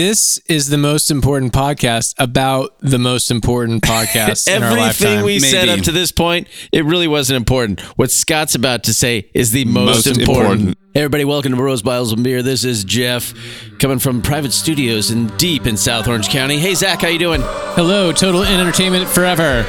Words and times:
This 0.00 0.38
is 0.46 0.70
the 0.70 0.78
most 0.78 1.10
important 1.10 1.52
podcast 1.52 2.14
about 2.16 2.74
the 2.78 2.98
most 2.98 3.30
important 3.30 3.82
podcast 3.84 4.48
in 4.48 4.62
our 4.62 4.70
Everything 4.70 4.82
lifetime. 4.82 5.24
we 5.26 5.38
said 5.40 5.68
up 5.68 5.80
to 5.80 5.92
this 5.92 6.10
point, 6.10 6.48
it 6.72 6.86
really 6.86 7.06
wasn't 7.06 7.36
important. 7.36 7.80
What 7.98 8.10
Scott's 8.10 8.54
about 8.54 8.84
to 8.84 8.94
say 8.94 9.28
is 9.34 9.50
the 9.50 9.66
most, 9.66 10.06
Most 10.06 10.06
important. 10.06 10.28
important. 10.28 10.78
Hey 10.94 11.00
everybody, 11.02 11.26
welcome 11.26 11.54
to 11.54 11.62
Rose 11.62 11.82
Bottles 11.82 12.12
of 12.12 12.22
Beer. 12.22 12.42
This 12.42 12.64
is 12.64 12.82
Jeff, 12.82 13.34
coming 13.78 13.98
from 13.98 14.22
private 14.22 14.54
studios 14.54 15.10
in 15.10 15.26
deep 15.36 15.66
in 15.66 15.76
South 15.76 16.08
Orange 16.08 16.30
County. 16.30 16.58
Hey 16.58 16.74
Zach, 16.74 17.02
how 17.02 17.08
you 17.08 17.18
doing? 17.18 17.42
Hello, 17.42 18.10
total 18.10 18.42
entertainment 18.42 19.06
forever. 19.06 19.66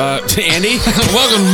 Uh, 0.00 0.16
Andy, 0.40 0.78
Welcome. 1.12 1.44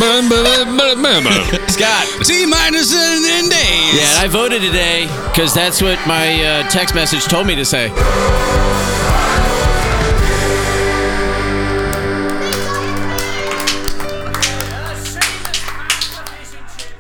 Scott. 1.69 2.07
T 2.25 2.47
minus 2.47 2.95
in 2.95 3.49
days. 3.51 3.95
Yeah, 3.99 4.07
and 4.09 4.19
I 4.21 4.29
voted 4.31 4.63
today 4.63 5.07
because 5.33 5.53
that's 5.53 5.83
what 5.83 5.99
my 6.07 6.45
uh, 6.45 6.69
text 6.69 6.95
message 6.95 7.25
told 7.25 7.49
me 7.49 7.57
to 7.57 7.65
say. 7.65 7.89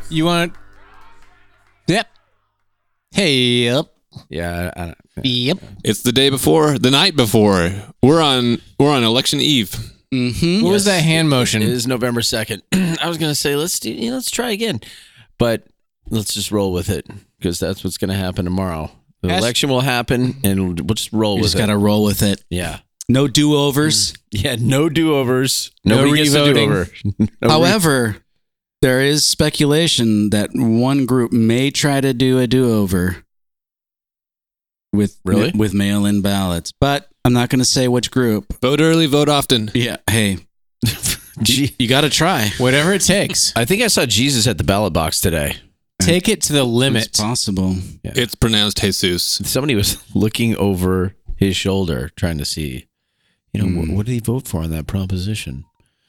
You 0.08 0.24
want? 0.24 0.54
Yep. 1.86 2.08
Hey, 3.12 3.34
yep. 3.64 3.86
Yeah, 4.28 4.72
I, 4.76 4.80
I 4.90 4.94
Yep. 5.22 5.58
it's 5.84 6.02
the 6.02 6.12
day 6.12 6.30
before, 6.30 6.78
the 6.78 6.90
night 6.90 7.14
before. 7.16 7.70
We're 8.02 8.20
on 8.20 8.60
we're 8.78 8.90
on 8.90 9.04
election 9.04 9.40
eve. 9.40 9.92
Mm-hmm. 10.14 10.64
What 10.64 10.70
was 10.72 10.84
that 10.84 11.02
hand 11.02 11.28
motion? 11.28 11.62
It 11.62 11.68
is 11.68 11.86
November 11.86 12.22
second. 12.22 12.62
I 12.72 13.08
was 13.08 13.18
gonna 13.18 13.34
say 13.34 13.56
let's 13.56 13.78
do, 13.80 13.90
you 13.92 14.10
know, 14.10 14.16
let's 14.16 14.30
try 14.30 14.50
again, 14.50 14.80
but 15.38 15.64
let's 16.10 16.32
just 16.34 16.50
roll 16.52 16.72
with 16.72 16.88
it 16.90 17.06
because 17.38 17.58
that's 17.58 17.82
what's 17.82 17.98
gonna 17.98 18.14
happen 18.14 18.44
tomorrow. 18.44 18.90
The 19.22 19.30
Ash- 19.32 19.40
election 19.40 19.68
will 19.70 19.80
happen, 19.80 20.36
and 20.44 20.78
we'll 20.78 20.94
just 20.94 21.12
roll 21.12 21.36
You 21.36 21.42
with 21.42 21.52
just 21.52 21.54
it. 21.56 21.58
got 21.58 21.66
to 21.72 21.76
roll 21.78 22.04
with 22.04 22.22
it. 22.22 22.44
yeah, 22.50 22.80
No 23.08 23.26
do 23.26 23.56
overs. 23.56 24.12
yeah. 24.30 24.56
No 24.60 24.88
do 24.88 25.14
overs. 25.16 25.72
No 25.84 25.96
Nobody 26.04 26.22
gets 26.24 26.34
a 26.34 26.44
re-voting. 26.44 26.68
do-over. 26.68 26.88
No 27.04 27.26
re- 27.42 27.48
However, 27.48 28.16
there 28.82 29.00
is 29.00 29.24
speculation 29.24 30.30
that 30.30 30.50
one 30.54 31.06
group 31.06 31.32
may 31.32 31.70
try 31.70 32.00
to 32.00 32.12
do 32.14 32.38
a 32.38 32.46
do 32.46 32.72
over 32.74 33.24
with 34.92 35.18
Really? 35.24 35.50
with 35.56 35.74
mail 35.74 36.04
in 36.06 36.20
ballots, 36.20 36.72
but 36.72 37.08
I'm 37.26 37.32
not 37.32 37.48
going 37.48 37.58
to 37.58 37.64
say 37.64 37.88
which 37.88 38.12
group. 38.12 38.60
Vote 38.60 38.80
early, 38.80 39.06
vote 39.06 39.28
often. 39.28 39.68
Yeah, 39.74 39.96
hey, 40.08 40.38
Gee, 41.42 41.74
you 41.76 41.88
got 41.88 42.02
to 42.02 42.08
try. 42.10 42.50
Whatever 42.58 42.92
it 42.92 43.02
takes. 43.02 43.52
I 43.56 43.64
think 43.64 43.82
I 43.82 43.88
saw 43.88 44.06
Jesus 44.06 44.46
at 44.46 44.58
the 44.58 44.64
ballot 44.64 44.92
box 44.92 45.20
today. 45.20 45.56
Take 46.00 46.28
it 46.28 46.40
to 46.42 46.52
the 46.52 46.62
limit. 46.62 47.06
It's 47.06 47.20
possible. 47.20 47.74
It's 48.04 48.36
pronounced 48.36 48.80
Jesus. 48.80 49.24
Somebody 49.24 49.74
was 49.74 49.98
looking 50.14 50.56
over 50.56 51.16
his 51.36 51.56
shoulder, 51.56 52.10
trying 52.14 52.38
to 52.38 52.44
see, 52.44 52.86
you 53.52 53.60
know, 53.60 53.66
Hmm. 53.68 53.76
what, 53.76 53.88
what 53.96 54.06
did 54.06 54.12
he 54.12 54.20
vote 54.20 54.46
for 54.46 54.62
on 54.62 54.70
that 54.70 54.86
proposition? 54.86 55.64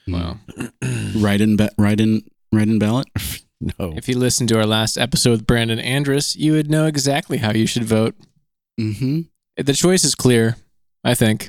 Well, 0.08 0.40
Write 1.18 1.42
in, 1.42 1.58
ba- 1.58 1.72
write 1.80 2.00
in, 2.00 2.22
write 2.52 2.68
in 2.68 2.78
ballot. 2.80 3.08
No, 3.60 3.92
if 3.98 4.08
you 4.08 4.20
listened 4.20 4.50
to 4.50 4.60
our 4.60 4.68
last 4.68 5.00
episode 5.00 5.32
with 5.32 5.48
Brandon 5.48 5.80
Andrus, 5.80 6.36
you 6.36 6.52
would 6.52 6.70
know 6.70 6.86
exactly 6.86 7.40
how 7.40 7.54
you 7.54 7.66
should 7.66 7.86
vote. 7.86 8.14
Mm-hmm. 8.80 9.22
The 9.60 9.74
choice 9.74 10.04
is 10.04 10.14
clear, 10.14 10.58
I 11.08 11.16
think. 11.16 11.48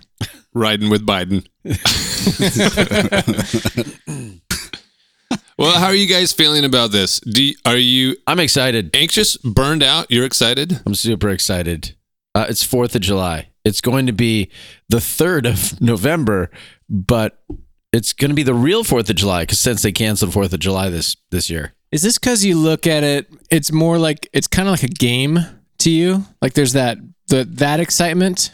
Riding 0.55 0.89
with 0.89 1.05
Biden. 1.05 1.45
well, 5.59 5.81
how 5.81 5.87
are 5.87 5.97
you 5.97 6.07
guys 6.07 6.33
feeling 6.33 6.65
about 6.65 6.93
this? 6.93 7.19
Do 7.19 7.43
you, 7.43 7.57
are 7.67 7.77
you 7.77 8.17
I'm 8.29 8.39
excited. 8.39 8.95
anxious, 8.95 9.37
burned 9.39 9.83
out? 9.83 10.07
You're 10.11 10.25
excited? 10.25 10.81
I'm 10.87 10.95
super 10.95 11.29
excited. 11.31 11.97
Uh, 12.37 12.47
it's 12.49 12.63
Fourth 12.63 12.95
of 12.95 13.01
July. 13.01 13.49
It's 13.65 13.81
going 13.81 14.07
to 14.07 14.13
be 14.13 14.49
the 14.91 15.01
third 15.01 15.45
of 15.45 15.81
November, 15.81 16.53
but 16.89 17.43
it's 17.93 18.13
going 18.13 18.31
to 18.31 18.37
be 18.37 18.45
the 18.45 18.55
real 18.55 18.85
Fourth 18.85 19.11
of 19.11 19.17
July 19.17 19.43
because 19.43 19.59
since 19.59 19.83
they 19.83 19.91
canceled 19.91 20.33
Fourth 20.33 20.53
of 20.53 20.61
July 20.61 20.89
this 20.89 21.17
this 21.33 21.51
year. 21.51 21.75
Is 21.91 22.03
this 22.03 22.17
because 22.17 22.45
you 22.45 22.57
look 22.57 22.87
at 22.87 23.03
it? 23.03 23.27
It's 23.51 23.73
more 23.73 23.99
like 23.99 24.29
it's 24.33 24.47
kind 24.47 24.69
of 24.69 24.73
like 24.73 24.85
a 24.85 24.89
game 24.89 25.41
to 25.79 25.91
you. 25.91 26.27
Like 26.41 26.53
there's 26.53 26.75
that 26.75 26.99
the 27.27 27.45
that 27.45 27.81
excitement. 27.81 28.53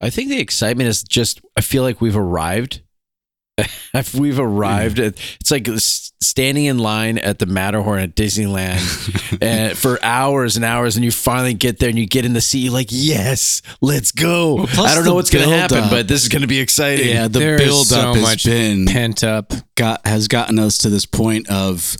I 0.00 0.10
think 0.10 0.28
the 0.28 0.38
excitement 0.40 0.88
is 0.88 1.02
just. 1.02 1.40
I 1.56 1.60
feel 1.60 1.82
like 1.82 2.00
we've 2.00 2.16
arrived. 2.16 2.82
If 3.94 4.14
we've 4.14 4.38
arrived. 4.38 5.00
at- 5.00 5.14
It's 5.40 5.50
like 5.50 5.66
standing 6.20 6.66
in 6.66 6.78
line 6.78 7.18
at 7.18 7.38
the 7.40 7.46
Matterhorn 7.46 7.98
at 8.00 8.14
Disneyland 8.14 9.38
and 9.42 9.76
for 9.76 9.98
hours 10.04 10.54
and 10.56 10.64
hours, 10.64 10.94
and 10.96 11.04
you 11.04 11.10
finally 11.10 11.54
get 11.54 11.78
there 11.80 11.88
and 11.88 11.98
you 11.98 12.06
get 12.06 12.24
in 12.24 12.34
the 12.34 12.40
seat. 12.40 12.60
You're 12.60 12.72
like, 12.72 12.88
yes, 12.90 13.62
let's 13.80 14.12
go. 14.12 14.64
plus 14.68 14.92
I 14.92 14.94
don't 14.94 15.04
know 15.04 15.14
what's 15.14 15.30
going 15.30 15.48
to 15.48 15.56
happen, 15.56 15.78
build-up. 15.78 15.90
but 15.90 16.06
this 16.06 16.22
is 16.22 16.28
going 16.28 16.42
to 16.42 16.48
be 16.48 16.60
exciting. 16.60 17.08
Yeah, 17.08 17.26
the 17.28 17.38
There 17.40 17.54
is 17.56 17.62
build 17.66 17.86
so 17.88 18.00
up 18.10 18.14
has 18.16 18.22
much 18.22 18.44
been 18.44 18.86
Pent 18.86 19.24
up. 19.24 19.52
got 19.74 20.06
has 20.06 20.28
gotten 20.28 20.58
us 20.60 20.78
to 20.78 20.90
this 20.90 21.06
point 21.06 21.48
of 21.50 21.96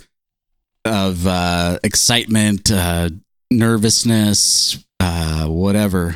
of 0.85 1.27
uh, 1.27 1.79
excitement, 1.83 2.71
uh, 2.71 3.09
nervousness, 3.51 4.77
uh, 4.99 5.45
whatever, 5.47 6.11
wh- 6.11 6.15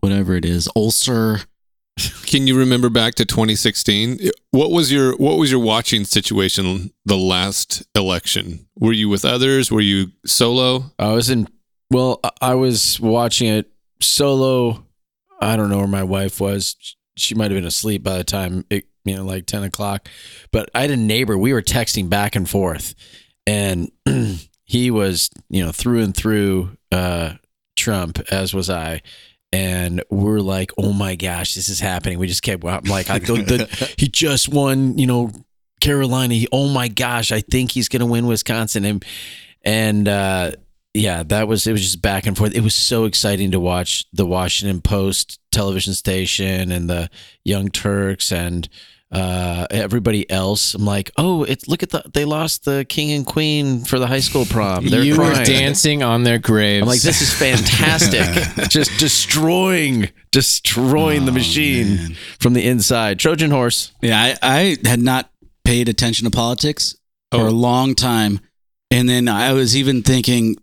whatever 0.00 0.34
it 0.34 0.44
is, 0.44 0.68
ulcer. 0.76 1.40
Can 2.26 2.46
you 2.46 2.56
remember 2.56 2.88
back 2.88 3.14
to 3.16 3.24
2016? 3.24 4.30
What 4.52 4.70
was 4.70 4.92
your 4.92 5.16
what 5.16 5.38
was 5.38 5.50
your 5.50 5.60
watching 5.60 6.04
situation 6.04 6.92
the 7.04 7.16
last 7.16 7.82
election? 7.94 8.66
Were 8.78 8.92
you 8.92 9.08
with 9.08 9.24
others? 9.24 9.70
Were 9.70 9.80
you 9.80 10.12
solo? 10.24 10.92
I 10.98 11.12
was 11.12 11.28
in. 11.30 11.48
Well, 11.90 12.20
I- 12.24 12.30
I 12.42 12.54
was 12.54 12.98
watching 13.00 13.48
it 13.48 13.70
solo. 14.00 14.84
I 15.40 15.56
don't 15.56 15.70
know 15.70 15.78
where 15.78 15.86
my 15.86 16.02
wife 16.04 16.40
was. 16.40 16.76
She 17.16 17.34
might 17.34 17.50
have 17.50 17.56
been 17.58 17.66
asleep 17.66 18.02
by 18.02 18.16
the 18.18 18.24
time 18.24 18.64
it, 18.70 18.86
you 19.04 19.16
know, 19.16 19.24
like 19.24 19.46
ten 19.46 19.62
o'clock. 19.62 20.08
But 20.52 20.70
I 20.74 20.82
had 20.82 20.90
a 20.90 20.96
neighbor. 20.96 21.36
We 21.36 21.52
were 21.52 21.62
texting 21.62 22.08
back 22.08 22.34
and 22.36 22.48
forth, 22.48 22.94
and 23.46 23.90
he 24.64 24.90
was, 24.90 25.30
you 25.48 25.64
know, 25.64 25.72
through 25.72 26.02
and 26.02 26.16
through 26.16 26.76
uh, 26.92 27.34
Trump, 27.76 28.20
as 28.30 28.54
was 28.54 28.70
I. 28.70 29.02
And 29.52 30.02
we're 30.10 30.38
like, 30.38 30.70
oh 30.78 30.92
my 30.92 31.16
gosh, 31.16 31.54
this 31.54 31.68
is 31.68 31.80
happening. 31.80 32.18
We 32.18 32.28
just 32.28 32.42
kept. 32.42 32.64
I'm 32.64 32.84
like, 32.84 33.10
I, 33.10 33.18
the, 33.18 33.34
the, 33.34 33.94
he 33.98 34.08
just 34.08 34.48
won, 34.48 34.96
you 34.96 35.06
know, 35.06 35.32
Carolina. 35.80 36.34
He, 36.34 36.46
oh 36.52 36.68
my 36.68 36.88
gosh, 36.88 37.32
I 37.32 37.40
think 37.40 37.72
he's 37.72 37.88
going 37.88 38.00
to 38.00 38.06
win 38.06 38.26
Wisconsin. 38.26 38.84
And 38.84 39.04
and 39.64 40.06
uh, 40.08 40.52
yeah, 40.94 41.22
that 41.24 41.48
was 41.48 41.66
it 41.66 41.72
was 41.72 41.82
just 41.82 42.02
back 42.02 42.26
and 42.26 42.36
forth. 42.36 42.54
It 42.54 42.62
was 42.62 42.74
so 42.74 43.04
exciting 43.04 43.50
to 43.52 43.60
watch 43.60 44.04
the 44.12 44.26
Washington 44.26 44.80
Post 44.80 45.40
television 45.50 45.94
station 45.94 46.70
and 46.70 46.88
the 46.88 47.10
Young 47.44 47.68
Turks 47.68 48.32
and 48.32 48.68
uh, 49.12 49.66
everybody 49.70 50.28
else. 50.30 50.74
I'm 50.74 50.84
like, 50.84 51.10
oh, 51.16 51.42
it's 51.44 51.66
look 51.68 51.82
at 51.82 51.90
the 51.90 52.02
they 52.12 52.24
lost 52.24 52.64
the 52.64 52.84
king 52.88 53.10
and 53.12 53.26
queen 53.26 53.84
for 53.84 53.98
the 53.98 54.06
high 54.06 54.20
school 54.20 54.44
prom. 54.44 54.86
They're 54.86 55.02
you 55.02 55.16
were 55.18 55.34
dancing 55.44 56.02
on 56.02 56.22
their 56.22 56.38
graves. 56.38 56.82
I'm 56.82 56.88
like, 56.88 57.00
this 57.00 57.20
is 57.20 57.32
fantastic. 57.32 58.68
just 58.70 58.90
destroying, 59.00 60.10
destroying 60.30 61.24
the 61.24 61.30
Oh, 61.32 61.34
machine 61.34 61.96
man. 61.96 62.16
from 62.38 62.52
the 62.54 62.66
inside. 62.66 63.18
Trojan 63.18 63.50
horse. 63.50 63.92
Yeah, 64.00 64.36
I, 64.42 64.76
I 64.84 64.88
had 64.88 65.00
not 65.00 65.30
paid 65.64 65.88
attention 65.88 66.24
to 66.24 66.30
politics 66.30 66.96
for 67.32 67.40
Oh. 67.40 67.48
a 67.48 67.50
long 67.50 67.94
time, 67.94 68.40
and 68.90 69.08
then 69.08 69.28
I 69.28 69.52
was 69.52 69.76
even 69.76 70.02
thinking, 70.02 70.56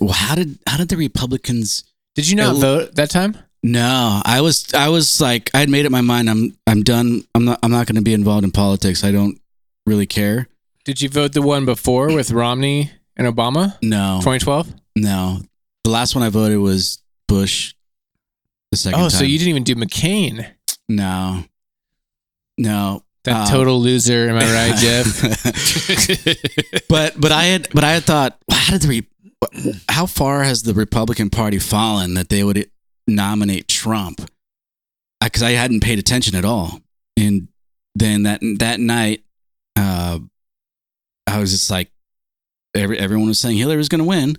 well, 0.00 0.12
how 0.12 0.34
did 0.34 0.58
how 0.66 0.76
did 0.76 0.88
the 0.88 0.96
Republicans? 0.96 1.84
Did 2.14 2.28
you 2.28 2.36
not 2.36 2.56
vote 2.56 2.94
that 2.94 3.10
time? 3.10 3.36
No, 3.66 4.20
I 4.26 4.42
was 4.42 4.72
I 4.74 4.90
was 4.90 5.20
like 5.22 5.50
I 5.54 5.60
had 5.60 5.70
made 5.70 5.86
up 5.86 5.90
my 5.92 6.02
mind. 6.02 6.28
I'm 6.28 6.54
I'm 6.66 6.82
done. 6.82 7.24
I'm 7.34 7.46
not 7.46 7.58
I'm 7.62 7.70
not 7.70 7.86
going 7.86 7.96
to 7.96 8.02
be 8.02 8.12
involved 8.12 8.44
in 8.44 8.50
politics. 8.50 9.02
I 9.02 9.10
don't 9.10 9.40
really 9.86 10.06
care. 10.06 10.48
Did 10.84 11.00
you 11.00 11.08
vote 11.08 11.32
the 11.32 11.40
one 11.40 11.64
before 11.64 12.12
with 12.12 12.30
Romney 12.30 12.90
and 13.16 13.26
Obama? 13.26 13.78
No, 13.82 14.18
2012? 14.20 14.68
no. 14.96 15.40
The 15.82 15.90
last 15.90 16.14
one 16.14 16.22
I 16.24 16.28
voted 16.28 16.58
was 16.58 17.02
Bush. 17.26 17.72
The 18.70 18.76
second 18.76 18.98
Oh, 19.00 19.02
time. 19.08 19.10
so 19.10 19.24
you 19.24 19.38
didn't 19.38 19.48
even 19.50 19.62
do 19.64 19.74
McCain. 19.76 20.46
no, 20.88 21.44
no. 22.58 23.02
That 23.24 23.48
Uh, 23.48 23.50
total 23.50 23.80
loser. 23.80 24.28
Am 24.28 24.36
I 24.36 24.44
right, 24.52 24.76
Jeff? 24.76 25.22
but 26.88 27.18
but 27.18 27.32
I 27.32 27.44
had 27.44 27.68
but 27.72 27.82
I 27.82 27.92
had 27.92 28.04
thought, 28.04 28.38
how 28.50 28.72
did 28.72 28.82
the 28.82 28.88
Re- 28.88 29.08
how 29.88 30.04
far 30.04 30.42
has 30.42 30.62
the 30.64 30.74
Republican 30.74 31.30
Party 31.30 31.58
fallen 31.58 32.12
that 32.14 32.28
they 32.28 32.44
would 32.44 32.70
nominate 33.06 33.68
Trump? 33.68 34.20
Because 35.22 35.42
I 35.42 35.52
hadn't 35.52 35.80
paid 35.80 35.98
attention 35.98 36.34
at 36.36 36.44
all, 36.44 36.80
and 37.16 37.48
then 37.94 38.24
that 38.24 38.40
that 38.58 38.78
night, 38.80 39.24
uh, 39.76 40.18
I 41.26 41.38
was 41.38 41.50
just 41.50 41.70
like, 41.70 41.90
every 42.74 42.98
everyone 42.98 43.28
was 43.28 43.40
saying 43.40 43.56
Hillary 43.56 43.78
was 43.78 43.88
going 43.88 44.00
to 44.00 44.04
win, 44.08 44.36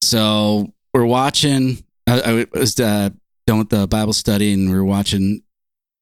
so 0.00 0.72
we're 0.94 1.04
watching. 1.04 1.82
I, 2.06 2.20
I 2.54 2.58
was 2.58 2.78
uh, 2.80 3.10
done 3.46 3.58
with 3.58 3.68
the 3.68 3.86
Bible 3.86 4.12
study, 4.12 4.52
and 4.52 4.68
we 4.70 4.74
were 4.76 4.84
watching, 4.84 5.42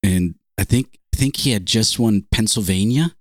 and 0.03 0.35
I 0.59 0.65
think 0.65 0.99
I 1.15 1.17
think 1.17 1.37
he 1.37 1.51
had 1.51 1.67
just 1.67 1.99
won 1.99 2.25
Pennsylvania, 2.31 3.15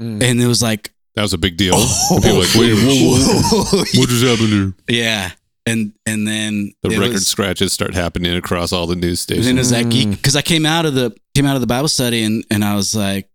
Mm. 0.00 0.22
and 0.22 0.40
it 0.40 0.46
was 0.46 0.62
like 0.62 0.92
That 1.16 1.22
was 1.22 1.32
a 1.32 1.38
big 1.38 1.56
deal. 1.56 1.74
And 2.10 2.22
people 2.22 2.38
were 2.38 2.44
like, 2.44 2.54
wait, 2.54 2.72
whoa, 2.72 3.18
whoa, 3.18 3.64
whoa. 3.64 3.78
what 3.96 4.08
just 4.08 4.24
happened 4.24 4.48
here? 4.48 4.72
Yeah. 4.88 5.30
And 5.68 5.92
and 6.06 6.26
then 6.26 6.72
The 6.82 6.90
record 6.90 7.12
was- 7.14 7.26
scratches 7.28 7.72
start 7.72 7.94
happening 7.94 8.34
across 8.36 8.72
all 8.72 8.86
the 8.86 8.96
news 8.96 9.26
And 9.28 9.36
then 9.38 9.44
stations. 9.44 9.56
it 9.56 9.58
was 9.58 9.70
that 9.70 9.84
Mm. 9.86 10.10
because 10.16 10.36
I 10.36 10.42
came 10.42 10.66
out 10.66 10.86
of 10.86 10.94
the 10.94 11.14
came 11.34 11.46
out 11.46 11.54
of 11.54 11.60
the 11.60 11.66
Bible 11.66 11.88
study 11.88 12.22
and 12.24 12.44
and 12.50 12.64
I 12.64 12.74
was 12.74 12.94
like, 12.94 13.28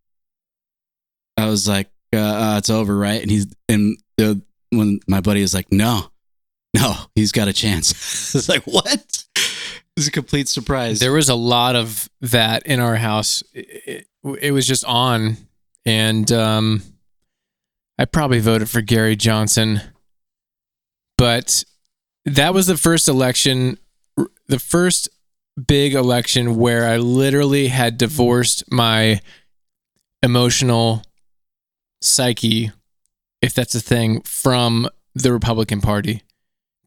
I 1.38 1.48
was 1.48 1.68
like, 1.68 1.90
uh, 2.14 2.18
uh, 2.20 2.56
it's 2.58 2.70
over, 2.70 2.96
right? 2.98 3.22
And 3.22 3.32
he's 3.32 3.48
and 3.70 3.98
the 4.18 4.42
when 4.70 5.00
my 5.08 5.22
buddy 5.22 5.42
is 5.42 5.54
like, 5.54 5.72
no, 5.72 6.12
no, 6.76 6.96
he's 7.16 7.32
got 7.32 7.48
a 7.48 7.54
chance. 7.54 7.92
it's 8.36 8.50
like 8.50 8.64
what? 8.64 9.24
It's 9.96 10.08
a 10.08 10.12
complete 10.12 10.50
surprise. 10.50 11.00
There 11.00 11.12
was 11.14 11.30
a 11.30 11.36
lot 11.36 11.76
of 11.76 12.10
that 12.22 12.66
in 12.66 12.80
our 12.80 12.96
house. 12.96 13.44
It, 13.54 14.08
it, 14.24 14.38
it 14.42 14.52
was 14.52 14.66
just 14.66 14.84
on, 14.86 15.38
and 15.86 16.32
um, 16.32 16.82
I 18.00 18.06
probably 18.06 18.40
voted 18.40 18.70
for 18.72 18.82
Gary 18.82 19.16
Johnson, 19.16 19.82
but 21.18 21.64
that 22.26 22.54
was 22.54 22.68
the 22.68 22.78
first 22.78 23.08
election, 23.08 23.78
the 24.48 24.60
first 24.60 25.10
big 25.68 25.94
election 25.94 26.56
where 26.56 26.88
I 26.88 26.98
literally 26.98 27.68
had 27.68 27.98
divorced 27.98 28.64
my 28.72 29.22
emotional 30.22 31.04
psyche, 32.02 32.72
if 33.42 33.54
that's 33.54 33.76
a 33.76 33.80
thing, 33.80 34.22
from 34.22 34.88
the 35.14 35.32
Republican 35.32 35.82
Party 35.82 36.24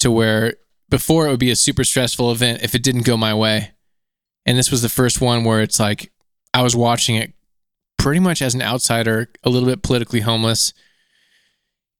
to 0.01 0.11
where 0.11 0.55
before 0.89 1.27
it 1.27 1.31
would 1.31 1.41
be 1.41 1.51
a 1.51 1.57
super 1.57 1.85
stressful 1.85 2.31
event 2.31 2.63
if 2.63 2.75
it 2.75 2.83
didn't 2.83 3.05
go 3.05 3.17
my 3.17 3.35
way. 3.35 3.73
And 4.45 4.57
this 4.57 4.71
was 4.71 4.83
the 4.83 4.89
first 4.89 5.21
one 5.21 5.45
where 5.45 5.61
it's 5.61 5.81
like 5.81 6.13
I 6.55 6.63
was 6.63 6.77
watching 6.77 7.17
it 7.17 7.35
pretty 7.99 8.21
much 8.21 8.41
as 8.41 8.55
an 8.55 8.63
outsider, 8.63 9.29
a 9.43 9.51
little 9.51 9.69
bit 9.69 9.83
politically 9.83 10.21
homeless, 10.21 10.73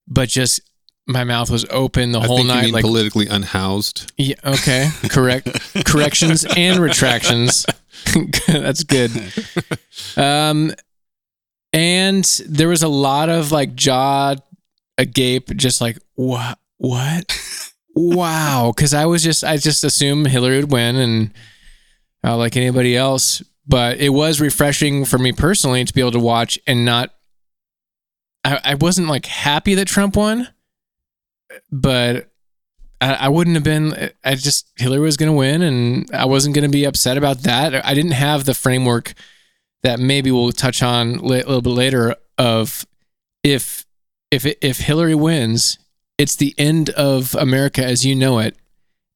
but 0.07 0.29
just 0.29 0.61
my 1.07 1.25
mouth 1.25 1.51
was 1.51 1.65
open 1.71 2.13
the 2.13 2.21
I 2.21 2.27
whole 2.27 2.45
night. 2.45 2.73
Like, 2.73 2.83
politically 2.83 3.27
unhoused. 3.29 4.13
yeah, 4.17 4.35
okay, 4.45 4.91
correct, 5.09 5.49
corrections 5.87 6.45
and 6.57 6.81
retractions. 6.81 7.65
That's 8.47 8.83
good. 8.83 9.11
Um, 10.17 10.73
and 11.73 12.25
there 12.49 12.69
was 12.69 12.83
a 12.83 12.89
lot 12.89 13.29
of 13.29 13.53
like 13.53 13.75
jaw 13.75 14.35
agape, 14.99 15.55
just 15.57 15.81
like 15.81 15.99
what, 16.15 16.59
what, 16.79 17.39
wow. 17.95 18.73
Because 18.75 18.95
I 18.95 19.07
was 19.07 19.23
just, 19.23 19.45
I 19.45 19.59
just 19.59 19.85
assumed 19.85 20.27
Hillary 20.27 20.61
would 20.61 20.73
win, 20.73 20.97
and 20.97 21.31
uh, 22.25 22.37
like 22.37 22.57
anybody 22.57 22.97
else. 22.97 23.43
But 23.69 23.99
it 23.99 24.11
was 24.11 24.41
refreshing 24.41 25.05
for 25.05 25.19
me 25.19 25.33
personally 25.33 25.85
to 25.85 25.93
be 25.93 26.01
able 26.01 26.13
to 26.13 26.21
watch 26.21 26.59
and 26.67 26.85
not. 26.85 27.13
I, 28.45 28.61
I 28.65 28.75
wasn't 28.75 29.09
like 29.09 29.27
happy 29.27 29.75
that 29.75 29.89
Trump 29.89 30.17
won, 30.17 30.49
but 31.71 32.31
I, 33.01 33.15
I 33.15 33.29
wouldn't 33.29 33.55
have 33.55 33.65
been. 33.65 34.11
I 34.25 34.35
just 34.35 34.71
Hillary 34.77 35.01
was 35.01 35.17
going 35.17 35.31
to 35.31 35.37
win, 35.37 35.63
and 35.63 36.11
I 36.15 36.25
wasn't 36.27 36.55
going 36.55 36.69
to 36.69 36.71
be 36.71 36.85
upset 36.85 37.17
about 37.17 37.43
that. 37.43 37.85
I 37.85 37.95
didn't 37.95 38.13
have 38.13 38.45
the 38.45 38.55
framework 38.55 39.15
that 39.83 40.01
maybe 40.01 40.31
we'll 40.31 40.53
touch 40.53 40.83
on 40.83 41.17
a 41.17 41.23
little 41.23 41.63
bit 41.63 41.71
later 41.71 42.17
of 42.39 42.87
if 43.43 43.85
if 44.31 44.47
if 44.61 44.79
Hillary 44.79 45.15
wins, 45.15 45.79
it's 46.19 46.37
the 46.37 46.55
end 46.59 46.91
of 46.91 47.35
America 47.35 47.85
as 47.85 48.05
you 48.05 48.15
know 48.15 48.39
it, 48.39 48.57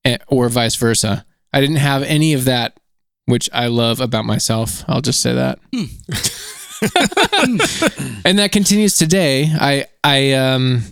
eh, 0.05 0.19
or 0.29 0.49
vice 0.49 0.77
versa. 0.77 1.25
I 1.53 1.61
didn't 1.61 1.77
have 1.77 2.03
any 2.03 2.33
of 2.35 2.45
that, 2.45 2.79
which 3.25 3.49
I 3.53 3.67
love 3.67 4.01
about 4.01 4.25
myself. 4.25 4.85
I'll 4.87 5.01
just 5.01 5.21
say 5.21 5.35
that. 5.35 5.59
and 8.25 8.39
that 8.39 8.53
continues 8.53 8.97
today. 8.97 9.51
I 9.53 9.87
I 10.03 10.33
um 10.33 10.83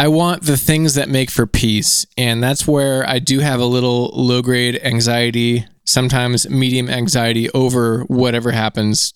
I 0.00 0.08
want 0.08 0.44
the 0.44 0.56
things 0.56 0.94
that 0.94 1.10
make 1.10 1.30
for 1.30 1.46
peace, 1.46 2.06
and 2.16 2.42
that's 2.42 2.66
where 2.66 3.06
I 3.06 3.18
do 3.18 3.40
have 3.40 3.60
a 3.60 3.66
little 3.66 4.10
low 4.14 4.40
grade 4.40 4.80
anxiety, 4.82 5.66
sometimes 5.84 6.48
medium 6.48 6.88
anxiety 6.88 7.50
over 7.50 8.04
whatever 8.04 8.52
happens. 8.52 9.12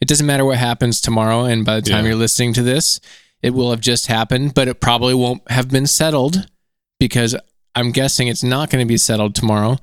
It 0.00 0.06
doesn't 0.06 0.26
matter 0.26 0.44
what 0.44 0.58
happens 0.58 1.00
tomorrow, 1.00 1.42
and 1.44 1.64
by 1.64 1.80
the 1.80 1.90
time 1.90 2.04
Yeah. 2.04 2.10
you're 2.10 2.18
listening 2.20 2.52
to 2.52 2.62
this, 2.62 3.00
it 3.42 3.50
will 3.50 3.72
have 3.72 3.80
just 3.80 4.06
happened, 4.06 4.54
but 4.54 4.68
it 4.68 4.80
probably 4.80 5.12
won't 5.12 5.42
have 5.50 5.70
been 5.70 5.88
settled 5.88 6.46
because 7.00 7.34
I'm 7.74 7.90
guessing 7.90 8.28
it's 8.28 8.44
not 8.44 8.70
going 8.70 8.84
to 8.86 8.88
be 8.88 8.96
settled 8.96 9.34
tomorrow. 9.34 9.78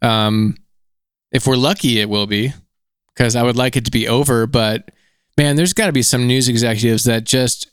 Um, 0.00 0.56
if 1.32 1.46
we're 1.46 1.56
lucky, 1.56 2.00
it 2.00 2.08
will 2.08 2.26
be 2.26 2.54
because 3.14 3.36
I 3.36 3.42
would 3.42 3.56
like 3.56 3.76
it 3.76 3.84
to 3.84 3.90
be 3.90 4.08
over. 4.08 4.46
But 4.46 4.90
man, 5.36 5.56
there's 5.56 5.74
got 5.74 5.86
to 5.86 5.92
be 5.92 6.02
some 6.02 6.26
news 6.26 6.48
executives 6.48 7.04
that 7.04 7.24
just 7.24 7.68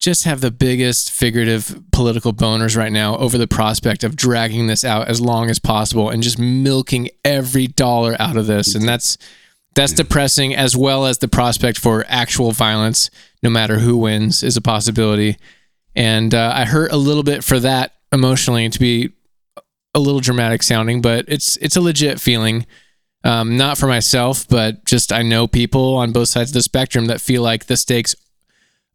just 0.00 0.24
have 0.24 0.40
the 0.40 0.50
biggest 0.50 1.10
figurative 1.10 1.82
political 1.92 2.32
boners 2.32 2.74
right 2.76 2.90
now 2.90 3.16
over 3.18 3.36
the 3.36 3.46
prospect 3.46 4.02
of 4.02 4.16
dragging 4.16 4.66
this 4.66 4.82
out 4.82 5.08
as 5.08 5.20
long 5.20 5.50
as 5.50 5.58
possible 5.58 6.08
and 6.08 6.22
just 6.22 6.38
milking 6.38 7.10
every 7.22 7.66
dollar 7.66 8.16
out 8.18 8.38
of 8.38 8.46
this. 8.46 8.74
And 8.74 8.88
that's 8.88 9.18
that's 9.74 9.92
depressing 9.92 10.54
as 10.54 10.76
well 10.76 11.06
as 11.06 11.18
the 11.18 11.28
prospect 11.28 11.78
for 11.78 12.04
actual 12.08 12.50
violence, 12.50 13.08
no 13.42 13.50
matter 13.50 13.78
who 13.78 13.96
wins, 13.96 14.42
is 14.42 14.56
a 14.56 14.60
possibility. 14.60 15.36
And 15.94 16.34
uh, 16.34 16.52
I 16.54 16.64
hurt 16.64 16.90
a 16.90 16.96
little 16.96 17.22
bit 17.22 17.44
for 17.44 17.60
that 17.60 17.94
emotionally 18.12 18.68
to 18.68 18.78
be 18.78 19.10
a 19.94 20.00
little 20.00 20.20
dramatic 20.20 20.62
sounding, 20.62 21.02
but 21.02 21.26
it's 21.28 21.56
it's 21.58 21.76
a 21.76 21.80
legit 21.80 22.20
feeling. 22.20 22.66
Um, 23.22 23.58
not 23.58 23.76
for 23.76 23.86
myself, 23.86 24.48
but 24.48 24.86
just 24.86 25.12
I 25.12 25.20
know 25.20 25.46
people 25.46 25.94
on 25.96 26.10
both 26.10 26.30
sides 26.30 26.50
of 26.50 26.54
the 26.54 26.62
spectrum 26.62 27.04
that 27.06 27.20
feel 27.20 27.42
like 27.42 27.66
the 27.66 27.76
stakes 27.76 28.16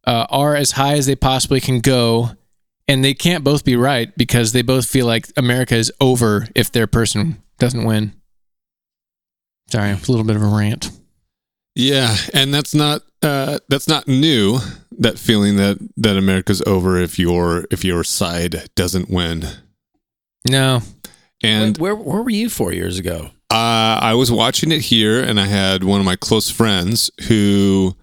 uh, 0.06 0.26
are 0.30 0.54
as 0.54 0.72
high 0.72 0.94
as 0.94 1.06
they 1.06 1.16
possibly 1.16 1.60
can 1.60 1.80
go, 1.80 2.30
and 2.88 3.04
they 3.04 3.14
can't 3.14 3.44
both 3.44 3.64
be 3.64 3.76
right 3.76 4.16
because 4.16 4.52
they 4.52 4.62
both 4.62 4.86
feel 4.86 5.06
like 5.06 5.28
America 5.36 5.74
is 5.74 5.92
over 6.00 6.48
if 6.54 6.70
their 6.70 6.86
person 6.86 7.42
doesn't 7.58 7.84
win. 7.84 8.12
Sorry, 9.68 9.90
a 9.90 9.96
little 9.96 10.24
bit 10.24 10.36
of 10.36 10.42
a 10.42 10.46
rant. 10.46 10.90
Yeah, 11.74 12.16
and 12.32 12.54
that's 12.54 12.74
not 12.74 13.02
uh, 13.22 13.58
that's 13.68 13.88
not 13.88 14.06
new. 14.08 14.58
That 14.98 15.18
feeling 15.18 15.56
that 15.56 15.78
that 15.96 16.16
America's 16.16 16.62
over 16.66 16.96
if 16.96 17.18
your 17.18 17.66
if 17.70 17.84
your 17.84 18.04
side 18.04 18.70
doesn't 18.76 19.10
win. 19.10 19.44
No, 20.48 20.82
And 21.42 21.76
where 21.78 21.94
where 21.94 22.22
were 22.22 22.30
you 22.30 22.48
four 22.48 22.72
years 22.72 22.98
ago? 22.98 23.30
Uh, 23.50 23.98
I 24.00 24.14
was 24.14 24.30
watching 24.30 24.70
it 24.72 24.82
here, 24.82 25.22
and 25.22 25.40
I 25.40 25.46
had 25.46 25.82
one 25.84 26.00
of 26.00 26.06
my 26.06 26.16
close 26.16 26.48
friends 26.50 27.10
who. 27.28 27.96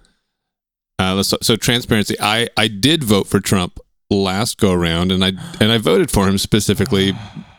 Uh, 0.98 1.22
so, 1.22 1.36
so 1.42 1.56
transparency. 1.56 2.16
I 2.20 2.48
I 2.56 2.68
did 2.68 3.02
vote 3.02 3.26
for 3.26 3.40
Trump 3.40 3.78
last 4.10 4.58
go 4.58 4.72
around, 4.72 5.12
and 5.12 5.24
I 5.24 5.32
and 5.60 5.72
I 5.72 5.78
voted 5.78 6.10
for 6.10 6.28
him 6.28 6.38
specifically, 6.38 7.12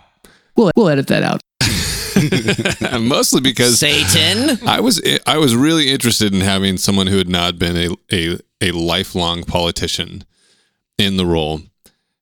we'll 0.56 0.72
we'll 0.76 0.90
edit 0.90 1.08
that 1.08 1.24
out. 1.24 1.42
mostly 3.02 3.42
because 3.42 3.80
Satan. 3.80 4.58
I 4.66 4.80
was 4.80 5.02
I 5.28 5.38
was 5.38 5.56
really 5.56 5.92
interested 5.92 6.34
in 6.34 6.42
having 6.42 6.78
someone 6.78 7.08
who 7.08 7.18
had 7.18 7.30
not 7.30 7.60
been 7.60 7.76
a 7.76 7.90
a, 8.12 8.40
a 8.62 8.72
lifelong 8.72 9.44
politician 9.44 10.24
in 10.98 11.18
the 11.18 11.26
role, 11.26 11.62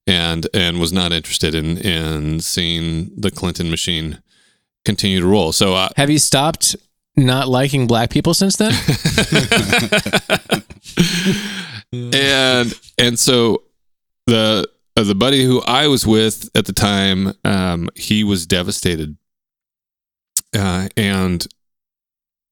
and 0.08 0.48
and 0.53 0.79
was 0.79 0.91
not 0.91 1.12
interested 1.12 1.53
in 1.53 1.77
in 1.77 2.39
seeing 2.39 3.12
the 3.15 3.29
Clinton 3.29 3.70
machine 3.70 4.22
continue 4.84 5.22
to 5.22 5.27
roll. 5.27 5.51
So 5.51 5.75
uh, 5.75 5.89
Have 5.96 6.10
you 6.10 6.20
stopped 6.20 6.75
not 7.15 7.48
liking 7.48 7.88
black 7.88 8.10
people 8.10 8.34
since 8.34 8.58
then? 8.58 8.74
and 12.13 12.74
and 12.98 13.20
so 13.20 13.63
the 14.27 14.67
uh, 14.96 15.03
the 15.03 15.15
buddy 15.15 15.43
who 15.43 15.62
I 15.63 15.88
was 15.88 16.05
with 16.05 16.50
at 16.55 16.65
the 16.65 16.74
time, 16.74 17.34
um, 17.43 17.89
he 17.96 18.24
was 18.24 18.46
devastated, 18.46 19.17
uh, 20.55 20.88
and 20.96 21.46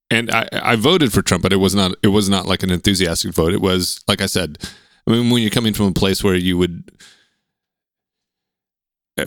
and 0.10 0.32
I, 0.32 0.50
I 0.52 0.76
voted 0.76 1.14
for 1.14 1.22
Trump, 1.22 1.44
but 1.44 1.54
it 1.54 1.58
was 1.58 1.76
not 1.76 1.94
it 2.04 2.08
was 2.08 2.30
not 2.30 2.48
like 2.48 2.64
an 2.64 2.72
enthusiastic 2.72 3.34
vote. 3.34 3.54
It 3.54 3.62
was 3.62 4.04
like 4.08 4.22
I 4.22 4.26
said, 4.26 4.58
I 5.08 5.12
mean, 5.12 5.30
when 5.30 5.42
you're 5.42 5.52
coming 5.52 5.74
from 5.74 5.88
a 5.88 5.94
place 5.94 6.24
where 6.24 6.36
you 6.36 6.58
would. 6.58 6.92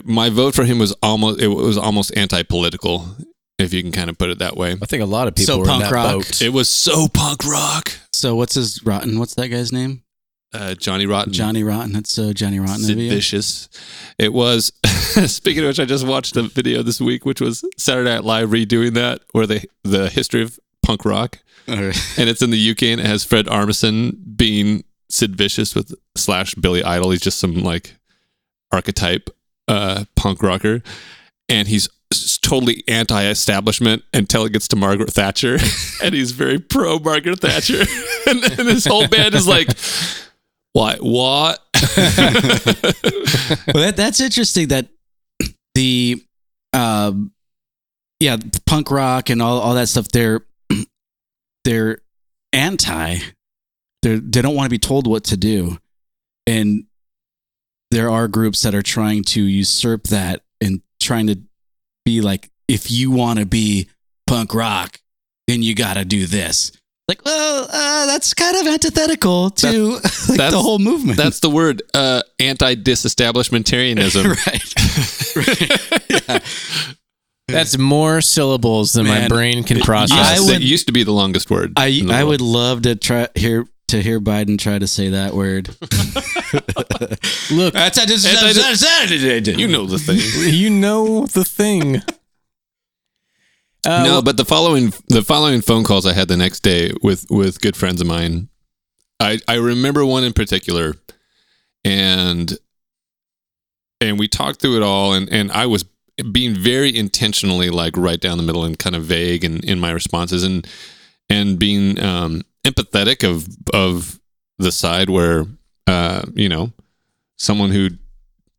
My 0.03 0.29
vote 0.29 0.55
for 0.55 0.65
him 0.65 0.79
was 0.79 0.91
almost 1.01 1.39
it 1.39 1.47
was 1.47 1.77
almost 1.77 2.17
anti-political, 2.17 3.15
if 3.59 3.73
you 3.73 3.81
can 3.81 3.91
kind 3.91 4.09
of 4.09 4.17
put 4.17 4.29
it 4.29 4.39
that 4.39 4.57
way. 4.57 4.75
I 4.81 4.85
think 4.85 5.01
a 5.03 5.05
lot 5.05 5.27
of 5.27 5.35
people 5.35 5.53
So 5.55 5.59
were 5.59 5.69
in 5.73 5.79
that 5.79 5.91
rock. 5.91 6.11
boat. 6.11 6.41
It 6.41 6.49
was 6.53 6.69
so 6.69 7.07
punk 7.07 7.43
rock. 7.45 7.91
so 8.13 8.35
what's 8.35 8.55
his 8.55 8.83
rotten? 8.85 9.19
What's 9.19 9.35
that 9.35 9.47
guy's 9.49 9.71
name? 9.71 10.01
Uh, 10.53 10.73
Johnny 10.73 11.05
Rotten, 11.05 11.33
Johnny 11.33 11.63
Rotten. 11.63 11.91
That's 11.91 12.13
so 12.13 12.31
Johnny 12.31 12.59
Rotten 12.59 12.77
Sid. 12.83 12.97
Vicious. 12.97 13.67
It 14.17 14.31
was. 14.31 14.71
speaking 15.25 15.63
of 15.63 15.67
which, 15.67 15.79
I 15.81 15.85
just 15.85 16.07
watched 16.07 16.37
a 16.37 16.43
video 16.43 16.81
this 16.81 17.01
week, 17.01 17.25
which 17.25 17.41
was 17.41 17.65
Saturday 17.77 18.09
Night 18.09 18.23
Live 18.23 18.49
redoing 18.51 18.93
that, 18.93 19.21
where 19.33 19.45
they 19.45 19.65
the 19.83 20.09
history 20.09 20.41
of 20.41 20.57
punk 20.81 21.03
rock, 21.03 21.39
Alright. 21.67 21.97
and 22.17 22.29
it's 22.29 22.41
in 22.41 22.51
the 22.51 22.71
UK, 22.71 22.83
and 22.83 23.01
it 23.01 23.05
has 23.05 23.25
Fred 23.25 23.47
Armisen 23.47 24.37
being 24.37 24.85
Sid 25.09 25.35
Vicious 25.35 25.75
with 25.75 25.93
slash 26.15 26.55
Billy 26.55 26.81
Idol. 26.85 27.11
He's 27.11 27.19
just 27.21 27.39
some 27.39 27.55
like 27.61 27.95
archetype 28.71 29.29
uh, 29.67 30.05
punk 30.15 30.41
rocker, 30.41 30.81
and 31.49 31.67
he's 31.67 31.89
totally 32.41 32.83
anti-establishment 32.87 34.03
until 34.13 34.45
it 34.45 34.53
gets 34.53 34.67
to 34.69 34.75
Margaret 34.75 35.11
Thatcher, 35.11 35.57
and 36.03 36.13
he's 36.13 36.31
very 36.31 36.59
pro 36.59 36.99
Margaret 36.99 37.39
Thatcher, 37.39 37.83
and, 38.27 38.43
and 38.43 38.69
his 38.69 38.85
whole 38.85 39.07
band 39.07 39.35
is 39.35 39.47
like. 39.47 39.69
Why? 40.73 40.97
What? 40.97 41.61
well, 41.97 43.85
that, 43.85 43.93
that's 43.95 44.19
interesting 44.19 44.67
that 44.67 44.89
the 45.73 46.21
um 46.73 47.31
yeah 48.19 48.35
punk 48.65 48.91
rock 48.91 49.29
and 49.29 49.41
all, 49.41 49.59
all 49.59 49.75
that 49.75 49.87
stuff 49.87 50.09
they're 50.09 50.41
they're 51.63 51.99
anti 52.51 53.19
they're 54.01 54.19
they 54.19 54.41
don't 54.41 54.55
want 54.55 54.65
to 54.65 54.69
be 54.69 54.79
told 54.79 55.07
what 55.07 55.23
to 55.25 55.37
do 55.37 55.77
and 56.47 56.85
there 57.91 58.09
are 58.09 58.27
groups 58.27 58.61
that 58.63 58.75
are 58.75 58.81
trying 58.81 59.23
to 59.23 59.41
usurp 59.41 60.03
that 60.07 60.43
and 60.59 60.81
trying 61.01 61.27
to 61.27 61.39
be 62.05 62.21
like 62.21 62.49
if 62.67 62.89
you 62.91 63.11
want 63.11 63.39
to 63.39 63.45
be 63.45 63.89
punk 64.27 64.53
rock 64.53 64.99
then 65.47 65.61
you 65.61 65.75
got 65.75 65.95
to 65.95 66.05
do 66.05 66.25
this 66.25 66.71
like 67.07 67.23
well 67.25 67.67
uh, 67.69 68.05
that's 68.07 68.33
kind 68.33 68.55
of 68.57 68.65
antithetical 68.67 69.49
to 69.51 69.89
like 70.29 70.49
the 70.51 70.59
whole 70.59 70.79
movement 70.79 71.17
That's 71.17 71.39
the 71.39 71.49
word. 71.51 71.83
Uh, 71.93 72.21
anti-disestablishmentarianism. 72.39 74.25
right 75.35 75.35
right 75.35 76.01
yeah. 76.29 76.39
That's 77.47 77.77
more 77.77 78.21
syllables 78.21 78.93
than 78.93 79.05
my 79.05 79.27
brain 79.27 79.63
can 79.63 79.79
process. 79.81 80.17
I 80.17 80.31
Yes, 80.33 80.45
would- 80.47 80.55
it 80.55 80.61
used 80.63 80.87
to 80.87 80.93
be 80.93 81.03
the 81.03 81.11
longest 81.11 81.51
word. 81.51 81.73
I 81.77 82.01
I 82.09 82.23
world. 82.23 82.29
would 82.29 82.41
love 82.41 82.81
to 82.83 82.95
try 82.95 83.27
hear 83.35 83.67
to 83.87 84.01
hear 84.01 84.19
Biden 84.19 84.57
try 84.57 84.79
to 84.79 84.87
say 84.87 85.09
that 85.09 85.33
word. 85.33 85.67
Look, 87.51 87.73
That's 87.73 87.97
that's, 87.97 88.23
that's, 88.23 88.81
that's, 88.81 89.57
You 89.57 89.67
know 89.67 89.85
the 89.85 89.99
thing. 89.99 90.19
you 90.53 90.69
know 90.69 91.25
the 91.27 91.43
thing. 91.43 92.01
Uh, 93.87 94.03
no, 94.03 94.21
but 94.21 94.37
the 94.37 94.45
following 94.45 94.91
the 95.09 95.21
following 95.21 95.61
phone 95.61 95.83
calls 95.83 96.05
I 96.07 96.13
had 96.13 96.27
the 96.27 96.37
next 96.37 96.61
day 96.61 96.91
with 97.03 97.25
with 97.29 97.61
good 97.61 97.75
friends 97.75 98.01
of 98.01 98.07
mine, 98.07 98.49
I 99.19 99.39
I 99.47 99.55
remember 99.55 100.03
one 100.05 100.23
in 100.23 100.33
particular, 100.33 100.95
and 101.83 102.57
and 104.01 104.17
we 104.17 104.27
talked 104.27 104.59
through 104.59 104.77
it 104.77 104.83
all, 104.83 105.13
and 105.13 105.29
and 105.29 105.51
I 105.51 105.67
was 105.67 105.85
being 106.31 106.55
very 106.55 106.95
intentionally 106.95 107.69
like 107.69 107.95
right 107.95 108.19
down 108.19 108.37
the 108.37 108.43
middle 108.43 108.63
and 108.63 108.79
kind 108.79 108.95
of 108.95 109.03
vague 109.03 109.43
in, 109.43 109.59
in 109.59 109.79
my 109.79 109.91
responses, 109.91 110.43
and 110.43 110.67
and 111.29 111.59
being 111.59 111.99
um, 111.99 112.41
empathetic 112.65 113.27
of 113.27 113.47
of 113.73 114.19
the 114.57 114.71
side 114.71 115.09
where 115.09 115.45
uh, 115.87 116.23
you 116.33 116.49
know 116.49 116.73
someone 117.37 117.71
who 117.71 117.89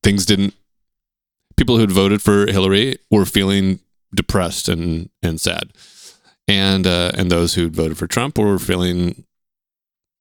things 0.03 0.25
didn't 0.25 0.55
people 1.57 1.77
who 1.77 1.81
had 1.81 1.91
voted 1.91 2.23
for 2.23 2.47
Hillary 2.47 2.99
were 3.11 3.25
feeling 3.25 3.81
depressed 4.15 4.69
and 4.69 5.11
and 5.23 5.41
sad, 5.41 5.73
and 6.47 6.87
uh, 6.87 7.13
and 7.15 7.31
those 7.31 7.55
who'd 7.55 7.75
voted 7.75 7.99
for 7.99 8.07
Trump 8.07 8.39
were 8.39 8.59
feeling 8.59 9.25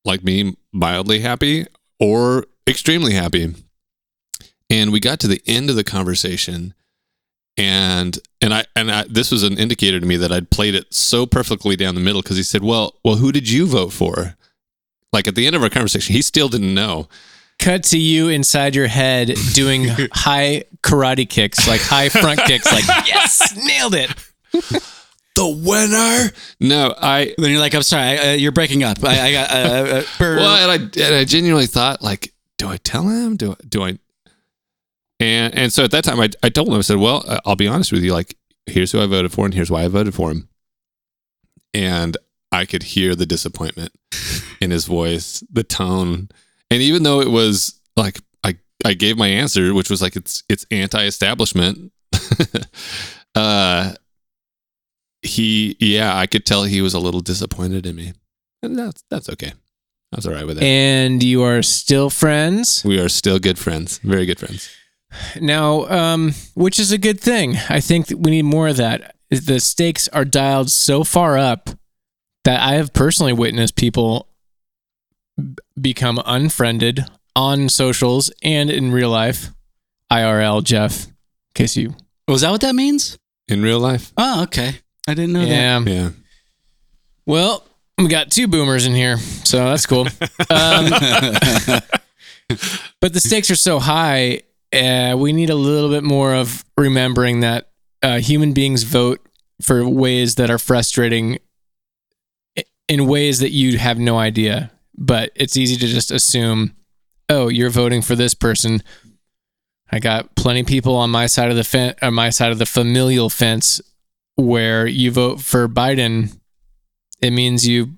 like 0.03 0.23
me, 0.23 0.55
mildly 0.71 1.19
happy 1.19 1.65
or 1.99 2.45
extremely 2.67 3.13
happy. 3.13 3.53
And 4.69 4.91
we 4.91 4.99
got 4.99 5.19
to 5.19 5.27
the 5.27 5.41
end 5.45 5.69
of 5.69 5.75
the 5.75 5.83
conversation, 5.83 6.73
and 7.57 8.17
and 8.41 8.53
I 8.53 8.65
and 8.75 8.91
I, 8.91 9.05
this 9.09 9.31
was 9.31 9.43
an 9.43 9.57
indicator 9.57 9.99
to 9.99 10.05
me 10.05 10.17
that 10.17 10.31
I'd 10.31 10.49
played 10.49 10.75
it 10.75 10.93
so 10.93 11.25
perfectly 11.25 11.75
down 11.75 11.95
the 11.95 12.01
middle 12.01 12.21
because 12.21 12.37
he 12.37 12.43
said, 12.43 12.63
"Well, 12.63 12.95
well, 13.03 13.15
who 13.15 13.31
did 13.31 13.49
you 13.49 13.65
vote 13.67 13.93
for?" 13.93 14.35
Like 15.13 15.27
at 15.27 15.35
the 15.35 15.47
end 15.47 15.55
of 15.55 15.63
our 15.63 15.69
conversation, 15.69 16.13
he 16.13 16.21
still 16.21 16.49
didn't 16.49 16.73
know. 16.73 17.07
cut 17.57 17.83
to 17.83 17.97
you 17.97 18.27
inside 18.27 18.75
your 18.75 18.87
head 18.87 19.33
doing 19.53 19.85
high 20.13 20.65
karate 20.83 21.29
kicks, 21.29 21.67
like 21.67 21.79
high 21.81 22.09
front 22.09 22.41
kicks, 22.41 22.69
like 22.71 22.85
yes, 23.07 23.55
nailed 23.65 23.95
it. 23.95 24.11
The 25.35 25.47
winner? 25.47 26.31
No, 26.59 26.93
I 27.01 27.33
Then 27.37 27.51
you're 27.51 27.59
like, 27.59 27.73
I'm 27.75 27.83
sorry, 27.83 28.03
I, 28.19 28.29
uh, 28.29 28.31
you're 28.33 28.51
breaking 28.53 28.83
up. 28.83 29.03
I, 29.03 29.19
I 29.21 29.31
got 29.31 29.51
uh, 29.51 29.55
uh, 29.55 30.03
well, 30.19 30.71
and 30.71 30.71
I 30.71 31.05
and 31.05 31.15
I 31.15 31.23
genuinely 31.25 31.67
thought 31.67 32.01
like, 32.01 32.33
do 32.57 32.67
I 32.69 32.77
tell 32.77 33.03
him? 33.07 33.35
Do 33.37 33.51
I, 33.51 33.55
do 33.67 33.83
I? 33.83 33.97
And 35.19 35.55
and 35.55 35.71
so 35.73 35.83
at 35.83 35.91
that 35.91 36.03
time, 36.03 36.19
I 36.19 36.29
I 36.43 36.49
told 36.49 36.67
him 36.67 36.75
I 36.75 36.81
said, 36.81 36.97
well, 36.97 37.23
I'll 37.45 37.55
be 37.55 37.67
honest 37.67 37.91
with 37.91 38.03
you. 38.03 38.13
Like, 38.13 38.35
here's 38.65 38.91
who 38.91 39.01
I 39.01 39.05
voted 39.05 39.31
for, 39.31 39.45
and 39.45 39.53
here's 39.53 39.71
why 39.71 39.83
I 39.83 39.87
voted 39.87 40.13
for 40.13 40.31
him. 40.31 40.49
And 41.73 42.17
I 42.51 42.65
could 42.65 42.83
hear 42.83 43.15
the 43.15 43.25
disappointment 43.25 43.91
in 44.61 44.71
his 44.71 44.85
voice, 44.85 45.43
the 45.51 45.63
tone, 45.63 46.29
and 46.69 46.81
even 46.81 47.03
though 47.03 47.21
it 47.21 47.29
was 47.29 47.79
like 47.95 48.19
I 48.43 48.57
I 48.83 48.93
gave 48.93 49.17
my 49.17 49.27
answer, 49.27 49.73
which 49.73 49.89
was 49.89 50.01
like 50.01 50.15
it's 50.15 50.43
it's 50.49 50.65
anti-establishment. 50.71 51.91
uh, 53.35 53.93
he 55.21 55.75
yeah, 55.79 56.17
I 56.17 56.27
could 56.27 56.45
tell 56.45 56.63
he 56.63 56.81
was 56.81 56.93
a 56.93 56.99
little 56.99 57.21
disappointed 57.21 57.85
in 57.85 57.95
me, 57.95 58.13
and 58.61 58.77
that's 58.77 59.03
that's 59.09 59.29
okay. 59.29 59.53
I 60.13 60.15
was 60.15 60.27
all 60.27 60.33
right 60.33 60.45
with 60.45 60.57
it. 60.57 60.63
And 60.63 61.21
you 61.21 61.41
are 61.43 61.61
still 61.61 62.09
friends 62.09 62.83
We 62.85 62.99
are 62.99 63.09
still 63.09 63.39
good 63.39 63.57
friends, 63.57 63.97
very 63.97 64.25
good 64.25 64.39
friends. 64.39 64.69
Now, 65.39 65.85
um, 65.87 66.33
which 66.53 66.79
is 66.79 66.91
a 66.91 66.97
good 66.97 67.19
thing. 67.19 67.55
I 67.69 67.79
think 67.79 68.07
that 68.07 68.19
we 68.19 68.31
need 68.31 68.43
more 68.43 68.67
of 68.67 68.77
that. 68.77 69.15
The 69.29 69.59
stakes 69.59 70.07
are 70.09 70.25
dialed 70.25 70.69
so 70.69 71.03
far 71.03 71.37
up 71.37 71.69
that 72.43 72.61
I 72.61 72.73
have 72.75 72.93
personally 72.93 73.33
witnessed 73.33 73.75
people 73.75 74.29
b- 75.37 75.55
become 75.79 76.21
unfriended 76.25 77.05
on 77.35 77.69
socials 77.69 78.31
and 78.43 78.69
in 78.69 78.91
real 78.91 79.09
life. 79.09 79.49
IRL, 80.11 80.63
Jeff, 80.63 81.05
in 81.07 81.13
case 81.55 81.75
you. 81.75 81.95
Was 82.27 82.41
that 82.41 82.51
what 82.51 82.61
that 82.61 82.75
means? 82.75 83.17
In 83.47 83.61
real 83.61 83.79
life, 83.79 84.11
Oh, 84.17 84.43
okay. 84.43 84.79
I 85.07 85.13
didn't 85.13 85.33
know 85.33 85.45
that. 85.45 85.47
Yeah. 85.47 85.79
yeah. 85.85 86.09
Well, 87.25 87.63
we 87.97 88.07
got 88.07 88.31
two 88.31 88.47
boomers 88.47 88.85
in 88.85 88.93
here, 88.93 89.17
so 89.17 89.65
that's 89.65 89.85
cool. 89.85 90.07
Um, 90.49 90.89
but 93.01 93.13
the 93.13 93.19
stakes 93.19 93.49
are 93.49 93.55
so 93.55 93.79
high, 93.79 94.41
uh, 94.73 95.15
we 95.17 95.33
need 95.33 95.49
a 95.49 95.55
little 95.55 95.89
bit 95.89 96.03
more 96.03 96.33
of 96.33 96.63
remembering 96.77 97.41
that 97.41 97.69
uh, 98.01 98.19
human 98.19 98.53
beings 98.53 98.83
vote 98.83 99.25
for 99.61 99.87
ways 99.87 100.35
that 100.35 100.49
are 100.49 100.59
frustrating 100.59 101.39
in 102.87 103.07
ways 103.07 103.39
that 103.39 103.51
you 103.51 103.77
have 103.77 103.97
no 103.97 104.17
idea. 104.17 104.71
But 104.97 105.31
it's 105.35 105.57
easy 105.57 105.75
to 105.75 105.87
just 105.87 106.11
assume, 106.11 106.75
oh, 107.29 107.47
you're 107.47 107.69
voting 107.69 108.01
for 108.01 108.15
this 108.15 108.33
person. 108.33 108.81
I 109.91 109.99
got 109.99 110.35
plenty 110.35 110.61
of 110.61 110.67
people 110.67 110.95
on 110.95 111.09
my 111.09 111.25
side 111.25 111.49
of 111.49 111.55
the 111.55 111.63
fence, 111.63 111.97
on 112.01 112.13
my 112.13 112.29
side 112.29 112.51
of 112.51 112.59
the 112.59 112.65
familial 112.65 113.29
fence, 113.29 113.81
where 114.35 114.87
you 114.87 115.11
vote 115.11 115.41
for 115.41 115.67
Biden 115.67 116.37
it 117.21 117.31
means 117.31 117.67
you 117.67 117.97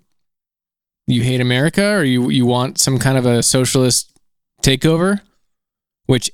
you 1.06 1.22
hate 1.22 1.42
America 1.42 1.86
or 1.86 2.04
you 2.04 2.30
you 2.30 2.46
want 2.46 2.80
some 2.80 2.98
kind 2.98 3.18
of 3.18 3.26
a 3.26 3.44
socialist 3.44 4.12
takeover, 4.62 5.22
which 6.06 6.32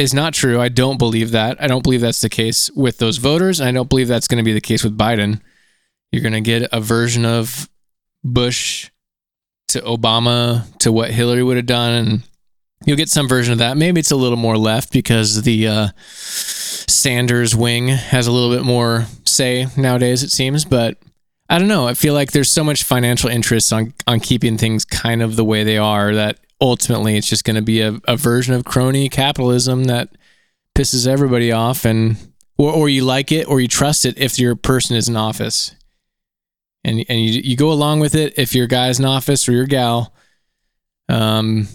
is 0.00 0.14
not 0.14 0.32
true. 0.32 0.58
I 0.58 0.70
don't 0.70 0.96
believe 0.96 1.32
that. 1.32 1.62
I 1.62 1.66
don't 1.66 1.82
believe 1.82 2.00
that's 2.00 2.22
the 2.22 2.30
case 2.30 2.70
with 2.70 2.96
those 2.96 3.18
voters, 3.18 3.60
and 3.60 3.68
I 3.68 3.72
don't 3.72 3.88
believe 3.88 4.08
that's 4.08 4.28
going 4.28 4.42
to 4.42 4.44
be 4.44 4.54
the 4.54 4.60
case 4.60 4.82
with 4.82 4.96
Biden. 4.96 5.42
You're 6.10 6.22
going 6.22 6.32
to 6.32 6.40
get 6.40 6.70
a 6.72 6.80
version 6.80 7.26
of 7.26 7.68
Bush 8.24 8.90
to 9.68 9.80
Obama 9.82 10.66
to 10.78 10.90
what 10.90 11.10
Hillary 11.10 11.42
would 11.42 11.58
have 11.58 11.66
done, 11.66 11.92
and 11.92 12.22
you'll 12.86 12.96
get 12.96 13.10
some 13.10 13.28
version 13.28 13.52
of 13.52 13.58
that. 13.58 13.76
Maybe 13.76 14.00
it's 14.00 14.10
a 14.10 14.16
little 14.16 14.38
more 14.38 14.56
left 14.56 14.90
because 14.90 15.42
the 15.42 15.68
uh, 15.68 15.88
Sanders 15.98 17.54
wing 17.54 17.88
has 17.88 18.26
a 18.26 18.32
little 18.32 18.56
bit 18.56 18.64
more 18.64 19.04
say 19.26 19.66
nowadays. 19.76 20.22
It 20.22 20.30
seems, 20.30 20.64
but 20.64 20.96
I 21.50 21.58
don't 21.58 21.68
know. 21.68 21.86
I 21.86 21.92
feel 21.92 22.14
like 22.14 22.32
there's 22.32 22.50
so 22.50 22.64
much 22.64 22.84
financial 22.84 23.28
interest 23.28 23.70
on 23.70 23.92
on 24.06 24.20
keeping 24.20 24.56
things 24.56 24.86
kind 24.86 25.20
of 25.20 25.36
the 25.36 25.44
way 25.44 25.62
they 25.62 25.76
are 25.76 26.14
that 26.14 26.38
ultimately 26.60 27.16
it's 27.16 27.28
just 27.28 27.44
going 27.44 27.56
to 27.56 27.62
be 27.62 27.80
a, 27.80 27.98
a 28.06 28.16
version 28.16 28.54
of 28.54 28.64
crony 28.64 29.08
capitalism 29.08 29.84
that 29.84 30.10
pisses 30.76 31.06
everybody 31.06 31.50
off 31.50 31.84
and 31.84 32.16
or, 32.58 32.72
or 32.72 32.88
you 32.88 33.04
like 33.04 33.32
it 33.32 33.48
or 33.48 33.60
you 33.60 33.68
trust 33.68 34.04
it 34.04 34.18
if 34.18 34.38
your 34.38 34.54
person 34.54 34.96
is 34.96 35.08
in 35.08 35.16
office. 35.16 35.74
And 36.84 37.04
and 37.08 37.20
you, 37.20 37.40
you 37.42 37.56
go 37.56 37.72
along 37.72 38.00
with 38.00 38.14
it 38.14 38.38
if 38.38 38.54
your 38.54 38.66
guy's 38.66 38.98
in 38.98 39.04
office 39.04 39.48
or 39.48 39.52
your 39.52 39.66
gal. 39.66 40.14
Um 41.08 41.68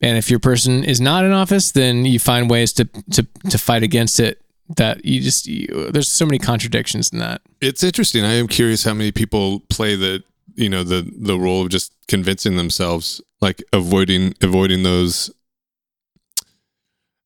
and 0.00 0.16
if 0.16 0.30
your 0.30 0.38
person 0.38 0.84
is 0.84 1.00
not 1.00 1.24
in 1.24 1.32
office 1.32 1.72
then 1.72 2.04
you 2.04 2.18
find 2.18 2.50
ways 2.50 2.72
to 2.74 2.84
to 3.12 3.26
to 3.50 3.58
fight 3.58 3.82
against 3.82 4.20
it 4.20 4.42
that 4.76 5.04
you 5.04 5.20
just 5.20 5.46
you, 5.46 5.90
there's 5.90 6.08
so 6.08 6.26
many 6.26 6.38
contradictions 6.38 7.10
in 7.12 7.18
that. 7.18 7.40
It's 7.60 7.82
interesting. 7.82 8.24
I 8.24 8.34
am 8.34 8.48
curious 8.48 8.84
how 8.84 8.94
many 8.94 9.12
people 9.12 9.60
play 9.70 9.96
the 9.96 10.22
you 10.58 10.68
know 10.68 10.82
the 10.82 11.08
the 11.16 11.38
role 11.38 11.62
of 11.62 11.70
just 11.70 11.94
convincing 12.08 12.56
themselves, 12.56 13.20
like 13.40 13.62
avoiding 13.72 14.34
avoiding 14.42 14.82
those. 14.82 15.30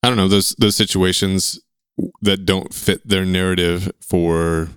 I 0.03 0.09
don't 0.09 0.17
know 0.19 0.29
those 0.29 0.51
those 0.59 0.77
situations 0.77 1.61
that 2.21 2.45
don't 2.45 2.73
fit 2.75 3.07
their 3.09 3.25
narrative 3.25 3.91
for 4.01 4.69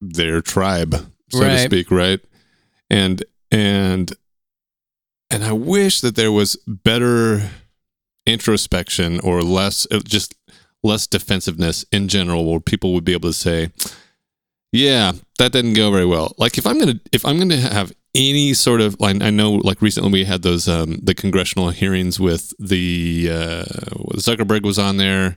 their 0.00 0.40
tribe, 0.40 0.94
so 1.30 1.40
to 1.40 1.64
speak, 1.64 1.90
right? 1.90 2.20
And 2.88 3.22
and 3.50 4.12
and 5.30 5.44
I 5.44 5.52
wish 5.52 6.00
that 6.00 6.16
there 6.16 6.32
was 6.32 6.56
better 6.66 7.50
introspection 8.26 9.20
or 9.20 9.42
less 9.42 9.86
just 10.04 10.34
less 10.82 11.06
defensiveness 11.06 11.84
in 11.92 12.08
general 12.08 12.50
where 12.50 12.60
people 12.60 12.94
would 12.94 13.04
be 13.04 13.12
able 13.12 13.28
to 13.28 13.34
say 13.34 13.70
yeah 14.72 15.12
that 15.38 15.52
didn't 15.52 15.72
go 15.74 15.90
very 15.90 16.06
well 16.06 16.34
like 16.38 16.56
if 16.58 16.66
i'm 16.66 16.78
gonna 16.78 16.94
if 17.12 17.24
i'm 17.26 17.38
gonna 17.38 17.56
have 17.56 17.92
any 18.14 18.52
sort 18.54 18.80
of 18.80 18.98
like 18.98 19.22
I 19.22 19.30
know 19.30 19.52
like 19.52 19.80
recently 19.80 20.10
we 20.10 20.24
had 20.24 20.42
those 20.42 20.66
um 20.66 20.98
the 21.00 21.14
congressional 21.14 21.70
hearings 21.70 22.18
with 22.18 22.52
the 22.58 23.28
uh 23.30 23.64
Zuckerberg 24.16 24.64
was 24.64 24.80
on 24.80 24.96
there, 24.96 25.36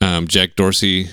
um 0.00 0.26
Jack 0.26 0.56
Dorsey 0.56 1.10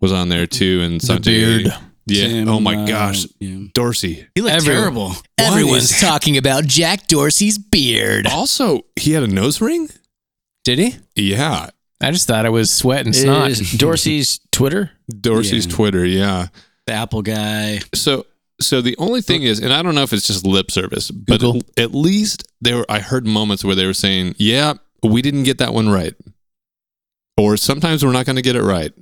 was 0.00 0.10
on 0.10 0.28
there 0.28 0.48
too, 0.48 0.80
and 0.82 1.00
The 1.00 1.06
Sanjay. 1.12 1.24
beard. 1.24 1.74
Yeah. 2.08 2.26
Tim, 2.26 2.48
oh 2.48 2.58
my 2.58 2.74
uh, 2.74 2.86
gosh, 2.88 3.26
yeah. 3.38 3.68
Dorsey. 3.72 4.26
He 4.34 4.40
looked 4.40 4.56
Everyone- 4.56 4.80
terrible. 4.82 5.12
Everyone's 5.38 6.00
talking 6.00 6.36
about 6.36 6.64
Jack 6.66 7.06
Dorsey's 7.06 7.56
beard. 7.56 8.26
Also, 8.26 8.80
he 8.96 9.12
had 9.12 9.22
a 9.22 9.28
nose 9.28 9.60
ring. 9.60 9.88
Did 10.64 10.80
he? 10.80 10.96
Yeah, 11.14 11.70
I 12.00 12.10
just 12.10 12.26
thought 12.26 12.46
it 12.46 12.50
was 12.50 12.72
sweat 12.72 13.06
and 13.06 13.14
snot. 13.14 13.52
Is 13.52 13.72
Dorsey's 13.78 14.40
Twitter? 14.50 14.90
Dorsey's 15.08 15.66
Yeah. 15.66 15.72
Twitter. 15.76 16.04
Yeah. 16.04 16.46
The 16.86 16.92
Apple 16.92 17.22
guy. 17.22 17.80
So 17.94 18.26
so 18.60 18.80
the 18.80 18.96
only 18.98 19.20
thing 19.20 19.42
is, 19.42 19.60
and 19.60 19.72
I 19.72 19.82
don't 19.82 19.94
know 19.94 20.02
if 20.02 20.12
it's 20.12 20.26
just 20.26 20.46
lip 20.46 20.70
service, 20.70 21.10
but 21.10 21.40
Google. 21.40 21.62
at, 21.76 21.84
at 21.84 21.94
least 21.94 22.46
there 22.60 22.76
were, 22.78 22.86
I 22.88 23.00
heard 23.00 23.26
moments 23.26 23.64
where 23.64 23.74
they 23.74 23.86
were 23.86 23.92
saying, 23.94 24.34
"Yeah, 24.38 24.74
we 25.02 25.22
didn't 25.22 25.42
get 25.42 25.58
that 25.58 25.74
one 25.74 25.88
right," 25.88 26.14
or 27.36 27.56
sometimes 27.56 28.04
we're 28.04 28.12
not 28.12 28.26
going 28.26 28.36
to 28.36 28.42
get 28.42 28.56
it 28.56 28.62
right, 28.62 28.92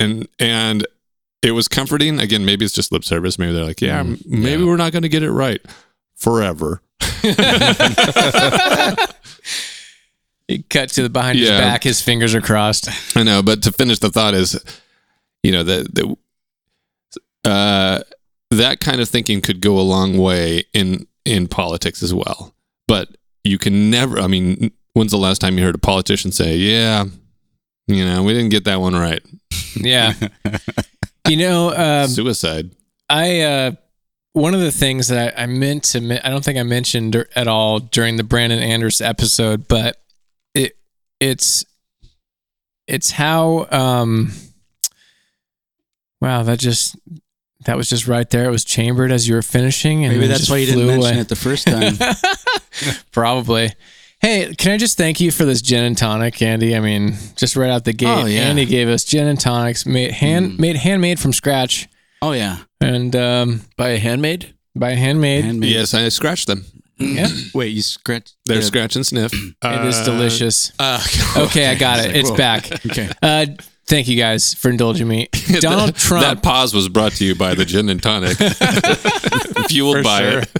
and 0.00 0.26
and 0.38 0.86
it 1.42 1.52
was 1.52 1.68
comforting. 1.68 2.18
Again, 2.20 2.44
maybe 2.44 2.64
it's 2.64 2.74
just 2.74 2.92
lip 2.92 3.04
service. 3.04 3.38
Maybe 3.38 3.52
they're 3.52 3.64
like, 3.64 3.80
"Yeah, 3.80 4.02
Mm, 4.02 4.26
maybe 4.26 4.62
yeah. 4.62 4.68
we're 4.68 4.76
not 4.76 4.92
going 4.92 5.02
to 5.04 5.08
get 5.08 5.22
it 5.22 5.30
right 5.30 5.60
forever." 6.16 6.82
He 10.46 10.62
cut 10.62 10.88
to 10.92 11.02
the 11.02 11.10
behind 11.10 11.38
his 11.38 11.50
Yeah. 11.50 11.60
back. 11.60 11.84
His 11.84 12.00
fingers 12.00 12.34
are 12.34 12.40
crossed. 12.40 12.88
I 13.14 13.22
know, 13.22 13.42
but 13.42 13.62
to 13.64 13.72
finish 13.72 13.98
the 13.98 14.08
thought 14.08 14.32
is, 14.32 14.58
you 15.42 15.52
know, 15.52 15.62
that 15.62 15.94
the, 15.94 16.16
uh, 17.44 18.00
that 18.50 18.80
kind 18.80 19.00
of 19.00 19.08
thinking 19.08 19.40
could 19.40 19.60
go 19.60 19.78
a 19.78 19.82
long 19.82 20.18
way 20.18 20.64
in 20.72 21.06
in 21.24 21.46
politics 21.46 22.02
as 22.02 22.14
well. 22.14 22.54
But 22.86 23.08
you 23.44 23.58
can 23.58 23.90
never. 23.90 24.18
I 24.18 24.26
mean, 24.26 24.70
when's 24.94 25.12
the 25.12 25.18
last 25.18 25.40
time 25.40 25.58
you 25.58 25.64
heard 25.64 25.74
a 25.74 25.78
politician 25.78 26.32
say, 26.32 26.56
"Yeah, 26.56 27.04
you 27.86 28.04
know, 28.04 28.22
we 28.22 28.32
didn't 28.32 28.50
get 28.50 28.64
that 28.64 28.80
one 28.80 28.94
right"? 28.94 29.22
Yeah. 29.76 30.14
you 31.28 31.36
know, 31.36 31.72
um, 31.74 32.08
Suicide. 32.08 32.70
I 33.08 33.40
uh, 33.42 33.72
one 34.32 34.54
of 34.54 34.60
the 34.60 34.72
things 34.72 35.08
that 35.08 35.38
I, 35.38 35.42
I 35.42 35.46
meant 35.46 35.84
to 35.84 36.26
I 36.26 36.30
don't 36.30 36.44
think 36.44 36.58
I 36.58 36.62
mentioned 36.62 37.14
at 37.36 37.46
all 37.48 37.78
during 37.78 38.16
the 38.16 38.24
Brandon 38.24 38.60
Anders 38.60 39.00
episode, 39.00 39.68
but 39.68 39.96
it 40.54 40.76
it's 41.20 41.64
it's 42.86 43.10
how 43.12 43.66
um 43.70 44.32
wow 46.20 46.42
that 46.42 46.58
just 46.58 46.96
that 47.68 47.76
was 47.76 47.88
just 47.90 48.08
right 48.08 48.28
there. 48.30 48.46
It 48.46 48.50
was 48.50 48.64
chambered 48.64 49.12
as 49.12 49.28
you 49.28 49.34
were 49.34 49.42
finishing, 49.42 50.04
and 50.04 50.14
Maybe 50.14 50.24
it 50.24 50.28
that's 50.28 50.40
just 50.40 50.50
why 50.50 50.56
you 50.56 50.64
didn't 50.66 50.80
flew 50.80 50.86
mention 50.86 51.10
away. 51.12 51.20
it 51.20 51.28
the 51.28 51.36
first 51.36 51.66
time. 51.66 51.98
Probably. 53.12 53.72
Hey, 54.20 54.54
can 54.56 54.72
I 54.72 54.78
just 54.78 54.96
thank 54.96 55.20
you 55.20 55.30
for 55.30 55.44
this 55.44 55.62
gin 55.62 55.84
and 55.84 55.96
tonic, 55.96 56.40
Andy? 56.42 56.74
I 56.74 56.80
mean, 56.80 57.14
just 57.36 57.56
right 57.56 57.70
out 57.70 57.84
the 57.84 57.92
gate, 57.92 58.08
Oh, 58.08 58.26
yeah. 58.26 58.40
Andy 58.42 58.64
gave 58.64 58.88
us 58.88 59.04
gin 59.04 59.28
and 59.28 59.38
tonics 59.38 59.86
made 59.86 60.10
hand 60.12 60.52
Mm. 60.52 60.58
made 60.58 60.76
handmade 60.76 61.20
from 61.20 61.32
scratch 61.32 61.88
oh 62.20 62.32
yeah, 62.32 62.58
and 62.80 63.14
um, 63.14 63.60
By 63.76 63.90
a 63.90 63.98
handmaid? 63.98 64.54
by 64.74 64.90
a 64.90 64.96
handmade. 64.96 65.44
handmade. 65.44 65.70
Yes, 65.72 65.94
I 65.94 66.08
scratched 66.08 66.46
them. 66.48 66.64
Yeah. 66.98 67.28
Wait, 67.54 67.68
you 67.68 67.82
scratch? 67.82 68.32
They're 68.46 68.56
yeah. 68.56 68.62
scratch 68.62 68.96
and 68.96 69.06
sniff. 69.06 69.32
It 69.32 69.84
is 69.86 70.00
delicious. 70.04 70.72
Uh, 70.78 71.00
Okay, 71.36 71.66
I 71.68 71.74
got 71.76 72.04
it. 72.04 72.16
It's 72.16 72.30
Whoa. 72.30 72.36
back. 72.36 72.70
Okay. 72.86 73.08
Uh, 73.22 73.46
thank 73.88 74.08
you 74.08 74.16
guys 74.16 74.54
for 74.54 74.70
indulging 74.70 75.08
me. 75.08 75.28
Donald 75.60 75.90
That 75.90 75.96
Trump. 75.96 76.24
That 76.24 76.42
pause 76.42 76.74
was 76.74 76.88
brought 76.88 77.12
to 77.12 77.24
you 77.24 77.34
by 77.34 77.54
the 77.54 77.64
gin 77.64 77.88
and 77.88 78.02
tonic, 78.02 78.36
fueled 79.68 79.96
For 79.96 80.02
by 80.02 80.20
sure. 80.20 80.38
it. 80.40 80.50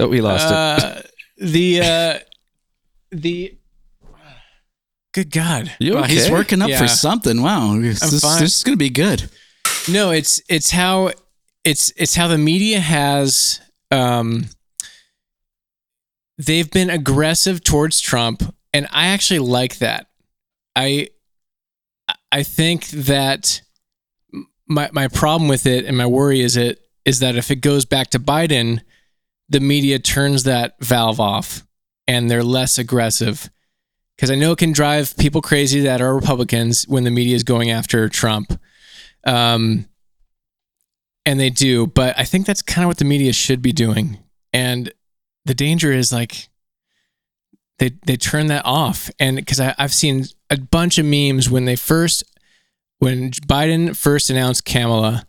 Oh, 0.00 0.08
we 0.08 0.20
lost 0.20 0.46
it. 0.46 0.52
Uh, 0.52 1.02
the 1.38 1.80
uh, 1.82 2.18
the 3.12 3.56
good 5.12 5.30
God. 5.30 5.72
You 5.78 5.94
Wow, 5.94 6.04
okay? 6.04 6.14
he's 6.14 6.30
working 6.30 6.62
up 6.62 6.68
Yeah. 6.70 6.78
for 6.80 6.88
something. 6.88 7.42
Wow, 7.42 7.78
this, 7.80 8.00
this, 8.00 8.20
fine. 8.20 8.40
this 8.40 8.56
is 8.58 8.62
gonna 8.64 8.76
be 8.76 8.90
good. 8.90 9.30
No, 9.90 10.10
it's 10.10 10.40
it's 10.48 10.70
how 10.70 11.10
it's 11.64 11.92
it's 11.96 12.14
how 12.14 12.28
the 12.28 12.38
media 12.38 12.80
has 12.80 13.60
um 13.90 14.46
they've 16.38 16.70
been 16.70 16.90
aggressive 16.90 17.62
towards 17.62 18.00
Trump 18.00 18.42
and 18.72 18.86
I 18.92 19.06
actually 19.08 19.40
like 19.40 19.78
that. 19.78 20.06
I 20.76 21.08
I 22.32 22.42
think 22.42 22.88
that 22.88 23.62
my 24.66 24.88
my 24.92 25.08
problem 25.08 25.48
with 25.48 25.66
it 25.66 25.84
and 25.84 25.96
my 25.96 26.06
worry 26.06 26.40
is 26.40 26.56
it 26.56 26.80
is 27.04 27.18
that 27.20 27.36
if 27.36 27.50
it 27.50 27.56
goes 27.56 27.84
back 27.84 28.10
to 28.10 28.20
Biden, 28.20 28.80
the 29.48 29.60
media 29.60 29.98
turns 29.98 30.44
that 30.44 30.76
valve 30.80 31.18
off 31.18 31.66
and 32.06 32.30
they're 32.30 32.44
less 32.44 32.78
aggressive. 32.78 33.50
Because 34.16 34.30
I 34.30 34.34
know 34.34 34.52
it 34.52 34.58
can 34.58 34.72
drive 34.72 35.16
people 35.16 35.40
crazy 35.40 35.80
that 35.80 36.02
are 36.02 36.14
Republicans 36.14 36.84
when 36.86 37.04
the 37.04 37.10
media 37.10 37.34
is 37.34 37.42
going 37.42 37.70
after 37.70 38.08
Trump. 38.08 38.52
Um, 39.24 39.86
and 41.24 41.40
they 41.40 41.48
do, 41.48 41.86
but 41.86 42.18
I 42.18 42.24
think 42.24 42.46
that's 42.46 42.60
kind 42.60 42.84
of 42.84 42.88
what 42.88 42.98
the 42.98 43.04
media 43.04 43.32
should 43.32 43.62
be 43.62 43.72
doing. 43.72 44.18
And 44.52 44.92
the 45.46 45.54
danger 45.54 45.90
is 45.90 46.12
like 46.12 46.49
they 47.80 47.92
they 48.06 48.16
turn 48.16 48.46
that 48.48 48.64
off. 48.64 49.10
And 49.18 49.36
because 49.36 49.58
I've 49.58 49.92
seen 49.92 50.26
a 50.50 50.58
bunch 50.58 50.98
of 50.98 51.06
memes 51.06 51.50
when 51.50 51.64
they 51.64 51.76
first 51.76 52.22
when 52.98 53.30
Biden 53.32 53.96
first 53.96 54.28
announced 54.30 54.66
Kamala, 54.66 55.26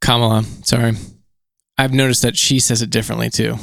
Kamala, 0.00 0.44
sorry, 0.62 0.92
I've 1.78 1.94
noticed 1.94 2.22
that 2.22 2.36
she 2.36 2.60
says 2.60 2.82
it 2.82 2.90
differently 2.90 3.30
too. 3.30 3.56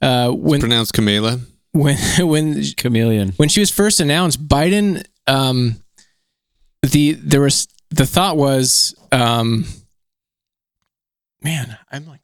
Uh, 0.00 0.30
when 0.30 0.60
Pronounced 0.60 0.94
Kamala. 0.94 1.40
when 1.72 1.98
when 2.18 2.62
Chameleon. 2.76 3.32
when 3.36 3.48
she 3.48 3.60
was 3.60 3.70
first 3.70 4.00
announced, 4.00 4.46
Biden, 4.46 5.04
um, 5.26 5.82
the 6.82 7.12
there 7.12 7.40
was 7.40 7.66
the 7.90 8.06
thought 8.06 8.36
was, 8.36 8.94
um, 9.10 9.66
man, 11.42 11.76
I'm 11.90 12.06
like 12.06 12.22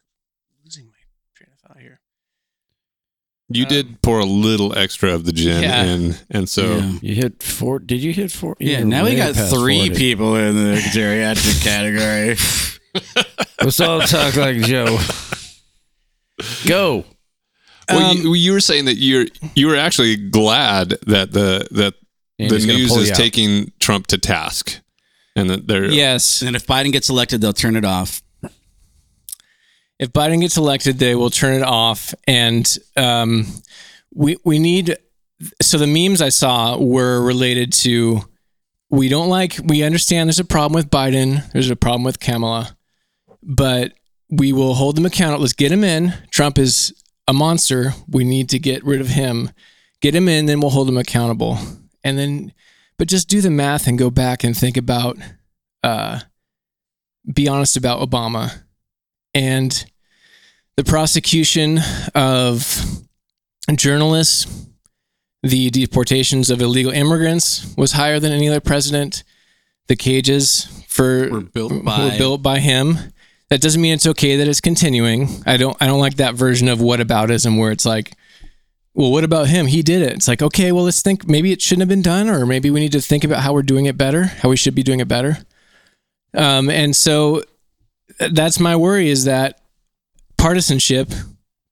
losing 0.63 0.87
my 0.87 0.93
train 1.35 1.49
of 1.53 1.59
thought 1.59 1.79
here. 1.81 1.99
You 3.51 3.63
Um, 3.63 3.69
did 3.69 4.01
pour 4.03 4.19
a 4.19 4.25
little 4.25 4.77
extra 4.77 5.11
of 5.13 5.25
the 5.25 5.31
gin 5.31 5.63
Yeah. 5.63 5.83
in, 5.85 6.15
and 6.29 6.47
so 6.47 6.77
Yeah. 6.77 6.91
You 7.01 7.15
hit 7.15 7.41
four. 7.41 7.79
Did 7.79 8.01
you 8.01 8.13
hit 8.13 8.31
four? 8.31 8.55
Yeah, 8.59 8.79
You're 8.79 8.87
now 8.87 9.05
we 9.05 9.15
got 9.15 9.35
three 9.35 9.87
40. 9.89 9.95
people 9.95 10.35
in 10.35 10.55
the 10.55 10.79
geriatric 10.93 11.63
category. 11.63 12.37
Let's 13.61 13.79
all 13.79 14.01
talk 14.01 14.35
like 14.35 14.57
Joe. 14.61 14.99
Go. 16.67 17.05
Well, 17.89 18.11
Um, 18.11 18.17
you, 18.17 18.33
you 18.35 18.51
were 18.53 18.59
saying 18.59 18.85
that 18.85 18.97
you're 18.97 19.25
you 19.55 19.67
were 19.67 19.75
actually 19.75 20.15
glad 20.15 20.89
that 21.07 21.31
the 21.31 21.67
that 21.71 21.95
Andy's 22.37 22.65
the 22.67 22.73
news 22.73 22.95
is 22.95 23.11
taking 23.11 23.71
Trump 23.79 24.07
to 24.07 24.17
task, 24.17 24.79
and 25.35 25.49
that 25.49 25.67
they're 25.67 25.85
Yes, 25.85 26.41
and 26.43 26.55
if 26.55 26.67
Biden 26.67 26.91
gets 26.91 27.09
elected, 27.09 27.41
they'll 27.41 27.51
turn 27.53 27.75
it 27.75 27.83
off. 27.85 28.21
If 29.99 30.13
Biden 30.13 30.39
gets 30.39 30.57
elected, 30.57 30.97
they 30.97 31.13
will 31.13 31.29
turn 31.29 31.53
it 31.53 31.63
off, 31.63 32.13
and 32.25 32.77
um, 32.95 33.45
we 34.13 34.37
we 34.43 34.57
need. 34.57 34.97
So 35.61 35.77
the 35.77 35.87
memes 35.87 36.21
I 36.21 36.29
saw 36.29 36.77
were 36.77 37.21
related 37.21 37.71
to 37.73 38.21
we 38.89 39.07
don't 39.07 39.29
like 39.29 39.57
we 39.63 39.83
understand 39.83 40.27
there's 40.27 40.39
a 40.39 40.45
problem 40.45 40.73
with 40.73 40.89
Biden, 40.89 41.49
there's 41.51 41.69
a 41.69 41.75
problem 41.75 42.03
with 42.03 42.19
Kamala, 42.19 42.75
but 43.43 43.93
we 44.29 44.53
will 44.53 44.73
hold 44.73 44.95
them 44.95 45.05
accountable. 45.05 45.41
Let's 45.41 45.53
get 45.53 45.71
him 45.71 45.83
in. 45.83 46.13
Trump 46.31 46.57
is 46.57 46.93
a 47.27 47.33
monster. 47.33 47.93
We 48.07 48.23
need 48.23 48.49
to 48.49 48.59
get 48.59 48.83
rid 48.83 49.01
of 49.01 49.07
him. 49.07 49.51
Get 50.01 50.15
him 50.15 50.27
in, 50.27 50.45
then 50.45 50.61
we'll 50.61 50.71
hold 50.71 50.87
him 50.87 50.97
accountable. 50.97 51.57
And 52.03 52.17
then, 52.17 52.53
but 52.97 53.07
just 53.07 53.27
do 53.27 53.41
the 53.41 53.49
math 53.49 53.87
and 53.87 53.99
go 53.99 54.09
back 54.09 54.43
and 54.43 54.55
think 54.55 54.77
about, 54.77 55.17
uh, 55.83 56.21
be 57.31 57.47
honest 57.47 57.75
about 57.75 58.07
Obama 58.07 58.63
and 59.39 59.85
the 60.75 60.83
prosecution 60.83 61.79
of 62.13 62.83
journalists, 63.75 64.65
the 65.43 65.69
deportations 65.69 66.49
of 66.49 66.61
illegal 66.61 66.91
immigrants 66.91 67.73
was 67.77 67.93
higher 67.93 68.19
than 68.19 68.33
any 68.33 68.49
other 68.49 68.59
president. 68.59 69.23
The 69.87 69.95
cages 69.95 70.83
for 70.87 71.29
Were 71.29 71.41
built 71.41 71.85
by, 71.85 72.05
were 72.05 72.17
built 72.17 72.43
by 72.43 72.59
him. 72.59 72.97
That 73.49 73.61
doesn't 73.61 73.81
mean 73.81 73.93
it's 73.93 74.05
okay 74.05 74.35
that 74.35 74.47
it's 74.47 74.61
continuing. 74.61 75.29
I 75.45 75.57
don't 75.57 75.75
I 75.81 75.87
don't 75.87 75.99
like 75.99 76.17
that 76.17 76.35
version 76.35 76.67
of 76.67 76.79
whataboutism 76.79 77.57
where 77.57 77.71
it's 77.71 77.85
like, 77.85 78.13
well, 78.93 79.11
what 79.11 79.23
about 79.23 79.47
him? 79.47 79.67
He 79.67 79.81
did 79.81 80.01
it. 80.01 80.13
It's 80.13 80.27
like, 80.27 80.41
okay, 80.41 80.71
well, 80.71 80.83
let's 80.83 81.01
think 81.01 81.27
maybe 81.27 81.51
it 81.51 81.61
shouldn't 81.61 81.81
have 81.81 81.89
been 81.89 82.01
done, 82.01 82.29
or 82.29 82.45
maybe 82.45 82.69
we 82.69 82.81
need 82.81 82.91
to 82.91 83.01
think 83.01 83.23
about 83.23 83.41
how 83.41 83.53
we're 83.53 83.63
doing 83.63 83.85
it 83.85 83.97
better, 83.97 84.25
how 84.25 84.49
we 84.49 84.57
should 84.57 84.75
be 84.75 84.83
doing 84.83 84.99
it 84.99 85.07
better. 85.07 85.37
Um, 86.35 86.69
and 86.69 86.95
so 86.95 87.43
that's 88.31 88.59
my 88.59 88.75
worry 88.75 89.09
is 89.09 89.25
that 89.25 89.61
partisanship 90.37 91.09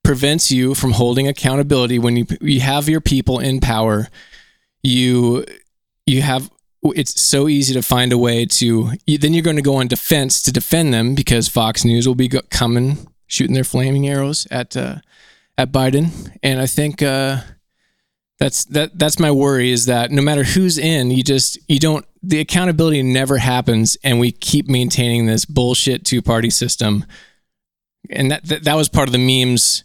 prevents 0.04 0.52
you 0.52 0.74
from 0.74 0.94
holding 0.94 1.28
accountability. 1.28 2.00
When 2.00 2.16
you 2.16 2.26
you 2.42 2.62
have 2.62 2.88
your 2.88 3.02
people 3.02 3.40
in 3.40 3.60
power 3.60 4.08
you 4.88 5.46
you 6.06 6.22
have 6.22 6.50
it's 6.84 7.20
so 7.20 7.48
easy 7.48 7.74
to 7.74 7.82
find 7.82 8.14
a 8.14 8.18
way 8.18 8.46
to 8.46 8.92
then 9.20 9.34
you're 9.34 9.44
going 9.44 9.58
to 9.58 9.62
go 9.62 9.76
on 9.76 9.88
defense 9.88 10.42
to 10.44 10.52
defend 10.54 10.94
them 10.94 11.16
because 11.16 11.50
Fox 11.50 11.84
News 11.84 12.08
will 12.08 12.16
be 12.16 12.30
coming 12.50 13.08
shooting 13.28 13.54
their 13.54 13.66
flaming 13.66 14.08
arrows 14.08 14.48
at 14.50 14.78
uh, 14.78 14.98
at 15.58 15.72
Biden, 15.72 16.32
and 16.44 16.62
I 16.62 16.68
think 16.68 17.02
uh, 17.02 17.42
that's 18.40 18.66
that 18.66 18.98
that's 18.98 19.20
my 19.20 19.32
worry 19.32 19.72
is 19.72 19.86
that 19.88 20.12
no 20.12 20.22
matter 20.22 20.44
who's 20.44 20.78
in, 20.78 21.12
you 21.12 21.24
just 21.24 21.58
you 21.68 21.80
don't 21.80 22.06
the 22.22 22.40
accountability 22.40 23.02
never 23.02 23.38
happens, 23.38 23.98
and 24.04 24.20
we 24.20 24.32
keep 24.32 24.68
maintaining 24.68 25.26
this 25.26 25.46
bullshit 25.46 26.06
two 26.06 26.22
party 26.22 26.50
system, 26.50 27.06
and 28.10 28.32
that, 28.32 28.46
that 28.46 28.64
that 28.64 28.76
was 28.76 28.90
part 28.90 29.08
of 29.08 29.14
the 29.14 29.18
memes 29.18 29.84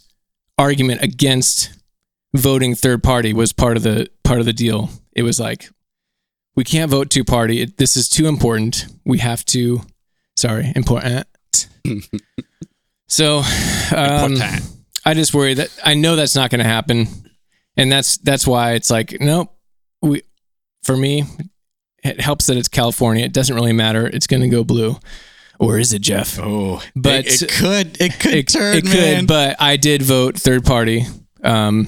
argument 0.59 1.03
against 1.03 1.73
voting 2.35 2.75
third 2.75 3.03
party 3.03 3.33
was 3.33 3.53
part 3.53 3.77
of 3.77 3.83
the 3.83 4.09
part 4.25 4.41
of 4.41 4.47
the 4.47 4.53
deal. 4.53 4.91
It 5.15 5.23
was 5.23 5.41
like 5.41 5.71
we 6.55 6.65
can't 6.65 6.91
vote 6.91 7.11
two 7.11 7.25
party. 7.25 7.62
It, 7.62 7.79
this 7.79 7.97
is 7.97 8.09
too 8.09 8.27
important. 8.27 8.87
We 9.05 9.19
have 9.19 9.45
to. 9.47 9.81
Sorry, 10.37 10.73
important. 10.75 11.27
so, 13.07 13.43
um, 13.95 14.33
Important. 14.33 14.62
I 15.05 15.15
just 15.15 15.35
worry 15.35 15.55
that 15.55 15.69
I 15.85 15.95
know 15.95 16.17
that's 16.17 16.35
not 16.35 16.51
going 16.51 16.61
to 16.61 16.65
happen, 16.65 17.07
and 17.76 17.90
that's 17.90 18.18
that's 18.18 18.46
why 18.46 18.72
it's 18.72 18.90
like 18.90 19.16
nope. 19.20 19.52
We, 20.00 20.22
for 20.82 20.96
me, 20.96 21.24
it 22.02 22.20
helps 22.20 22.46
that 22.46 22.56
it's 22.56 22.68
California. 22.68 23.24
It 23.24 23.32
doesn't 23.32 23.54
really 23.54 23.72
matter. 23.72 24.06
It's 24.06 24.26
going 24.26 24.42
to 24.42 24.48
go 24.48 24.64
blue, 24.64 24.96
or 25.61 25.78
is 25.78 25.92
it 25.92 26.00
Jeff? 26.02 26.38
Oh, 26.40 26.82
But- 26.96 27.26
it, 27.26 27.42
it 27.42 27.50
could 27.52 28.00
it 28.00 28.18
could 28.20 28.35
It, 28.35 28.48
turn, 28.48 28.76
it 28.78 28.85
man. 28.85 29.18
could, 29.20 29.28
but 29.28 29.56
I 29.61 29.76
did 29.76 30.02
vote 30.02 30.37
third 30.37 30.64
party. 30.64 31.04
Um, 31.44 31.87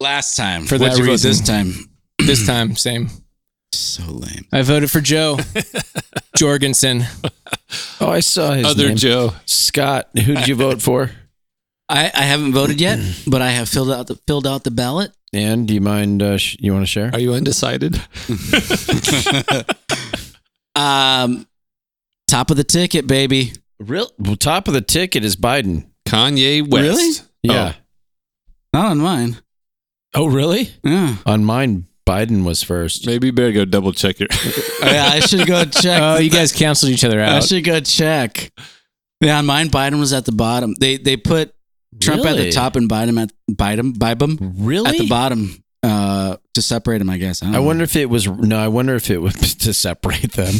Last 0.00 0.36
time 0.36 0.64
For 0.66 0.76
What'd 0.76 0.92
that 0.92 0.98
you 0.98 1.04
vote 1.04 1.10
reason. 1.12 1.30
this 1.30 1.40
time. 1.40 1.72
this 2.18 2.46
time, 2.46 2.74
same. 2.76 3.08
So 3.72 4.02
lame. 4.04 4.46
I 4.52 4.62
voted 4.62 4.90
for 4.90 5.00
Jo 5.00 5.38
Jorgensen. 6.36 7.04
Oh, 8.00 8.08
I 8.10 8.20
saw 8.20 8.52
his 8.52 8.66
Other 8.66 8.88
name. 8.88 8.96
Joe. 8.96 9.32
Scott. 9.46 10.08
Who 10.14 10.34
did 10.34 10.48
you 10.48 10.54
vote 10.56 10.82
for? 10.82 11.10
I, 11.88 12.10
I 12.14 12.22
haven't 12.22 12.52
voted 12.52 12.80
yet, 12.80 12.98
but 13.26 13.42
I 13.42 13.50
have 13.50 13.68
filled 13.68 13.90
out 13.90 14.06
the 14.06 14.16
filled 14.26 14.46
out 14.46 14.64
the 14.64 14.70
ballot. 14.70 15.12
And 15.32 15.66
do 15.66 15.74
you 15.74 15.80
mind? 15.80 16.22
Uh, 16.22 16.38
sh- 16.38 16.56
you 16.60 16.72
want 16.72 16.82
to 16.82 16.86
share? 16.86 17.10
Are 17.12 17.20
you 17.20 17.34
undecided? 17.34 18.00
Um, 20.74 21.46
top 22.26 22.50
of 22.50 22.56
the 22.56 22.64
ticket, 22.64 23.06
baby. 23.06 23.52
Real 23.78 24.10
well, 24.18 24.36
top 24.36 24.68
of 24.68 24.74
the 24.74 24.80
ticket 24.80 25.24
is 25.24 25.36
Biden. 25.36 25.86
Kanye 26.06 26.68
West. 26.68 26.82
Really? 26.82 27.12
Yeah. 27.42 27.74
Not 28.72 28.86
on 28.86 28.98
mine. 28.98 29.38
Oh, 30.14 30.26
really? 30.26 30.70
Yeah. 30.82 31.16
On 31.26 31.44
mine, 31.44 31.86
Biden 32.06 32.44
was 32.44 32.62
first. 32.62 33.06
Maybe 33.06 33.28
you 33.28 33.32
better 33.32 33.52
go 33.52 33.64
double 33.64 33.92
check 33.92 34.20
your. 34.20 34.28
Oh, 34.32 34.78
yeah, 34.82 35.06
I 35.06 35.20
should 35.20 35.46
go 35.46 35.64
check. 35.64 36.00
Oh, 36.02 36.18
you 36.18 36.30
guys 36.30 36.52
canceled 36.52 36.92
each 36.92 37.04
other 37.04 37.20
out. 37.20 37.32
I 37.32 37.36
out. 37.38 37.44
should 37.44 37.64
go 37.64 37.80
check. 37.80 38.52
Yeah, 39.20 39.38
on 39.38 39.46
mine, 39.46 39.68
Biden 39.68 39.98
was 39.98 40.12
at 40.12 40.24
the 40.24 40.32
bottom. 40.32 40.74
They 40.74 40.96
they 40.98 41.16
put 41.16 41.53
Trump 42.00 42.24
at 42.26 42.36
the 42.36 42.50
top 42.52 42.76
and 42.76 42.88
Biden 42.90 43.20
at 43.22 43.30
Biden 43.50 43.92
Biden 43.94 44.52
Really? 44.56 44.88
at 44.90 44.98
the 44.98 45.08
bottom 45.08 45.62
uh, 45.82 46.36
to 46.54 46.62
separate 46.62 46.98
them. 46.98 47.10
I 47.10 47.18
guess. 47.18 47.42
I, 47.42 47.46
I 47.48 47.50
know. 47.52 47.62
wonder 47.62 47.84
if 47.84 47.94
it 47.96 48.08
was 48.08 48.26
no. 48.26 48.58
I 48.58 48.68
wonder 48.68 48.94
if 48.94 49.10
it 49.10 49.18
was 49.18 49.34
to 49.56 49.74
separate 49.74 50.32
them. 50.32 50.54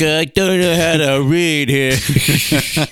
I 0.00 0.24
don't 0.26 0.60
know 0.60 0.76
how 0.76 0.96
to 0.96 1.22
read 1.28 1.68
here. 1.68 1.96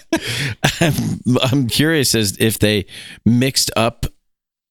I'm, 0.80 1.20
I'm 1.42 1.66
curious 1.68 2.14
as 2.14 2.36
if 2.38 2.58
they 2.58 2.86
mixed 3.24 3.70
up. 3.76 4.06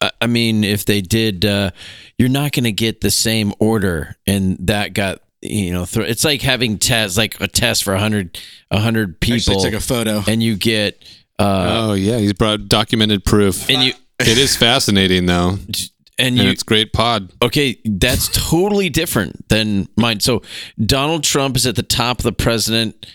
uh, 0.01 0.09
I 0.21 0.27
mean, 0.27 0.63
if 0.63 0.85
they 0.85 1.01
did, 1.01 1.45
uh, 1.45 1.71
you're 2.17 2.29
not 2.29 2.51
going 2.51 2.65
to 2.65 2.71
get 2.71 3.01
the 3.01 3.11
same 3.11 3.53
order, 3.59 4.15
and 4.27 4.57
that 4.67 4.93
got 4.93 5.19
you 5.41 5.71
know. 5.71 5.85
Th- 5.85 6.07
it's 6.09 6.23
like 6.25 6.41
having 6.41 6.77
tests, 6.77 7.17
like 7.17 7.39
a 7.41 7.47
test 7.47 7.83
for 7.83 7.93
a 7.93 7.99
hundred, 7.99 8.39
a 8.71 8.79
hundred 8.79 9.15
Actually 9.21 9.39
people, 9.39 9.63
took 9.63 9.73
a 9.73 9.79
photo. 9.79 10.21
and 10.27 10.41
you 10.43 10.55
get. 10.55 11.01
Uh, 11.37 11.87
oh 11.89 11.93
yeah, 11.93 12.17
he's 12.17 12.33
brought 12.33 12.67
documented 12.69 13.25
proof. 13.25 13.69
and 13.69 13.83
you 13.83 13.93
it 14.19 14.37
is 14.37 14.55
fascinating 14.55 15.25
though, 15.25 15.49
and 15.49 15.89
and 16.17 16.37
you 16.37 16.49
it's 16.49 16.63
great 16.63 16.93
pod. 16.93 17.31
Okay, 17.41 17.77
that's 17.83 18.29
totally 18.49 18.89
different 18.89 19.49
than 19.49 19.87
mine. 19.97 20.19
So 20.21 20.41
Donald 20.83 21.23
Trump 21.23 21.55
is 21.57 21.65
at 21.67 21.75
the 21.75 21.83
top 21.83 22.19
of 22.19 22.23
the 22.23 22.31
president 22.31 23.05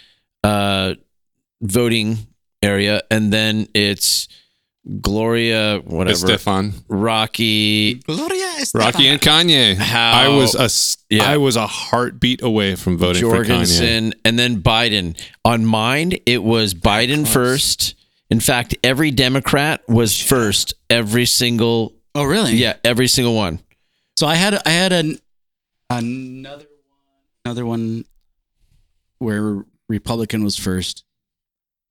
uh, 0.44 0.94
voting 1.62 2.18
area, 2.62 3.00
and 3.10 3.32
then 3.32 3.68
it's 3.74 4.28
Gloria, 5.00 5.80
whatever, 5.84 6.16
Stefan, 6.16 6.72
Rocky. 6.88 7.94
Gloria 7.94 8.46
Rocky, 8.74 9.08
and 9.08 9.20
Kanye. 9.20 9.76
How- 9.76 10.12
I 10.12 10.28
was 10.28 10.54
a 10.54 10.62
s- 10.62 10.96
Yeah. 11.08 11.24
I 11.24 11.36
was 11.36 11.56
a 11.56 11.66
heartbeat 11.66 12.42
away 12.42 12.74
from 12.76 12.98
voting 12.98 13.22
for 13.22 13.44
Kanye. 13.44 14.12
And 14.24 14.38
then 14.38 14.62
Biden. 14.62 15.18
On 15.44 15.64
mine, 15.64 16.14
it 16.26 16.42
was 16.42 16.74
Biden 16.74 17.26
first. 17.28 17.94
In 18.30 18.40
fact, 18.40 18.76
every 18.84 19.10
Democrat 19.10 19.82
was 19.88 20.20
first. 20.20 20.74
Every 20.88 21.26
single, 21.26 21.94
Oh, 22.14 22.24
really? 22.24 22.54
yeah, 22.54 22.74
every 22.84 23.08
single 23.08 23.34
one. 23.34 23.58
So 24.16 24.26
I 24.26 24.34
had 24.36 24.54
I 24.66 24.70
had 24.70 24.92
an 24.92 25.18
another 25.88 26.64
one 26.66 26.66
another 27.44 27.66
one 27.66 28.04
where 29.18 29.64
Republican 29.88 30.44
was 30.44 30.56
first 30.56 31.04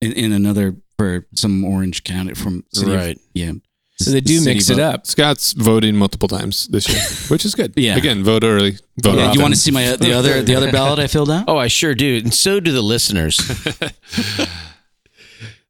in, 0.01 0.11
in 0.13 0.31
another 0.31 0.75
for 0.97 1.25
some 1.35 1.63
orange 1.65 2.03
county 2.03 2.33
from 2.33 2.63
city 2.73 2.91
of- 2.91 2.97
Right. 2.97 3.19
yeah. 3.33 3.51
so 3.97 4.11
they 4.11 4.21
do 4.21 4.37
City 4.39 4.53
mix 4.55 4.69
it 4.69 4.79
up. 4.79 5.05
Scott's 5.07 5.51
voting 5.53 5.95
multiple 5.95 6.27
times 6.29 6.67
this 6.67 6.87
year, 6.87 7.01
which 7.29 7.43
is 7.45 7.53
good. 7.55 7.73
Yeah. 7.75 7.97
Again, 7.97 8.23
vote 8.23 8.43
early. 8.45 8.77
Vote 9.01 9.17
Yeah, 9.17 9.23
often. 9.25 9.33
you 9.35 9.41
want 9.41 9.53
to 9.55 9.59
see 9.59 9.71
my 9.71 9.85
uh, 9.87 9.97
the 9.97 10.13
other 10.13 10.41
the 10.41 10.55
other 10.55 10.71
ballot 10.71 10.99
I 10.99 11.07
filled 11.07 11.31
out? 11.31 11.45
Oh, 11.49 11.57
I 11.57 11.67
sure 11.67 11.93
do, 11.95 12.17
and 12.17 12.33
so 12.33 12.59
do 12.61 12.71
the 12.71 12.81
listeners. 12.81 13.37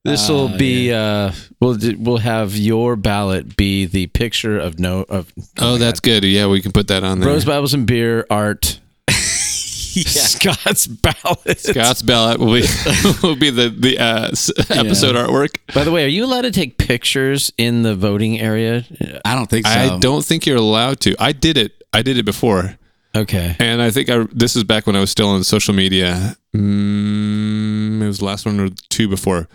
this 0.06 0.30
will 0.30 0.48
Ah, 0.54 0.58
be 0.58 0.94
uh, 0.94 1.32
we'll 1.60 1.78
we'll 1.98 2.18
have 2.18 2.56
your 2.56 2.96
ballot 2.96 3.56
be 3.58 3.86
the 3.86 4.08
picture 4.08 4.58
of 4.60 4.80
no 4.80 5.04
of 5.10 5.32
Oh, 5.60 5.78
that's 5.78 6.00
good. 6.00 6.24
Yeah, 6.24 6.48
we 6.48 6.62
can 6.62 6.72
put 6.72 6.88
that 6.88 7.04
on 7.04 7.20
there. 7.20 7.30
Rose 7.30 7.46
Bibles 7.46 7.74
and 7.74 7.86
beer 7.86 8.26
art. 8.30 8.80
Scott's 9.10 10.88
ballot. 10.88 11.60
Scott's 11.60 12.02
ballot 12.02 12.40
will 12.40 12.54
be 12.54 12.62
will 13.24 13.36
be 13.36 13.50
the 13.50 13.70
the 13.70 13.98
uh, 14.00 14.28
s- 14.32 14.52
episode 14.70 15.16
artwork. 15.16 15.58
By 15.74 15.84
the 15.84 15.92
way, 15.92 16.06
are 16.06 16.08
you 16.10 16.24
allowed 16.26 16.42
to 16.44 16.52
take 16.52 16.78
pictures 16.78 17.52
in 17.58 17.82
the 17.84 17.96
voting 17.96 18.40
area? 18.40 18.86
I 19.26 19.36
don't 19.36 19.50
think 19.50 19.66
so. 19.68 19.74
I 19.74 19.98
don't 20.00 20.24
think 20.24 20.46
you're 20.46 20.58
allowed 20.58 21.00
to. 21.02 21.16
I 21.20 21.32
did 21.32 21.58
it. 21.58 21.84
I 21.92 22.04
did 22.04 22.18
it 22.20 22.24
before, 22.24 22.78
Okay. 23.16 23.56
and 23.60 23.82
I 23.82 23.90
think 23.90 24.10
I 24.12 24.26
this 24.32 24.56
is 24.56 24.64
back 24.64 24.86
when 24.86 24.96
I 24.96 25.00
was 25.00 25.10
still 25.10 25.28
on 25.30 25.44
social 25.44 25.74
media. 25.74 26.38
Mm, 26.56 28.02
it 28.04 28.06
was 28.08 28.20
the 28.20 28.26
last 28.26 28.46
one 28.46 28.60
or 28.60 28.70
two 28.90 29.08
before, 29.08 29.48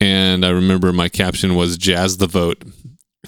and 0.00 0.44
I 0.44 0.50
remember 0.50 0.92
my 0.92 1.08
caption 1.08 1.54
was 1.54 1.76
"Jazz 1.78 2.16
the 2.16 2.26
vote." 2.26 2.62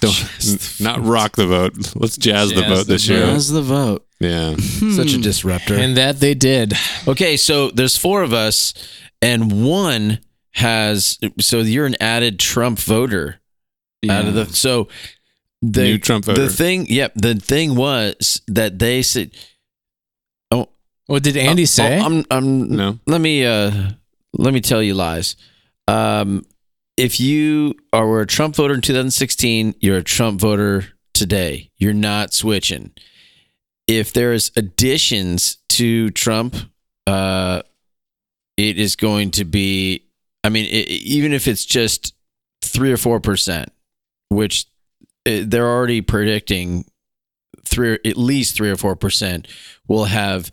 Don't, 0.01 0.29
n- 0.45 0.59
not 0.81 1.05
rock 1.05 1.37
the 1.37 1.47
vote. 1.47 1.95
Let's 1.95 2.17
jazz, 2.17 2.49
the 2.49 2.55
Jazz 2.61 2.69
vote 2.69 2.87
the 2.87 2.93
this 2.93 3.07
year. 3.07 3.19
Jazz 3.27 3.49
the 3.49 3.61
vote? 3.61 4.05
Yeah. 4.19 4.55
Such 4.57 5.13
a 5.13 5.17
disruptor. 5.19 5.75
And 5.75 5.95
that 5.95 6.19
they 6.19 6.33
did. 6.33 6.73
Okay, 7.07 7.37
so 7.37 7.69
there's 7.71 7.95
four 7.95 8.21
of 8.21 8.33
us, 8.33 8.73
and 9.21 9.65
one 9.65 10.19
has. 10.51 11.17
So 11.39 11.59
you're 11.59 11.85
an 11.85 11.95
added 12.01 12.39
Trump 12.39 12.77
voter 12.79 13.39
out 14.09 14.25
of 14.25 14.33
the. 14.33 14.45
So 14.47 14.89
the 15.61 15.83
New 15.83 15.97
Trump 15.97 16.25
voter. 16.25 16.41
The 16.41 16.49
thing, 16.49 16.87
yep. 16.89 17.13
The 17.15 17.35
thing 17.35 17.75
was 17.75 18.41
that 18.47 18.77
they 18.79 19.01
said. 19.01 19.31
Oh, 20.51 20.69
What 21.05 21.23
did 21.23 21.37
Andy 21.37 21.63
oh, 21.63 21.65
say? 21.65 21.99
oh, 21.99 22.03
I'm. 22.05 22.25
I'm. 22.29 22.69
No. 22.69 22.99
Let 23.07 23.21
me. 23.21 23.45
Uh. 23.45 23.91
Let 24.33 24.53
me 24.53 24.59
tell 24.59 24.83
you 24.83 24.93
lies. 24.93 25.37
Um. 25.87 26.45
If 26.97 27.19
you 27.19 27.75
are 27.91 28.07
were 28.07 28.21
a 28.21 28.27
Trump 28.27 28.55
voter 28.55 28.73
in 28.73 28.81
2016, 28.81 29.75
you're 29.79 29.97
a 29.97 30.03
Trump 30.03 30.39
voter 30.39 30.85
today. 31.13 31.71
You're 31.77 31.93
not 31.93 32.33
switching. 32.33 32.91
If 33.87 34.13
there's 34.13 34.51
additions 34.55 35.57
to 35.69 36.09
Trump, 36.11 36.55
uh, 37.05 37.63
it 38.57 38.77
is 38.77 38.95
going 38.95 39.31
to 39.31 39.45
be. 39.45 40.05
I 40.43 40.49
mean, 40.49 40.65
i 40.65 40.85
even 40.87 41.33
if 41.33 41.47
it's 41.47 41.65
just 41.65 42.13
three 42.61 42.91
or 42.91 42.97
four 42.97 43.19
percent, 43.19 43.73
which 44.29 44.65
uh, 45.25 45.41
they're 45.43 45.67
already 45.67 46.01
predicting, 46.01 46.85
three 47.65 47.93
at 48.05 48.17
least 48.17 48.55
three 48.55 48.69
or 48.69 48.77
four 48.77 48.95
percent 48.95 49.47
will 49.87 50.05
have 50.05 50.49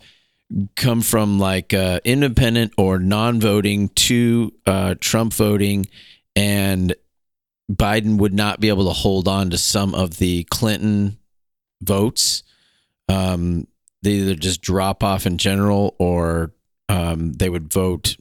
come 0.75 1.01
from 1.01 1.39
like 1.39 1.73
uh, 1.73 1.99
independent 2.03 2.73
or 2.77 2.99
non-voting 2.99 3.89
to 3.89 4.53
uh, 4.65 4.95
Trump 4.99 5.33
voting, 5.33 5.87
and 6.35 6.95
Biden 7.71 8.17
would 8.17 8.33
not 8.33 8.59
be 8.59 8.69
able 8.69 8.85
to 8.85 8.93
hold 8.93 9.27
on 9.27 9.49
to 9.51 9.57
some 9.57 9.95
of 9.95 10.17
the 10.17 10.43
Clinton 10.45 11.17
votes. 11.81 12.43
Um, 13.07 13.67
they 14.01 14.11
either 14.11 14.35
just 14.35 14.61
drop 14.61 15.03
off 15.03 15.25
in 15.25 15.37
general, 15.37 15.95
or 15.97 16.51
um, 16.89 17.33
they 17.33 17.49
would 17.49 17.71
vote 17.71 18.17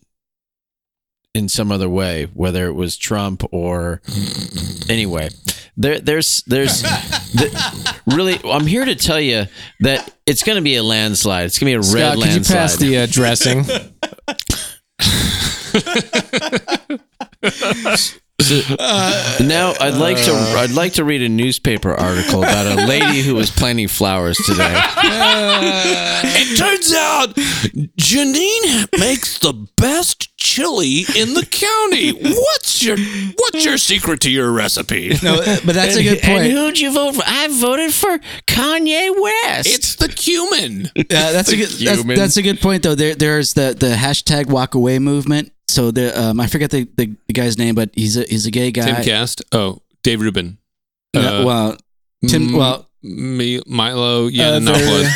in 1.35 1.48
some 1.48 1.72
other 1.72 1.88
way, 1.88 2.29
whether 2.35 2.66
it 2.66 2.72
was 2.72 2.96
Trump 2.96 3.42
or 3.53 4.01
anyway. 4.88 5.31
There, 5.77 5.98
there's, 5.98 6.42
there's, 6.46 6.83
the, 7.33 8.01
really. 8.07 8.38
I'm 8.44 8.66
here 8.66 8.85
to 8.85 8.94
tell 8.94 9.20
you 9.20 9.46
that 9.81 10.12
it's 10.27 10.42
going 10.42 10.57
to 10.57 10.62
be 10.62 10.77
a 10.77 10.83
landslide. 10.83 11.46
It's 11.46 11.59
going 11.59 11.72
to 11.72 11.81
be 11.81 11.88
a 11.88 11.94
red 11.94 12.12
Scott, 12.12 12.14
could 12.14 12.27
you 12.27 12.33
landslide. 12.33 12.59
pass 12.59 12.77
the 12.77 12.98
uh, 12.98 13.07
dressing? 13.07 13.64
Uh, 18.78 19.38
now 19.44 19.72
I'd 19.78 19.94
like 19.94 20.16
to 20.24 20.33
I'd 20.33 20.72
like 20.72 20.94
to 20.94 21.05
read 21.05 21.22
a 21.22 21.28
newspaper 21.28 21.92
article 21.94 22.42
about 22.42 22.66
a 22.66 22.87
lady 22.87 23.22
who 23.22 23.37
was 23.37 23.50
planting 23.52 23.87
flowers 23.87 24.37
today. 24.38 24.72
it 25.05 26.59
turns 26.59 26.92
out 26.92 27.35
Janine 28.00 28.98
makes 28.98 29.38
the 29.38 29.52
best 29.76 30.37
chili 30.37 31.05
in 31.16 31.35
the 31.35 31.46
county. 31.48 32.12
What's 32.12 32.83
your 32.83 32.96
what's 33.37 33.64
your 33.64 33.78
secret 33.78 34.20
to 34.22 34.31
your 34.31 34.50
recipe? 34.50 35.14
No, 35.22 35.35
uh, 35.37 35.59
but 35.64 35.76
that's 35.76 35.94
a 35.94 36.02
good 36.02 36.18
And 36.24 36.38
point. 36.40 36.52
who'd 36.52 36.81
you 36.81 36.92
vote 36.92 37.14
for? 37.14 37.22
I 37.24 37.46
voted 37.48 37.94
for 37.94 38.18
Kanye 38.48 39.11
West. 39.22 39.68
It's 39.68 39.94
the 39.96 40.09
cumin. 40.09 40.90
Yeah, 40.96 41.31
that's 41.31 41.52
a 41.52 41.57
good. 41.57 41.68
That's, 41.68 42.02
that's 42.05 42.37
a 42.38 42.42
good 42.42 42.61
point 42.61 42.83
though. 42.83 42.96
There, 42.96 43.14
there's 43.14 43.55
the 43.55 43.76
the 43.78 43.94
hashtag 43.94 44.46
Walk 44.46 44.74
Away 44.74 44.98
movement. 44.98 45.52
So 45.68 45.90
the 45.90 46.18
um, 46.20 46.40
I 46.40 46.46
forget 46.46 46.70
the, 46.70 46.85
the, 46.96 47.14
the 47.27 47.33
guy's 47.33 47.57
name, 47.59 47.75
but 47.75 47.90
he's 47.94 48.16
a 48.16 48.25
he's 48.25 48.46
a 48.46 48.51
gay 48.51 48.70
guy. 48.70 48.85
Tim 48.92 49.05
Cast. 49.05 49.42
Oh, 49.53 49.81
Dave 50.03 50.20
Rubin. 50.20 50.59
No, 51.14 51.20
Uh, 51.20 51.44
well, 51.44 51.77
Tim. 52.27 52.53
Well, 52.53 52.88
Mi- 53.03 53.62
Milo 53.66 54.29
Uh, 54.29 54.61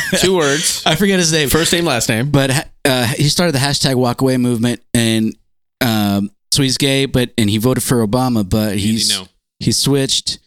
two 0.19 0.35
words. 0.35 0.83
I 0.85 0.95
forget 0.95 1.19
his 1.19 1.31
name. 1.31 1.49
First 1.49 1.71
name, 1.71 1.85
last 1.85 2.09
name. 2.09 2.31
but 2.31 2.69
uh, 2.83 3.05
he 3.05 3.29
started 3.29 3.53
the 3.53 3.59
hashtag 3.59 3.95
Walk 3.95 4.21
Away 4.21 4.37
movement, 4.37 4.81
and 4.93 5.35
um, 5.81 6.29
so 6.51 6.63
he's 6.63 6.77
gay, 6.77 7.05
but 7.05 7.31
and 7.37 7.49
he 7.49 7.57
voted 7.57 7.83
for 7.83 8.05
Obama, 8.05 8.47
but 8.47 8.77
he's 8.77 9.09
no. 9.09 9.27
he 9.59 9.71
switched, 9.71 10.39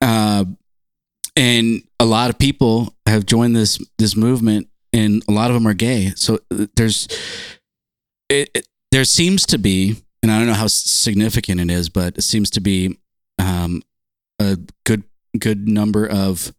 uh, 0.00 0.44
and 1.36 1.82
a 2.00 2.04
lot 2.04 2.30
of 2.30 2.38
people 2.38 2.94
have 3.06 3.26
joined 3.26 3.54
this 3.56 3.78
this 3.98 4.16
movement, 4.16 4.68
and 4.92 5.22
a 5.28 5.32
lot 5.32 5.50
of 5.50 5.54
them 5.54 5.66
are 5.66 5.74
gay. 5.74 6.12
So 6.16 6.38
uh, 6.50 6.66
there's 6.76 7.06
it, 8.28 8.50
it 8.54 8.66
there 8.92 9.04
seems 9.04 9.46
to 9.46 9.58
be, 9.58 9.96
and 10.22 10.30
I 10.30 10.38
don't 10.38 10.46
know 10.46 10.52
how 10.54 10.68
significant 10.68 11.60
it 11.60 11.70
is, 11.70 11.88
but 11.88 12.16
it 12.16 12.22
seems 12.22 12.50
to 12.50 12.60
be 12.60 12.98
um, 13.38 13.82
a 14.38 14.58
good 14.84 15.02
good 15.38 15.66
number 15.66 16.06
of 16.06 16.52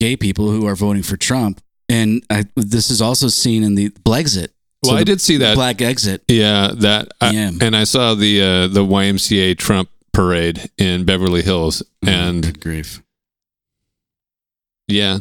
gay 0.00 0.16
people 0.16 0.50
who 0.50 0.66
are 0.66 0.76
voting 0.76 1.02
for 1.02 1.16
Trump, 1.16 1.60
and 1.88 2.24
I, 2.30 2.44
this 2.56 2.90
is 2.90 3.02
also 3.02 3.28
seen 3.28 3.62
in 3.62 3.74
the 3.74 3.90
Blexit. 3.90 4.48
Well, 4.82 4.96
I 4.96 5.04
did 5.04 5.20
see 5.20 5.38
that. 5.38 5.54
Black 5.54 5.80
exit. 5.82 6.22
Yeah, 6.28 6.70
that. 6.76 7.08
I, 7.20 7.30
Yeah. 7.30 7.50
And 7.60 7.74
I 7.74 7.84
saw 7.84 8.14
the 8.14 8.40
uh, 8.40 8.68
the 8.68 8.84
YMCA 8.84 9.58
Trump 9.58 9.88
parade 10.12 10.70
in 10.78 11.04
Beverly 11.04 11.42
Hills, 11.42 11.82
and 12.06 12.42
Good 12.42 12.60
grief. 12.60 13.02
yeah, 14.86 15.18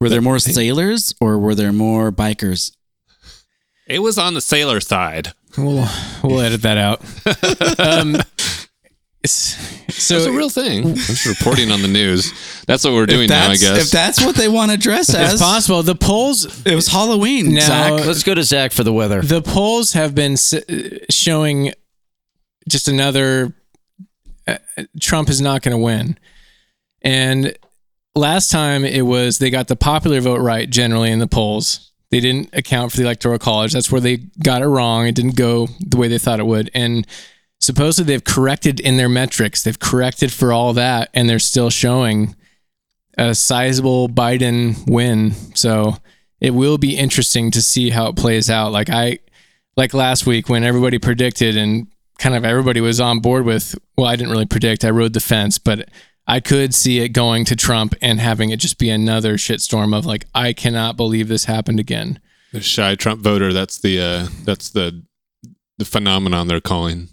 Were 0.00 0.08
there 0.08 0.22
more 0.22 0.38
sailors 0.38 1.14
or 1.20 1.38
were 1.38 1.54
there 1.54 1.72
more 1.72 2.12
bikers? 2.12 2.72
it 3.88 4.00
was 4.00 4.18
on 4.18 4.34
the 4.34 4.40
sailor 4.40 4.80
side. 4.80 5.32
We'll 5.58 5.88
we'll 6.22 6.40
edit 6.40 6.62
that 6.62 6.78
out. 6.78 7.00
Um, 7.78 8.14
it's- 9.22 9.56
So 9.88 9.92
so 9.98 10.16
it's 10.18 10.26
a 10.26 10.32
real 10.32 10.50
thing. 10.50 10.84
I'm 10.86 10.94
just 10.94 11.26
reporting 11.26 11.70
on 11.72 11.82
the 11.82 11.88
news. 11.88 12.32
That's 12.66 12.84
what 12.84 12.92
we're 12.92 13.06
doing 13.06 13.28
now, 13.28 13.46
I 13.50 13.56
guess. 13.56 13.84
If 13.86 13.90
that's 13.90 14.24
what 14.24 14.36
they 14.36 14.48
want 14.48 14.70
to 14.72 14.76
dress 14.76 15.12
as, 15.14 15.34
it's 15.34 15.42
possible. 15.42 15.82
The 15.82 15.94
polls 15.94 16.64
it 16.66 16.74
was 16.74 16.88
Halloween. 16.88 17.54
Now- 17.54 17.60
Zach. 17.96 18.06
Let's 18.06 18.22
go 18.22 18.34
to 18.34 18.42
Zach 18.44 18.72
for 18.72 18.84
the 18.84 18.92
weather. 18.92 19.20
the 19.22 19.42
polls 19.42 19.92
have 19.94 20.14
been 20.14 20.32
s- 20.32 20.54
showing 21.10 21.72
just 22.68 22.88
another 22.88 23.54
uh, 24.46 24.58
Trump 25.00 25.28
is 25.28 25.40
not 25.40 25.62
going 25.62 25.72
to 25.76 25.82
win. 25.82 26.18
And 27.02 27.56
last 28.14 28.50
time 28.50 28.84
it 28.84 29.02
was 29.02 29.38
they 29.38 29.50
got 29.50 29.68
the 29.68 29.76
popular 29.76 30.20
vote 30.20 30.40
right 30.40 30.68
generally 30.68 31.10
in 31.10 31.18
the 31.20 31.26
polls. 31.28 31.90
They 32.10 32.20
didn't 32.20 32.50
account 32.52 32.92
for 32.92 32.98
the 32.98 33.04
electoral 33.04 33.38
college. 33.38 33.72
That's 33.72 33.90
where 33.90 34.00
they 34.00 34.18
got 34.42 34.62
it 34.62 34.68
wrong. 34.68 35.06
It 35.06 35.14
didn't 35.14 35.36
go 35.36 35.68
the 35.80 35.96
way 35.96 36.08
they 36.08 36.18
thought 36.18 36.40
it 36.40 36.46
would. 36.46 36.70
And 36.72 37.06
supposedly 37.60 38.12
they've 38.12 38.24
corrected 38.24 38.80
in 38.80 38.96
their 38.96 39.08
metrics. 39.08 39.62
They've 39.62 39.78
corrected 39.78 40.32
for 40.32 40.52
all 40.52 40.72
that 40.74 41.10
and 41.14 41.28
they're 41.28 41.38
still 41.38 41.70
showing 41.70 42.36
a 43.18 43.34
sizable 43.34 44.08
Biden 44.08 44.88
win. 44.88 45.32
So 45.54 45.96
it 46.40 46.50
will 46.50 46.78
be 46.78 46.96
interesting 46.96 47.50
to 47.52 47.62
see 47.62 47.90
how 47.90 48.08
it 48.08 48.16
plays 48.16 48.50
out. 48.50 48.72
Like 48.72 48.90
I 48.90 49.18
like 49.76 49.94
last 49.94 50.26
week 50.26 50.48
when 50.48 50.64
everybody 50.64 50.98
predicted 50.98 51.56
and 51.56 51.88
kind 52.18 52.34
of 52.34 52.44
everybody 52.44 52.80
was 52.80 53.00
on 53.00 53.20
board 53.20 53.44
with 53.44 53.74
well, 53.96 54.06
I 54.06 54.16
didn't 54.16 54.32
really 54.32 54.46
predict. 54.46 54.84
I 54.84 54.90
rode 54.90 55.12
the 55.12 55.20
fence, 55.20 55.58
but 55.58 55.88
I 56.26 56.40
could 56.40 56.74
see 56.74 56.98
it 56.98 57.10
going 57.10 57.44
to 57.46 57.56
Trump 57.56 57.94
and 58.02 58.18
having 58.18 58.50
it 58.50 58.58
just 58.58 58.78
be 58.78 58.90
another 58.90 59.34
shitstorm 59.36 59.96
of 59.96 60.04
like, 60.04 60.24
I 60.34 60.52
cannot 60.52 60.96
believe 60.96 61.28
this 61.28 61.44
happened 61.44 61.78
again. 61.78 62.18
the 62.52 62.60
shy 62.60 62.94
Trump 62.96 63.20
voter. 63.22 63.52
That's 63.52 63.78
the 63.78 64.00
uh, 64.00 64.28
that's 64.44 64.70
the 64.70 65.04
the 65.78 65.84
phenomenon 65.84 66.48
they're 66.48 66.60
calling. 66.60 67.08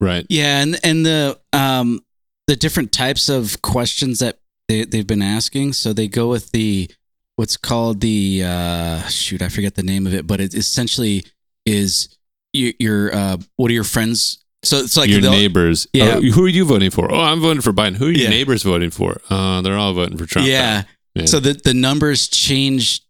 Right. 0.00 0.26
Yeah, 0.28 0.60
and 0.60 0.78
and 0.84 1.04
the 1.06 1.38
um 1.52 2.00
the 2.46 2.56
different 2.56 2.92
types 2.92 3.28
of 3.28 3.62
questions 3.62 4.18
that 4.20 4.38
they 4.68 4.84
they've 4.84 5.06
been 5.06 5.22
asking. 5.22 5.72
So 5.72 5.92
they 5.92 6.06
go 6.08 6.28
with 6.28 6.50
the 6.52 6.90
what's 7.36 7.56
called 7.56 8.00
the 8.00 8.42
uh 8.44 9.02
shoot, 9.08 9.42
I 9.42 9.48
forget 9.48 9.74
the 9.74 9.82
name 9.82 10.06
of 10.06 10.14
it, 10.14 10.26
but 10.26 10.40
it 10.40 10.54
essentially 10.54 11.24
is 11.64 12.16
your, 12.52 12.72
your 12.78 13.14
uh 13.14 13.36
what 13.56 13.70
are 13.70 13.74
your 13.74 13.84
friends? 13.84 14.44
So 14.66 14.78
it's 14.78 14.96
like 14.96 15.08
your 15.08 15.20
neighbors. 15.20 15.86
Yeah. 15.92 16.16
Oh, 16.16 16.20
who 16.20 16.44
are 16.44 16.48
you 16.48 16.64
voting 16.64 16.90
for? 16.90 17.12
Oh, 17.12 17.20
I'm 17.20 17.40
voting 17.40 17.60
for 17.62 17.72
Biden. 17.72 17.96
Who 17.96 18.06
are 18.06 18.10
your 18.12 18.24
Yeah. 18.24 18.30
neighbors 18.30 18.62
voting 18.62 18.90
for? 18.90 19.20
Uh, 19.30 19.60
they're 19.62 19.76
all 19.76 19.92
voting 19.94 20.16
for 20.18 20.26
Trump. 20.26 20.48
Yeah. 20.48 20.82
Yeah. 21.14 21.24
So 21.26 21.40
the 21.40 21.54
the 21.54 21.74
numbers 21.74 22.28
change 22.28 23.00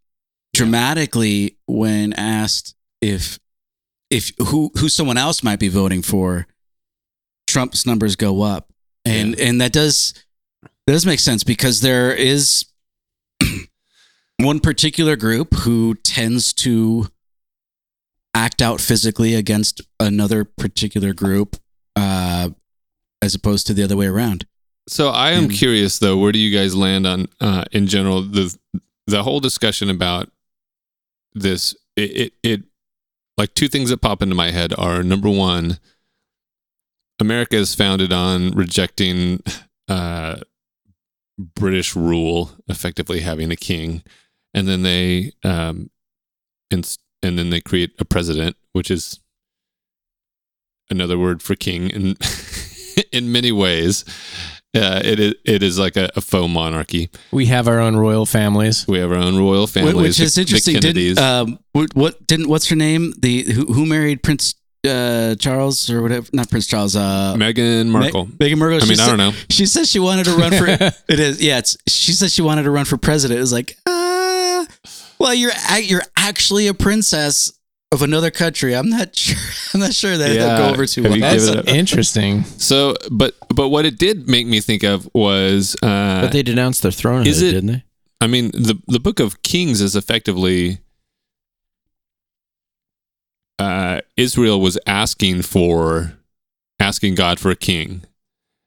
dramatically 0.54 1.56
when 1.66 2.12
asked 2.14 2.74
if 3.00 3.38
if 4.10 4.32
who 4.38 4.70
who 4.78 4.88
someone 4.88 5.16
else 5.18 5.42
might 5.42 5.58
be 5.58 5.68
voting 5.68 6.02
for. 6.02 6.46
Trump's 7.48 7.86
numbers 7.86 8.16
go 8.16 8.42
up, 8.42 8.72
and 9.04 9.38
and 9.38 9.60
that 9.60 9.72
does 9.72 10.14
that 10.86 10.92
does 10.92 11.06
make 11.06 11.20
sense 11.20 11.44
because 11.44 11.80
there 11.80 12.12
is 12.12 12.66
one 14.38 14.60
particular 14.60 15.16
group 15.16 15.54
who 15.54 15.94
tends 15.94 16.52
to 16.52 17.08
act 18.36 18.60
out 18.62 18.80
physically 18.80 19.34
against 19.34 19.80
another 19.98 20.44
particular 20.44 21.12
group, 21.14 21.56
uh, 21.96 22.50
as 23.22 23.34
opposed 23.34 23.66
to 23.66 23.74
the 23.74 23.82
other 23.82 23.96
way 23.96 24.06
around. 24.06 24.46
So 24.88 25.08
I 25.08 25.32
am 25.32 25.48
Mm. 25.48 25.58
curious 25.58 25.98
though, 25.98 26.16
where 26.16 26.32
do 26.32 26.38
you 26.38 26.56
guys 26.56 26.74
land 26.74 27.06
on 27.06 27.26
uh, 27.40 27.64
in 27.72 27.86
general 27.86 28.22
the 28.22 28.56
the 29.06 29.22
whole 29.22 29.40
discussion 29.40 29.88
about 29.90 30.30
this? 31.34 31.74
It, 31.96 32.10
it 32.16 32.32
it 32.42 32.62
like 33.38 33.54
two 33.54 33.68
things 33.68 33.90
that 33.90 33.98
pop 34.02 34.22
into 34.22 34.34
my 34.34 34.50
head 34.50 34.72
are 34.78 35.02
number 35.02 35.28
one, 35.30 35.78
America 37.18 37.56
is 37.56 37.74
founded 37.74 38.12
on 38.12 38.50
rejecting 38.52 39.42
uh, 39.88 40.36
British 41.38 41.96
rule, 41.96 42.52
effectively 42.68 43.20
having 43.20 43.50
a 43.50 43.56
king, 43.56 44.02
and 44.54 44.68
then 44.68 44.82
they 44.82 45.32
um, 45.42 45.90
and 46.70 46.96
and 47.22 47.38
then 47.38 47.50
they 47.50 47.60
create 47.60 47.92
a 47.98 48.04
president, 48.04 48.56
which 48.72 48.90
is 48.90 49.20
another 50.90 51.18
word 51.18 51.42
for 51.42 51.54
king 51.54 51.90
in 51.90 52.16
in 53.12 53.32
many 53.32 53.52
ways. 53.52 54.04
Uh, 54.74 55.00
it 55.02 55.18
is 55.18 55.34
it 55.44 55.62
is 55.62 55.78
like 55.78 55.96
a, 55.96 56.10
a 56.16 56.20
faux 56.20 56.52
monarchy. 56.52 57.08
We 57.32 57.46
have 57.46 57.66
our 57.66 57.80
own 57.80 57.96
royal 57.96 58.26
families. 58.26 58.86
We 58.86 58.98
have 58.98 59.10
our 59.10 59.16
own 59.18 59.38
royal 59.38 59.66
families, 59.66 59.94
which 59.96 60.20
is 60.20 60.34
the- 60.34 60.40
the 60.40 60.42
interesting. 60.42 60.74
Kennedys. 60.74 61.16
Didn't, 61.16 61.24
um, 61.24 61.58
what, 61.72 61.94
what 61.96 62.26
didn't 62.26 62.48
what's 62.48 62.68
her 62.68 62.76
name? 62.76 63.14
The 63.18 63.42
who, 63.44 63.64
who 63.72 63.86
married 63.86 64.22
Prince 64.22 64.54
uh, 64.86 65.34
Charles 65.36 65.88
or 65.88 66.02
whatever? 66.02 66.26
Not 66.34 66.50
Prince 66.50 66.66
Charles. 66.66 66.94
Uh, 66.94 67.34
Meghan 67.38 67.86
Markle. 67.88 68.26
Me- 68.26 68.32
Meghan 68.32 68.58
Markle. 68.58 68.76
I 68.76 68.80
she 68.80 68.90
mean, 68.90 69.00
I 69.00 69.06
don't 69.06 69.16
know. 69.16 69.32
She 69.48 69.64
says 69.64 69.90
she 69.90 69.98
wanted 69.98 70.24
to 70.26 70.36
run 70.36 70.52
for. 70.52 70.66
it 71.08 71.20
is 71.20 71.42
yeah. 71.42 71.56
It's 71.58 71.78
she 71.88 72.12
says 72.12 72.34
she 72.34 72.42
wanted 72.42 72.64
to 72.64 72.70
run 72.70 72.84
for 72.84 72.98
president. 72.98 73.38
It 73.38 73.40
was 73.40 73.52
like, 73.54 73.78
uh, 73.86 74.66
well, 75.18 75.34
you're 75.34 75.52
you're 75.80 76.02
actually 76.16 76.66
a 76.66 76.74
princess 76.74 77.52
of 77.92 78.02
another 78.02 78.30
country. 78.30 78.74
I'm 78.74 78.88
not 78.90 79.14
sure. 79.24 79.36
I'm 79.74 79.80
not 79.80 79.92
sure 79.94 80.16
that 80.16 80.30
Yeah. 80.30 80.46
they'll 80.46 80.56
go 80.68 80.68
over 80.74 80.86
too 80.86 81.02
well. 81.04 81.18
That's 81.18 81.48
given 81.50 81.68
interesting. 81.68 82.44
So, 82.44 82.96
but 83.10 83.34
but 83.54 83.68
what 83.68 83.84
it 83.86 83.98
did 83.98 84.28
make 84.28 84.46
me 84.46 84.60
think 84.60 84.82
of 84.82 85.08
was, 85.14 85.76
uh, 85.82 86.22
But 86.22 86.32
they 86.32 86.42
denounced 86.42 86.82
their 86.82 86.92
throne, 86.92 87.26
is 87.26 87.40
it- 87.42 87.52
didn't 87.52 87.66
they? 87.72 87.82
I 88.20 88.26
mean, 88.26 88.50
the 88.52 88.80
the 88.88 88.98
Book 89.00 89.20
of 89.20 89.42
Kings 89.42 89.80
is 89.80 89.94
effectively 89.94 90.78
uh, 93.58 94.00
Israel 94.16 94.60
was 94.60 94.78
asking 94.86 95.42
for 95.42 96.12
asking 96.78 97.14
God 97.14 97.40
for 97.40 97.50
a 97.50 97.56
king, 97.56 98.02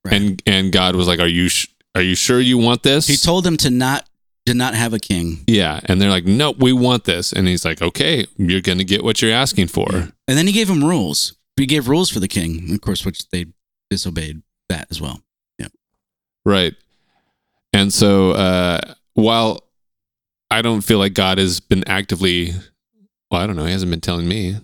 Right. 0.04 0.14
and 0.16 0.44
and 0.46 0.72
God 0.72 0.96
was 0.96 1.08
like, 1.08 1.20
"Are 1.20 1.28
you 1.28 1.50
sh- 1.50 1.68
are 1.96 2.02
you 2.02 2.16
sure 2.16 2.40
you 2.40 2.58
want 2.58 2.84
this?" 2.84 3.06
He 3.08 3.18
told 3.18 3.44
them 3.44 3.58
to 3.58 3.70
not 3.70 4.09
to 4.50 4.56
not 4.56 4.74
have 4.74 4.94
a 4.94 5.00
king, 5.00 5.44
yeah, 5.48 5.80
and 5.86 6.02
they're 6.02 6.10
like, 6.10 6.26
"No, 6.26 6.52
we 6.52 6.74
want 6.74 7.04
this," 7.06 7.32
and 7.32 7.48
he's 7.48 7.64
like, 7.64 7.82
"Okay, 7.82 8.26
you're 8.38 8.62
gonna 8.62 8.84
get 8.84 9.04
what 9.04 9.22
you're 9.22 9.32
asking 9.34 9.68
for." 9.68 9.88
and 9.92 10.38
then 10.38 10.48
he 10.48 10.54
gave 10.54 10.70
him 10.70 10.84
rules. 10.84 11.36
He 11.56 11.66
gave 11.66 11.88
rules 11.88 12.10
for 12.10 12.20
the 12.20 12.28
king, 12.28 12.74
of 12.74 12.82
course, 12.82 13.06
which 13.06 13.30
they 13.30 13.46
disobeyed 13.90 14.42
that 14.70 14.88
as 14.90 15.02
well. 15.02 15.22
Yeah. 15.58 15.68
Right. 16.46 16.74
And 17.74 17.94
so 17.94 18.32
uh 18.32 18.80
while 19.14 19.64
I 20.50 20.62
don't 20.62 20.82
feel 20.82 21.00
like 21.00 21.14
God 21.14 21.38
has 21.38 21.60
been 21.60 21.84
actively 21.88 22.54
well, 23.30 23.42
I 23.42 23.48
don't 23.48 23.56
know, 23.56 23.66
he 23.66 23.72
hasn't 23.72 23.92
been 23.92 24.02
telling 24.02 24.28
me 24.28 24.56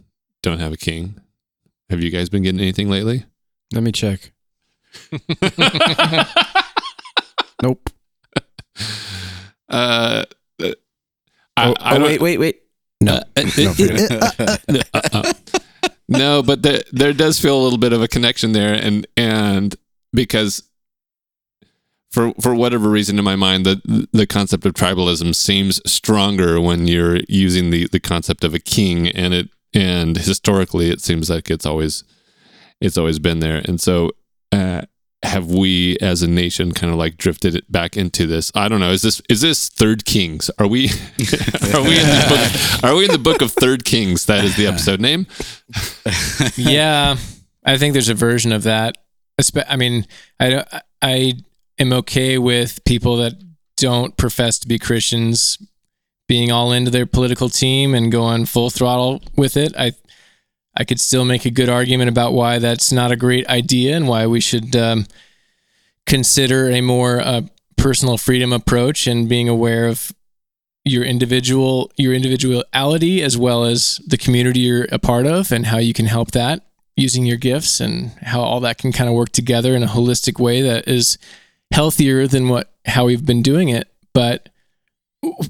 don't 0.41 0.60
have 0.60 0.74
a 0.74 0.78
king. 0.78 1.19
Have 1.89 2.02
you 2.02 2.10
guys 2.12 2.30
been 2.30 2.43
getting 2.43 2.62
anything 2.62 2.89
lately? 2.89 3.26
Let 3.74 3.84
me 3.84 3.91
check. 3.91 4.32
Nope. 7.62 7.89
Uh, 9.75 10.25
uh, 10.63 10.71
I, 11.57 11.69
Oh, 11.69 11.73
I 11.79 11.97
oh, 11.97 12.01
wait, 12.03 12.21
wait, 12.21 12.39
wait. 12.39 12.61
No, 13.01 13.21
no, 16.07 16.41
but 16.45 16.61
there 16.61 16.81
there 16.91 17.13
does 17.13 17.39
feel 17.39 17.59
a 17.59 17.63
little 17.63 17.77
bit 17.77 17.93
of 17.93 18.01
a 18.01 18.07
connection 18.07 18.53
there, 18.53 18.73
and 18.73 19.05
and 19.17 19.75
because 20.13 20.63
for 22.09 22.33
for 22.41 22.55
whatever 22.55 22.89
reason 22.89 23.19
in 23.19 23.25
my 23.25 23.35
mind, 23.35 23.65
the 23.65 24.07
the 24.13 24.25
concept 24.25 24.65
of 24.65 24.73
tribalism 24.73 25.35
seems 25.35 25.81
stronger 25.89 26.61
when 26.61 26.88
you're 26.88 27.19
using 27.27 27.69
the 27.69 27.88
the 27.88 27.99
concept 27.99 28.45
of 28.45 28.53
a 28.53 28.59
king, 28.59 29.09
and 29.09 29.33
it 29.33 29.49
and 29.73 30.17
historically 30.17 30.89
it 30.89 31.01
seems 31.01 31.29
like 31.29 31.49
it's 31.49 31.65
always 31.65 32.05
it's 32.79 32.97
always 32.97 33.19
been 33.19 33.39
there, 33.39 33.61
and 33.65 33.81
so. 33.81 34.11
Uh, 34.51 34.83
have 35.23 35.47
we 35.47 35.97
as 36.01 36.21
a 36.21 36.28
nation 36.28 36.71
kind 36.71 36.91
of 36.91 36.99
like 36.99 37.17
drifted 37.17 37.56
it 37.56 37.71
back 37.71 37.97
into 37.97 38.28
this? 38.28 38.51
I 38.56 38.67
don't 38.67 38.80
know. 38.80 38.91
Is 38.91 39.01
this 39.01 39.21
is 39.30 39.41
this 39.41 39.69
third 39.69 40.06
kings? 40.06 40.51
Are 40.60 40.67
we 40.67 40.86
are 41.73 41.82
we 41.84 41.99
in 41.99 42.08
the 42.08 42.25
book 42.30 42.84
are 42.84 42.95
we 42.95 43.06
in 43.06 43.12
the 43.12 43.21
book 43.21 43.41
of 43.41 43.51
third 43.51 43.86
kings? 43.86 44.25
That 44.25 44.43
is 44.43 44.56
the 44.56 44.67
episode 44.67 44.99
name. 45.01 45.28
Yeah, 46.56 47.17
I 47.65 47.78
think 47.78 47.93
there's 47.93 48.10
a 48.10 48.13
version 48.13 48.51
of 48.51 48.63
that. 48.63 48.97
I 49.67 49.75
mean, 49.75 50.06
I 50.39 50.63
I 51.01 51.34
am 51.80 51.93
okay 51.93 52.38
with 52.38 52.84
people 52.86 53.17
that 53.17 53.34
don't 53.78 54.15
profess 54.15 54.60
to 54.60 54.67
be 54.67 54.80
Christians 54.80 55.58
being 56.28 56.51
all 56.51 56.71
into 56.71 56.91
their 56.91 57.06
political 57.06 57.49
team 57.49 57.93
and 57.93 58.12
going 58.12 58.45
full 58.45 58.69
throttle 58.69 59.21
with 59.36 59.58
it. 59.58 59.75
I 59.78 59.93
I 60.77 60.83
could 60.83 60.99
still 60.99 61.25
make 61.25 61.45
a 61.45 61.51
good 61.51 61.69
argument 61.69 62.09
about 62.09 62.33
why 62.33 62.59
that's 62.59 62.91
not 62.91 63.11
a 63.11 63.15
great 63.15 63.47
idea 63.47 63.95
and 63.95 64.07
why 64.07 64.27
we 64.27 64.41
should 64.41 64.75
um, 64.75 65.05
consider 66.05 66.69
a 66.69 66.81
more 66.81 67.19
uh, 67.21 67.41
personal 67.77 68.17
freedom 68.17 68.51
approach 68.53 69.07
and 69.07 69.27
being 69.29 69.47
aware 69.49 69.88
of 69.88 70.11
your 70.83 71.03
individual 71.03 71.91
your 71.97 72.13
individuality 72.13 73.23
as 73.23 73.35
well 73.38 73.63
as 73.63 73.99
the 74.05 74.17
community 74.17 74.59
you're 74.59 74.85
a 74.91 74.99
part 74.99 75.25
of 75.25 75.51
and 75.51 75.65
how 75.65 75.77
you 75.79 75.93
can 75.93 76.05
help 76.05 76.29
that 76.31 76.61
using 76.95 77.25
your 77.25 77.38
gifts 77.38 77.79
and 77.79 78.11
how 78.21 78.39
all 78.41 78.59
that 78.59 78.77
can 78.77 78.91
kind 78.91 79.09
of 79.09 79.15
work 79.15 79.29
together 79.29 79.75
in 79.75 79.81
a 79.81 79.88
holistic 79.88 80.39
way 80.39 80.61
that 80.61 80.88
is 80.88 81.17
healthier 81.73 82.27
than 82.27 82.49
what 82.49 82.71
how 82.85 83.05
we've 83.05 83.25
been 83.25 83.41
doing 83.41 83.69
it 83.69 83.88
but 84.13 84.49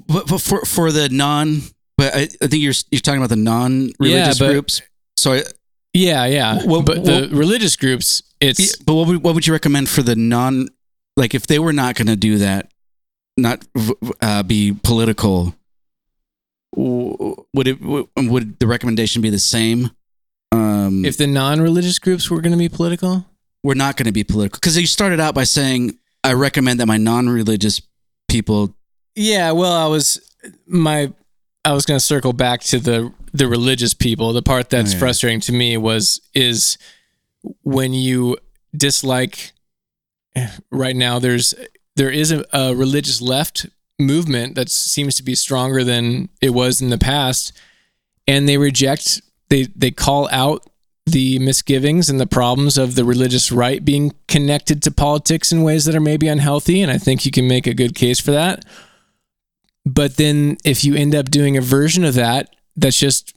But, 0.08 0.40
for 0.40 0.64
for 0.64 0.90
the 0.90 1.10
non, 1.10 1.60
but 1.98 2.14
I, 2.14 2.20
I 2.40 2.46
think 2.46 2.62
you're 2.62 2.72
you're 2.90 3.00
talking 3.02 3.18
about 3.18 3.28
the 3.28 3.36
non-religious 3.36 4.40
Yeah, 4.40 4.46
but- 4.46 4.52
groups. 4.52 4.80
So, 5.16 5.32
I, 5.32 5.42
yeah 5.92 6.26
yeah 6.26 6.60
Well, 6.66 6.82
but 6.82 6.98
well- 6.98 7.28
the 7.28 7.34
religious 7.34 7.76
groups 7.76 8.22
it's 8.40 8.60
yeah, 8.60 8.84
but 8.84 8.94
what 8.94 9.08
would, 9.08 9.22
what 9.22 9.34
would 9.34 9.46
you 9.46 9.52
recommend 9.52 9.88
for 9.88 10.02
the 10.02 10.14
non? 10.14 10.68
Like, 11.16 11.34
if 11.34 11.46
they 11.46 11.58
were 11.58 11.72
not 11.72 11.94
going 11.94 12.08
to 12.08 12.16
do 12.16 12.36
that, 12.38 12.70
not 13.38 13.64
uh, 14.20 14.42
be 14.42 14.76
political, 14.82 15.54
would 16.74 17.66
it 17.66 17.80
would 17.82 18.58
the 18.58 18.66
recommendation 18.66 19.22
be 19.22 19.30
the 19.30 19.38
same? 19.38 19.90
Um, 20.52 21.04
if 21.04 21.16
the 21.16 21.26
non-religious 21.26 21.98
groups 21.98 22.30
were 22.30 22.40
going 22.40 22.52
to 22.52 22.58
be 22.58 22.68
political 22.68 23.24
we're 23.66 23.74
not 23.74 23.96
going 23.96 24.06
to 24.06 24.12
be 24.12 24.22
political, 24.22 24.58
because 24.60 24.78
you 24.78 24.86
started 24.86 25.18
out 25.18 25.34
by 25.34 25.42
saying, 25.42 25.98
"I 26.22 26.34
recommend 26.34 26.78
that 26.80 26.86
my 26.86 26.98
non-religious 26.98 27.82
people." 28.28 28.76
Yeah, 29.16 29.50
well, 29.52 29.72
I 29.72 29.88
was 29.88 30.20
my 30.66 31.12
I 31.66 31.72
was 31.72 31.84
going 31.84 31.98
to 31.98 32.04
circle 32.04 32.32
back 32.32 32.60
to 32.62 32.78
the 32.78 33.12
the 33.32 33.48
religious 33.48 33.92
people. 33.92 34.32
The 34.32 34.42
part 34.42 34.70
that's 34.70 34.92
Oh, 34.92 34.94
yeah. 34.94 34.98
frustrating 35.00 35.40
to 35.42 35.52
me 35.52 35.76
was 35.76 36.20
is 36.32 36.78
when 37.62 37.92
you 37.92 38.36
dislike 38.76 39.52
right 40.70 40.96
now 40.96 41.18
there's 41.18 41.54
there 41.96 42.10
is 42.10 42.30
a, 42.30 42.44
a 42.52 42.74
religious 42.74 43.20
left 43.20 43.66
movement 43.98 44.54
that 44.54 44.68
seems 44.70 45.14
to 45.16 45.22
be 45.22 45.34
stronger 45.34 45.82
than 45.82 46.28
it 46.40 46.50
was 46.50 46.82
in 46.82 46.90
the 46.90 46.98
past 46.98 47.52
and 48.28 48.48
they 48.48 48.58
reject 48.58 49.22
they 49.48 49.64
they 49.74 49.90
call 49.90 50.28
out 50.30 50.68
the 51.06 51.38
misgivings 51.38 52.10
and 52.10 52.20
the 52.20 52.26
problems 52.26 52.76
of 52.76 52.94
the 52.94 53.04
religious 53.04 53.50
right 53.50 53.84
being 53.84 54.12
connected 54.28 54.82
to 54.82 54.90
politics 54.90 55.50
in 55.52 55.62
ways 55.62 55.84
that 55.86 55.94
are 55.94 56.00
maybe 56.00 56.28
unhealthy 56.28 56.82
and 56.82 56.90
I 56.92 56.98
think 56.98 57.24
you 57.24 57.30
can 57.32 57.48
make 57.48 57.66
a 57.66 57.74
good 57.74 57.94
case 57.94 58.20
for 58.20 58.32
that 58.32 58.64
but 59.86 60.16
then 60.16 60.56
if 60.64 60.84
you 60.84 60.94
end 60.94 61.14
up 61.14 61.30
doing 61.30 61.56
a 61.56 61.60
version 61.60 62.04
of 62.04 62.14
that 62.14 62.54
that's 62.76 62.98
just 62.98 63.34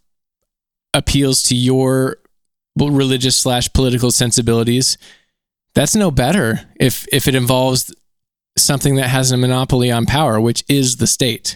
appeals 0.93 1.43
to 1.43 1.55
your 1.55 2.17
religious 2.75 3.37
slash 3.37 3.71
political 3.73 4.11
sensibilities 4.11 4.97
that's 5.75 5.95
no 5.95 6.09
better 6.11 6.61
if 6.79 7.07
if 7.11 7.27
it 7.27 7.35
involves 7.35 7.93
something 8.57 8.95
that 8.95 9.07
has 9.09 9.31
a 9.31 9.37
monopoly 9.37 9.91
on 9.91 10.05
power 10.05 10.41
which 10.41 10.63
is 10.67 10.97
the 10.97 11.07
state 11.07 11.55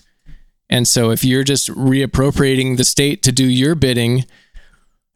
and 0.69 0.87
so 0.87 1.09
if 1.11 1.23
you're 1.25 1.43
just 1.43 1.69
reappropriating 1.69 2.77
the 2.77 2.83
state 2.85 3.23
to 3.23 3.31
do 3.31 3.45
your 3.45 3.75
bidding 3.75 4.23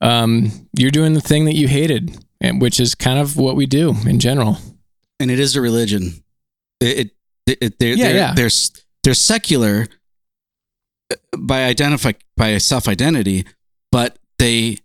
um, 0.02 0.70
you're 0.78 0.92
doing 0.92 1.14
the 1.14 1.22
thing 1.22 1.46
that 1.46 1.56
you 1.56 1.68
hated 1.68 2.18
and 2.42 2.62
which 2.62 2.80
is 2.80 2.96
kind 2.96 3.20
of 3.20 3.36
what 3.38 3.56
we 3.56 3.66
do 3.66 3.94
in 4.06 4.20
general 4.20 4.58
and 5.20 5.32
it 5.32 5.40
is 5.40 5.56
a 5.56 5.62
religion. 5.62 6.24
It, 6.80 7.12
it, 7.48 7.58
it 7.62 7.80
they're, 7.80 7.94
Yeah, 7.96 8.06
they're, 8.08 8.16
yeah. 8.16 8.34
They're, 8.36 8.46
s- 8.46 8.72
they're 9.08 9.14
secular 9.14 9.88
uh, 11.12 11.16
by 11.38 11.64
identify 11.64 12.12
by 12.36 12.58
self 12.58 12.90
identity, 12.90 13.46
but 13.90 14.20
they 14.38 14.80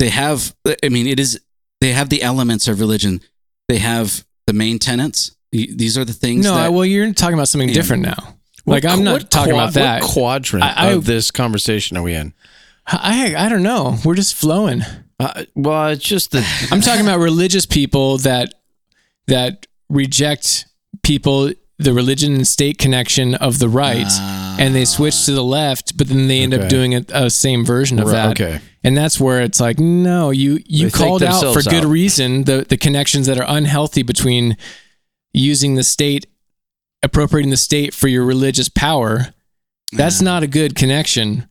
they 0.00 0.08
have. 0.08 0.54
I 0.82 0.88
mean, 0.88 1.06
it 1.06 1.20
is 1.20 1.40
they 1.80 1.92
have 1.92 2.08
the 2.08 2.22
elements 2.22 2.66
of 2.66 2.80
religion. 2.80 3.20
They 3.68 3.78
have 3.78 4.24
the 4.48 4.52
main 4.52 4.80
tenets. 4.80 5.36
These 5.52 5.96
are 5.96 6.04
the 6.04 6.12
things. 6.12 6.44
no 6.44 6.54
that, 6.54 6.72
well 6.72 6.84
you're 6.84 7.12
talking 7.12 7.34
about 7.34 7.48
something 7.48 7.68
Yeah. 7.68 7.74
different 7.74 8.02
now 8.04 8.36
What 8.64 8.84
like 8.84 8.92
i'm 8.92 9.02
not 9.04 9.12
what 9.22 9.30
talking 9.30 9.52
quad- 9.54 9.62
about 9.70 9.74
that 9.74 10.02
What 10.02 10.10
quadrant 10.12 10.64
I- 10.64 10.88
I- 10.88 10.92
of 10.92 11.04
this 11.06 11.30
conversation 11.32 11.96
are 11.96 12.02
we 12.04 12.14
in? 12.14 12.34
I 12.86 13.34
I 13.36 13.48
don't 13.48 13.62
know. 13.62 13.98
We're 14.04 14.14
just 14.16 14.34
flowing. 14.34 14.82
Uh, 15.20 15.44
well, 15.54 15.88
it's 15.88 16.04
just 16.04 16.30
that 16.32 16.68
I'm 16.72 16.80
talking 16.80 17.02
about 17.06 17.18
religious 17.30 17.66
people 17.66 18.18
that 18.18 18.54
that 19.26 19.66
reject 19.88 20.66
people 21.02 21.52
the 21.82 21.92
religion 21.92 22.34
and 22.34 22.46
state 22.46 22.78
connection 22.78 23.34
of 23.36 23.58
the 23.58 23.68
right 23.68 24.06
Ah. 24.08 24.56
and 24.58 24.74
they 24.74 24.84
switch 24.84 25.24
to 25.24 25.32
the 25.32 25.42
left 25.44 25.96
but 25.96 26.08
then 26.08 26.28
they 26.28 26.40
end 26.40 26.54
Okay. 26.54 26.62
up 26.64 26.68
doing 26.68 26.94
a, 26.94 27.04
a 27.12 27.30
same 27.30 27.64
version 27.64 27.98
of 27.98 28.06
Right, 28.06 28.12
that 28.12 28.40
okay. 28.40 28.60
and 28.84 28.96
that's 28.96 29.18
where 29.20 29.40
it's 29.40 29.60
like 29.60 29.78
no 29.78 30.30
you 30.30 30.60
you 30.66 30.90
They 30.90 30.98
called 30.98 31.22
out 31.22 31.52
for 31.54 31.62
good 31.62 31.84
out. 31.84 31.90
reason 31.90 32.44
the 32.44 32.66
the 32.68 32.76
connections 32.76 33.26
that 33.26 33.38
are 33.38 33.46
unhealthy 33.48 34.02
between 34.02 34.56
using 35.32 35.74
the 35.76 35.82
state 35.84 36.26
appropriating 37.02 37.50
the 37.50 37.56
state 37.56 37.94
for 37.94 38.08
your 38.08 38.24
religious 38.24 38.68
power 38.68 39.32
that's 39.92 40.20
not 40.20 40.42
a 40.42 40.46
good 40.46 40.74
connection 40.74 41.48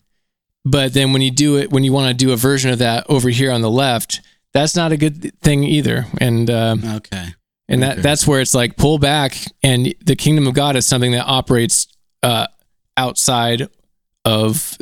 but 0.66 0.94
then 0.94 1.12
when 1.14 1.22
you 1.22 1.32
do 1.32 1.58
it 1.58 1.72
when 1.72 1.84
you 1.84 1.92
want 1.92 2.08
to 2.10 2.26
do 2.26 2.32
a 2.32 2.36
version 2.38 2.70
of 2.72 2.78
that 2.80 3.04
over 3.10 3.30
here 3.30 3.52
on 3.52 3.62
the 3.62 3.70
left 3.72 4.22
that's 4.54 4.76
not 4.76 4.92
a 4.92 4.98
good 4.98 5.32
thing 5.42 5.64
either 5.64 6.06
and 6.20 6.50
um, 6.50 6.84
okay. 6.98 7.30
And 7.70 7.82
that 7.84 7.94
Okay. 7.94 8.02
that's 8.02 8.28
where 8.28 8.42
it's 8.42 8.54
like 8.54 8.76
pull 8.76 8.98
back 9.00 9.36
and 9.64 9.94
the 10.06 10.16
kingdom 10.16 10.46
of 10.48 10.54
god 10.54 10.76
is 10.76 10.86
something 10.86 11.12
that 11.14 11.24
operates 11.26 11.88
uh, 12.24 12.48
outside 12.98 13.70
of 14.26 14.78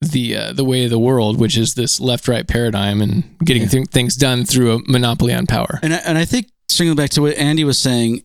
the 0.00 0.36
uh, 0.36 0.52
the 0.52 0.64
way 0.64 0.84
of 0.84 0.90
the 0.90 0.98
world 0.98 1.38
which 1.40 1.56
is 1.56 1.74
this 1.74 1.98
left 2.00 2.28
right 2.28 2.46
paradigm 2.46 3.00
and 3.00 3.24
getting 3.44 3.62
Yeah. 3.62 3.68
th- 3.68 3.88
things 3.88 4.14
done 4.16 4.44
through 4.44 4.74
a 4.76 4.78
monopoly 4.86 5.32
on 5.32 5.46
power 5.46 5.78
And 5.82 5.94
I, 5.94 5.96
and 5.98 6.18
I 6.18 6.24
think 6.24 6.50
stringing 6.68 6.94
back 6.96 7.10
to 7.10 7.22
what 7.22 7.36
Andy 7.38 7.64
was 7.64 7.78
saying. 7.78 8.22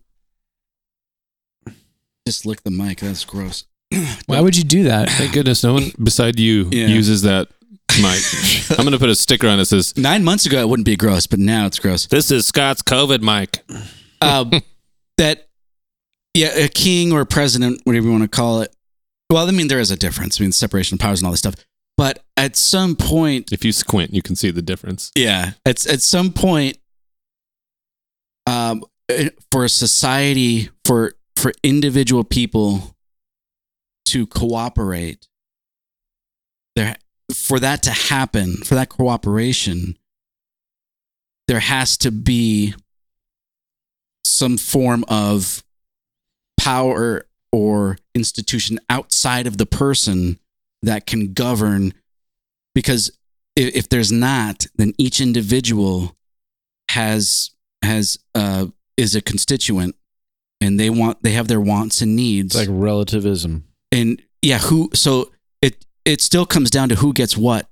Just 2.27 2.45
lick 2.45 2.63
the 2.63 2.71
mic. 2.71 2.99
That's 2.99 3.25
gross. 3.25 3.65
why 4.27 4.39
would 4.39 4.57
you 4.57 4.63
do 4.63 4.83
that 4.83 5.09
thank 5.09 5.33
goodness 5.33 5.63
no 5.63 5.73
one 5.73 5.91
beside 6.01 6.39
you 6.39 6.67
Yeah. 6.71 6.87
uses 6.87 7.21
that 7.23 7.47
mic 8.01 8.21
i'm 8.79 8.85
gonna 8.85 8.99
put 8.99 9.09
a 9.09 9.15
sticker 9.15 9.47
on 9.47 9.57
that 9.57 9.65
says 9.65 9.95
Nine 9.97 10.23
months 10.23 10.45
ago, 10.45 10.59
it 10.59 10.69
wouldn't 10.69 10.85
be 10.85 10.95
gross, 10.95 11.27
but 11.27 11.39
now 11.39 11.65
it's 11.65 11.79
gross. 11.79 12.07
this 12.07 12.31
is 12.31 12.47
scott's 12.47 12.81
covid 12.81 13.21
mic 13.21 13.63
um, 14.21 14.51
that 15.17 15.47
yeah, 16.33 16.49
a 16.55 16.67
king 16.67 17.11
or 17.11 17.21
a 17.21 17.25
president, 17.25 17.81
whatever 17.83 18.07
you 18.07 18.11
want 18.11 18.23
to 18.23 18.27
call 18.27 18.61
it. 18.61 18.75
Well, 19.29 19.47
I 19.47 19.51
mean, 19.51 19.67
there 19.67 19.79
is 19.79 19.91
a 19.91 19.95
difference. 19.95 20.39
I 20.39 20.43
mean, 20.43 20.51
separation 20.51 20.95
of 20.95 20.99
powers 20.99 21.21
and 21.21 21.27
all 21.27 21.31
this 21.31 21.39
stuff. 21.39 21.55
But 21.95 22.23
at 22.37 22.55
some 22.55 22.95
point, 22.95 23.51
if 23.51 23.63
you 23.63 23.71
squint 23.71 24.13
you 24.13 24.23
can 24.23 24.35
see 24.35 24.49
the 24.49 24.63
difference 24.63 25.11
yeah, 25.15 25.51
at 25.65 25.85
at 25.85 26.01
some 26.01 26.31
point, 26.33 26.77
um, 28.47 28.83
eh, 29.09 29.29
for 29.51 29.63
a 29.63 29.69
society, 29.69 30.69
for 30.85 31.13
for 31.35 31.53
individual 31.61 32.23
people 32.23 32.95
to 34.07 34.25
cooperate, 34.25 35.27
there 36.75 36.95
for 37.33 37.59
that 37.59 37.83
to 37.83 37.91
happen, 37.91 38.57
for 38.57 38.75
that 38.75 38.89
cooperation, 38.89 39.97
there 41.47 41.59
has 41.59 41.97
to 41.97 42.11
be 42.11 42.73
some 44.23 44.57
form 44.57 45.03
of 45.07 45.63
power 46.57 47.25
or 47.51 47.97
institution 48.15 48.79
outside 48.89 49.45
of 49.47 49.57
the 49.57 49.65
person 49.65 50.39
that 50.81 51.05
can 51.05 51.33
govern 51.33 51.93
because 52.73 53.11
if, 53.55 53.75
if 53.75 53.89
there's 53.89 54.11
not 54.11 54.65
then 54.75 54.93
each 54.97 55.21
individual 55.21 56.15
has 56.89 57.51
has 57.83 58.17
uh, 58.33 58.67
is 58.97 59.15
a 59.15 59.21
constituent, 59.21 59.95
and 60.61 60.79
they 60.79 60.89
want 60.89 61.21
they 61.21 61.31
have 61.33 61.47
their 61.47 61.59
wants 61.61 62.01
and 62.01 62.15
needs, 62.15 62.55
It's 62.55 62.67
like 62.67 62.75
relativism. 62.79 63.65
and 63.91 64.21
yeah, 64.41 64.59
who? 64.59 64.89
So 64.93 65.31
it 66.05 66.21
still 66.21 66.45
comes 66.45 66.69
down 66.69 66.89
to 66.89 66.95
who 66.95 67.13
gets 67.13 67.37
what, 67.37 67.67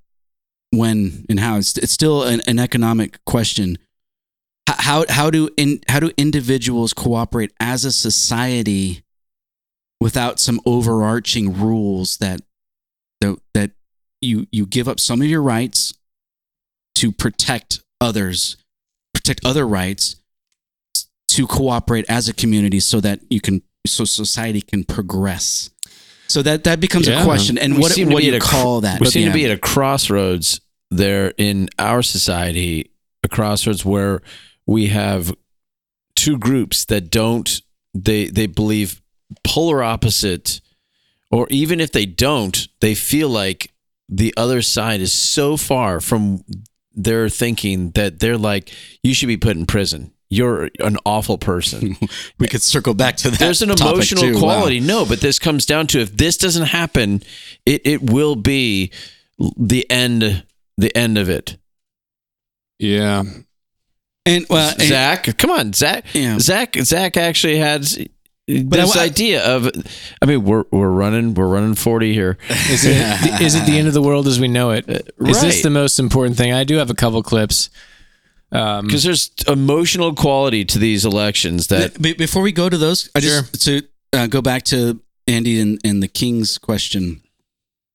when, 0.71 1.25
and 1.29 1.39
how. 1.39 1.57
It's 1.57 1.77
it's 1.77 1.91
still 1.91 2.23
an, 2.23 2.41
an 2.47 2.59
economic 2.59 3.23
question. 3.25 3.77
How 4.67 5.05
how 5.09 5.29
do 5.29 5.49
in 5.57 5.81
how 5.87 5.99
do 5.99 6.11
individuals 6.17 6.93
cooperate 6.93 7.51
as 7.59 7.85
a 7.85 7.91
society 7.91 9.03
without 9.99 10.39
some 10.39 10.59
overarching 10.65 11.59
rules 11.59 12.17
that 12.17 12.41
that 13.19 13.37
that 13.53 13.71
you 14.21 14.47
you 14.51 14.65
give 14.65 14.87
up 14.87 14.99
some 14.99 15.21
of 15.21 15.27
your 15.27 15.41
rights 15.41 15.93
to 16.95 17.11
protect 17.11 17.81
others, 17.99 18.57
protect 19.13 19.45
other 19.45 19.67
rights 19.67 20.17
to 21.29 21.47
cooperate 21.47 22.05
as 22.09 22.27
a 22.27 22.33
community 22.33 22.79
so 22.79 22.99
that 22.99 23.21
you 23.29 23.41
can 23.41 23.61
so 23.85 24.05
society 24.05 24.61
can 24.61 24.83
progress. 24.83 25.69
So 26.31 26.41
that 26.43 26.63
that 26.63 26.79
becomes 26.79 27.07
Yeah. 27.07 27.21
a 27.21 27.25
question. 27.25 27.57
And 27.57 27.75
We 27.75 27.81
what 27.81 27.91
seem 27.91 28.09
what 28.09 28.21
do 28.21 28.27
you 28.31 28.39
call 28.39 28.81
that? 28.81 28.99
We 28.99 29.07
seem 29.07 29.27
to 29.27 29.33
be 29.33 29.45
at 29.45 29.51
a 29.51 29.57
crossroads 29.57 30.61
there 30.89 31.33
in 31.37 31.69
our 31.77 32.01
society, 32.01 32.91
a 33.23 33.27
crossroads 33.27 33.83
where 33.83 34.21
we 34.65 34.87
have 34.87 35.35
two 36.15 36.37
groups 36.37 36.85
that 36.85 37.11
don't 37.11 37.61
they 37.93 38.27
they 38.27 38.47
believe 38.47 39.01
polar 39.43 39.83
opposite 39.83 40.61
or 41.31 41.47
even 41.49 41.79
if 41.79 41.91
they 41.91 42.05
don't, 42.05 42.67
they 42.81 42.95
feel 42.95 43.29
like 43.29 43.71
the 44.09 44.33
other 44.37 44.61
side 44.61 44.99
is 45.01 45.13
so 45.13 45.55
far 45.57 46.01
from 46.01 46.43
their 46.93 47.29
thinking 47.29 47.91
that 47.91 48.19
they're 48.19 48.37
like 48.37 48.69
you 49.03 49.13
should 49.13 49.27
be 49.27 49.37
put 49.37 49.57
in 49.57 49.65
prison. 49.65 50.13
You're 50.33 50.69
an 50.79 50.97
awful 51.05 51.37
person. 51.37 51.97
we 52.39 52.47
could 52.47 52.61
circle 52.61 52.93
back 52.93 53.17
to 53.17 53.29
that. 53.29 53.37
There's 53.37 53.61
an 53.61 53.69
emotional 53.69 54.23
too. 54.23 54.33
Wow. 54.35 54.39
quality. 54.39 54.79
No, 54.79 55.05
but 55.05 55.19
this 55.19 55.37
comes 55.39 55.65
down 55.65 55.87
to 55.87 55.99
if 55.99 56.15
this 56.15 56.37
doesn't 56.37 56.67
happen, 56.67 57.21
it 57.65 57.81
it 57.83 58.01
will 58.01 58.37
be 58.37 58.91
the 59.57 59.85
end 59.91 60.43
the 60.77 60.95
end 60.95 61.17
of 61.17 61.29
it. 61.29 61.57
Yeah. 62.79 63.23
And 64.25 64.45
well, 64.49 64.69
and- 64.71 64.81
Zach, 64.81 65.37
come 65.37 65.51
on, 65.51 65.73
Zach. 65.73 66.05
Yeah. 66.13 66.39
Zach 66.39 66.75
Zach 66.77 67.17
actually 67.17 67.57
had 67.57 67.83
this 68.47 68.95
I- 68.95 69.03
idea 69.03 69.43
of 69.45 69.69
I 70.21 70.25
mean 70.25 70.45
we're 70.45 70.63
we're 70.71 70.89
running 70.89 71.33
we're 71.33 71.47
running 71.47 71.75
40 71.75 72.13
here. 72.13 72.37
Is 72.69 72.85
it 72.85 73.41
is 73.41 73.55
it 73.55 73.65
the 73.65 73.77
end 73.77 73.89
of 73.89 73.93
the 73.93 74.01
world 74.01 74.27
as 74.27 74.39
we 74.39 74.47
know 74.47 74.71
it? 74.71 74.87
Is 75.19 75.41
this 75.41 75.61
the 75.61 75.69
most 75.69 75.99
important 75.99 76.37
thing? 76.37 76.53
I 76.53 76.63
do 76.63 76.77
have 76.77 76.89
a 76.89 76.95
couple 76.95 77.21
clips. 77.21 77.69
Um, 78.53 78.85
Because 78.85 79.03
there's 79.03 79.31
emotional 79.47 80.13
quality 80.13 80.65
to 80.65 80.79
these 80.79 81.05
elections 81.05 81.67
that 81.67 82.01
Be- 82.01 82.13
before 82.13 82.41
we 82.41 82.51
go 82.51 82.67
to 82.69 82.77
those, 82.77 83.09
I 83.15 83.19
just 83.21 83.61
to 83.65 83.81
uh, 84.13 84.27
go 84.27 84.41
back 84.41 84.63
to 84.65 84.99
Andy 85.27 85.59
and, 85.61 85.79
and 85.85 86.03
the 86.03 86.07
king's 86.09 86.57
question 86.57 87.21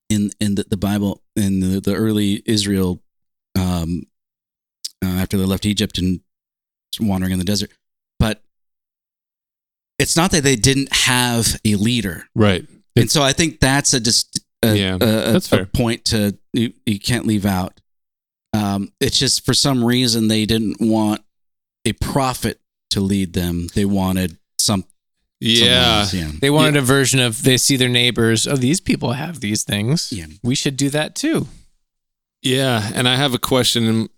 in 0.08 0.30
in 0.40 0.54
the, 0.54 0.64
the 0.64 0.76
Bible 0.76 1.22
in 1.34 1.60
the, 1.60 1.80
the 1.80 1.94
early 1.94 2.42
Israel 2.46 3.02
um, 3.58 4.04
uh, 5.04 5.08
after 5.22 5.36
they 5.36 5.44
left 5.44 5.66
Egypt 5.66 5.98
and 5.98 6.20
wandering 7.00 7.32
in 7.32 7.38
the 7.38 7.44
desert, 7.44 7.70
but 8.18 8.40
it's 9.98 10.16
not 10.16 10.30
that 10.30 10.42
they 10.44 10.56
didn't 10.56 10.88
have 10.92 11.58
a 11.66 11.74
leader, 11.74 12.24
Right. 12.34 12.66
and 12.96 13.10
so 13.10 13.22
I 13.22 13.32
think 13.32 13.60
that's 13.60 13.92
a 13.94 14.00
just 14.00 14.40
a, 14.62 14.74
Yeah, 14.76 14.92
a, 14.92 14.94
a- 14.94 15.32
that's 15.32 15.46
a 15.52 15.56
fair. 15.56 15.66
point 15.66 16.04
to 16.06 16.38
you, 16.54 16.72
you 16.86 16.98
can't 16.98 17.26
leave 17.26 17.44
out. 17.44 17.80
Um, 18.56 18.92
it's 19.00 19.18
just 19.18 19.44
for 19.44 19.54
some 19.54 19.84
reason 19.84 20.28
they 20.28 20.46
didn't 20.46 20.76
want 20.80 21.22
a 21.84 21.92
prophet 21.92 22.60
to 22.90 23.00
lead 23.00 23.32
them. 23.32 23.68
They 23.74 23.84
wanted 23.84 24.38
some. 24.58 24.84
Yeah. 25.38 25.98
else, 25.98 26.14
yeah. 26.14 26.30
they 26.40 26.48
wanted 26.48 26.76
a 26.76 26.80
version 26.80 27.20
of 27.20 27.42
they 27.42 27.58
see 27.58 27.76
their 27.76 27.90
neighbors. 27.90 28.46
Oh, 28.46 28.56
these 28.56 28.80
people 28.80 29.12
have 29.12 29.40
these 29.40 29.64
things. 29.64 30.10
Yeah. 30.10 30.26
We 30.42 30.54
should 30.54 30.76
do 30.78 30.88
that 30.90 31.14
too. 31.14 31.46
Yeah, 32.42 32.90
and 32.94 33.08
I 33.08 33.16
have 33.16 33.34
a 33.34 33.38
question 33.38 34.08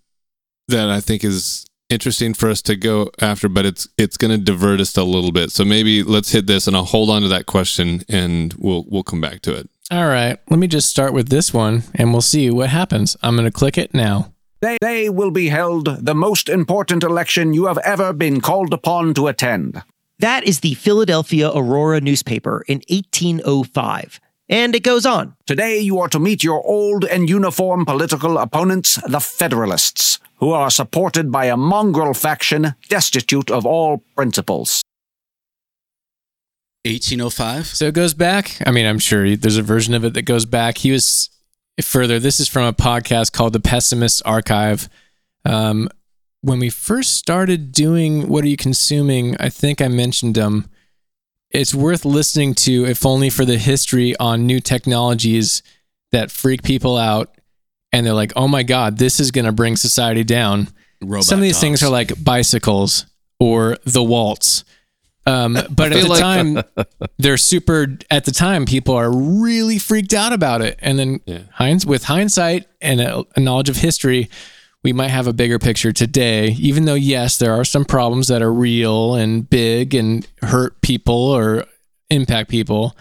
that 0.67 0.89
I 0.89 1.01
think 1.01 1.23
is 1.23 1.65
interesting 1.89 2.33
for 2.33 2.49
us 2.49 2.61
to 2.63 2.75
go 2.75 3.09
after, 3.19 3.49
but 3.49 3.65
it's 3.65 3.87
it's 3.97 4.17
going 4.17 4.31
to 4.31 4.37
divert 4.37 4.79
us 4.79 4.95
a 4.95 5.03
little 5.03 5.31
bit. 5.31 5.51
So 5.51 5.65
maybe 5.65 6.03
let's 6.03 6.31
hit 6.31 6.47
this, 6.47 6.67
and 6.67 6.75
I'll 6.75 6.85
hold 6.85 7.09
on 7.09 7.23
to 7.23 7.27
that 7.29 7.47
question, 7.47 8.03
and 8.07 8.53
we'll 8.57 8.85
we'll 8.87 9.03
come 9.03 9.19
back 9.19 9.41
to 9.41 9.55
it. 9.55 9.69
All 9.91 10.05
right, 10.07 10.37
let 10.51 10.59
me 10.59 10.67
just 10.67 10.87
start 10.87 11.13
with 11.13 11.29
this 11.29 11.51
one, 11.51 11.81
and 11.95 12.11
we'll 12.11 12.21
see 12.21 12.51
what 12.51 12.69
happens. 12.69 13.17
I'm 13.23 13.35
going 13.35 13.45
to 13.45 13.51
click 13.51 13.75
it 13.75 13.91
now. 13.91 14.31
They 14.61 15.09
will 15.09 15.31
be 15.31 15.49
held 15.49 16.05
the 16.05 16.13
most 16.13 16.47
important 16.47 17.01
election 17.03 17.55
you 17.55 17.65
have 17.65 17.79
ever 17.79 18.13
been 18.13 18.39
called 18.39 18.71
upon 18.71 19.15
to 19.15 19.25
attend. 19.25 19.81
That 20.19 20.43
is 20.43 20.59
the 20.59 20.75
Philadelphia 20.75 21.49
Aurora 21.49 22.01
newspaper 22.01 22.63
in 22.67 22.83
1805. 22.89 24.19
And 24.47 24.75
it 24.75 24.83
goes 24.83 25.07
on. 25.07 25.35
Today 25.47 25.79
you 25.79 25.97
are 25.99 26.09
to 26.09 26.19
meet 26.19 26.43
your 26.43 26.61
old 26.67 27.05
and 27.05 27.27
uniform 27.27 27.83
political 27.85 28.37
opponents, 28.37 28.99
the 29.07 29.19
Federalists, 29.19 30.19
who 30.37 30.51
are 30.51 30.69
supported 30.69 31.31
by 31.31 31.45
a 31.45 31.57
mongrel 31.57 32.13
faction 32.13 32.75
destitute 32.89 33.49
of 33.49 33.65
all 33.65 34.03
principles. 34.15 34.83
1805. 36.85 37.67
So 37.67 37.85
it 37.85 37.93
goes 37.93 38.13
back. 38.13 38.61
I 38.65 38.71
mean, 38.71 38.85
I'm 38.85 38.99
sure 38.99 39.35
there's 39.35 39.57
a 39.57 39.63
version 39.63 39.93
of 39.93 40.05
it 40.05 40.13
that 40.13 40.21
goes 40.23 40.45
back. 40.45 40.77
He 40.77 40.91
was 40.91 41.29
further. 41.81 42.19
This 42.19 42.39
is 42.39 42.47
from 42.47 42.63
a 42.63 42.73
podcast 42.73 43.33
called 43.33 43.53
The 43.53 43.59
Pessimists 43.59 44.21
Archive. 44.21 44.89
Um, 45.45 45.89
when 46.41 46.59
we 46.59 46.69
first 46.69 47.15
started 47.15 47.71
doing 47.71 48.29
What 48.29 48.43
Are 48.43 48.47
You 48.47 48.57
Consuming, 48.57 49.35
I 49.39 49.49
think 49.49 49.81
I 49.81 49.87
mentioned 49.89 50.35
them. 50.35 50.69
It's 51.51 51.73
worth 51.73 52.05
listening 52.05 52.53
to, 52.55 52.85
if 52.85 53.05
only 53.05 53.29
for 53.29 53.43
the 53.43 53.57
history 53.57 54.15
on 54.17 54.45
new 54.45 54.59
technologies 54.59 55.63
that 56.11 56.31
freak 56.31 56.63
people 56.63 56.95
out. 56.95 57.35
And 57.91 58.05
they're 58.05 58.13
like, 58.13 58.33
oh 58.35 58.47
my 58.47 58.63
God, 58.63 58.99
this 58.99 59.19
is 59.19 59.31
going 59.31 59.45
to 59.45 59.51
bring 59.51 59.75
society 59.75 60.23
down. 60.23 60.69
Robot 61.01 61.25
Some 61.25 61.39
of 61.39 61.43
these 61.43 61.59
things 61.59 61.81
are 61.81 61.89
like 61.89 62.23
bicycles 62.23 63.05
or 63.39 63.77
the 63.83 64.03
waltz. 64.03 64.63
Um, 65.29 65.53
but 65.69 65.91
at 65.93 66.01
the 66.03 66.07
like- 66.09 66.19
time, 66.19 66.63
they're 67.17 67.37
super. 67.37 67.97
At 68.09 68.25
the 68.25 68.31
time, 68.31 68.65
people 68.65 68.95
are 68.95 69.11
really 69.11 69.77
freaked 69.79 70.13
out 70.13 70.33
about 70.33 70.61
it. 70.61 70.77
And 70.81 70.97
then, 70.99 71.19
Yeah. 71.25 71.77
with 71.85 72.03
hindsight 72.05 72.67
and 72.81 73.01
a, 73.01 73.23
a 73.35 73.39
knowledge 73.39 73.69
of 73.69 73.77
history, 73.77 74.29
we 74.83 74.93
might 74.93 75.09
have 75.09 75.27
a 75.27 75.33
bigger 75.33 75.59
picture 75.59 75.91
today. 75.91 76.55
Even 76.59 76.85
though, 76.85 76.93
yes, 76.95 77.37
there 77.37 77.53
are 77.53 77.65
some 77.65 77.85
problems 77.85 78.27
that 78.29 78.41
are 78.41 78.53
real 78.53 79.15
and 79.15 79.49
big 79.49 79.93
and 79.93 80.25
hurt 80.41 80.81
people 80.81 81.13
or 81.15 81.65
impact 82.09 82.49
people. 82.49 82.95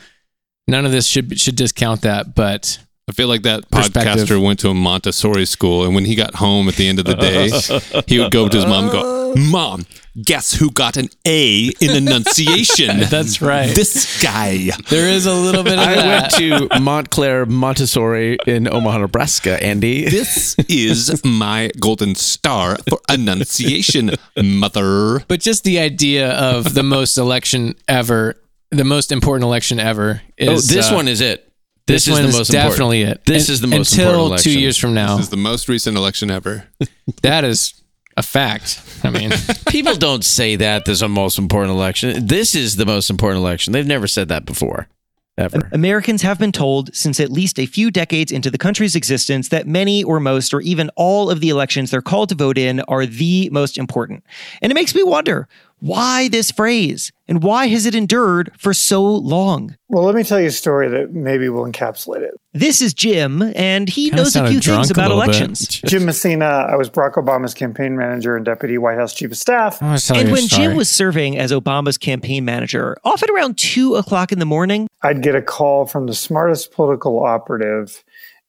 None 0.66 0.84
of 0.84 0.92
this 0.92 1.06
should 1.06 1.40
should 1.40 1.56
discount 1.56 2.02
that. 2.02 2.34
But 2.34 2.78
I 3.08 3.12
feel 3.12 3.28
like 3.28 3.42
that 3.42 3.70
podcaster 3.70 4.42
went 4.42 4.58
to 4.60 4.68
a 4.68 4.74
Montessori 4.74 5.46
school, 5.46 5.84
and 5.84 5.94
when 5.94 6.04
he 6.04 6.14
got 6.14 6.34
home 6.34 6.68
at 6.68 6.74
the 6.74 6.86
end 6.88 6.98
of 6.98 7.06
the 7.06 7.14
day, 7.14 8.02
he 8.06 8.18
would 8.18 8.30
go 8.30 8.44
up 8.44 8.50
to 8.52 8.58
his 8.58 8.66
mom 8.66 8.84
and 8.84 8.92
go, 8.92 9.34
"Mom, 9.36 9.86
guess 10.22 10.52
who 10.52 10.70
got 10.70 10.98
an 10.98 11.08
A 11.26 11.70
in 11.80 11.90
enunciation? 11.96 13.00
that's 13.10 13.40
right. 13.40 13.74
this 13.74 14.22
guy." 14.22 14.68
there 14.90 15.08
is 15.08 15.24
a 15.24 15.32
little 15.32 15.64
bit 15.64 15.74
of 15.74 15.78
I 15.88 15.94
that. 15.94 16.38
went 16.38 16.70
to 16.70 16.80
Montclair 16.80 17.46
Montessori 17.46 18.36
in 18.46 18.68
Omaha, 18.72 18.98
Nebraska, 18.98 19.62
Andy. 19.62 20.08
This 20.08 20.54
is 20.68 21.24
my 21.24 21.70
golden 21.80 22.14
star 22.14 22.76
for 22.90 22.98
enunciation, 23.08 24.10
mother. 24.36 25.20
But 25.28 25.40
just 25.40 25.64
the 25.64 25.78
idea 25.78 26.30
of 26.32 26.74
the 26.74 26.82
most 26.82 27.16
election 27.16 27.74
ever, 27.88 28.34
the 28.70 28.84
most 28.84 29.12
important 29.12 29.44
election 29.44 29.80
ever 29.80 30.20
Oh, 30.40 30.52
is 30.52 30.68
this 30.68 30.90
uh, 30.90 30.94
one 30.94 31.08
is 31.08 31.20
it. 31.22 31.47
This, 31.88 32.04
This, 32.04 32.08
is 32.08 32.12
one 32.22 32.30
the 32.30 32.38
most 32.38 32.50
definitely 32.50 33.00
important. 33.02 33.28
it. 33.28 33.32
This 33.32 33.48
Un- 33.48 33.52
is 33.54 33.60
the 33.60 33.66
most 33.66 33.92
until 33.92 34.04
important 34.10 34.28
election. 34.30 34.52
two 34.52 34.60
years 34.60 34.76
from 34.76 34.94
now. 34.94 35.16
This 35.16 35.24
is 35.24 35.30
the 35.30 35.36
most 35.36 35.68
recent 35.68 35.96
election 35.96 36.30
ever. 36.30 36.64
that 37.22 37.44
is 37.44 37.74
a 38.16 38.22
fact. 38.22 38.80
I 39.04 39.10
mean, 39.10 39.30
People 39.68 39.94
don't 39.94 40.24
say 40.24 40.56
that 40.56 40.84
there's 40.84 41.02
a 41.02 41.08
most 41.08 41.38
important 41.38 41.72
election. 41.72 42.26
This 42.26 42.54
is 42.54 42.76
the 42.76 42.86
most 42.86 43.10
important 43.10 43.40
election. 43.42 43.72
They've 43.72 43.86
never 43.86 44.06
said 44.06 44.28
that 44.28 44.44
before, 44.44 44.88
ever. 45.36 45.68
Americans 45.72 46.22
have 46.22 46.38
been 46.38 46.50
told 46.52 46.94
since 46.94 47.20
at 47.20 47.30
least 47.30 47.58
a 47.60 47.66
few 47.66 47.90
decades 47.90 48.32
into 48.32 48.50
the 48.50 48.58
country's 48.58 48.96
existence 48.96 49.48
that 49.50 49.66
many 49.68 50.02
or 50.04 50.18
most 50.20 50.52
or 50.52 50.60
even 50.62 50.90
all 50.96 51.30
of 51.30 51.40
the 51.40 51.48
elections 51.48 51.90
they're 51.90 52.02
called 52.02 52.28
to 52.30 52.34
vote 52.34 52.58
in 52.58 52.80
are 52.82 53.06
the 53.06 53.48
most 53.50 53.78
important. 53.78 54.24
And 54.60 54.70
it 54.72 54.74
makes 54.74 54.94
me 54.96 55.02
wonder 55.04 55.48
why 55.80 56.28
this 56.28 56.50
phrase 56.50 57.12
and 57.26 57.42
why 57.42 57.66
has 57.68 57.86
it 57.86 57.94
endured 57.94 58.50
for 58.58 58.74
so 58.74 59.02
long? 59.02 59.76
Well, 59.88 60.04
let 60.04 60.14
me 60.14 60.24
tell 60.24 60.40
you 60.40 60.46
a 60.46 60.50
story 60.50 60.88
that 60.88 61.12
maybe 61.12 61.48
will 61.48 61.64
encapsulate 61.64 62.22
it. 62.22 62.34
This 62.52 62.80
is 62.82 62.94
Jim, 62.94 63.42
and 63.54 63.88
he 63.88 64.08
Kinda 64.08 64.22
knows 64.22 64.36
a 64.36 64.48
few 64.48 64.60
things 64.60 64.90
about 64.90 65.10
elections. 65.10 65.66
Jim 65.86 66.04
Messina, 66.04 66.44
I 66.44 66.76
was 66.76 66.90
Barack 66.90 67.14
Obama's 67.14 67.54
campaign 67.54 67.96
manager 67.96 68.34
and 68.36 68.44
deputy 68.44 68.78
White 68.78 68.96
House 68.98 69.14
chief 69.14 69.30
of 69.30 69.36
staff. 69.36 69.82
I 69.82 69.86
want 69.86 70.00
to 70.00 70.06
tell 70.06 70.16
And 70.16 70.32
when. 70.32 70.48
Jim 70.48 70.76
was 70.76 70.88
serving 70.88 71.38
as 71.38 71.52
Obama's 71.52 71.98
campaign 71.98 72.44
manager, 72.44 72.96
often 73.04 73.30
around 73.30 73.58
two 73.58 73.94
o'clock 73.96 74.32
in 74.32 74.38
the 74.38 74.46
morning, 74.46 74.88
I'd 75.02 75.22
get 75.22 75.34
a 75.34 75.42
call 75.42 75.86
from 75.86 76.06
the 76.06 76.14
smartest 76.14 76.72
political 76.72 77.22
operative 77.24 78.02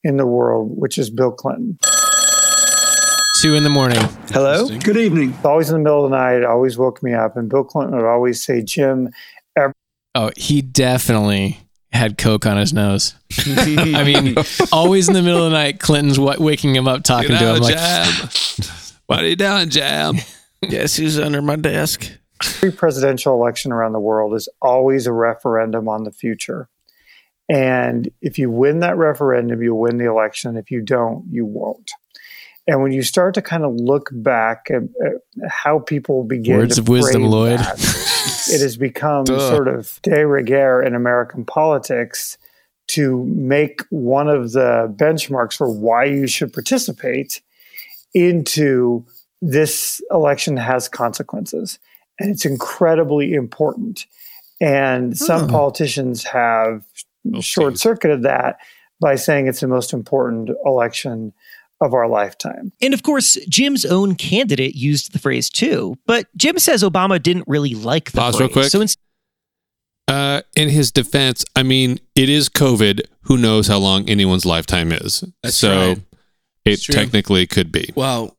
in 0.03 0.17
the 0.17 0.25
world, 0.25 0.71
which 0.75 0.97
is 0.97 1.09
Bill 1.09 1.31
Clinton. 1.31 1.77
Two 3.39 3.55
in 3.55 3.63
the 3.63 3.69
morning. 3.69 3.99
Hello? 4.31 4.67
Good 4.79 4.97
evening. 4.97 5.33
Always 5.45 5.69
in 5.69 5.75
the 5.75 5.79
middle 5.79 6.03
of 6.03 6.11
the 6.11 6.17
night, 6.17 6.43
always 6.43 6.77
woke 6.77 7.01
me 7.01 7.13
up. 7.13 7.37
And 7.37 7.49
Bill 7.49 7.63
Clinton 7.63 7.95
would 7.95 8.05
always 8.05 8.43
say, 8.43 8.61
Jim, 8.61 9.09
Oh, 10.15 10.31
he 10.35 10.61
definitely 10.61 11.59
had 11.93 12.17
coke 12.17 12.45
on 12.45 12.57
his 12.57 12.73
nose. 12.73 13.13
I 13.47 14.03
mean, 14.03 14.35
always 14.73 15.07
in 15.07 15.13
the 15.13 15.21
middle 15.21 15.45
of 15.45 15.51
the 15.51 15.57
night, 15.57 15.79
Clinton's 15.79 16.19
wa- 16.19 16.35
waking 16.37 16.75
him 16.75 16.87
up, 16.87 17.03
talking 17.03 17.29
to 17.29 17.37
him 17.37 17.61
like, 17.61 17.75
Jam. 17.75 18.29
what 19.05 19.19
are 19.23 19.27
you 19.27 19.35
doing, 19.35 19.69
Jam? 19.69 20.15
Yes, 20.61 20.97
he's 20.97 21.17
under 21.17 21.41
my 21.41 21.55
desk. 21.55 22.11
every 22.57 22.73
presidential 22.73 23.33
election 23.33 23.71
around 23.71 23.93
the 23.93 23.99
world 24.01 24.33
is 24.33 24.49
always 24.61 25.07
a 25.07 25.13
referendum 25.13 25.87
on 25.87 26.03
the 26.03 26.11
future. 26.11 26.67
And 27.47 28.09
if 28.21 28.37
you 28.37 28.51
win 28.51 28.81
that 28.81 28.97
referendum, 28.97 29.63
you'll 29.63 29.79
win 29.79 29.97
the 29.99 30.09
election. 30.09 30.57
If 30.57 30.69
you 30.69 30.81
don't, 30.81 31.23
you 31.31 31.45
won't. 31.45 31.89
And 32.69 32.83
when 32.83 32.91
you 32.91 33.01
start 33.01 33.33
to 33.33 33.41
kind 33.41 33.63
of 33.65 33.73
look 33.73 34.09
back 34.13 34.67
at, 34.69 34.83
at 34.83 35.49
how 35.49 35.79
people 35.79 36.23
begin 36.23 36.57
Words 36.57 36.75
to 36.75 36.81
of 36.81 36.87
wisdom, 36.87 37.23
Lloyd. 37.23 37.59
that, 37.59 37.77
it 38.53 38.61
has 38.61 38.77
become 38.77 39.23
Duh. 39.23 39.39
sort 39.49 39.67
of 39.67 39.99
de 40.03 40.25
rigueur 40.27 40.83
in 40.83 40.93
American 40.93 41.45
politics 41.45 42.37
to 42.89 43.25
make 43.25 43.81
one 43.89 44.27
of 44.27 44.51
the 44.51 44.93
benchmarks 44.95 45.53
for 45.57 45.67
why 45.67 46.03
you 46.05 46.27
should 46.27 46.53
participate 46.53 47.41
into 48.13 49.03
this 49.41 50.01
election 50.11 50.55
has 50.57 50.87
consequences. 50.87 51.79
And 52.19 52.29
it's 52.29 52.45
incredibly 52.45 53.33
important. 53.33 54.05
And 54.61 55.17
some 55.17 55.45
Hmm. 55.45 55.49
politicians 55.49 56.23
have 56.25 56.83
We'll 57.23 57.41
short 57.41 57.77
circuited 57.79 58.23
that 58.23 58.59
by 59.01 59.15
saying 59.15 59.47
it's 59.47 59.61
the 59.61 59.67
most 59.67 59.91
important 59.91 60.49
election 60.65 61.33
of 61.81 61.93
our 61.93 62.07
lifetime. 62.07 62.71
And 62.81 62.93
of 62.93 63.03
course, 63.03 63.37
Jim's 63.47 63.85
own 63.85 64.15
candidate 64.15 64.75
used 64.75 65.13
the 65.13 65.19
phrase 65.19 65.49
too, 65.49 65.95
but 66.05 66.27
Jim 66.35 66.59
says 66.59 66.83
Obama 66.83 67.21
didn't 67.21 67.45
really 67.47 67.73
like 67.73 68.11
the 68.11 68.17
Pause 68.19 68.35
phrase. 68.37 68.39
real 68.47 68.53
quick. 68.53 68.71
So 68.71 68.81
instead, 68.81 68.99
Uh, 70.07 70.41
in 70.55 70.69
his 70.69 70.91
defense, 70.91 71.45
I 71.55 71.63
mean, 71.63 71.99
it 72.15 72.29
is 72.29 72.49
COVID. 72.49 73.01
Who 73.23 73.37
knows 73.37 73.67
how 73.67 73.77
long 73.77 74.09
anyone's 74.09 74.45
lifetime 74.45 74.91
is? 74.91 75.23
That's 75.43 75.55
so 75.55 75.89
right. 75.89 76.01
it 76.65 76.81
true. 76.81 76.95
technically 76.95 77.45
could 77.45 77.71
be. 77.71 77.91
Well, 77.95 78.35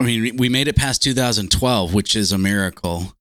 I 0.00 0.04
mean, 0.04 0.36
we 0.36 0.48
made 0.50 0.68
it 0.68 0.76
past 0.76 1.02
2012, 1.02 1.94
which 1.94 2.14
is 2.14 2.30
a 2.30 2.36
miracle. 2.38 3.14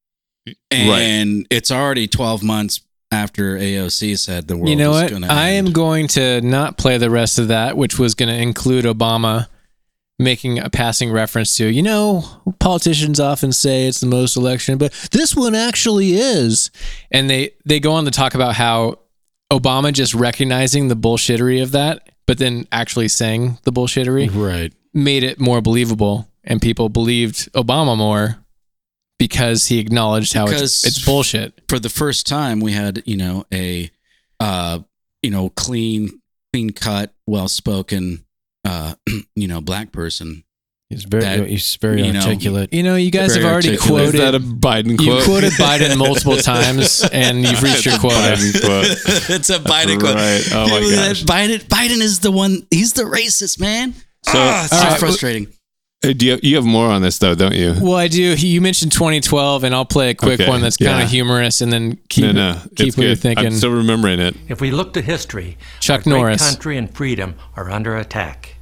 And 0.69 1.47
it's 1.49 1.71
already 1.71 2.07
12 2.07 2.43
months 2.43 2.81
after 3.11 3.57
AOC 3.57 4.17
said 4.19 4.47
the 4.47 4.57
world 4.57 4.69
you 4.69 4.75
know 4.75 4.89
was 4.89 5.03
what? 5.03 5.09
going 5.11 5.21
to 5.21 5.31
I 5.31 5.49
am 5.49 5.71
going 5.71 6.07
to 6.09 6.41
not 6.41 6.77
play 6.77 6.97
the 6.97 7.09
rest 7.09 7.39
of 7.39 7.47
that, 7.49 7.77
which 7.77 7.97
was 7.99 8.15
going 8.15 8.29
to 8.29 8.35
include 8.35 8.83
Obama 8.85 9.47
making 10.19 10.59
a 10.59 10.69
passing 10.69 11.11
reference 11.11 11.57
to, 11.57 11.67
you 11.67 11.81
know, 11.81 12.23
politicians 12.59 13.19
often 13.19 13.51
say 13.51 13.87
it's 13.87 13.99
the 13.99 14.07
most 14.07 14.37
election, 14.37 14.77
but 14.77 14.91
this 15.11 15.35
one 15.35 15.55
actually 15.55 16.13
is. 16.13 16.71
And 17.11 17.29
they 17.29 17.51
they 17.65 17.79
go 17.79 17.93
on 17.93 18.05
to 18.05 18.11
talk 18.11 18.35
about 18.35 18.55
how 18.55 18.99
Obama 19.51 19.91
just 19.91 20.13
recognizing 20.13 20.87
the 20.87 20.95
bullshittery 20.95 21.61
of 21.61 21.71
that, 21.71 22.09
but 22.25 22.37
then 22.37 22.67
actually 22.71 23.07
saying 23.07 23.57
the 23.63 23.71
bullshittery 23.71 24.29
Right. 24.33 24.73
made 24.93 25.23
it 25.23 25.39
more 25.39 25.61
believable 25.61 26.27
and 26.43 26.61
people 26.61 26.89
believed 26.89 27.51
Obama 27.53 27.97
more 27.97 28.37
because 29.19 29.67
he 29.67 29.79
acknowledged 29.79 30.33
how 30.33 30.47
it's, 30.47 30.85
it's 30.85 31.05
bullshit. 31.05 31.61
For 31.69 31.79
the 31.79 31.89
first 31.89 32.27
time, 32.27 32.59
we 32.59 32.73
had, 32.73 33.03
you 33.05 33.15
know, 33.15 33.45
a, 33.53 33.89
uh, 34.39 34.79
you 35.21 35.29
know, 35.29 35.49
clean, 35.49 36.19
clean 36.51 36.71
cut, 36.71 37.13
well 37.25 37.47
spoken, 37.47 38.25
uh, 38.63 38.95
you 39.35 39.47
know, 39.47 39.61
black 39.61 39.91
person. 39.91 40.43
He's 40.89 41.05
very 41.05 41.23
That, 41.23 41.47
he's 41.47 41.75
very 41.77 42.03
you 42.03 42.13
know, 42.13 42.19
articulate. 42.19 42.71
You 42.71 42.83
know, 42.83 42.95
you 42.95 43.09
guys 43.09 43.35
have 43.35 43.45
already 43.45 43.69
articulate. 43.69 44.13
quoted 44.13 44.15
Is 44.15 44.21
that 44.21 44.35
a 44.35 44.39
Biden 44.39 45.01
You 45.01 45.23
quoted 45.23 45.53
Biden 45.53 45.97
multiple 45.97 46.37
times, 46.37 47.03
and 47.11 47.43
you've 47.43 47.63
reached 47.63 47.85
your 47.85 47.97
quota. 47.97 48.15
Biden 48.15 48.61
quote. 48.65 49.29
it's 49.29 49.49
a 49.49 49.57
Biden 49.57 50.01
Right. 50.01 50.43
Oh 50.53 50.67
my 50.69 50.81
gosh. 50.81 51.23
Biden, 51.23 51.63
Biden 51.65 52.01
is 52.01 52.19
the 52.19 52.31
one. 52.31 52.67
He's 52.69 52.93
the 52.93 53.03
racist 53.03 53.59
man. 53.59 53.93
So, 54.25 54.33
ah, 54.35 54.63
it's 54.63 54.71
so 54.71 54.77
all 54.77 54.83
right, 54.91 54.99
frustrating. 54.99 55.47
Uh, 56.03 56.13
do 56.13 56.25
you, 56.25 56.39
you 56.41 56.55
have 56.55 56.65
more 56.65 56.87
on 56.87 57.01
this 57.01 57.17
though, 57.17 57.35
don't 57.35 57.55
you? 57.55 57.75
Well, 57.79 57.95
I 57.95 58.07
do. 58.07 58.35
You 58.35 58.61
mentioned 58.61 58.91
2012, 58.91 59.63
and 59.63 59.73
I'll 59.75 59.85
play 59.85 60.09
a 60.09 60.15
quick 60.15 60.39
Okay, 60.39 60.49
one 60.49 60.61
that's 60.61 60.77
kind 60.77 60.97
yeah. 60.99 61.03
of 61.03 61.09
humorous, 61.09 61.61
and 61.61 61.71
then 61.71 61.97
keep 62.09 62.25
no, 62.25 62.31
no, 62.53 62.61
keep 62.75 62.97
what 62.97 63.07
you're 63.07 63.15
thinking. 63.15 63.45
I'm 63.45 63.53
still 63.53 63.71
remembering 63.73 64.19
it. 64.19 64.35
If 64.47 64.61
we 64.61 64.71
look 64.71 64.93
to 64.93 65.01
history, 65.01 65.57
Chuck 65.79 65.99
our 65.99 66.03
great 66.03 66.13
Norris. 66.19 66.49
country 66.49 66.77
and 66.77 66.93
freedom 66.93 67.35
are 67.55 67.69
under 67.69 67.95
attack. 67.95 68.55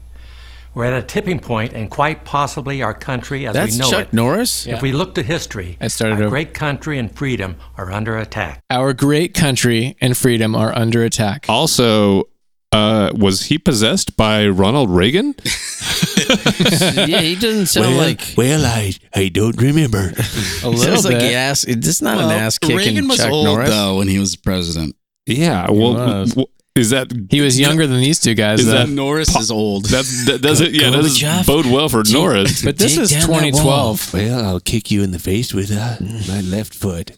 We're 0.74 0.86
at 0.86 0.94
a 1.04 1.06
tipping 1.06 1.40
point, 1.40 1.74
and 1.74 1.90
quite 1.92 2.24
possibly 2.24 2.82
our 2.82 2.94
country 2.94 3.46
as 3.46 3.54
That's 3.54 3.74
we 3.74 3.80
know 3.80 3.90
Chuck 3.90 4.00
it. 4.00 4.04
Chuck 4.06 4.14
Norris. 4.14 4.66
Yeah. 4.66 4.76
If 4.76 4.82
we 4.82 4.94
look 4.94 5.16
to 5.16 5.24
history, 5.24 5.78
I 5.82 5.88
started 5.90 6.16
our 6.16 6.22
over. 6.22 6.30
great 6.30 6.54
country 6.54 6.98
and 6.98 7.14
freedom 7.14 7.58
are 7.78 7.92
under 7.92 8.18
attack. 8.18 8.62
Our 8.70 8.94
great 8.94 9.34
country 9.34 9.98
and 10.00 10.16
freedom 10.16 10.56
are 10.56 10.74
under 10.74 11.04
attack. 11.04 11.46
Also, 11.50 12.30
uh, 12.72 13.12
was 13.14 13.44
he 13.48 13.58
possessed 13.58 14.16
by 14.16 14.48
Ronald 14.48 14.90
Reagan? 14.90 15.36
yeah, 17.08 17.22
he 17.22 17.36
doesn't 17.36 17.68
sound 17.68 17.98
like. 17.98 18.22
Well, 18.38 18.66
I 18.66 18.94
I 19.14 19.30
don't 19.30 19.60
remember. 19.62 20.00
A 20.64 20.70
little 20.70 20.78
Sounds 20.78 21.06
like 21.06 21.16
bit. 21.20 21.24
he 21.30 21.36
ass. 21.36 21.64
It's 21.64 22.02
not 22.02 22.18
Well, 22.18 22.30
an 22.30 22.38
ass 22.40 22.58
kicking. 22.58 22.78
Reagan 22.78 23.08
was 23.08 23.18
Chuck 23.18 23.32
old 23.32 23.46
Norris. 23.46 23.70
though 23.70 23.98
when 23.98 24.08
he 24.08 24.20
was 24.20 24.36
president. 24.36 24.96
Yeah. 25.26 25.70
Well, 25.70 25.94
was. 25.94 26.30
w- 26.32 26.48
is 26.74 26.92
that 26.92 27.12
He 27.30 27.42
was 27.42 27.60
younger 27.60 27.86
than 27.86 28.00
these 28.00 28.20
two 28.20 28.34
guys, 28.34 28.62
Is 28.62 28.66
though. 28.68 28.72
that- 28.74 28.90
Norris 28.90 29.36
is 29.36 29.52
old. 29.52 29.86
that's 29.86 30.26
that 30.28 30.42
does 30.42 30.62
it? 30.62 30.72
Yeah, 30.72 30.90
that 30.92 31.02
does 31.02 31.20
Gorbachev? 31.20 31.46
bode 31.46 31.66
well 31.66 31.90
for 31.90 32.02
Norris. 32.10 32.64
but 32.64 32.78
this 32.78 32.98
is 32.98 33.10
2012. 33.12 34.14
Well, 34.14 34.46
I'll 34.46 34.60
kick 34.62 34.90
you 34.90 35.04
in 35.04 35.12
the 35.12 35.20
face 35.20 35.54
with 35.54 35.70
uh, 35.72 35.98
my 36.30 36.40
left 36.42 36.74
foot. 36.74 37.12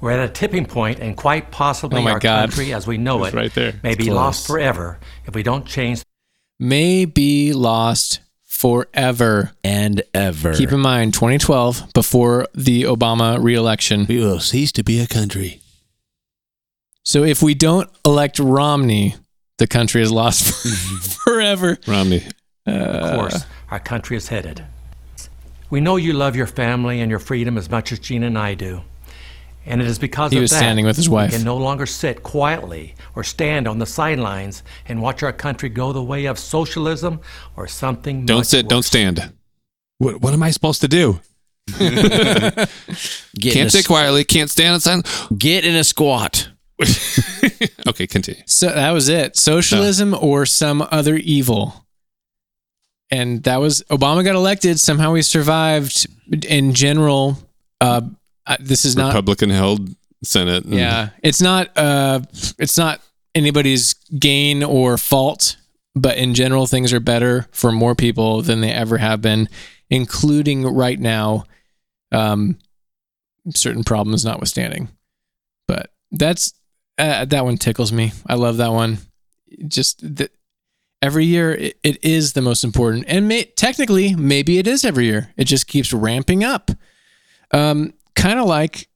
We're 0.00 0.12
at 0.12 0.28
a 0.30 0.32
tipping 0.32 0.64
point, 0.66 1.00
and 1.00 1.16
quite 1.16 1.50
possibly 1.50 2.00
Oh 2.00 2.04
my 2.04 2.12
our 2.12 2.18
God. 2.20 2.50
country 2.50 2.72
as 2.72 2.86
we 2.86 2.98
know 2.98 3.24
It's 3.24 3.34
it 3.34 3.36
right 3.36 3.52
there. 3.54 3.74
may 3.82 3.90
It's 3.90 3.98
be 3.98 4.04
close. 4.04 4.14
lost 4.16 4.46
forever 4.46 4.98
if 5.26 5.34
we 5.34 5.42
don't 5.42 5.66
change 5.66 6.02
May 6.58 7.04
be 7.04 7.52
lost 7.52 8.20
forever. 8.44 9.52
and 9.62 10.02
ever. 10.12 10.54
Keep 10.54 10.72
in 10.72 10.80
mind, 10.80 11.14
2012, 11.14 11.92
before 11.94 12.46
the 12.54 12.82
Obama 12.82 13.40
reelection. 13.42 14.06
We 14.08 14.18
will 14.18 14.40
cease 14.40 14.72
to 14.72 14.82
be 14.82 14.98
a 15.00 15.06
country. 15.06 15.60
So 17.04 17.22
if 17.24 17.42
we 17.42 17.54
don't 17.54 17.88
elect 18.04 18.38
Romney, 18.38 19.14
the 19.58 19.66
country 19.66 20.02
is 20.02 20.10
lost 20.10 20.52
forever. 21.24 21.78
Romney. 21.86 22.24
Uh, 22.66 22.70
of 22.70 23.14
course 23.18 23.44
our 23.70 23.80
country 23.80 24.16
is 24.16 24.28
headed. 24.28 24.64
We 25.70 25.80
know 25.80 25.96
you 25.96 26.12
love 26.12 26.34
your 26.36 26.46
family 26.46 27.00
and 27.00 27.10
your 27.10 27.18
freedom 27.18 27.58
as 27.58 27.70
much 27.70 27.92
as 27.92 27.98
Gene 27.98 28.22
and 28.22 28.38
I 28.38 28.54
do. 28.54 28.82
And 29.68 29.82
it 29.82 29.86
is 29.86 29.98
because 29.98 30.32
He 30.32 30.38
of 30.38 30.42
was 30.42 30.50
that 30.50 30.56
standing 30.56 30.86
with 30.86 30.96
his 30.96 31.10
we 31.10 31.14
wife. 31.14 31.30
can 31.32 31.44
no 31.44 31.56
longer 31.56 31.84
sit 31.84 32.22
quietly 32.22 32.94
or 33.14 33.22
stand 33.22 33.68
on 33.68 33.78
the 33.78 33.86
sidelines 33.86 34.62
and 34.86 35.02
watch 35.02 35.22
our 35.22 35.32
country 35.32 35.68
go 35.68 35.92
the 35.92 36.02
way 36.02 36.24
of 36.24 36.38
socialism 36.38 37.20
or 37.54 37.68
something. 37.68 38.24
Don't 38.24 38.38
much 38.38 38.46
sit. 38.46 38.68
Don't 38.68 38.82
stand. 38.82 39.32
What 39.98 40.22
What 40.22 40.32
am 40.32 40.42
I 40.42 40.50
supposed 40.50 40.80
to 40.80 40.88
do? 40.88 41.20
Can't 41.78 42.66
a, 43.38 43.70
sit 43.70 43.86
quietly. 43.86 44.24
Can't 44.24 44.50
stand 44.50 44.76
outside. 44.76 45.06
Get 45.36 45.66
in 45.66 45.74
a 45.76 45.84
squat. 45.84 46.48
okay, 47.86 48.06
continue. 48.06 48.42
So 48.46 48.70
that 48.70 48.92
was 48.92 49.10
it. 49.10 49.36
Socialism 49.36 50.14
or 50.14 50.46
some 50.46 50.86
other 50.90 51.16
evil. 51.16 51.84
And 53.10 53.42
that 53.44 53.56
was 53.58 53.82
Obama 53.90 54.24
got 54.24 54.34
elected. 54.34 54.80
Somehow 54.80 55.14
he 55.14 55.22
survived. 55.22 56.06
In 56.46 56.74
general, 56.74 57.38
uh, 57.80 58.02
uh, 58.48 58.56
this 58.60 58.84
is 58.84 58.96
not. 58.96 59.08
Republican 59.08 59.50
held 59.50 59.88
Senate. 60.24 60.64
and- 60.64 60.74
Yeah, 60.74 61.10
it's 61.22 61.40
not. 61.40 61.76
Uh, 61.76 62.20
it's 62.58 62.76
not 62.76 63.00
anybody's 63.34 63.94
gain 64.18 64.62
or 64.64 64.98
fault. 64.98 65.56
But 65.94 66.16
in 66.16 66.34
general, 66.34 66.66
things 66.68 66.92
are 66.92 67.00
better 67.00 67.48
for 67.50 67.72
more 67.72 67.96
people 67.96 68.40
than 68.42 68.60
they 68.60 68.70
ever 68.70 68.98
have 68.98 69.20
been, 69.20 69.48
including 69.90 70.64
right 70.64 70.98
now. 70.98 71.44
Um, 72.12 72.58
certain 73.54 73.82
problems 73.82 74.24
notwithstanding, 74.24 74.88
but 75.66 75.90
that's 76.12 76.52
uh, 76.98 77.24
that 77.24 77.44
one 77.44 77.56
tickles 77.58 77.92
me. 77.92 78.12
I 78.26 78.34
love 78.34 78.58
that 78.58 78.70
one. 78.72 78.98
Just 79.66 80.00
the, 80.16 80.30
every 81.02 81.24
year, 81.24 81.52
it, 81.52 81.78
it 81.82 82.04
is 82.04 82.32
the 82.34 82.42
most 82.42 82.62
important, 82.64 83.06
and 83.08 83.26
may, 83.26 83.44
technically, 83.56 84.14
maybe 84.14 84.58
it 84.58 84.66
is 84.68 84.84
every 84.84 85.06
year. 85.06 85.32
It 85.36 85.44
just 85.44 85.66
keeps 85.66 85.92
ramping 85.92 86.44
up. 86.44 86.70
Um, 87.50 87.92
kind 88.18 88.38
of 88.38 88.46
like 88.46 88.88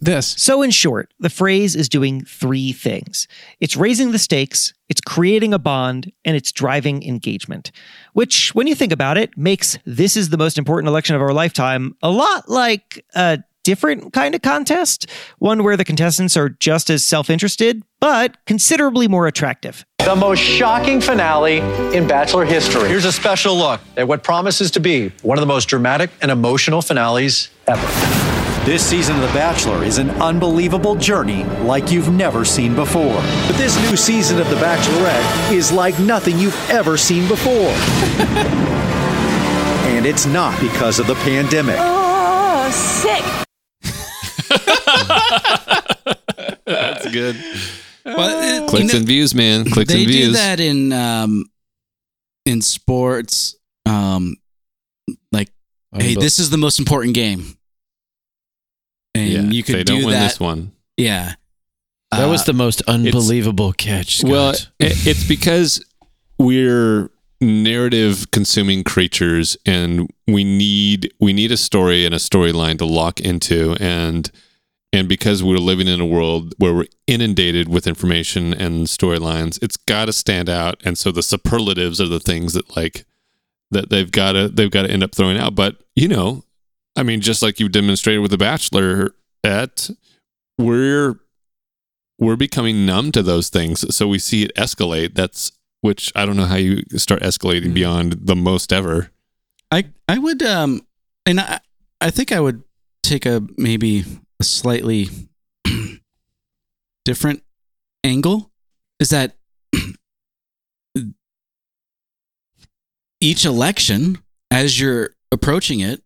this. 0.00 0.34
So, 0.36 0.62
in 0.62 0.70
short, 0.70 1.12
the 1.20 1.30
phrase 1.30 1.76
is 1.76 1.88
doing 1.88 2.24
three 2.24 2.72
things 2.72 3.28
it's 3.60 3.76
raising 3.76 4.10
the 4.10 4.18
stakes, 4.18 4.74
it's 4.88 5.00
creating 5.00 5.54
a 5.54 5.58
bond, 5.58 6.12
and 6.24 6.36
it's 6.36 6.50
driving 6.50 7.02
engagement. 7.04 7.70
Which, 8.12 8.54
when 8.54 8.66
you 8.66 8.74
think 8.74 8.92
about 8.92 9.16
it, 9.16 9.36
makes 9.36 9.78
this 9.84 10.16
is 10.16 10.30
the 10.30 10.38
most 10.38 10.58
important 10.58 10.88
election 10.88 11.14
of 11.14 11.22
our 11.22 11.32
lifetime 11.32 11.96
a 12.02 12.10
lot 12.10 12.48
like 12.48 13.04
a 13.14 13.38
different 13.64 14.12
kind 14.12 14.34
of 14.34 14.42
contest, 14.42 15.06
one 15.38 15.62
where 15.62 15.76
the 15.76 15.84
contestants 15.84 16.36
are 16.36 16.48
just 16.48 16.90
as 16.90 17.04
self 17.04 17.30
interested, 17.30 17.82
but 18.00 18.44
considerably 18.46 19.08
more 19.08 19.26
attractive. 19.26 19.84
The 19.98 20.16
most 20.16 20.40
shocking 20.40 21.00
finale 21.00 21.58
in 21.96 22.08
Bachelor 22.08 22.44
history. 22.44 22.88
Here's 22.88 23.04
a 23.04 23.12
special 23.12 23.56
look 23.56 23.80
at 23.96 24.08
what 24.08 24.24
promises 24.24 24.72
to 24.72 24.80
be 24.80 25.10
one 25.22 25.38
of 25.38 25.42
the 25.42 25.46
most 25.46 25.66
dramatic 25.66 26.10
and 26.20 26.30
emotional 26.30 26.82
finales 26.82 27.50
ever. 27.68 28.21
This 28.64 28.88
season 28.88 29.16
of 29.16 29.22
The 29.22 29.28
Bachelor 29.34 29.82
is 29.82 29.98
an 29.98 30.10
unbelievable 30.10 30.94
journey 30.94 31.42
like 31.64 31.90
you've 31.90 32.10
never 32.12 32.44
seen 32.44 32.76
before. 32.76 33.16
But 33.48 33.56
this 33.56 33.76
new 33.90 33.96
season 33.96 34.40
of 34.40 34.48
The 34.50 34.54
Bachelorette 34.56 35.50
is 35.52 35.72
like 35.72 35.98
nothing 35.98 36.38
you've 36.38 36.70
ever 36.70 36.96
seen 36.96 37.26
before. 37.26 37.52
and 39.90 40.06
it's 40.06 40.26
not 40.26 40.60
because 40.60 41.00
of 41.00 41.08
the 41.08 41.16
pandemic. 41.16 41.74
Oh, 41.80 42.70
sick. 42.70 43.24
That's 46.64 47.10
good. 47.10 47.36
Well, 48.04 48.64
it- 48.64 48.68
Clicks 48.68 48.84
you 48.84 48.92
know, 48.92 48.98
and 48.98 49.06
views, 49.06 49.34
man. 49.34 49.64
Clicks 49.70 49.92
and 49.92 50.06
views. 50.06 50.18
They 50.18 50.26
do 50.26 50.32
that 50.34 50.60
in 50.60 50.92
um, 50.92 51.46
in 52.46 52.60
sports. 52.62 53.56
Um, 53.86 54.36
like, 55.32 55.48
hey, 55.92 56.14
Unbe- 56.14 56.20
this 56.20 56.38
is 56.38 56.50
the 56.50 56.58
most 56.58 56.78
important 56.78 57.14
game, 57.14 57.56
and 59.14 59.28
yeah, 59.30 59.40
you 59.42 59.62
could 59.62 59.74
they 59.76 59.84
do 59.84 59.94
don't 59.96 60.04
win 60.04 60.14
that. 60.14 60.24
this 60.28 60.40
one. 60.40 60.72
Yeah, 60.96 61.34
That 62.10 62.26
was 62.26 62.42
Uh, 62.42 62.46
the 62.46 62.52
most 62.54 62.82
unbelievable 62.82 63.72
catch. 63.72 64.18
Scott. 64.18 64.30
Well, 64.30 64.50
it, 64.78 65.06
it's 65.06 65.26
because 65.26 65.84
we're 66.38 67.10
narrative 67.40 68.30
consuming 68.30 68.84
creatures 68.84 69.56
and 69.66 70.08
we 70.28 70.44
need 70.44 71.12
we 71.20 71.32
need 71.32 71.50
a 71.50 71.56
story 71.56 72.06
and 72.06 72.14
a 72.14 72.18
storyline 72.18 72.78
to 72.78 72.84
lock 72.84 73.18
into 73.20 73.76
and 73.80 74.30
and 74.92 75.08
because 75.08 75.42
we're 75.42 75.56
living 75.58 75.88
in 75.88 76.00
a 76.00 76.06
world 76.06 76.54
where 76.58 76.72
we're 76.72 76.86
inundated 77.08 77.68
with 77.68 77.88
information 77.88 78.54
and 78.54 78.86
storylines 78.86 79.58
it's 79.60 79.76
got 79.76 80.04
to 80.04 80.12
stand 80.12 80.48
out 80.48 80.80
and 80.84 80.96
so 80.96 81.10
the 81.10 81.22
superlatives 81.22 82.00
are 82.00 82.06
the 82.06 82.20
things 82.20 82.52
that 82.52 82.76
like 82.76 83.04
that 83.72 83.90
they've 83.90 84.12
got 84.12 84.32
to 84.32 84.48
they've 84.48 84.70
got 84.70 84.82
to 84.82 84.90
end 84.90 85.02
up 85.02 85.12
throwing 85.12 85.36
out 85.36 85.56
but 85.56 85.82
you 85.96 86.06
know 86.06 86.44
i 86.96 87.02
mean 87.02 87.20
just 87.20 87.42
like 87.42 87.60
you 87.60 87.68
demonstrated 87.68 88.20
with 88.22 88.30
the 88.30 88.38
bachelor 88.38 89.14
at 89.44 89.90
we're 90.58 91.16
we're 92.18 92.36
becoming 92.36 92.86
numb 92.86 93.10
to 93.12 93.22
those 93.22 93.48
things. 93.48 93.94
So 93.94 94.06
we 94.06 94.18
see 94.18 94.44
it 94.44 94.54
escalate. 94.54 95.14
That's 95.14 95.52
which 95.80 96.12
i 96.14 96.24
don't 96.24 96.36
know 96.36 96.44
how 96.44 96.54
you 96.54 96.84
start 96.96 97.22
escalating 97.22 97.74
beyond 97.74 98.12
the 98.22 98.36
most 98.36 98.72
ever. 98.72 99.10
I 99.70 99.86
I 100.08 100.18
would 100.18 100.42
um, 100.42 100.86
and 101.26 101.40
I 101.40 101.58
I 102.00 102.10
think 102.10 102.30
I 102.30 102.40
would 102.40 102.62
take 103.02 103.26
a 103.26 103.42
maybe 103.56 104.04
a 104.38 104.44
slightly 104.44 105.08
different 107.04 107.42
angle. 108.04 108.52
Is 109.00 109.10
that 109.10 109.34
each 113.20 113.44
election, 113.44 114.18
as 114.52 114.78
you're 114.78 115.10
approaching 115.32 115.80
it, 115.80 116.01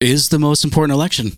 is 0.00 0.28
the 0.30 0.38
most 0.38 0.64
important 0.64 0.92
election. 0.94 1.32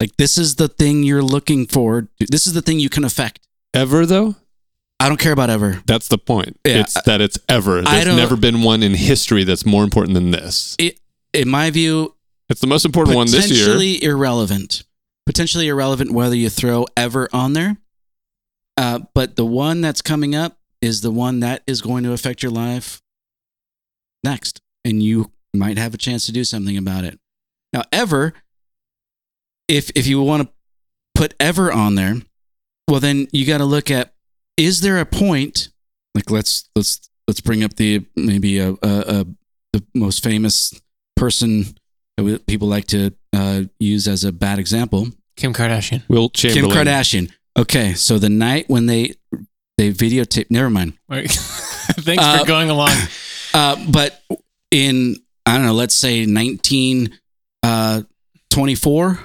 Like 0.00 0.16
this 0.16 0.38
is 0.38 0.56
the 0.56 0.68
thing 0.68 1.02
you're 1.02 1.22
looking 1.22 1.66
for. 1.66 2.08
This 2.30 2.46
is 2.46 2.52
the 2.52 2.62
thing 2.62 2.78
you 2.78 2.88
can 2.88 3.04
affect. 3.04 3.40
ever 3.74 4.06
though 4.06 4.36
I 5.00 5.08
don't 5.08 5.20
care 5.20 5.32
about 5.32 5.50
ever. 5.50 5.82
that's 5.86 6.08
the 6.08 6.18
point 6.18 6.58
Yeah. 6.64 6.80
it's 6.80 7.00
that 7.02 7.20
it's 7.20 7.38
ever 7.48 7.82
there's 7.82 8.06
never 8.06 8.36
been 8.36 8.62
one 8.62 8.82
in 8.82 8.94
history 8.94 9.44
that's 9.44 9.64
more 9.64 9.84
important 9.84 10.14
than 10.14 10.30
this 10.32 10.74
It, 10.78 10.98
in 11.32 11.48
my 11.48 11.70
view, 11.70 12.14
it's 12.48 12.60
the 12.60 12.66
most 12.66 12.84
important 12.84 13.14
one 13.16 13.26
this 13.26 13.50
year 13.50 13.66
potentially 13.66 14.02
irrelevant. 14.02 14.82
Potentially 15.26 15.68
irrelevant 15.68 16.10
whether 16.12 16.34
you 16.34 16.48
throw 16.48 16.86
ever 16.96 17.28
on 17.32 17.52
there. 17.52 17.76
Uh, 18.76 19.00
but 19.14 19.36
the 19.36 19.44
one 19.44 19.80
that's 19.82 20.00
coming 20.00 20.34
up 20.34 20.58
is 20.80 21.02
the 21.02 21.10
one 21.10 21.40
that 21.40 21.62
is 21.66 21.82
going 21.82 22.02
to 22.04 22.12
affect 22.12 22.42
your 22.42 22.50
life 22.52 23.02
next, 24.24 24.62
and 24.84 25.02
you 25.02 25.30
might 25.52 25.76
have 25.76 25.92
a 25.92 25.98
chance 25.98 26.24
to 26.26 26.32
do 26.32 26.44
something 26.44 26.76
about 26.76 27.04
it. 27.04 27.18
Now, 27.72 27.82
ever, 27.92 28.32
if 29.68 29.90
if 29.94 30.06
you 30.06 30.22
want 30.22 30.42
to 30.44 30.48
put 31.14 31.34
ever 31.40 31.72
on 31.72 31.94
there, 31.94 32.16
well, 32.88 33.00
then 33.00 33.28
you 33.32 33.44
got 33.46 33.58
to 33.58 33.64
look 33.64 33.90
at 33.90 34.12
is 34.56 34.80
there 34.80 34.98
a 34.98 35.06
point? 35.06 35.68
Like 36.14 36.30
let's 36.30 36.68
let's 36.74 37.08
let's 37.26 37.40
bring 37.40 37.62
up 37.62 37.74
the 37.74 38.04
maybe 38.16 38.58
a, 38.58 38.70
a, 38.70 38.76
a 38.82 39.26
the 39.72 39.84
most 39.94 40.24
famous 40.24 40.72
person 41.16 41.64
that 42.16 42.24
we- 42.24 42.38
people 42.38 42.68
like 42.68 42.86
to 42.88 43.12
uh, 43.34 43.62
use 43.78 44.08
as 44.08 44.24
a 44.24 44.32
bad 44.32 44.58
example. 44.58 45.08
Kim 45.36 45.52
Kardashian. 45.52 46.02
will 46.08 46.30
chamberlain 46.30 46.70
Kim 46.70 46.86
Kardashian. 46.86 47.32
Okay, 47.56 47.94
so 47.94 48.18
the 48.18 48.28
night 48.28 48.64
when 48.68 48.86
they 48.86 49.14
they 49.76 49.92
videotape, 49.92 50.46
never 50.50 50.70
mind. 50.70 50.94
Thanks 51.08 52.24
Uh, 52.24 52.38
for 52.40 52.46
going 52.46 52.70
along. 52.70 52.90
Uh, 53.54 53.76
but 53.90 54.20
in 54.70 55.16
I 55.46 55.56
don't 55.56 55.64
know, 55.64 55.72
let's 55.72 55.94
say 55.94 56.26
nineteen 56.26 57.18
uh, 57.62 58.02
twenty 58.50 58.74
four, 58.74 59.18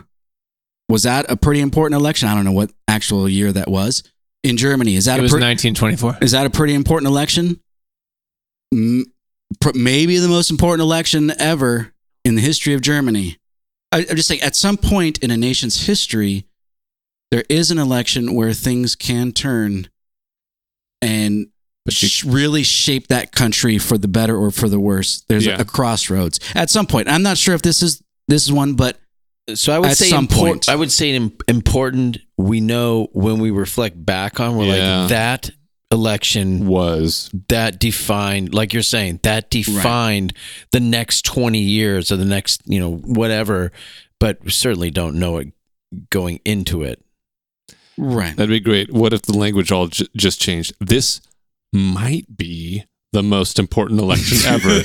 was 0.89 1.03
that 1.03 1.29
a 1.31 1.35
pretty 1.35 1.61
important 1.61 1.99
election? 1.99 2.27
I 2.27 2.35
don't 2.35 2.45
know 2.45 2.51
what 2.51 2.71
actual 2.87 3.27
year 3.29 3.51
that 3.51 3.69
was 3.69 4.03
in 4.43 4.57
Germany. 4.57 4.95
Is 4.95 5.05
that 5.05 5.15
It 5.17 5.19
a 5.19 5.23
was 5.23 5.31
pre- 5.31 5.41
1924. 5.41 6.17
is 6.21 6.31
that 6.31 6.45
a 6.45 6.49
pretty 6.49 6.73
important 6.73 7.07
election? 7.07 7.59
M- 8.73 9.05
pr- 9.61 9.71
Maybe 9.75 10.17
the 10.17 10.27
most 10.27 10.51
important 10.51 10.81
election 10.81 11.31
ever 11.39 11.93
in 12.25 12.35
the 12.35 12.41
history 12.41 12.73
of 12.73 12.81
Germany. 12.81 13.37
I, 13.91 13.99
I'm 14.09 14.15
just 14.15 14.27
saying, 14.27 14.41
at 14.41 14.55
some 14.55 14.77
point 14.77 15.19
in 15.19 15.31
a 15.31 15.37
nation's 15.37 15.85
history, 15.85 16.45
there 17.31 17.43
is 17.49 17.71
an 17.71 17.77
election 17.77 18.33
where 18.33 18.53
things 18.53 18.95
can 18.95 19.31
turn 19.31 19.87
and 21.01 21.47
sh- 21.89 22.23
really 22.23 22.63
shape 22.63 23.07
that 23.07 23.31
country 23.31 23.77
for 23.77 23.97
the 23.97 24.07
better 24.07 24.37
or 24.37 24.51
for 24.51 24.69
the 24.69 24.79
worse. 24.79 25.21
There's 25.27 25.45
Yeah. 25.45 25.57
a, 25.57 25.61
a 25.61 25.65
crossroads 25.65 26.39
at 26.55 26.69
some 26.69 26.85
point. 26.87 27.07
I'm 27.07 27.23
not 27.23 27.37
sure 27.37 27.53
if 27.55 27.61
this 27.61 27.81
is 27.83 28.01
this 28.27 28.43
is 28.45 28.51
one, 28.51 28.73
but 28.75 28.97
so 29.55 29.73
I 29.73 29.79
would 29.79 29.89
at 29.91 29.97
say 29.97 30.07
some 30.09 30.27
impor- 30.27 30.35
point. 30.37 30.69
I 30.69 30.75
would 30.75 30.91
say 30.91 31.15
important. 31.47 32.17
We 32.37 32.61
know 32.61 33.07
when 33.13 33.39
we 33.39 33.51
reflect 33.51 34.03
back 34.05 34.39
on, 34.39 34.55
we're 34.57 34.75
Yeah. 34.75 35.01
like 35.01 35.09
that 35.09 35.51
election 35.91 36.65
was 36.65 37.29
that 37.49 37.79
defined, 37.79 38.53
like 38.53 38.73
you're 38.73 38.81
saying, 38.81 39.19
that 39.23 39.49
defined 39.51 40.33
the 40.71 40.79
next 40.79 41.23
20 41.25 41.59
years 41.59 42.11
or 42.11 42.17
the 42.17 42.25
next, 42.25 42.61
you 42.65 42.79
know, 42.79 42.95
whatever. 42.95 43.71
But 44.19 44.39
we 44.43 44.49
certainly 44.51 44.89
don't 44.89 45.15
know 45.19 45.37
it 45.37 45.49
going 46.09 46.39
into 46.45 46.81
it. 46.83 47.03
right. 47.97 48.35
that'd 48.35 48.49
be 48.49 48.59
great 48.59 48.91
what 48.91 49.13
if 49.13 49.21
the 49.23 49.37
language 49.37 49.71
all 49.71 49.85
j- 49.87 50.07
just 50.17 50.41
changed 50.41 50.73
this 50.79 51.21
might 51.71 52.25
be 52.35 52.83
the 53.13 53.23
most 53.23 53.59
important 53.59 53.99
election 54.01 54.37
ever 54.47 54.83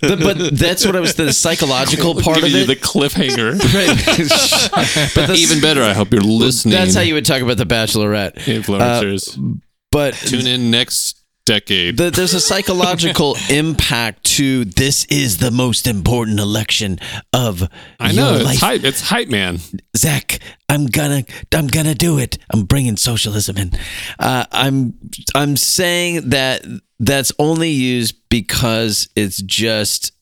but, 0.00 0.18
but 0.20 0.58
that's 0.58 0.84
what 0.84 0.94
I 0.96 1.00
was 1.00 1.14
the 1.14 1.32
psychological 1.32 2.14
part 2.20 2.42
of 2.42 2.50
you 2.50 2.58
it. 2.58 2.66
the 2.66 2.76
cliffhanger 2.76 3.52
Right. 3.74 5.10
but 5.14 5.26
that's, 5.28 5.38
even 5.40 5.60
better 5.62 5.82
i 5.82 5.92
hope 5.94 6.12
you're 6.12 6.20
listening 6.22 6.74
That's 6.74 6.94
how 6.94 7.00
you 7.00 7.14
would 7.14 7.24
talk 7.24 7.40
about 7.42 7.56
the 7.56 7.64
Bachelorette. 7.66 8.34
influencers 8.34 9.38
Uh, 9.38 9.58
but 9.90 10.14
tune 10.14 10.46
in 10.46 10.70
next 10.70 11.18
decade 11.44 11.96
the, 11.96 12.08
there's 12.10 12.34
a 12.34 12.40
psychological 12.40 13.36
impact 13.50 14.22
to 14.24 14.64
this 14.64 15.04
is 15.06 15.38
the 15.38 15.50
most 15.50 15.86
important 15.88 16.38
election 16.38 16.98
of 17.32 17.68
i 17.98 18.12
know 18.12 18.28
your 18.30 18.36
it's 18.36 18.44
life. 18.44 18.58
hype 18.60 18.84
it's 18.84 19.00
hype 19.00 19.28
man 19.28 19.58
Zach, 19.96 20.38
I'm 20.70 20.86
gonna, 20.86 21.24
I'm 21.52 21.66
gonna 21.66 21.94
do 21.94 22.18
it. 22.18 22.38
I'm 22.50 22.64
bringing 22.64 22.96
socialism 22.96 23.58
in. 23.58 23.72
Uh, 24.18 24.46
I'm, 24.50 24.94
I'm 25.34 25.54
saying 25.58 26.30
that 26.30 26.64
that's 27.02 27.32
only 27.40 27.70
used 27.70 28.14
because 28.28 29.08
it's 29.16 29.42
just 29.42 30.12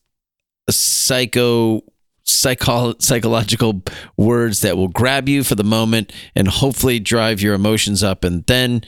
a 0.67 0.71
psycho, 0.71 1.81
psycho, 2.23 2.95
psychological 2.97 3.83
words 4.17 4.61
that 4.61 4.75
will 4.75 4.87
grab 4.87 5.29
you 5.29 5.43
for 5.43 5.53
the 5.53 5.63
moment 5.63 6.11
and 6.35 6.47
hopefully 6.47 6.99
drive 6.99 7.39
your 7.39 7.53
emotions 7.53 8.03
up, 8.03 8.23
and 8.23 8.45
then, 8.47 8.81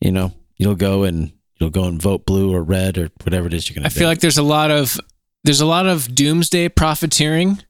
you 0.00 0.10
know, 0.10 0.32
you'll 0.56 0.74
go 0.74 1.04
and 1.04 1.32
you'll 1.60 1.70
go 1.70 1.84
and 1.84 2.02
vote 2.02 2.26
blue 2.26 2.52
or 2.52 2.62
red 2.64 2.98
or 2.98 3.10
whatever 3.22 3.46
it 3.46 3.54
is 3.54 3.70
you're 3.70 3.76
gonna. 3.76 3.88
Do. 3.88 3.94
I 3.94 3.96
feel 3.96 4.08
like 4.08 4.20
there's 4.20 4.38
a 4.38 4.42
lot 4.42 4.72
of 4.72 4.98
there's 5.44 5.60
a 5.60 5.66
lot 5.66 5.86
of 5.86 6.12
doomsday 6.12 6.68
profiteering, 6.70 7.62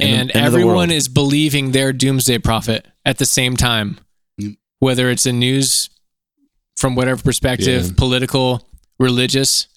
End 0.00 0.20
and 0.20 0.30
the 0.30 0.38
everyone 0.38 0.90
is 0.90 1.08
believing 1.08 1.72
their 1.72 1.92
doomsday 1.92 2.38
prophet 2.38 2.86
at 3.04 3.18
the 3.18 3.26
same 3.26 3.58
time. 3.58 4.00
Mm. 4.40 4.56
Whether 4.78 5.10
it's 5.10 5.26
a 5.26 5.32
news 5.32 5.90
from 6.76 6.94
whatever 6.94 7.22
perspective, 7.22 7.84
Yeah. 7.86 7.92
political, 7.96 8.68
religious, 8.98 9.68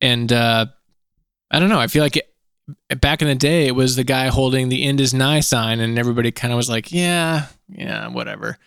and 0.00 0.32
uh, 0.32 0.66
I 1.50 1.58
don't 1.58 1.68
know. 1.68 1.78
I 1.80 1.86
feel 1.86 2.02
like 2.02 2.16
it, 2.16 3.00
back 3.00 3.22
in 3.22 3.28
the 3.28 3.34
day, 3.34 3.66
it 3.66 3.74
was 3.74 3.96
the 3.96 4.04
guy 4.04 4.28
holding 4.28 4.68
the 4.68 4.82
"end 4.84 5.00
is 5.00 5.12
nigh" 5.14 5.40
sign, 5.40 5.80
and 5.80 5.98
everybody 5.98 6.30
kind 6.32 6.52
of 6.52 6.56
was 6.56 6.70
like, 6.70 6.90
"Yeah, 6.92 7.46
yeah, 7.68 8.08
whatever." 8.08 8.58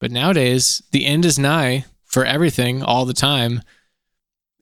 But 0.00 0.10
nowadays, 0.10 0.82
the 0.92 1.06
end 1.06 1.24
is 1.24 1.38
nigh 1.38 1.84
for 2.04 2.24
everything 2.24 2.82
all 2.82 3.04
the 3.04 3.14
time, 3.14 3.62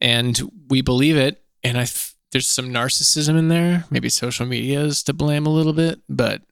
and 0.00 0.40
we 0.68 0.82
believe 0.82 1.16
it. 1.16 1.42
And 1.64 1.78
I, 1.78 1.82
f- 1.82 2.14
there's 2.32 2.48
some 2.48 2.70
narcissism 2.70 3.38
in 3.38 3.48
there. 3.48 3.84
Maybe 3.90 4.08
social 4.08 4.46
media 4.46 4.80
is 4.80 5.02
to 5.04 5.12
blame 5.12 5.46
a 5.46 5.50
little 5.50 5.72
bit, 5.72 6.00
but 6.08 6.42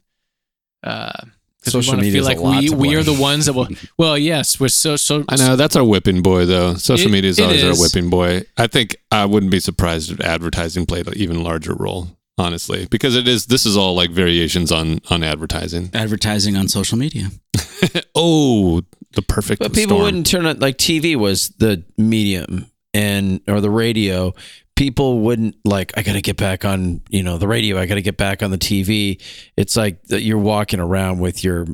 uh, 0.83 1.25
'Cause 1.63 1.75
we 1.75 1.83
Social 1.83 1.93
wanna 1.93 2.03
media 2.05 2.13
feel 2.23 2.23
is 2.23 2.27
a 2.27 2.31
like 2.31 2.41
lot 2.41 2.63
we 2.63 2.69
to 2.69 2.75
we 2.77 2.95
are 2.97 3.03
the 3.03 3.13
ones 3.13 3.45
that 3.47 3.53
will. 3.53 3.69
Well, 3.99 4.17
yes, 4.17 4.59
we're 4.59 4.69
so 4.69 4.97
so. 4.97 5.25
I 5.29 5.37
know 5.37 5.57
that's 5.57 5.77
our 5.77 5.85
whipping 5.85 6.23
boy, 6.23 6.47
though. 6.47 6.75
Social 6.75 7.09
It- 7.09 7.13
media 7.13 7.31
is 7.31 7.39
it 7.39 7.43
always 7.43 7.63
our 7.65 7.75
whipping 7.77 8.09
boy. 8.09 8.45
I 8.57 8.67
think 8.67 8.97
I 9.13 9.27
wouldn't 9.27 9.53
be 9.53 9.61
surprised 9.61 10.11
if 10.11 10.21
advertising 10.21 10.87
played 10.87 11.07
an 11.07 11.15
even 11.19 11.43
larger 11.43 11.75
role, 11.75 12.17
honestly, 12.39 12.87
because 12.91 13.15
it 13.15 13.29
is. 13.29 13.47
This 13.47 13.67
is 13.67 13.77
all 13.77 13.95
like 13.95 14.11
variations 14.11 14.73
on 14.73 15.01
on 15.11 15.23
advertising. 15.23 15.91
Advertising 15.93 16.57
on 16.57 16.69
social 16.69 16.97
media. 16.97 17.31
oh, 18.15 18.81
the 19.13 19.23
perfect. 19.23 19.61
But 19.61 19.75
people 19.75 19.97
storm. 19.97 20.03
wouldn't 20.03 20.27
turn 20.27 20.47
on 20.47 20.59
like 20.61 20.79
TV 20.79 21.17
was 21.17 21.49
the 21.59 21.83
medium 21.99 22.71
and 22.95 23.41
or 23.47 23.61
the 23.61 23.71
radio. 23.71 24.35
People 24.81 25.19
wouldn't 25.19 25.57
like. 25.63 25.93
I 25.95 26.03
got 26.03 26.15
to 26.15 26.23
get 26.23 26.39
back 26.39 26.65
on 26.65 27.03
you 27.11 27.23
know 27.23 27.37
the 27.37 27.47
radio. 27.47 27.79
I 27.79 27.85
got 27.85 27.97
to 27.97 28.03
get 28.03 28.17
back 28.17 28.43
on 28.43 28.51
the 28.51 28.57
TV. 28.57 29.23
It's 29.55 29.77
like 29.77 30.03
that 30.05 30.23
you're 30.23 30.39
walking 30.39 30.81
around 30.81 31.19
with 31.19 31.45
your 31.45 31.67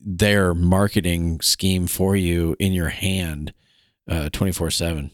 their 0.00 0.54
marketing 0.54 1.42
scheme 1.42 1.86
for 1.86 2.16
you 2.16 2.56
in 2.58 2.72
your 2.72 2.88
hand, 2.88 3.52
twenty 4.32 4.52
four 4.52 4.70
seven. 4.70 5.10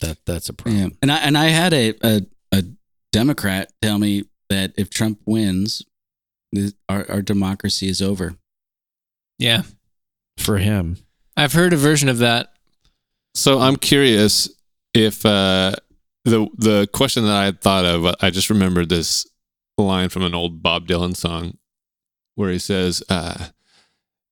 That 0.00 0.18
that's 0.26 0.48
a 0.48 0.52
problem. 0.52 0.82
Yeah. 0.82 0.88
And 1.00 1.12
I 1.12 1.16
and 1.18 1.38
I 1.38 1.44
had 1.44 1.72
a, 1.72 1.94
a 2.02 2.22
a 2.50 2.64
Democrat 3.12 3.70
tell 3.80 4.00
me 4.00 4.24
that 4.48 4.72
if 4.76 4.90
Trump 4.90 5.20
wins, 5.26 5.84
our 6.88 7.08
our 7.08 7.22
democracy 7.22 7.88
is 7.88 8.02
over. 8.02 8.34
yeah, 9.38 9.62
For 10.38 10.58
him, 10.58 10.96
I've 11.36 11.52
heard 11.52 11.72
a 11.72 11.76
version 11.76 12.08
of 12.08 12.18
that. 12.18 12.52
So 13.36 13.60
I'm 13.60 13.76
curious 13.76 14.50
if 14.92 15.24
uh, 15.24 15.76
the 16.26 16.46
the 16.58 16.88
question 16.92 17.24
that 17.24 17.32
I 17.36 17.44
had 17.46 17.60
thought 17.60 17.84
of. 17.84 18.14
I 18.20 18.30
just 18.30 18.50
remembered 18.50 18.88
this 18.88 19.26
line 19.78 20.08
from 20.08 20.22
an 20.22 20.34
old 20.34 20.62
Bob 20.62 20.86
Dylan 20.86 21.16
song 21.16 21.56
where 22.34 22.50
he 22.50 22.58
says, 22.58 23.02
uh, 23.08 23.46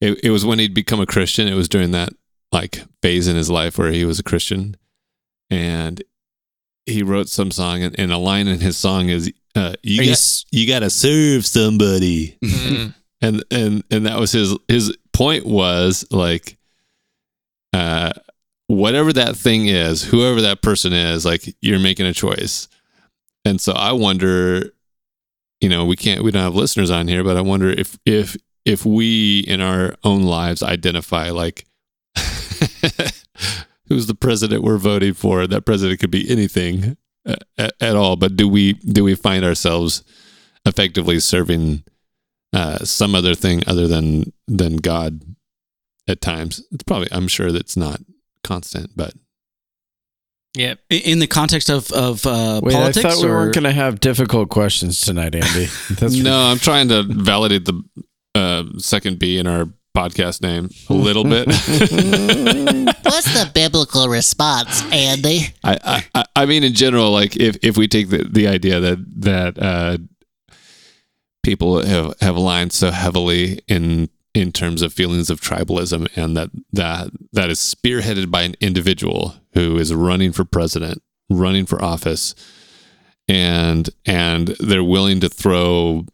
it, 0.01 0.21
"It 0.25 0.31
was 0.31 0.45
when 0.45 0.59
he'd 0.59 0.75
become 0.75 1.01
a 1.01 1.07
Christian. 1.07 1.49
It 1.49 1.55
was 1.55 1.69
during 1.69 1.93
that 1.93 2.11
like 2.53 2.83
phase 3.03 3.29
in 3.29 3.37
his 3.37 3.51
life 3.51 3.79
where 3.79 3.91
he 3.91 4.05
was 4.05 4.19
a 4.19 4.23
Christian, 4.25 4.77
and 5.51 6.03
he 6.87 7.03
wrote 7.03 7.29
some 7.29 7.51
song, 7.51 7.83
and, 7.83 7.99
and 7.99 8.13
a 8.13 8.19
line 8.19 8.47
in 8.49 8.61
his 8.61 8.77
song 8.77 9.09
is, 9.09 9.33
uh, 9.55 9.75
"You 9.83 10.01
Are 10.01 10.05
you 10.05 10.11
got, 10.11 10.13
s- 10.13 10.45
you 10.51 10.67
got 10.67 10.81
to 10.81 10.91
serve 10.91 11.47
somebody." 11.47 12.37
Mm. 12.45 12.95
and 13.23 13.45
and 13.51 13.85
and 13.91 14.07
that 14.07 14.19
was 14.19 14.33
his 14.33 14.55
his 14.69 14.97
point 15.13 15.47
was 15.47 16.05
like 16.11 16.59
uh 17.73 18.13
whatever 18.75 19.13
that 19.13 19.37
thing 19.37 19.67
is 19.67 20.03
whoever 20.03 20.41
that 20.41 20.63
person 20.63 20.93
is 20.93 21.25
like 21.25 21.55
you're 21.61 21.79
making 21.79 22.07
a 22.07 22.13
choice 22.13 22.69
and 23.45 23.61
so 23.61 23.73
i 23.73 23.93
wonder 23.93 24.71
you 25.61 25.69
know 25.69 25.85
we 25.85 25.97
can't 25.97 26.23
we 26.23 26.31
don't 26.31 26.43
have 26.43 26.55
listeners 26.55 26.91
on 26.91 27.09
here 27.09 27.25
but 27.25 27.37
i 27.37 27.41
wonder 27.41 27.71
if 27.71 27.99
if 28.05 28.37
if 28.65 28.85
we 28.85 29.41
in 29.41 29.61
our 29.61 29.95
own 30.05 30.23
lives 30.23 30.63
identify 30.63 31.31
like 31.31 31.67
who's 33.89 34.07
the 34.07 34.17
president 34.19 34.63
we're 34.63 34.79
voting 34.79 35.15
for 35.15 35.47
that 35.47 35.67
president 35.67 36.01
could 36.01 36.11
be 36.11 36.31
anything 36.31 36.97
uh, 37.27 37.37
at, 37.59 37.73
at 37.81 37.97
all 37.97 38.17
but 38.17 38.37
do 38.37 38.49
we 38.49 38.75
do 38.75 39.05
we 39.05 39.15
find 39.15 39.45
ourselves 39.45 40.03
effectively 40.67 41.21
serving 41.21 41.85
uh, 42.55 42.79
some 42.79 43.15
other 43.15 43.35
thing 43.35 43.63
other 43.67 43.89
than 43.89 44.33
than 44.47 44.77
God 44.77 45.21
at 46.07 46.21
times. 46.21 46.63
It's 46.71 46.85
probably 46.85 47.09
I'm 47.11 47.29
sure 47.29 47.51
that's 47.51 47.77
not 47.77 48.01
constant, 48.45 48.91
but 48.95 49.13
Yeah, 50.57 50.75
In 50.89 51.19
the 51.19 51.27
context 51.27 51.69
of 51.71 51.91
of 51.91 52.25
uh, 52.27 52.61
wait. 52.63 52.75
politics, 52.75 53.05
I 53.05 53.11
thought 53.11 53.23
we 53.25 53.29
or 53.29 53.35
weren't 53.35 53.55
going 53.55 53.65
to 53.65 53.73
have 53.73 53.99
difficult 53.99 54.51
questions 54.51 55.01
tonight, 55.01 55.35
Andy. 55.35 55.67
That's 55.91 56.15
no, 56.15 56.39
I'm 56.39 56.59
trying 56.59 56.89
to 56.91 57.03
validate 57.03 57.65
the 57.65 57.83
uh, 58.37 58.65
second 58.79 59.19
B 59.19 59.39
in 59.39 59.47
our 59.49 59.67
podcast 59.97 60.43
name 60.43 60.69
a 60.89 60.95
little 60.95 61.25
bit. 61.25 61.47
What's 63.05 63.33
the 63.33 63.51
biblical 63.55 64.09
response, 64.09 64.83
Andy? 64.93 65.55
I, 65.65 65.79
I- 65.85 66.05
I 66.15 66.25
I 66.37 66.47
mean 66.47 66.65
in 66.65 66.75
general, 66.75 67.11
like 67.13 67.37
if 67.37 67.57
if 67.63 67.77
we 67.77 67.89
take 67.89 68.09
the 68.11 68.25
the 68.31 68.47
idea 68.49 68.81
that 68.81 68.99
that 69.23 69.59
uh, 69.59 69.99
people 71.45 71.81
have 71.85 72.15
have 72.21 72.37
aligned 72.37 72.73
so 72.73 72.91
heavily 72.91 73.61
in 73.69 74.09
in 74.35 74.51
terms 74.51 74.83
of 74.83 74.93
feelings 74.93 75.31
of 75.31 75.41
tribalism 75.41 76.09
and 76.17 76.37
that 76.37 76.51
that 76.73 77.11
that 77.33 77.51
is 77.51 77.59
spearheaded 77.59 78.31
by 78.31 78.43
an 78.43 78.55
individual 78.61 79.37
who 79.55 79.79
is 79.79 79.95
running 79.95 80.33
for 80.33 80.45
president 80.45 81.03
running 81.31 81.65
for 81.65 81.83
office 81.83 82.35
and 83.29 83.91
and 84.05 84.49
they're 84.61 84.85
willing 84.85 85.21
to 85.21 85.29
throw 85.29 86.05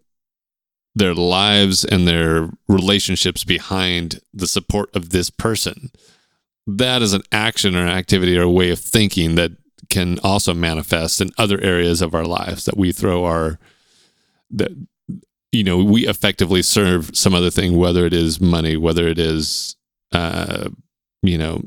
their 0.94 1.14
lives 1.14 1.84
and 1.84 2.06
their 2.06 2.50
relationships 2.68 3.44
behind 3.44 4.20
the 4.34 4.46
support 4.46 4.94
of 4.94 5.10
this 5.10 5.30
person. 5.30 5.90
That 6.66 7.02
is 7.02 7.12
an 7.12 7.22
action 7.32 7.76
or 7.76 7.82
an 7.82 7.88
activity 7.88 8.36
or 8.36 8.42
a 8.42 8.50
way 8.50 8.70
of 8.70 8.78
thinking 8.78 9.36
that 9.36 9.52
can 9.88 10.18
also 10.20 10.54
manifest 10.54 11.20
in 11.20 11.30
other 11.38 11.60
areas 11.60 12.00
of 12.00 12.14
our 12.14 12.24
lives 12.24 12.64
that 12.64 12.76
we 12.76 12.92
throw 12.92 13.24
our 13.24 13.58
that 14.50 14.70
you 15.52 15.64
know 15.64 15.78
we 15.82 16.06
effectively 16.06 16.62
serve 16.62 17.10
some 17.16 17.34
other 17.34 17.50
thing 17.50 17.76
whether 17.76 18.06
it 18.06 18.12
is 18.14 18.40
money 18.40 18.76
whether 18.76 19.06
it 19.08 19.18
is 19.18 19.76
uh 20.12 20.68
you 21.22 21.36
know 21.38 21.62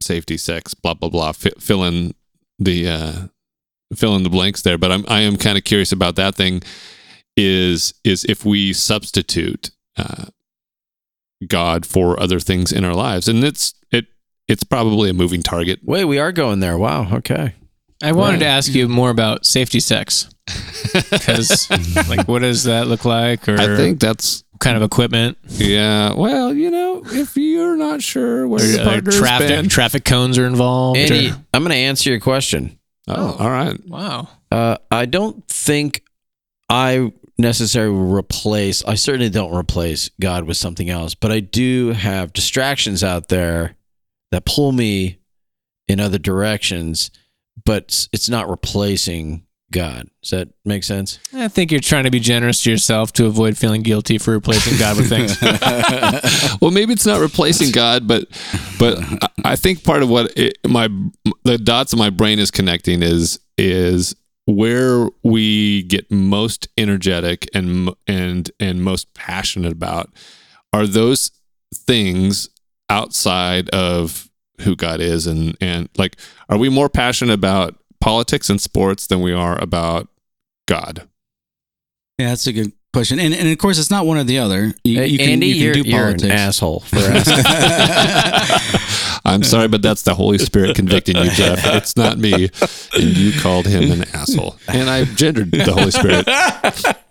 safety 0.00 0.36
sex 0.36 0.74
blah 0.74 0.94
blah 0.94 1.08
blah 1.08 1.32
Fi 1.32 1.50
fill 1.58 1.84
in 1.84 2.14
the 2.58 2.88
uh 2.88 3.12
fill 3.94 4.14
in 4.16 4.22
the 4.22 4.30
blanks 4.30 4.62
there 4.62 4.78
but 4.78 4.92
i'm 4.92 5.04
i 5.08 5.20
am 5.20 5.36
kind 5.36 5.56
of 5.58 5.64
curious 5.64 5.92
about 5.92 6.16
that 6.16 6.34
thing 6.34 6.62
is 7.36 7.94
is 8.04 8.24
if 8.24 8.44
we 8.44 8.72
substitute 8.72 9.70
uh 9.96 10.26
god 11.48 11.84
for 11.86 12.18
other 12.20 12.40
things 12.40 12.72
in 12.72 12.84
our 12.84 12.94
lives 12.94 13.28
and 13.28 13.44
it's 13.44 13.74
it 13.90 14.06
it's 14.48 14.64
probably 14.64 15.10
a 15.10 15.14
moving 15.14 15.42
target 15.42 15.80
Wait, 15.82 16.04
we 16.04 16.18
are 16.18 16.30
going 16.32 16.60
there. 16.60 16.78
Wow. 16.78 17.12
Okay. 17.16 17.54
I 18.02 18.12
wanted 18.12 18.34
Right. 18.34 18.38
to 18.40 18.46
ask 18.46 18.72
you 18.72 18.88
more 18.88 19.10
about 19.10 19.44
safety 19.44 19.80
sex 19.80 20.28
because, 21.10 21.68
like, 22.08 22.26
what 22.28 22.40
does 22.40 22.64
that 22.64 22.86
look 22.86 23.04
like, 23.04 23.48
or 23.48 23.58
i 23.58 23.76
think 23.76 24.00
that's 24.00 24.44
kind 24.60 24.76
of 24.76 24.82
equipment, 24.82 25.36
yeah 25.48 26.14
well 26.14 26.54
you 26.54 26.70
know 26.70 27.02
if 27.06 27.36
you're 27.36 27.76
not 27.76 28.00
sure 28.02 28.46
where 28.48 28.64
your 28.64 28.80
uh, 28.80 28.84
partner's 28.84 29.18
traffic 29.18 29.48
been- 29.48 29.68
traffic 29.68 30.04
cones 30.04 30.38
are 30.38 30.46
involved? 30.46 30.98
Andy, 30.98 31.30
or- 31.30 31.36
I'm 31.52 31.62
going 31.62 31.70
to 31.72 31.76
answer 31.76 32.10
your 32.10 32.20
question. 32.20 32.78
oh 33.08 33.36
all 33.38 33.50
right 33.50 33.78
wow. 33.88 34.28
Uh, 34.52 34.76
I 34.90 35.06
don't 35.06 35.46
think 35.48 36.02
I 36.70 37.12
necessarily 37.36 37.94
replace. 38.14 38.84
I 38.84 38.94
certainly 38.94 39.28
don't 39.28 39.54
replace 39.54 40.08
God 40.20 40.44
with 40.44 40.56
something 40.56 40.88
else, 40.88 41.14
but 41.16 41.32
I 41.32 41.40
do 41.40 41.90
have 41.90 42.32
distractions 42.32 43.02
out 43.04 43.28
there 43.28 43.74
that 44.30 44.44
pull 44.46 44.70
me 44.72 45.18
in 45.88 45.98
other 46.00 46.18
directions. 46.18 47.10
But 47.64 48.08
it's 48.12 48.28
not 48.28 48.48
replacing 48.48 49.45
God. 49.72 50.08
Does 50.22 50.30
that 50.30 50.48
make 50.64 50.84
sense? 50.84 51.18
I 51.34 51.48
think 51.48 51.70
you're 51.72 51.80
trying 51.80 52.04
to 52.04 52.10
be 52.10 52.20
generous 52.20 52.62
to 52.62 52.70
yourself 52.70 53.12
to 53.14 53.26
avoid 53.26 53.58
feeling 53.58 53.82
guilty 53.82 54.16
for 54.18 54.30
replacing 54.32 54.78
God 54.78 54.96
with 54.96 55.08
things. 55.08 55.36
well, 56.60 56.70
maybe 56.70 56.92
it's 56.92 57.06
not 57.06 57.20
replacing 57.20 57.72
God, 57.72 58.06
but 58.06 58.26
but 58.78 58.98
I- 59.00 59.28
I 59.44 59.56
think 59.56 59.84
part 59.84 60.02
of 60.02 60.08
what 60.08 60.32
it, 60.36 60.58
my 60.66 60.88
the 61.44 61.56
dots 61.58 61.92
in 61.92 61.98
my 61.98 62.10
brain 62.10 62.38
is 62.38 62.50
connecting 62.50 63.02
is 63.02 63.38
is 63.58 64.14
where 64.46 65.08
we 65.22 65.82
get 65.84 66.10
most 66.10 66.68
energetic 66.76 67.48
and 67.54 67.90
and 68.08 68.50
and 68.60 68.82
most 68.82 69.12
passionate 69.14 69.72
about 69.72 70.10
are 70.72 70.86
those 70.86 71.30
things 71.74 72.48
outside 72.88 73.68
of 73.70 74.28
who 74.62 74.74
God 74.76 75.00
is 75.00 75.26
and 75.26 75.56
and 75.60 75.88
like 75.96 76.16
are 76.48 76.58
we 76.58 76.68
more 76.68 76.88
passionate 76.88 77.34
about 77.34 77.76
politics 78.00 78.50
and 78.50 78.60
sports 78.60 79.06
than 79.06 79.20
we 79.20 79.32
are 79.32 79.60
about 79.60 80.08
God? 80.66 81.08
yeah, 82.18 82.28
that's 82.28 82.46
a 82.46 82.52
good 82.52 82.72
question. 82.92 83.18
And 83.20 83.34
and 83.34 83.48
of 83.48 83.58
course, 83.58 83.78
it's 83.78 83.90
not 83.90 84.06
one 84.06 84.16
or 84.16 84.24
the 84.24 84.38
other. 84.38 84.72
You, 84.84 85.00
Hey, 85.00 85.06
you 85.08 85.18
can, 85.18 85.28
Andy, 85.30 85.46
you 85.48 85.54
can 85.54 85.62
you're, 85.64 85.74
do 85.74 85.80
you're 85.82 86.00
politics. 86.00 86.22
an 86.24 86.30
asshole 86.30 86.80
for 86.80 86.96
asking. 86.96 87.44
I'm 89.24 89.42
sorry, 89.42 89.68
but 89.68 89.82
that's 89.82 90.02
the 90.02 90.14
Holy 90.14 90.38
Spirit 90.38 90.76
convicting 90.76 91.16
you, 91.16 91.30
Jeff. 91.30 91.60
It's 91.66 91.96
not 91.96 92.16
me. 92.16 92.48
And 92.94 93.16
you 93.16 93.38
called 93.40 93.66
him 93.66 93.90
an 93.90 94.04
asshole. 94.14 94.56
And 94.68 94.88
I 94.88 95.04
gendered 95.04 95.50
the 95.50 95.72
Holy 95.72 95.90
Spirit. 95.90 96.26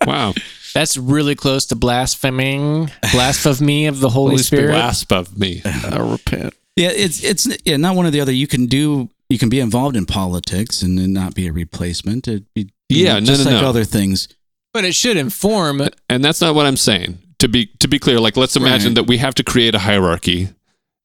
Wow. 0.08 0.34
That's 0.74 0.98
really 0.98 1.36
close 1.36 1.66
to 1.68 1.76
blaspheming, 1.76 2.90
blasphemy 3.12 3.86
of 3.88 4.00
the 4.00 4.10
Holy, 4.10 4.38
Spirit. 4.38 4.72
Blast 4.72 5.12
of 5.12 5.38
me. 5.38 5.62
I 5.66 5.98
repent. 6.00 6.54
Yeah, 6.76 6.90
it's 6.90 7.24
it's 7.24 7.48
yeah, 7.64 7.78
not 7.78 7.96
one 7.96 8.06
or 8.06 8.12
the 8.12 8.20
other. 8.20 8.34
You 8.34 8.48
can 8.48 8.66
do 8.66 9.10
you 9.30 9.38
can 9.38 9.49
be 9.49 9.59
involved 9.59 9.95
in 9.95 10.05
politics 10.05 10.82
and 10.82 10.97
then 10.97 11.13
not 11.13 11.34
be 11.36 11.47
a 11.47 11.51
replacement. 11.53 12.28
It'd 12.28 12.45
be 12.53 12.69
Yeah, 12.89 13.13
know, 13.13 13.19
no, 13.19 13.26
just 13.26 13.45
no, 13.45 13.51
like 13.51 13.61
no. 13.61 13.69
other 13.69 13.84
things. 13.84 14.28
But 14.73 14.86
it 14.86 14.93
should 14.95 15.17
inform. 15.17 15.82
And 16.09 16.23
that's 16.23 16.41
not 16.41 16.53
what 16.55 16.65
I'm 16.65 16.78
saying. 16.78 17.19
To 17.39 17.47
be 17.47 17.67
to 17.80 17.88
be 17.88 17.99
clear, 17.99 18.19
like 18.19 18.38
let's 18.38 18.55
imagine 18.55 18.89
Right. 18.89 18.95
that 18.95 19.07
we 19.07 19.17
have 19.17 19.36
to 19.36 19.43
create 19.43 19.76
a 19.76 19.80
hierarchy. 19.80 20.49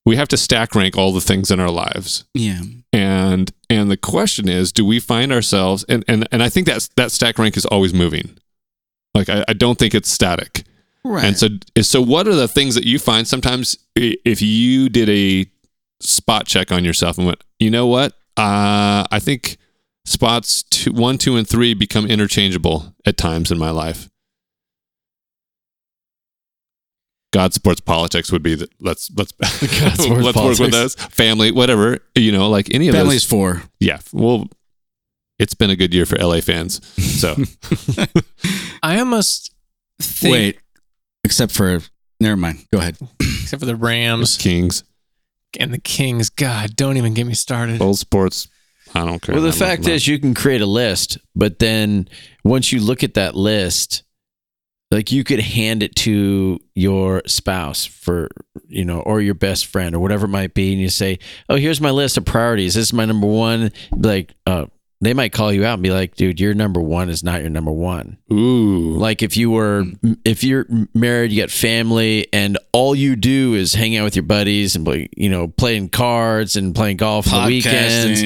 We 0.06 0.16
have 0.16 0.28
to 0.28 0.36
stack 0.36 0.74
rank 0.74 0.96
all 0.96 1.12
the 1.12 1.20
things 1.20 1.50
in 1.50 1.60
our 1.60 1.70
lives. 1.70 2.24
Yeah, 2.34 2.60
And 2.92 3.50
and 3.68 3.90
the 3.90 3.96
question 3.96 4.48
is, 4.48 4.72
do 4.72 4.84
we 4.84 4.98
find 5.00 5.32
ourselves 5.32 5.84
and 5.88 6.04
and, 6.08 6.26
and 6.32 6.42
I 6.42 6.48
think 6.48 6.66
that's 6.66 6.88
that 6.96 7.12
stack 7.12 7.38
rank 7.38 7.56
is 7.56 7.66
always 7.66 7.92
moving. 7.94 8.38
Like 9.14 9.28
I, 9.28 9.44
I 9.48 9.52
don't 9.54 9.78
think 9.78 9.94
it's 9.94 10.10
static. 10.10 10.64
Right. 11.04 11.24
And 11.24 11.36
so, 11.38 11.48
so 11.82 12.00
what 12.02 12.28
are 12.28 12.34
the 12.34 12.48
things 12.48 12.74
that 12.74 12.84
you 12.84 12.98
find 12.98 13.26
sometimes 13.26 13.76
if 13.96 14.40
you 14.42 14.88
did 14.88 15.08
a 15.08 15.46
spot 16.00 16.46
check 16.46 16.72
on 16.72 16.84
yourself 16.84 17.18
and 17.18 17.26
went, 17.26 17.42
you 17.58 17.70
know 17.70 17.86
what? 17.86 18.12
Uh, 18.36 19.04
I 19.10 19.18
think 19.20 19.58
spots 20.04 20.62
two, 20.64 20.92
one, 20.92 21.18
two, 21.18 21.36
and 21.36 21.46
three 21.48 21.74
become 21.74 22.06
interchangeable 22.06 22.94
at 23.04 23.16
times 23.16 23.50
in 23.52 23.58
my 23.58 23.70
life. 23.70 24.08
God 27.32 27.54
sports 27.54 27.80
politics 27.80 28.32
would 28.32 28.42
be 28.42 28.56
that 28.56 28.70
let's 28.80 29.10
let's 29.16 29.30
God, 29.80 30.00
sports 30.00 30.22
let's 30.22 30.36
work 30.36 30.58
with 30.58 30.74
us 30.74 30.94
family 30.96 31.52
whatever 31.52 32.00
you 32.16 32.32
know 32.32 32.50
like 32.50 32.74
any 32.74 32.88
of 32.88 32.94
Family's 32.96 33.22
those 33.22 33.30
four. 33.30 33.62
yeah 33.78 34.00
well 34.12 34.48
it's 35.38 35.54
been 35.54 35.70
a 35.70 35.76
good 35.76 35.94
year 35.94 36.04
for 36.06 36.18
LA 36.18 36.40
fans 36.40 36.84
so 37.20 37.36
I 38.82 38.98
almost 38.98 39.54
think, 40.00 40.32
Wait, 40.32 40.58
except 41.22 41.52
for 41.52 41.80
never 42.18 42.36
mind. 42.36 42.66
Go 42.72 42.78
ahead. 42.78 42.96
except 43.20 43.60
for 43.60 43.66
the 43.66 43.76
Rams 43.76 44.36
Kings 44.36 44.82
and 45.58 45.72
the 45.72 45.80
Kings. 45.80 46.30
God, 46.30 46.76
don't 46.76 46.96
even 46.96 47.14
get 47.14 47.26
me 47.26 47.34
started. 47.34 47.80
old 47.80 47.98
sports 47.98 48.48
I 48.94 49.04
don't 49.04 49.20
care 49.20 49.34
Well, 49.34 49.44
the 49.44 49.50
that 49.50 49.56
fact 49.56 49.88
is, 49.88 50.06
you 50.06 50.18
can 50.18 50.34
create 50.34 50.60
a 50.60 50.66
list, 50.66 51.18
but 51.34 51.58
then 51.58 52.08
once 52.44 52.72
you 52.72 52.80
look 52.80 53.04
at 53.04 53.14
that 53.14 53.34
list, 53.34 54.02
like 54.90 55.12
you 55.12 55.22
could 55.22 55.40
hand 55.40 55.82
it 55.82 55.94
to 55.96 56.58
your 56.74 57.22
spouse 57.26 57.84
for, 57.84 58.28
you 58.66 58.84
know, 58.84 59.00
or 59.00 59.20
your 59.20 59.34
best 59.34 59.66
friend 59.66 59.94
or 59.94 60.00
whatever 60.00 60.26
it 60.26 60.30
might 60.30 60.54
be, 60.54 60.72
and 60.72 60.80
you 60.80 60.88
say, 60.88 61.18
"Oh, 61.48 61.56
here's 61.56 61.80
my 61.80 61.90
list 61.90 62.16
of 62.16 62.24
priorities. 62.24 62.74
This 62.74 62.86
is 62.86 62.92
my 62.92 63.04
number 63.04 63.26
one." 63.26 63.70
Like, 63.92 64.34
uh, 64.46 64.66
they 65.00 65.14
might 65.14 65.32
call 65.32 65.52
you 65.52 65.64
out 65.64 65.74
and 65.74 65.82
be 65.82 65.90
like, 65.90 66.14
"Dude, 66.14 66.40
your 66.40 66.54
number 66.54 66.80
one 66.80 67.08
is 67.08 67.24
not 67.24 67.40
your 67.40 67.50
number 67.50 67.72
one." 67.72 68.18
ooh 68.32 68.92
Like 68.96 69.22
if 69.22 69.36
you 69.36 69.50
were, 69.50 69.84
if 70.24 70.44
you're 70.44 70.66
married, 70.94 71.32
you 71.32 71.42
got 71.42 71.50
family, 71.50 72.26
and 72.32 72.58
all 72.72 72.94
you 72.94 73.16
do 73.16 73.54
is 73.54 73.74
hang 73.74 73.96
out 73.96 74.04
with 74.04 74.16
your 74.16 74.24
buddies 74.24 74.76
and 74.76 74.84
play, 74.84 75.08
you 75.16 75.28
know, 75.28 75.48
playing 75.48 75.88
cards 75.88 76.56
and 76.56 76.74
playing 76.74 76.98
golf 76.98 77.32
on 77.32 77.44
the 77.44 77.54
weekends 77.56 78.22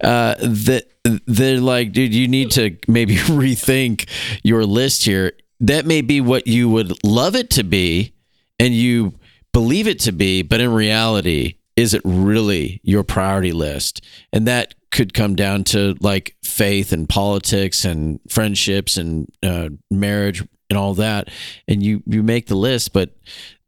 uh, 0.00 0.34
that 0.40 0.86
they're 1.26 1.60
like, 1.60 1.92
dude, 1.92 2.14
you 2.14 2.26
need 2.28 2.50
to 2.52 2.76
maybe 2.88 3.14
rethink 3.16 4.08
your 4.42 4.64
list 4.66 5.04
here. 5.04 5.32
That 5.60 5.86
may 5.86 6.00
be 6.00 6.20
what 6.20 6.46
you 6.46 6.68
would 6.68 6.92
love 7.04 7.36
it 7.36 7.50
to 7.50 7.64
be, 7.64 8.14
and 8.58 8.74
you 8.74 9.14
believe 9.52 9.86
it 9.86 10.00
to 10.00 10.12
be, 10.12 10.42
but 10.42 10.60
in 10.60 10.72
reality, 10.72 11.54
is 11.76 11.94
it 11.94 12.02
really 12.04 12.80
your 12.82 13.02
priority 13.04 13.52
list? 13.52 14.04
And 14.32 14.46
that 14.48 14.74
could 14.96 15.12
come 15.12 15.36
down 15.36 15.62
to 15.62 15.94
like 16.00 16.34
faith 16.42 16.90
and 16.92 17.06
politics 17.06 17.84
and 17.84 18.18
friendships 18.30 18.96
and 18.96 19.30
uh, 19.42 19.68
marriage 19.90 20.42
and 20.70 20.78
all 20.78 20.94
that. 20.94 21.28
And 21.68 21.82
you 21.82 22.02
you 22.06 22.22
make 22.22 22.46
the 22.46 22.54
list, 22.56 22.94
but 22.94 23.10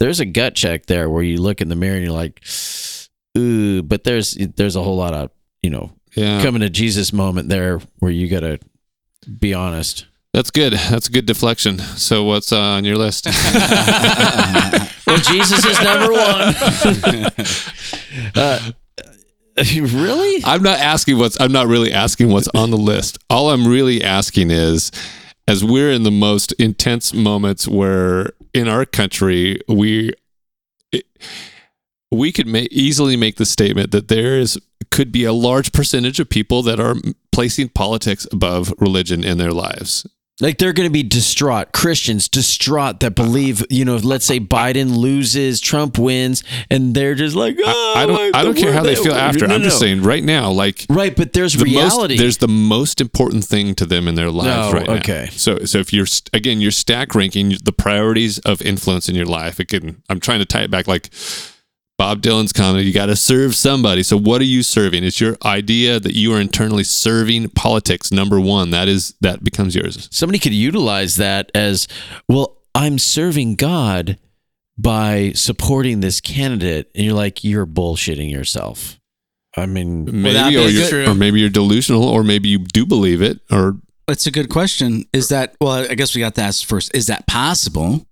there's 0.00 0.20
a 0.20 0.24
gut 0.24 0.54
check 0.54 0.86
there 0.86 1.10
where 1.10 1.22
you 1.22 1.40
look 1.40 1.60
in 1.60 1.68
the 1.68 1.76
mirror 1.76 1.96
and 1.96 2.04
you're 2.04 2.14
like, 2.14 2.42
ooh, 3.36 3.82
but 3.82 4.04
there's 4.04 4.38
there's 4.56 4.74
a 4.76 4.82
whole 4.82 4.96
lot 4.96 5.12
of 5.12 5.30
you 5.62 5.68
know 5.70 5.92
yeah 6.14 6.42
coming 6.42 6.62
to 6.62 6.70
Jesus 6.70 7.12
moment 7.12 7.50
there 7.50 7.80
where 7.98 8.10
you 8.10 8.26
got 8.28 8.40
to 8.40 8.58
be 9.38 9.52
honest. 9.52 10.06
that's 10.32 10.50
good 10.50 10.72
that's 10.72 11.08
a 11.08 11.12
good 11.12 11.26
deflection 11.26 11.78
so 11.78 12.24
what's 12.24 12.52
uh, 12.52 12.58
on 12.58 12.84
your 12.84 12.96
list 12.96 13.26
Well, 15.08 15.16
Jesus 15.18 15.64
is 15.64 15.80
number 15.80 16.12
one. 16.12 16.54
uh, 18.34 18.72
really? 19.76 20.42
I'm 20.44 20.62
not 20.62 20.78
asking 20.78 21.18
what's 21.18 21.40
I'm 21.40 21.52
not 21.52 21.66
really 21.66 21.92
asking 21.92 22.30
what's 22.30 22.48
on 22.48 22.70
the 22.70 22.76
list. 22.76 23.18
All 23.28 23.50
I'm 23.50 23.66
really 23.66 24.02
asking 24.02 24.50
is 24.50 24.90
as 25.46 25.64
we're 25.64 25.90
in 25.90 26.02
the 26.02 26.10
most 26.10 26.52
intense 26.52 27.12
moments 27.14 27.66
where 27.66 28.32
in 28.54 28.68
our 28.68 28.84
country 28.84 29.60
we 29.68 30.12
it, 30.92 31.06
we 32.10 32.32
could 32.32 32.46
ma- 32.46 32.68
easily 32.70 33.16
make 33.16 33.36
the 33.36 33.46
statement 33.46 33.90
that 33.90 34.08
there 34.08 34.38
is 34.38 34.58
could 34.90 35.12
be 35.12 35.24
a 35.24 35.32
large 35.32 35.72
percentage 35.72 36.20
of 36.20 36.28
people 36.28 36.62
that 36.62 36.80
are 36.80 36.94
placing 37.32 37.68
politics 37.68 38.26
above 38.32 38.72
religion 38.78 39.24
in 39.24 39.38
their 39.38 39.52
lives. 39.52 40.06
Like 40.40 40.58
they're 40.58 40.72
going 40.72 40.88
to 40.88 40.92
be 40.92 41.02
distraught. 41.02 41.72
Christians 41.72 42.28
distraught 42.28 43.00
that 43.00 43.16
believe, 43.16 43.64
you 43.70 43.84
know, 43.84 43.96
let's 43.96 44.24
say 44.24 44.38
Biden 44.38 44.96
loses, 44.96 45.60
Trump 45.60 45.98
wins, 45.98 46.44
and 46.70 46.94
they're 46.94 47.16
just 47.16 47.34
like, 47.34 47.56
oh, 47.60 47.94
I 47.96 48.06
don't 48.06 48.36
I 48.36 48.44
don't 48.44 48.56
care 48.56 48.72
how 48.72 48.84
they 48.84 48.94
feel 48.94 49.14
after. 49.14 49.48
No, 49.48 49.56
I'm 49.56 49.62
just 49.62 49.80
no. 49.80 49.86
saying 49.86 50.02
right 50.02 50.22
now 50.22 50.50
like 50.50 50.86
Right, 50.88 51.14
but 51.16 51.32
there's 51.32 51.54
the 51.54 51.64
reality. 51.64 52.14
Most, 52.14 52.20
there's 52.20 52.36
the 52.38 52.46
most 52.48 53.00
important 53.00 53.44
thing 53.44 53.74
to 53.76 53.86
them 53.86 54.06
in 54.06 54.14
their 54.14 54.30
lives 54.30 54.72
No, 54.72 54.78
right 54.78 54.86
now. 54.86 54.94
okay. 54.94 55.28
So, 55.32 55.58
so 55.64 55.78
if 55.78 55.92
you're 55.92 56.06
again, 56.32 56.60
you're 56.60 56.70
stack 56.70 57.16
ranking 57.16 57.56
the 57.64 57.72
priorities 57.72 58.38
of 58.40 58.62
influence 58.62 59.08
in 59.08 59.16
your 59.16 59.26
life. 59.26 59.58
Again, 59.58 60.02
I'm 60.08 60.20
trying 60.20 60.38
to 60.38 60.44
tie 60.46 60.62
it 60.62 60.70
back 60.70 60.86
like 60.86 61.10
Bob 61.98 62.22
Dylan's 62.22 62.52
comment. 62.52 62.86
You 62.86 62.92
got 62.92 63.06
to 63.06 63.16
serve 63.16 63.56
somebody. 63.56 64.04
So, 64.04 64.16
what 64.16 64.40
are 64.40 64.44
you 64.44 64.62
serving? 64.62 65.02
It's 65.02 65.20
your 65.20 65.36
idea 65.44 65.98
that 65.98 66.14
you 66.14 66.32
are 66.32 66.40
internally 66.40 66.84
serving 66.84 67.50
politics. 67.50 68.12
Number 68.12 68.40
one, 68.40 68.70
that 68.70 68.86
is 68.86 69.14
that 69.20 69.42
becomes 69.42 69.74
yours. 69.74 70.08
Somebody 70.12 70.38
could 70.38 70.54
utilize 70.54 71.16
that 71.16 71.50
as, 71.54 71.88
well, 72.28 72.56
I'm 72.74 72.98
serving 72.98 73.56
God 73.56 74.16
by 74.78 75.32
supporting 75.34 75.98
this 76.00 76.20
candidate, 76.20 76.88
and 76.94 77.04
you're 77.04 77.14
like, 77.14 77.42
you're 77.42 77.66
bullshitting 77.66 78.30
yourself. 78.30 79.00
I 79.56 79.66
mean, 79.66 80.04
Maybe, 80.22 80.56
or, 80.56 80.68
you're, 80.68 81.10
or 81.10 81.14
maybe 81.16 81.40
you're 81.40 81.50
delusional, 81.50 82.04
or 82.04 82.22
maybe 82.22 82.48
you 82.48 82.60
do 82.60 82.86
believe 82.86 83.20
it, 83.20 83.40
or 83.50 83.76
That's 84.06 84.26
a 84.28 84.30
good 84.30 84.50
question. 84.50 85.06
Is 85.12 85.30
that 85.30 85.56
well? 85.60 85.72
I 85.72 85.94
guess 85.94 86.14
we 86.14 86.20
got 86.20 86.36
to 86.36 86.42
ask 86.42 86.64
first. 86.64 86.94
Is 86.94 87.08
that 87.08 87.26
possible? 87.26 88.06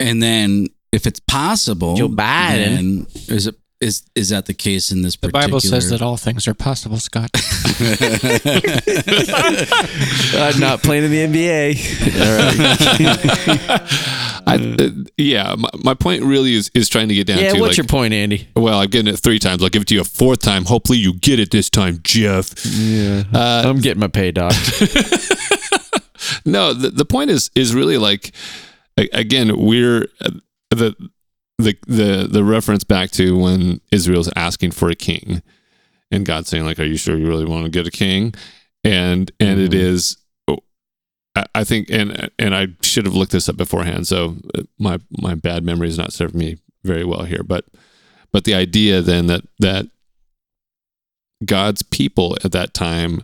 And 0.00 0.20
then, 0.20 0.66
if 0.96 1.06
it's 1.06 1.20
possible, 1.20 1.94
Joe 1.94 2.08
Biden. 2.08 2.16
then 2.16 3.06
is 3.28 3.46
it 3.46 3.54
is 3.80 4.04
is 4.14 4.30
that 4.30 4.46
the 4.46 4.54
case 4.54 4.90
in 4.90 5.02
this? 5.02 5.16
The 5.16 5.28
Bible 5.28 5.60
says 5.60 5.90
that 5.90 6.00
all 6.00 6.16
things 6.16 6.48
are 6.48 6.54
possible, 6.54 6.96
Scott. 6.96 7.30
I'm 10.34 10.58
not 10.58 10.82
playing 10.82 11.04
in 11.04 11.10
the 11.10 11.26
NBA. 11.26 11.76
I, 14.46 14.54
uh, 14.56 14.88
yeah. 15.18 15.54
My, 15.58 15.68
my 15.84 15.94
point 15.94 16.22
really 16.22 16.54
is 16.54 16.70
is 16.72 16.88
trying 16.88 17.08
to 17.08 17.14
get 17.14 17.26
down 17.26 17.38
yeah, 17.38 17.52
to 17.52 17.60
what's 17.60 17.72
like, 17.72 17.76
your 17.76 17.86
point, 17.86 18.14
Andy? 18.14 18.48
Well, 18.56 18.78
I've 18.78 18.90
given 18.90 19.12
it 19.12 19.18
three 19.18 19.38
times. 19.38 19.62
I'll 19.62 19.68
give 19.68 19.82
it 19.82 19.88
to 19.88 19.94
you 19.94 20.00
a 20.00 20.04
fourth 20.04 20.40
time. 20.40 20.64
Hopefully, 20.64 20.98
you 20.98 21.12
get 21.12 21.38
it 21.38 21.50
this 21.50 21.68
time, 21.68 22.00
Jeff. 22.02 22.54
Yeah, 22.64 23.24
Uh, 23.34 23.64
I'm 23.66 23.80
getting 23.80 24.00
my 24.00 24.08
pay 24.08 24.30
doc. 24.32 24.54
no, 26.46 26.72
the, 26.72 26.90
the 26.94 27.04
point 27.04 27.30
is 27.30 27.50
is 27.54 27.74
really 27.74 27.98
like 27.98 28.32
again 28.96 29.58
we're 29.58 30.08
uh, 30.22 30.30
the 30.76 31.10
the 31.58 31.76
the 31.86 32.28
the 32.30 32.44
reference 32.44 32.84
back 32.84 33.10
to 33.12 33.36
when 33.38 33.80
Israel's 33.90 34.30
asking 34.36 34.72
for 34.72 34.88
a 34.88 34.94
king, 34.94 35.42
and 36.10 36.26
God 36.26 36.46
saying 36.46 36.64
like, 36.64 36.78
"Are 36.78 36.84
you 36.84 36.96
sure 36.96 37.16
you 37.16 37.26
really 37.26 37.44
want 37.44 37.64
to 37.64 37.70
get 37.70 37.86
a 37.86 37.90
king?" 37.90 38.34
And 38.84 39.30
and 39.40 39.60
it 39.60 39.70
mm-hmm. 39.70 39.80
is. 39.80 40.16
I- 41.54 41.64
think, 41.64 41.90
and 41.90 42.30
and 42.38 42.54
I 42.54 42.68
should 42.80 43.04
have 43.04 43.14
looked 43.14 43.32
this 43.32 43.46
up 43.46 43.58
beforehand. 43.58 44.06
So 44.06 44.36
my 44.78 44.98
my 45.10 45.34
bad 45.34 45.64
memory 45.64 45.88
is 45.88 45.98
not 45.98 46.14
serving 46.14 46.38
me 46.38 46.56
very 46.82 47.04
well 47.04 47.24
here. 47.24 47.42
But 47.42 47.66
but 48.32 48.44
the 48.44 48.54
idea 48.54 49.02
then 49.02 49.26
that 49.26 49.42
that 49.58 49.86
God's 51.44 51.82
people 51.82 52.38
at 52.42 52.52
that 52.52 52.72
time 52.72 53.22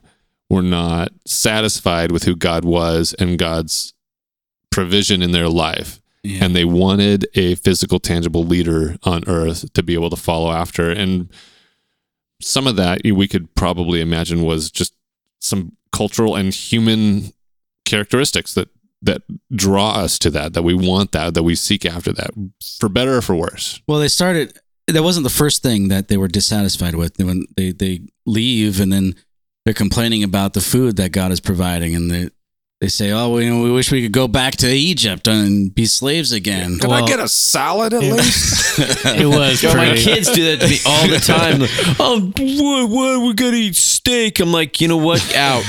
were 0.51 0.63
not 0.63 1.13
satisfied 1.27 2.13
with 2.13 2.25
who 2.25 2.37
God 2.37 2.65
was 2.65 3.15
and 3.15 3.39
God's 3.39 3.95
provision 4.71 5.23
in 5.23 5.33
their 5.33 5.49
life. 5.49 6.02
Yeah. 6.25 6.45
And 6.45 6.55
they 6.55 6.65
wanted 6.65 7.27
a 7.35 7.57
physical, 7.57 7.99
tangible 7.99 8.45
leader 8.45 8.97
on 9.03 9.25
earth 9.27 9.73
to 9.73 9.83
be 9.83 9.95
able 9.95 10.11
to 10.11 10.17
follow 10.17 10.53
after. 10.53 10.91
And 10.91 11.29
some 12.41 12.67
of 12.67 12.77
that 12.77 13.01
we 13.05 13.27
could 13.27 13.55
probably 13.55 14.01
imagine 14.01 14.43
was 14.43 14.71
just 14.71 14.95
some 15.41 15.77
cultural 15.91 16.37
and 16.37 16.55
human 16.55 17.33
characteristics 17.85 18.55
that 18.55 18.69
that 19.03 19.23
draw 19.53 19.91
us 19.91 20.17
to 20.21 20.31
that, 20.31 20.55
that 20.55 20.63
we 20.63 20.75
want 20.75 21.11
that, 21.11 21.35
that 21.35 21.43
we 21.43 21.57
seek 21.57 21.85
after 21.85 22.13
that, 22.13 22.31
for 22.79 22.89
better 22.89 23.17
or 23.17 23.23
for 23.23 23.35
worse. 23.35 23.83
Well, 23.89 23.99
they 23.99 24.09
started. 24.09 24.57
That 24.87 25.03
wasn't 25.03 25.25
the 25.25 25.31
first 25.31 25.63
thing 25.63 25.89
that 25.89 26.09
they 26.09 26.17
were 26.17 26.29
dissatisfied 26.29 26.95
with. 26.95 27.19
When 27.19 27.47
they 27.57 27.73
they 27.73 28.03
leave 28.27 28.81
and 28.81 28.93
then 28.93 29.15
they're 29.65 29.75
complaining 29.75 30.23
about 30.23 30.55
the 30.55 30.61
food 30.61 30.97
that 30.97 31.11
God 31.11 31.33
is 31.33 31.41
providing, 31.41 31.95
and 31.95 32.11
they 32.11 32.31
they 32.83 32.89
say, 32.89 33.13
"Oh, 33.13 33.31
we, 33.31 33.49
we 33.49 33.71
wish 33.71 33.93
we 33.93 34.03
could 34.03 34.11
go 34.13 34.27
back 34.27 34.57
to 34.57 34.67
Egypt 34.67 35.29
and 35.29 35.73
be 35.73 35.87
slaves 35.87 36.33
again." 36.33 36.81
Can 36.81 36.91
I 36.91 37.07
get 37.07 37.21
a 37.21 37.29
salad 37.29 37.95
at 37.95 38.03
least? 38.03 38.61
It 39.05 39.27
was 39.27 39.63
Yo, 39.63 39.73
my 39.75 39.95
kids 39.95 40.33
do 40.33 40.45
that 40.57 40.61
to 40.63 40.69
me 40.69 40.79
all 40.85 41.07
the 41.07 41.19
time. 41.19 41.61
Like, 41.61 41.71
oh, 42.01 42.21
what, 42.21 42.91
what, 42.91 43.27
we 43.27 43.35
gotta 43.35 43.57
eat 43.57 43.77
steak. 43.77 44.41
I'm 44.41 44.51
like, 44.51 44.81
you 44.81 44.89
know 44.89 44.97
what? 44.97 45.37
Out. 45.37 45.63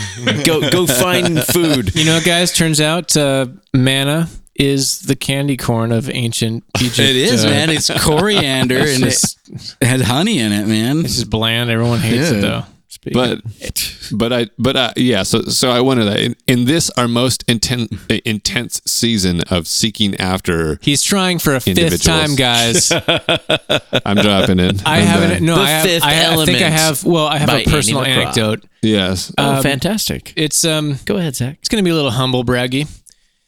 Go, 0.43 0.71
go 0.71 0.87
find 0.87 1.43
food. 1.43 1.93
You 1.95 2.05
know, 2.05 2.19
guys, 2.25 2.51
turns 2.51 2.81
out 2.81 3.15
uh, 3.15 3.47
manna 3.75 4.29
is 4.55 5.01
the 5.01 5.15
candy 5.15 5.57
corn 5.57 5.91
of 5.91 6.09
ancient 6.09 6.63
Egypt. 6.81 6.99
It 6.99 7.15
is, 7.15 7.45
uh, 7.45 7.49
man. 7.49 7.69
It's 7.69 7.91
coriander 8.03 8.77
and 8.87 9.03
it's 9.03 9.37
it's, 9.51 9.75
it 9.79 9.85
had 9.85 10.01
honey 10.01 10.39
in 10.39 10.51
it, 10.51 10.65
man. 10.67 11.01
It's 11.01 11.17
is 11.17 11.25
bland. 11.25 11.69
Everyone 11.69 11.99
hates 11.99 12.31
Yeah. 12.31 12.37
it 12.37 12.41
though. 12.41 12.65
Speaking 13.03 13.41
But 13.41 14.07
but 14.13 14.31
I, 14.33 14.47
but 14.57 14.75
uh, 14.77 14.93
yeah. 14.95 15.23
So, 15.23 15.41
so 15.41 15.71
I 15.71 15.81
wonder 15.81 16.05
that 16.05 16.19
in, 16.19 16.35
in 16.47 16.63
this 16.65 16.89
our 16.91 17.07
most 17.09 17.43
intense, 17.49 17.89
intense 18.23 18.81
season 18.85 19.41
of 19.49 19.67
seeking 19.67 20.15
after. 20.15 20.79
He's 20.81 21.03
trying 21.03 21.39
for 21.39 21.53
a 21.53 21.59
fifth 21.59 22.01
time, 22.03 22.35
guys. 22.35 22.91
I'm 24.05 24.15
dropping 24.17 24.59
it. 24.59 24.81
I 24.85 24.99
I'm 24.99 25.05
haven't. 25.07 25.29
back. 25.31 25.41
No, 25.41 25.55
The 25.55 25.61
I, 25.61 25.69
have, 25.69 25.85
Fifth 25.85 26.03
I, 26.03 26.11
have- 26.13 26.39
I 26.39 26.45
think 26.45 26.61
I 26.61 26.69
have. 26.69 27.03
Well, 27.03 27.25
I 27.27 27.37
have 27.39 27.49
a 27.49 27.63
personal 27.65 28.03
anecdote. 28.03 28.63
Yes. 28.81 29.33
Oh, 29.37 29.55
Um, 29.55 29.63
fantastic. 29.63 30.31
It's 30.37 30.63
um. 30.63 30.97
Go 31.05 31.17
ahead, 31.17 31.35
Zach. 31.35 31.57
It's 31.59 31.67
gonna 31.69 31.83
be 31.83 31.89
a 31.89 31.95
little 31.95 32.11
humble 32.11 32.45
braggy. 32.45 32.87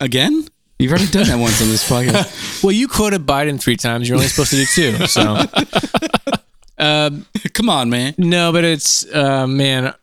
Again? 0.01 0.45
You've 0.79 0.91
already 0.91 1.07
done 1.09 1.27
that 1.27 1.39
once 1.39 1.61
on 1.61 1.69
this 1.69 1.87
podcast. 1.89 2.61
Well, 2.61 2.73
you 2.73 2.89
quoted 2.89 3.25
Biden 3.25 3.57
three 3.61 3.77
times. 3.77 4.09
You're 4.09 4.17
only 4.17 4.27
supposed 4.27 4.49
to 4.49 4.57
do 4.57 4.65
two. 4.97 5.07
So, 5.07 5.37
um, 6.78 7.26
Come 7.53 7.69
on, 7.69 7.89
man. 7.89 8.15
no, 8.17 8.51
but 8.51 8.63
it's 8.63 9.05
uh, 9.13 9.47
man, 9.47 9.93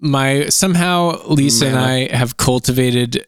my 0.00 0.48
somehow 0.48 1.22
Lisa 1.26 1.66
and 1.66 1.78
I 1.78 2.14
have 2.14 2.36
cultivated. 2.36 3.26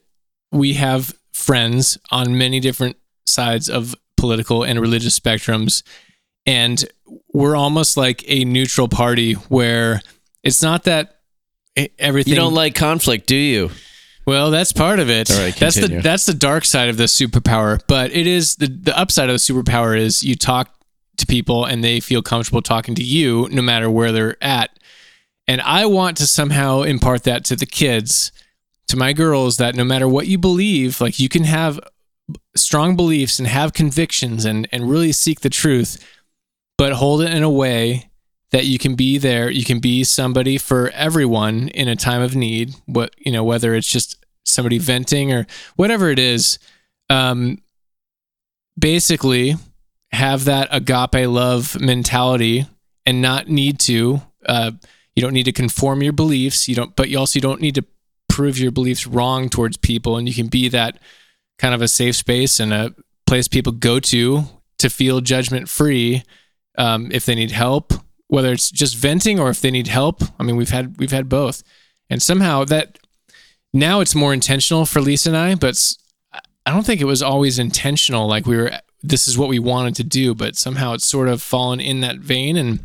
We 0.52 0.74
have 0.74 1.14
friends 1.32 1.98
on 2.10 2.36
many 2.36 2.60
different 2.60 2.96
sides 3.24 3.68
of 3.70 3.94
political 4.16 4.62
and 4.62 4.80
religious 4.80 5.18
spectrums, 5.18 5.82
and 6.46 6.84
we're 7.32 7.56
almost 7.56 7.96
like 7.96 8.24
a 8.26 8.44
neutral 8.44 8.88
party 8.88 9.34
where 9.34 10.02
it's 10.42 10.62
not 10.62 10.84
that 10.84 11.20
everything 11.98 12.32
You 12.32 12.36
don't 12.36 12.54
like 12.54 12.74
conflict, 12.74 13.26
do 13.26 13.36
you? 13.36 13.70
Well, 14.26 14.50
that's 14.50 14.72
part 14.72 15.00
of 15.00 15.08
it. 15.10 15.30
All 15.30 15.38
right, 15.38 15.54
that's 15.56 15.76
the 15.76 16.00
that's 16.02 16.26
the 16.26 16.34
dark 16.34 16.64
side 16.64 16.88
of 16.88 16.96
the 16.96 17.04
superpower. 17.04 17.80
But 17.86 18.12
it 18.12 18.26
is 18.26 18.56
the 18.56 18.66
the 18.68 18.96
upside 18.96 19.28
of 19.28 19.34
the 19.34 19.38
superpower 19.38 19.98
is 19.98 20.22
you 20.22 20.36
talk 20.36 20.74
to 21.20 21.26
people 21.26 21.64
and 21.64 21.82
they 21.82 22.00
feel 22.00 22.22
comfortable 22.22 22.62
talking 22.62 22.94
to 22.96 23.02
you 23.02 23.48
no 23.50 23.62
matter 23.62 23.90
where 23.90 24.12
they're 24.12 24.42
at. 24.42 24.78
And 25.46 25.60
I 25.62 25.86
want 25.86 26.16
to 26.18 26.26
somehow 26.26 26.82
impart 26.82 27.24
that 27.24 27.44
to 27.46 27.56
the 27.56 27.66
kids, 27.66 28.32
to 28.88 28.96
my 28.96 29.12
girls, 29.12 29.56
that 29.56 29.74
no 29.74 29.84
matter 29.84 30.08
what 30.08 30.26
you 30.26 30.38
believe, 30.38 31.00
like 31.00 31.18
you 31.18 31.28
can 31.28 31.44
have 31.44 31.80
strong 32.56 32.96
beliefs 32.96 33.38
and 33.38 33.48
have 33.48 33.72
convictions 33.72 34.44
and 34.44 34.68
and 34.70 34.90
really 34.90 35.12
seek 35.12 35.40
the 35.40 35.50
truth, 35.50 36.04
but 36.76 36.92
hold 36.92 37.22
it 37.22 37.32
in 37.32 37.42
a 37.42 37.50
way 37.50 38.10
that 38.50 38.66
you 38.66 38.78
can 38.78 38.94
be 38.94 39.18
there 39.18 39.50
you 39.50 39.64
can 39.64 39.78
be 39.78 40.04
somebody 40.04 40.58
for 40.58 40.90
everyone 40.90 41.68
in 41.68 41.88
a 41.88 41.96
time 41.96 42.20
of 42.20 42.34
need 42.34 42.74
what 42.86 43.14
you 43.18 43.32
know 43.32 43.44
whether 43.44 43.74
it's 43.74 43.90
just 43.90 44.16
somebody 44.44 44.78
venting 44.78 45.32
or 45.32 45.46
whatever 45.76 46.10
it 46.10 46.18
is 46.18 46.58
um 47.08 47.58
basically 48.78 49.54
have 50.12 50.44
that 50.44 50.68
agape 50.70 51.28
love 51.28 51.80
mentality 51.80 52.66
and 53.06 53.22
not 53.22 53.48
need 53.48 53.78
to 53.78 54.20
uh 54.46 54.70
you 55.14 55.22
don't 55.22 55.34
need 55.34 55.44
to 55.44 55.52
conform 55.52 56.02
your 56.02 56.12
beliefs 56.12 56.68
you 56.68 56.74
don't 56.74 56.96
but 56.96 57.08
you 57.08 57.18
also 57.18 57.40
don't 57.40 57.60
need 57.60 57.74
to 57.74 57.84
prove 58.28 58.58
your 58.58 58.70
beliefs 58.70 59.06
wrong 59.06 59.48
towards 59.48 59.76
people 59.76 60.16
and 60.16 60.28
you 60.28 60.34
can 60.34 60.46
be 60.46 60.68
that 60.68 60.98
kind 61.58 61.74
of 61.74 61.82
a 61.82 61.88
safe 61.88 62.16
space 62.16 62.58
and 62.58 62.72
a 62.72 62.94
place 63.26 63.48
people 63.48 63.72
go 63.72 64.00
to 64.00 64.42
to 64.78 64.88
feel 64.88 65.20
judgment 65.20 65.68
free 65.68 66.22
um, 66.78 67.10
if 67.12 67.26
they 67.26 67.34
need 67.34 67.50
help 67.50 67.92
whether 68.30 68.52
it's 68.52 68.70
just 68.70 68.96
venting 68.96 69.40
or 69.40 69.50
if 69.50 69.60
they 69.60 69.72
need 69.72 69.88
help. 69.88 70.22
I 70.38 70.44
mean 70.44 70.56
we've 70.56 70.70
had 70.70 70.96
we've 70.98 71.10
had 71.10 71.28
both. 71.28 71.62
And 72.08 72.22
somehow 72.22 72.64
that 72.64 72.98
now 73.72 74.00
it's 74.00 74.14
more 74.14 74.32
intentional 74.32 74.84
for 74.86 75.00
lisa 75.00 75.28
and 75.28 75.36
i 75.36 75.54
but 75.54 75.94
i 76.66 76.72
don't 76.72 76.84
think 76.84 77.00
it 77.00 77.04
was 77.04 77.22
always 77.22 77.58
intentional. 77.58 78.26
Like 78.28 78.46
we 78.46 78.56
were 78.56 78.72
this 79.02 79.26
is 79.28 79.38
what 79.38 79.48
we 79.48 79.58
wanted 79.58 79.94
to 79.94 80.04
do 80.04 80.34
but 80.34 80.56
somehow 80.56 80.92
it's 80.92 81.06
sort 81.06 81.28
of 81.28 81.42
fallen 81.42 81.80
in 81.80 82.00
that 82.00 82.18
vein. 82.18 82.56
And 82.56 82.80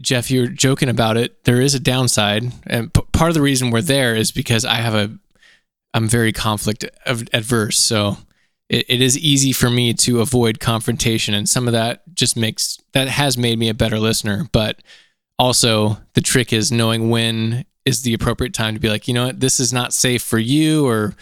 Jeff, 0.00 0.30
you're 0.30 0.46
joking 0.46 0.88
about 0.88 1.16
it. 1.16 1.44
There 1.44 1.60
is 1.60 1.74
a 1.74 1.80
downside, 1.80 2.52
and 2.66 2.92
p- 2.92 3.02
part 3.12 3.30
of 3.30 3.34
the 3.34 3.42
reason 3.42 3.70
we're 3.70 3.82
there 3.82 4.14
is 4.14 4.30
because 4.30 4.64
I 4.64 4.76
have 4.76 4.94
a, 4.94 5.18
I'm 5.92 6.08
very 6.08 6.32
conflict 6.32 6.84
av- 7.06 7.24
adverse, 7.32 7.78
so 7.78 8.18
it, 8.68 8.86
it 8.88 9.00
is 9.02 9.18
easy 9.18 9.52
for 9.52 9.68
me 9.68 9.92
to 9.94 10.20
avoid 10.20 10.60
confrontation, 10.60 11.34
and 11.34 11.48
some 11.48 11.66
of 11.66 11.72
that 11.72 12.02
just 12.14 12.36
makes 12.36 12.78
that 12.92 13.08
has 13.08 13.36
made 13.36 13.58
me 13.58 13.68
a 13.68 13.74
better 13.74 13.98
listener. 13.98 14.48
But 14.52 14.82
also, 15.36 15.98
the 16.14 16.20
trick 16.20 16.52
is 16.52 16.70
knowing 16.70 17.10
when 17.10 17.64
is 17.84 18.02
the 18.02 18.14
appropriate 18.14 18.54
time 18.54 18.74
to 18.74 18.80
be 18.80 18.88
like, 18.88 19.08
you 19.08 19.14
know 19.14 19.26
what, 19.26 19.40
this 19.40 19.58
is 19.58 19.72
not 19.72 19.92
safe 19.92 20.22
for 20.22 20.38
you, 20.38 20.86
or 20.86 21.16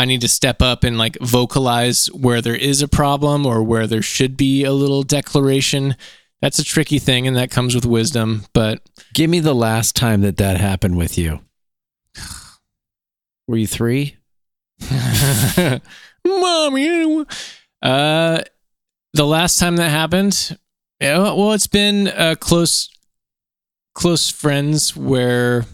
I 0.00 0.06
need 0.06 0.22
to 0.22 0.28
step 0.28 0.62
up 0.62 0.82
and 0.82 0.96
like 0.96 1.18
vocalize 1.20 2.06
where 2.06 2.40
there 2.40 2.56
is 2.56 2.80
a 2.80 2.88
problem 2.88 3.44
or 3.44 3.62
where 3.62 3.86
there 3.86 4.00
should 4.00 4.34
be 4.34 4.64
a 4.64 4.72
little 4.72 5.02
declaration. 5.02 5.94
That's 6.40 6.58
a 6.58 6.64
tricky 6.64 6.98
thing, 6.98 7.26
and 7.26 7.36
that 7.36 7.50
comes 7.50 7.74
with 7.74 7.84
wisdom. 7.84 8.46
But 8.54 8.80
Give 9.12 9.28
me 9.28 9.40
the 9.40 9.54
last 9.54 9.94
time 9.94 10.22
that 10.22 10.38
that 10.38 10.56
happened 10.56 10.96
with 10.96 11.18
you. 11.18 11.40
Were 13.46 13.58
you 13.58 13.66
three? 13.66 14.16
mommy, 16.24 17.26
uh, 17.82 18.40
the 19.12 19.26
last 19.26 19.58
time 19.58 19.76
that 19.76 19.90
happened, 19.90 20.56
yeah, 20.98 21.18
well, 21.18 21.52
it's 21.52 21.66
been 21.66 22.08
uh, 22.08 22.36
close, 22.40 22.88
close 23.92 24.30
friends 24.30 24.96
where 24.96 25.66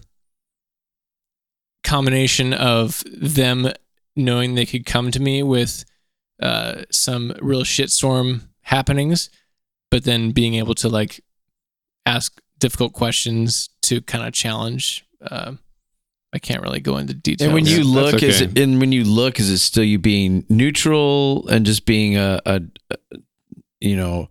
combination 1.85 2.53
of 2.53 3.05
them 3.07 3.71
knowing 4.17 4.55
they 4.55 4.67
could 4.67 4.87
come 4.87 5.11
to 5.11 5.21
me 5.21 5.43
with 5.43 5.85
uh, 6.43 6.83
some 6.91 7.35
real 7.41 7.63
shitstorm 7.63 8.49
happenings, 8.63 9.31
but 9.91 10.05
then 10.05 10.33
being 10.33 10.55
able 10.55 10.75
to 10.75 10.89
like 10.89 11.21
ask 12.05 12.41
difficult 12.59 12.93
questions 12.93 13.69
to 13.83 14.01
kind 14.03 14.27
of 14.27 14.33
challenge. 14.33 15.05
Uh, 15.21 15.53
I 16.33 16.39
can't 16.39 16.63
really 16.63 16.81
go 16.81 16.97
into 16.99 17.15
detail. 17.15 17.47
And 17.47 17.55
when 17.55 17.67
you 17.67 17.79
Yeah, 17.79 17.95
look, 17.95 18.13
that's 18.13 18.23
is 18.23 18.41
it, 18.43 18.59
and 18.59 18.81
when 18.81 18.93
you 18.93 19.05
look, 19.05 19.41
is 19.41 19.49
it 19.49 19.59
still 19.59 19.85
you 19.85 19.99
being 19.99 20.45
neutral 20.49 21.49
and 21.49 21.65
just 21.65 21.87
being 21.87 22.17
a, 22.17 22.41
a, 22.45 22.63
a 22.91 22.97
you 23.81 23.97
know, 23.97 24.29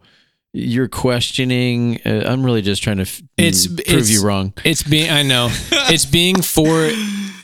you're 0.55 0.87
questioning? 0.87 1.99
Uh, 2.05 2.23
I'm 2.25 2.43
really 2.45 2.61
just 2.61 2.81
trying 2.81 2.97
to 2.97 3.03
f- 3.03 3.21
It's- 3.37 3.67
prove 3.67 3.79
it's- 3.81 4.09
you 4.09 4.23
wrong. 4.23 4.53
It's 4.63 4.83
being, 4.83 5.09
I 5.09 5.21
know, 5.23 5.49
it's 5.71 6.05
being 6.05 6.41
for, 6.41 6.89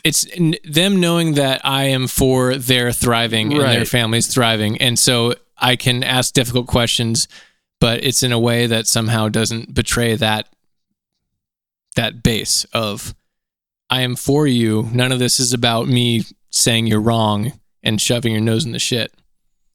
it's 0.04 0.26
n- 0.34 0.54
them 0.64 0.98
knowing 1.00 1.34
that 1.34 1.60
I 1.64 1.84
am 1.84 2.06
for 2.08 2.56
their 2.56 2.92
thriving 2.92 3.52
and 3.52 3.60
their 3.60 3.78
Right. 3.80 3.88
families 3.88 4.26
thriving. 4.28 4.78
And 4.80 4.98
so 4.98 5.34
I 5.58 5.76
can 5.76 6.02
ask 6.02 6.32
difficult 6.32 6.66
questions, 6.66 7.28
but 7.80 8.02
it's 8.02 8.22
in 8.22 8.32
a 8.32 8.38
way 8.38 8.66
that 8.66 8.86
somehow 8.86 9.28
doesn't 9.28 9.74
betray 9.74 10.16
that, 10.16 10.48
that 11.96 12.22
base 12.22 12.64
of 12.72 13.14
I 13.90 14.00
am 14.00 14.16
for 14.16 14.46
you. 14.46 14.88
None 14.92 15.12
of 15.12 15.18
this 15.18 15.38
is 15.38 15.52
about 15.52 15.86
me 15.86 16.24
saying 16.50 16.86
you're 16.86 17.00
wrong 17.00 17.52
and 17.82 18.00
shoving 18.00 18.32
your 18.32 18.40
nose 18.40 18.64
in 18.64 18.72
the 18.72 18.78
shit. 18.78 19.12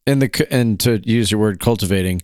and 0.07 0.21
the 0.21 0.47
and 0.49 0.79
to 0.79 1.01
use 1.03 1.29
your 1.31 1.39
word 1.41 1.59
cultivating 1.59 2.21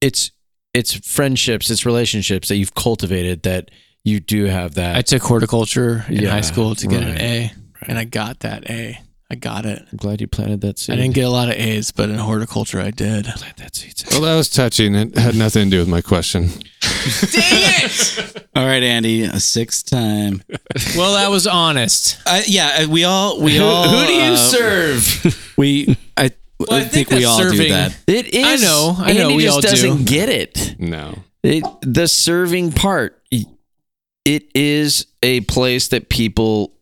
it's 0.00 0.32
it's 0.74 0.94
friendships 1.06 1.70
it's 1.70 1.84
relationships 1.86 2.48
that 2.48 2.56
you've 2.56 2.74
cultivated 2.74 3.42
that 3.42 3.70
you 4.04 4.20
do 4.20 4.44
have 4.46 4.74
that 4.74 4.96
I 4.96 5.02
took 5.02 5.22
horticulture 5.22 6.04
in 6.08 6.22
Yeah, 6.22 6.30
high 6.30 6.40
school 6.42 6.74
to 6.74 6.86
get 6.86 7.02
an 7.02 7.10
right, 7.12 7.20
A, 7.20 7.52
and 7.86 7.98
I 7.98 8.04
got 8.04 8.40
that 8.40 8.70
A. 8.70 8.98
I 9.32 9.36
got 9.36 9.64
it. 9.64 9.80
i'm 9.92 9.96
glad 9.98 10.20
you 10.20 10.26
planted 10.26 10.60
that 10.62 10.78
seed 10.78 10.94
I 10.94 10.96
didn't 11.02 11.14
get 11.14 11.24
a 11.24 11.28
lot 11.30 11.48
of 11.48 11.54
A's, 11.54 11.92
but 11.92 12.08
in 12.10 12.16
horticulture 12.18 12.80
I 12.80 12.90
did. 12.90 13.26
plant 13.26 13.56
that 13.58 13.76
seed 13.76 13.94
Well, 14.10 14.22
that 14.22 14.34
was 14.36 14.48
touching. 14.50 14.94
It 14.96 15.16
had 15.16 15.36
nothing 15.36 15.66
to 15.66 15.70
do 15.70 15.78
with 15.78 15.88
my 15.88 16.00
question. 16.00 16.48
Dang 17.30 17.62
it! 17.84 18.48
all 18.56 18.66
right, 18.66 18.82
Andy, 18.82 19.22
a 19.22 19.38
sixth 19.38 19.88
time. 19.88 20.42
Well, 20.96 21.14
that 21.14 21.30
was 21.30 21.46
honest. 21.46 22.18
Uh, 22.26 22.40
yeah, 22.46 22.86
we 22.86 23.04
all 23.04 23.40
we 23.40 23.56
who, 23.56 23.62
all. 23.64 23.88
who 23.88 24.06
do 24.06 24.12
you 24.14 24.32
uh, 24.32 24.36
serve 24.36 25.54
We 25.56 25.96
I, 26.70 26.74
I 26.74 26.78
I 26.78 26.84
think 26.84 27.08
think, 27.08 27.10
we 27.10 27.16
that 27.20 27.26
all 27.26 27.38
do 27.38 27.48
serving- 27.50 27.70
that. 27.72 27.96
it 28.06 28.34
is 28.34 28.62
I 28.62 28.66
know, 28.66 28.94
I 28.98 29.12
know, 29.12 29.22
Andy 29.22 29.36
we 29.36 29.42
just 29.44 29.54
all 29.54 29.60
do. 29.60 29.68
doesn't 29.68 30.04
get 30.06 30.28
it 30.28 30.76
No. 30.78 31.14
It, 31.42 31.64
the 31.80 32.06
serving 32.06 32.72
part, 32.72 33.22
it 33.30 34.44
is 34.54 35.06
a 35.22 35.40
place 35.42 35.88
that 35.88 36.10
people 36.10 36.74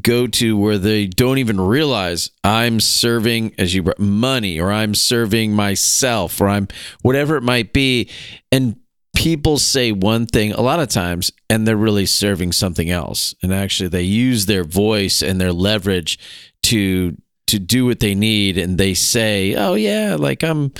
go 0.00 0.26
to 0.26 0.56
where 0.56 0.78
they 0.78 1.06
don't 1.06 1.36
even 1.38 1.60
realize 1.60 2.30
I'm 2.42 2.80
serving, 2.80 3.54
as 3.58 3.74
you 3.74 3.82
brought, 3.82 3.98
money, 3.98 4.58
or 4.58 4.72
I'm 4.72 4.94
serving 4.94 5.52
myself, 5.52 6.40
or 6.40 6.48
I'm 6.48 6.68
whatever 7.02 7.36
it 7.36 7.42
might 7.42 7.72
be. 7.74 8.08
And 8.50 8.76
people 9.14 9.58
say 9.58 9.92
one 9.92 10.24
thing 10.26 10.52
a 10.52 10.62
lot 10.62 10.80
of 10.80 10.88
times, 10.88 11.30
and 11.50 11.66
they're 11.68 11.76
really 11.76 12.06
serving 12.06 12.52
something 12.52 12.88
else. 12.88 13.34
And 13.42 13.52
actually, 13.52 13.88
they 13.90 14.02
use 14.04 14.46
their 14.46 14.64
voice 14.64 15.22
and 15.22 15.38
their 15.40 15.52
leverage 15.52 16.18
to 16.64 17.16
to 17.50 17.58
do 17.58 17.86
what 17.86 18.00
they 18.00 18.14
need, 18.14 18.58
and 18.58 18.78
they 18.78 18.94
say, 18.94 19.54
"Oh 19.54 19.74
yeah, 19.74 20.16
like 20.18 20.42
I'm." 20.42 20.72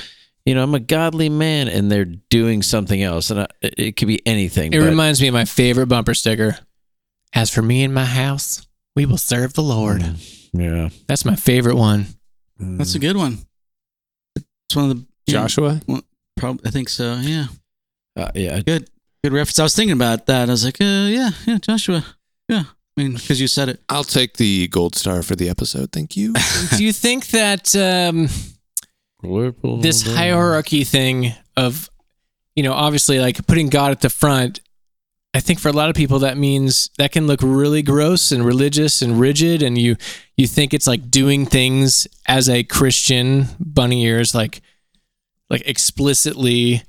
you 0.47 0.55
know, 0.55 0.62
I'm 0.62 0.75
a 0.75 0.81
godly 0.81 1.29
man, 1.29 1.68
and 1.68 1.93
they're 1.93 2.07
doing 2.07 2.62
something 2.62 3.03
else, 3.03 3.31
and 3.31 3.41
I, 3.41 3.47
it 3.61 3.97
could 3.97 4.09
be 4.09 4.27
anything. 4.27 4.73
It 4.73 4.81
but 4.81 4.87
reminds 4.87 5.21
me 5.21 5.29
of 5.29 5.35
my 5.35 5.45
favorite 5.45 5.87
bumper 5.87 6.14
sticker. 6.14 6.59
As 7.35 7.51
for 7.51 7.62
me 7.62 7.85
and 7.85 7.95
my 7.95 8.07
house, 8.07 8.66
we 8.97 9.07
will 9.07 9.18
serve 9.18 9.53
the 9.53 9.62
Lord. 9.62 10.03
yeah, 10.53 10.89
That's 11.07 11.25
my 11.25 11.37
favorite 11.37 11.77
one. 11.77 12.07
That's 12.59 12.95
a 12.95 12.99
good 12.99 13.16
one. 13.16 13.39
It's 14.37 14.75
one 14.75 14.91
of 14.91 14.97
the 14.97 15.07
yeah, 15.27 15.33
Joshua? 15.33 15.81
Well, 15.87 16.03
prob- 16.37 16.61
I 16.64 16.71
think 16.71 16.89
so. 16.89 17.14
Yeah, 17.16 17.47
uh, 18.16 18.31
yeah. 18.35 18.61
good, 18.61 18.91
good 19.23 19.33
reference. 19.33 19.59
I 19.59 19.62
was 19.62 19.77
thinking 19.77 19.93
about 19.97 20.27
that. 20.27 20.49
I 20.49 20.53
was 20.53 20.64
like, 20.64 20.81
uh, 20.81 20.85
yeah, 21.09 21.31
yeah, 21.47 21.59
Joshua. 21.59 22.05
Yeah, 22.49 22.64
I 22.97 23.03
mean, 23.03 23.14
because 23.14 23.41
you 23.41 23.47
said 23.47 23.68
it. 23.68 23.80
I'll 23.88 24.05
take 24.05 24.36
the 24.36 24.68
gold 24.68 24.95
star 24.95 25.22
for 25.22 25.36
the 25.36 25.49
episode. 25.49 25.93
Thank 25.93 26.16
you. 26.16 26.34
Do 26.76 26.84
you 26.84 26.93
think 26.93 27.28
that 27.28 27.74
um, 27.76 28.28
this 29.80 30.03
hierarchy 30.03 30.84
thing 30.84 31.32
of, 31.57 31.88
you 32.57 32.62
know, 32.62 32.72
obviously 32.72 33.18
like 33.20 33.47
putting 33.47 33.68
God 33.68 33.93
at 33.93 34.01
the 34.01 34.11
front, 34.11 34.61
I 35.32 35.41
think 35.41 35.61
for 35.61 35.68
a 35.68 35.72
lot 35.72 35.88
of 35.88 35.95
people 35.95 36.18
that 36.20 36.36
means 36.36 36.91
that 36.99 37.12
can 37.12 37.26
look 37.28 37.41
really 37.43 37.82
gross 37.82 38.32
and 38.32 38.45
religious 38.45 39.01
and 39.01 39.20
rigid, 39.20 39.62
and 39.62 39.78
you 39.78 39.97
you 40.36 40.49
think 40.49 40.74
it's 40.74 40.88
like 40.88 41.09
doing 41.11 41.47
things 41.47 42.09
as 42.26 42.49
a 42.49 42.64
Christian, 42.64 43.47
bunny 43.61 44.05
ears, 44.05 44.34
like 44.34 44.61
like 45.49 45.62
explicitly. 45.66 46.82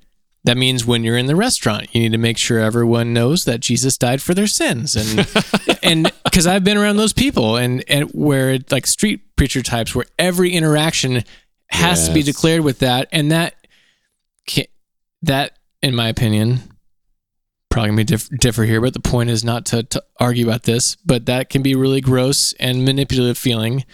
That 0.44 0.58
means 0.58 0.86
when 0.86 1.04
you're 1.04 1.18
in 1.18 1.28
the 1.28 1.36
restaurant, 1.36 1.94
you 1.94 2.02
need 2.02 2.14
to 2.14 2.18
make 2.18 2.38
sure 2.38 2.60
everyone 2.60 3.14
knows 3.14 3.46
that 3.46 3.60
Jesus 3.60 3.98
died 3.98 4.22
for 4.22 4.34
their 4.34 4.48
sins, 4.48 4.96
and 4.96 5.28
and 5.84 6.12
because 6.24 6.48
I've 6.48 6.64
been 6.64 6.78
around 6.78 6.98
those 6.98 7.14
people, 7.14 7.58
and 7.58 7.84
and 7.88 8.10
where 8.12 8.58
like 8.72 8.88
street 8.88 9.36
preacher 9.36 9.62
types, 9.62 9.94
where 9.94 10.06
every 10.18 10.52
interaction 10.52 11.24
has 11.68 12.08
to 12.08 12.14
be 12.14 12.24
declared 12.24 12.62
with 12.62 12.80
that, 12.80 13.08
and 13.12 13.32
that 13.32 13.56
that 15.24 15.58
in 15.82 15.96
my 15.96 16.10
opinion 16.10 16.60
probably 17.70 17.90
gonna 17.90 17.98
be 17.98 18.04
diff- 18.04 18.30
differ 18.40 18.64
here, 18.64 18.82
but 18.82 18.94
the 18.94 19.00
point 19.00 19.30
is 19.30 19.44
not 19.44 19.66
to, 19.66 19.82
to 19.84 20.04
argue 20.20 20.46
about 20.46 20.64
this, 20.64 20.98
but 21.06 21.26
that 21.26 21.50
can 21.50 21.62
be 21.62 21.74
really 21.74 22.02
gross 22.02 22.54
and 22.60 22.84
manipulative 22.84 23.38
feeling. 23.38 23.86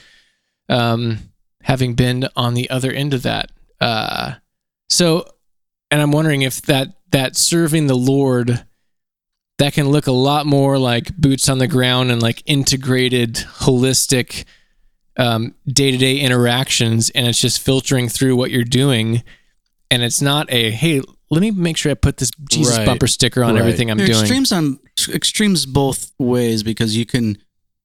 Um, 0.68 1.20
having 1.62 1.94
been 1.94 2.28
on 2.36 2.56
the 2.56 2.70
other 2.70 2.92
end 2.92 3.14
of 3.14 3.22
that, 3.24 3.52
uh, 3.80 4.34
so, 4.90 5.28
and 5.92 6.02
I'm 6.02 6.12
wondering 6.12 6.42
if 6.42 6.62
that 6.64 6.90
that 7.12 7.36
serving 7.36 7.88
the 7.88 7.96
Lord 7.96 8.66
that 9.60 9.74
can 9.74 9.90
look 9.90 10.08
a 10.08 10.12
lot 10.12 10.46
more 10.46 10.78
like 10.78 11.16
boots 11.18 11.50
on 11.50 11.58
the 11.58 11.68
ground 11.68 12.12
and 12.12 12.22
like 12.22 12.44
integrated, 12.46 13.36
holistic, 13.36 14.46
um, 15.18 15.56
day-to-day 15.66 16.20
interactions, 16.20 17.10
and 17.12 17.26
it's 17.28 17.42
just 17.42 17.60
filtering 17.60 18.08
through 18.08 18.36
what 18.36 18.52
you're 18.52 18.64
doing, 18.64 19.24
and 19.90 20.04
it's 20.04 20.22
not 20.22 20.52
a 20.52 20.70
hey, 20.72 21.02
let 21.32 21.42
me 21.42 21.52
make 21.52 21.76
sure 21.78 21.92
I 21.92 21.96
put 21.96 22.18
this 22.18 22.32
Jesus 22.50 22.78
Right. 22.78 22.86
bumper 22.86 23.08
sticker 23.08 23.44
on 23.44 23.56
Right. 23.56 23.60
everything 23.62 23.90
I'm 23.90 23.98
There 23.98 24.08
doing. 24.08 24.20
extremes 24.20 24.52
on 24.52 24.80
extremes 25.10 25.66
both 25.66 26.12
ways 26.20 26.64
because 26.64 26.96
you 26.96 27.06
can 27.06 27.38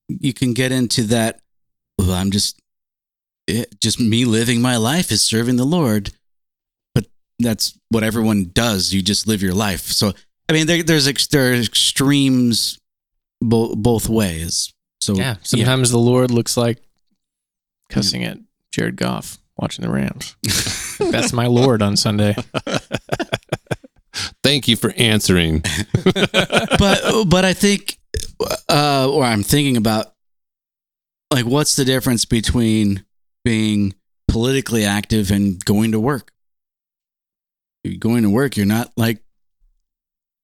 you 0.08 0.34
can 0.34 0.52
get 0.52 0.72
into 0.72 1.04
that. 1.04 1.40
Well, 1.98 2.12
I'm 2.12 2.30
just 2.30 2.60
it, 3.46 3.80
just 3.80 3.98
me 3.98 4.24
living 4.24 4.60
my 4.60 4.76
life 4.76 5.10
is 5.10 5.22
serving 5.22 5.56
the 5.56 5.64
Lord, 5.64 6.04
but 6.06 6.12
that's 7.38 7.78
what 7.88 8.02
everyone 8.02 8.50
does. 8.52 8.92
You 8.92 9.02
just 9.02 9.26
live 9.26 9.42
your 9.42 9.54
life. 9.54 9.82
So 9.82 10.12
I 10.48 10.52
mean, 10.52 10.66
there, 10.66 10.82
there's 10.82 11.08
ex, 11.08 11.26
there 11.28 11.50
are 11.50 11.54
extremes 11.54 12.78
bo- 13.40 13.74
both 13.74 14.08
ways. 14.08 14.72
So 15.00 15.14
yeah, 15.14 15.36
sometimes 15.42 15.90
the 15.90 15.98
Lord 15.98 16.30
looks 16.30 16.56
like 16.56 16.78
cussing 17.90 18.24
at 18.24 18.38
Jared 18.70 18.96
Goff 18.96 19.38
watching 19.56 19.84
the 19.84 19.90
Rams. 19.90 20.36
That's 20.98 21.32
my 21.32 21.46
Lord 21.46 21.82
on 21.82 21.96
Sunday. 21.96 22.36
Thank 24.42 24.68
you 24.68 24.76
for 24.76 24.92
answering. 24.96 25.60
but 26.04 27.24
but 27.26 27.44
I 27.44 27.54
think, 27.54 27.98
uh, 28.68 29.08
or 29.10 29.24
I'm 29.24 29.42
thinking 29.42 29.76
about, 29.76 30.12
like, 31.32 31.46
what's 31.46 31.76
the 31.76 31.84
difference 31.84 32.24
between 32.24 33.04
being 33.44 33.94
politically 34.28 34.84
active 34.84 35.30
and 35.30 35.64
going 35.64 35.92
to 35.92 36.00
work? 36.00 36.32
You're 37.84 37.98
going 37.98 38.22
to 38.22 38.30
work, 38.30 38.56
you're 38.56 38.66
not 38.66 38.92
like, 38.96 39.22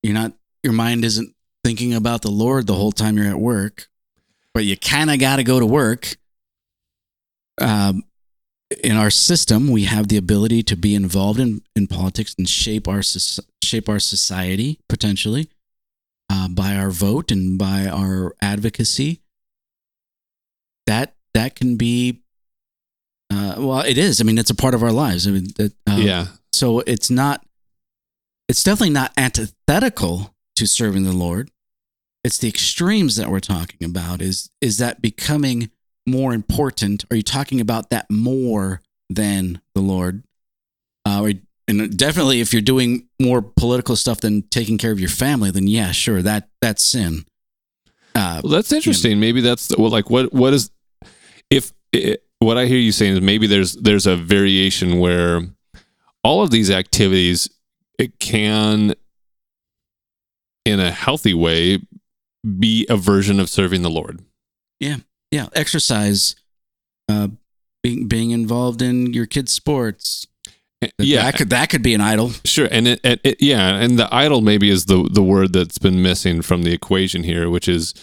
you're 0.03 0.15
not, 0.15 0.33
your 0.63 0.73
mind 0.73 1.05
isn't 1.05 1.35
thinking 1.65 1.95
about 1.95 2.23
the 2.23 2.31
Lord 2.31 2.67
the 2.67 2.75
whole 2.75 2.93
time 2.93 3.17
you're 3.17 3.27
at 3.27 3.39
work, 3.39 3.89
but 4.55 4.65
you 4.65 4.77
kind 4.77 5.11
of 5.11 5.19
got 5.19 5.37
to 5.37 5.45
go 5.45 5.61
to 5.61 5.67
work. 5.67 6.17
Um, 7.61 8.05
in 8.83 8.97
our 8.97 9.11
system, 9.11 9.69
we 9.71 9.85
have 9.85 10.09
the 10.09 10.17
ability 10.17 10.63
to 10.65 10.77
be 10.77 10.95
involved 10.95 11.41
in, 11.41 11.63
in 11.75 11.87
politics 11.87 12.35
and 12.37 12.49
shape 12.49 12.87
our 12.87 13.03
shape 13.65 13.89
our 13.89 13.99
society 13.99 14.79
potentially 14.89 15.49
uh, 16.31 16.49
by 16.49 16.77
our 16.77 16.91
vote 16.91 17.31
and 17.31 17.59
by 17.59 17.87
our 17.87 18.35
advocacy. 18.43 19.21
That 20.87 21.15
that 21.35 21.55
can 21.55 21.77
be, 21.77 22.21
uh, 23.31 23.57
well, 23.59 23.81
it 23.81 23.99
is. 23.99 24.21
I 24.21 24.25
mean, 24.25 24.39
it's 24.39 24.51
a 24.51 24.55
part 24.55 24.75
of 24.75 24.83
our 24.83 24.93
lives. 24.93 25.27
I 25.27 25.31
mean, 25.31 25.49
that, 25.57 25.73
um, 25.87 26.03
yeah. 26.03 26.27
So 26.53 26.81
it's 26.81 27.11
not. 27.11 27.45
It's 28.49 28.63
definitely 28.63 28.95
not 28.95 29.13
antithetical 29.17 30.35
to 30.57 30.67
serving 30.67 31.05
the 31.05 31.13
Lord. 31.13 31.51
It's 32.25 32.39
the 32.39 32.49
extremes 32.49 33.17
that 33.17 33.31
we're 33.31 33.41
talking 33.41 33.89
about. 33.89 34.23
Is 34.23 34.51
is 34.61 34.79
that 34.79 35.03
becoming 35.03 35.71
more 36.07 36.33
important? 36.33 37.05
Are 37.11 37.17
you 37.17 37.23
talking 37.23 37.61
about 37.61 37.91
that 37.91 38.11
more 38.11 38.81
than 39.11 39.61
the 39.75 39.81
Lord? 39.81 40.25
Uh, 41.05 41.33
and 41.69 41.97
definitely, 41.97 42.41
if 42.41 42.53
you're 42.53 42.63
doing 42.63 43.09
more 43.21 43.43
political 43.43 43.95
stuff 43.95 44.21
than 44.21 44.43
taking 44.43 44.79
care 44.79 44.91
of 44.91 44.99
your 44.99 45.11
family, 45.11 45.51
then 45.51 45.67
yeah, 45.67 45.93
sure, 45.93 46.23
that 46.23 46.49
that's 46.63 46.83
sin. 46.83 47.25
Uh, 48.15 48.41
Well, 48.43 48.53
that's 48.53 48.73
interesting. 48.73 49.21
Maybe 49.21 49.43
that's 49.43 49.77
well, 49.77 49.91
like 49.91 50.09
what 50.09 50.33
what 50.33 50.55
is 50.55 50.71
if 51.51 51.73
it, 51.93 52.25
what 52.39 52.57
I 52.57 52.67
hear 52.67 52.79
you 52.79 52.93
saying 52.93 53.15
is 53.15 53.21
maybe 53.21 53.47
there's 53.47 53.75
there's 53.75 54.07
a 54.07 54.17
variation 54.17 54.99
where 54.99 55.43
all 56.29 56.43
of 56.43 56.51
these 56.51 56.71
activities 56.71 57.49
it 57.99 58.19
can 58.19 58.95
in 60.67 60.79
a 60.79 60.91
healthy 60.91 61.33
way 61.33 61.79
be 62.59 62.87
a 62.91 62.99
version 62.99 63.41
of 63.41 63.49
serving 63.49 63.81
the 63.81 63.89
Lord. 63.89 64.21
Yeah, 64.79 64.97
yeah. 65.31 65.49
Exercise, 65.55 66.37
uh, 67.09 67.29
being 67.83 68.09
being 68.09 68.31
involved 68.31 68.83
in 68.83 69.15
your 69.15 69.25
kids' 69.25 69.53
sports. 69.53 70.27
Yeah. 70.99 71.23
that 71.23 71.37
could 71.37 71.51
that 71.51 71.71
could 71.71 71.83
be 71.83 71.95
an 71.95 72.03
idol. 72.03 72.33
Sure, 72.45 72.69
and 72.71 72.87
it, 72.87 73.01
it, 73.03 73.21
it 73.25 73.43
yeah, 73.43 73.77
and 73.77 73.99
the 73.99 74.15
idol 74.15 74.43
maybe 74.43 74.69
is 74.69 74.85
the 74.85 75.09
the 75.11 75.23
word 75.23 75.55
that's 75.55 75.79
been 75.79 76.03
missing 76.03 76.43
from 76.43 76.63
the 76.63 76.75
equation 76.75 77.23
here, 77.25 77.49
which 77.49 77.69
is 77.69 77.95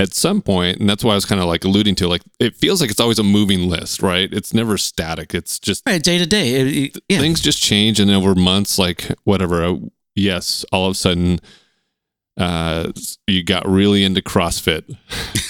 at 0.00 0.14
some 0.14 0.40
point, 0.42 0.78
and 0.78 0.88
that's 0.88 1.02
why 1.02 1.12
I 1.12 1.14
was 1.16 1.24
kind 1.24 1.40
of 1.40 1.46
like 1.48 1.64
alluding 1.64 1.94
to, 1.96 2.08
like 2.08 2.22
it 2.38 2.54
feels 2.56 2.80
like 2.80 2.90
it's 2.90 3.00
always 3.00 3.18
a 3.18 3.24
moving 3.24 3.68
list, 3.68 4.00
right? 4.02 4.32
It's 4.32 4.54
never 4.54 4.78
static. 4.78 5.34
It's 5.34 5.58
just 5.58 5.82
Right, 5.86 6.02
day 6.02 6.18
to 6.18 6.26
day. 6.26 6.54
It- 6.54 6.66
it- 6.96 7.02
yeah. 7.08 7.18
things 7.18 7.40
just 7.40 7.60
change, 7.62 7.98
and 8.00 8.10
over 8.10 8.34
months, 8.34 8.78
like 8.78 9.10
whatever. 9.24 9.64
uh, 9.64 9.74
yes, 10.14 10.64
all 10.72 10.86
of 10.86 10.92
a 10.92 10.94
sudden, 10.94 11.40
uh, 12.36 12.92
you 13.26 13.42
got 13.42 13.68
really 13.68 14.04
into 14.04 14.20
CrossFit. 14.22 14.84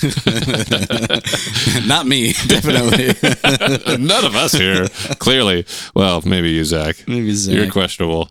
Not 1.87 2.07
me, 2.07 2.33
definitely. 2.47 3.09
None 3.99 4.25
of 4.25 4.35
us 4.35 4.53
here, 4.53 4.87
clearly. 5.19 5.67
Well, 5.95 6.23
maybe 6.25 6.51
you, 6.51 6.65
Zach. 6.65 7.05
Maybe 7.07 7.33
Zach. 7.35 7.55
You're 7.55 7.71
questionable. 7.71 8.31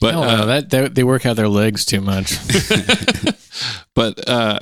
But 0.00 0.12
no, 0.12 0.22
uh, 0.22 0.36
no, 0.36 0.46
that, 0.46 0.70
that 0.70 0.94
they 0.94 1.02
work 1.04 1.26
out 1.26 1.36
their 1.36 1.48
legs 1.48 1.84
too 1.84 2.00
much. 2.00 2.32
but 3.94 4.28
uh 4.28 4.60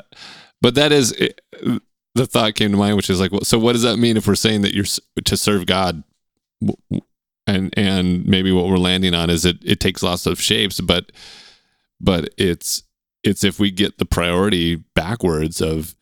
but 0.66 0.74
that 0.74 0.90
is 0.90 1.10
the 2.16 2.26
thought 2.26 2.56
came 2.56 2.72
to 2.72 2.76
mind 2.76 2.96
which 2.96 3.08
is 3.08 3.20
like 3.20 3.30
well, 3.30 3.44
so 3.44 3.56
what 3.56 3.74
does 3.74 3.82
that 3.82 3.98
mean 3.98 4.16
if 4.16 4.26
we're 4.26 4.34
saying 4.34 4.62
that 4.62 4.74
you're 4.74 4.84
to 5.24 5.36
serve 5.36 5.64
god 5.64 6.02
and 7.46 7.72
and 7.76 8.26
maybe 8.26 8.50
what 8.50 8.66
we're 8.66 8.76
landing 8.76 9.14
on 9.14 9.30
is 9.30 9.44
it 9.44 9.58
it 9.64 9.78
takes 9.78 10.02
lots 10.02 10.26
of 10.26 10.40
shapes 10.40 10.80
but 10.80 11.12
but 12.00 12.28
it's 12.36 12.82
it's 13.22 13.44
if 13.44 13.60
we 13.60 13.70
get 13.70 13.98
the 13.98 14.04
priority 14.04 14.74
backwards 14.74 15.60
of 15.60 15.94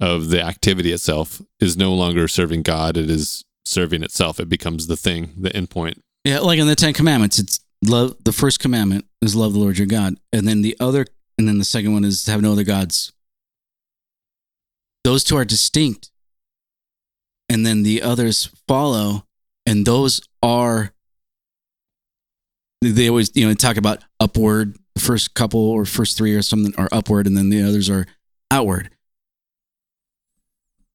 of 0.00 0.28
the 0.30 0.40
activity 0.40 0.92
itself 0.92 1.42
is 1.58 1.76
no 1.76 1.92
longer 1.92 2.28
serving 2.28 2.62
god 2.62 2.96
it 2.96 3.10
is 3.10 3.44
serving 3.64 4.04
itself 4.04 4.38
it 4.38 4.48
becomes 4.48 4.86
the 4.86 4.96
thing 4.96 5.32
the 5.36 5.50
endpoint 5.50 6.00
Yeah, 6.24 6.38
like 6.38 6.60
in 6.60 6.68
the 6.68 6.76
Ten 6.76 6.94
Commandments, 6.94 7.40
it's 7.40 7.58
love. 7.84 8.14
The 8.24 8.32
first 8.32 8.60
commandment 8.60 9.06
is 9.20 9.34
love 9.34 9.54
the 9.54 9.58
Lord 9.58 9.78
your 9.78 9.88
God, 9.88 10.14
and 10.32 10.46
then 10.46 10.62
the 10.62 10.76
other, 10.78 11.06
and 11.36 11.48
then 11.48 11.58
the 11.58 11.64
second 11.64 11.92
one 11.92 12.04
is 12.04 12.26
have 12.26 12.42
no 12.42 12.52
other 12.52 12.64
gods. 12.64 13.12
Those 15.04 15.24
two 15.24 15.36
are 15.36 15.44
distinct, 15.44 16.10
and 17.48 17.66
then 17.66 17.82
the 17.82 18.02
others 18.02 18.50
follow, 18.68 19.26
and 19.66 19.84
those 19.86 20.20
are. 20.42 20.92
They 22.80 23.08
always, 23.08 23.30
you 23.34 23.46
know, 23.46 23.54
talk 23.54 23.76
about 23.76 24.02
upward. 24.18 24.76
The 24.94 25.00
first 25.00 25.34
couple 25.34 25.60
or 25.60 25.84
first 25.84 26.18
three 26.18 26.34
or 26.34 26.42
something 26.42 26.74
are 26.76 26.88
upward, 26.92 27.26
and 27.26 27.36
then 27.36 27.48
the 27.48 27.62
others 27.62 27.88
are 27.88 28.06
outward. 28.50 28.90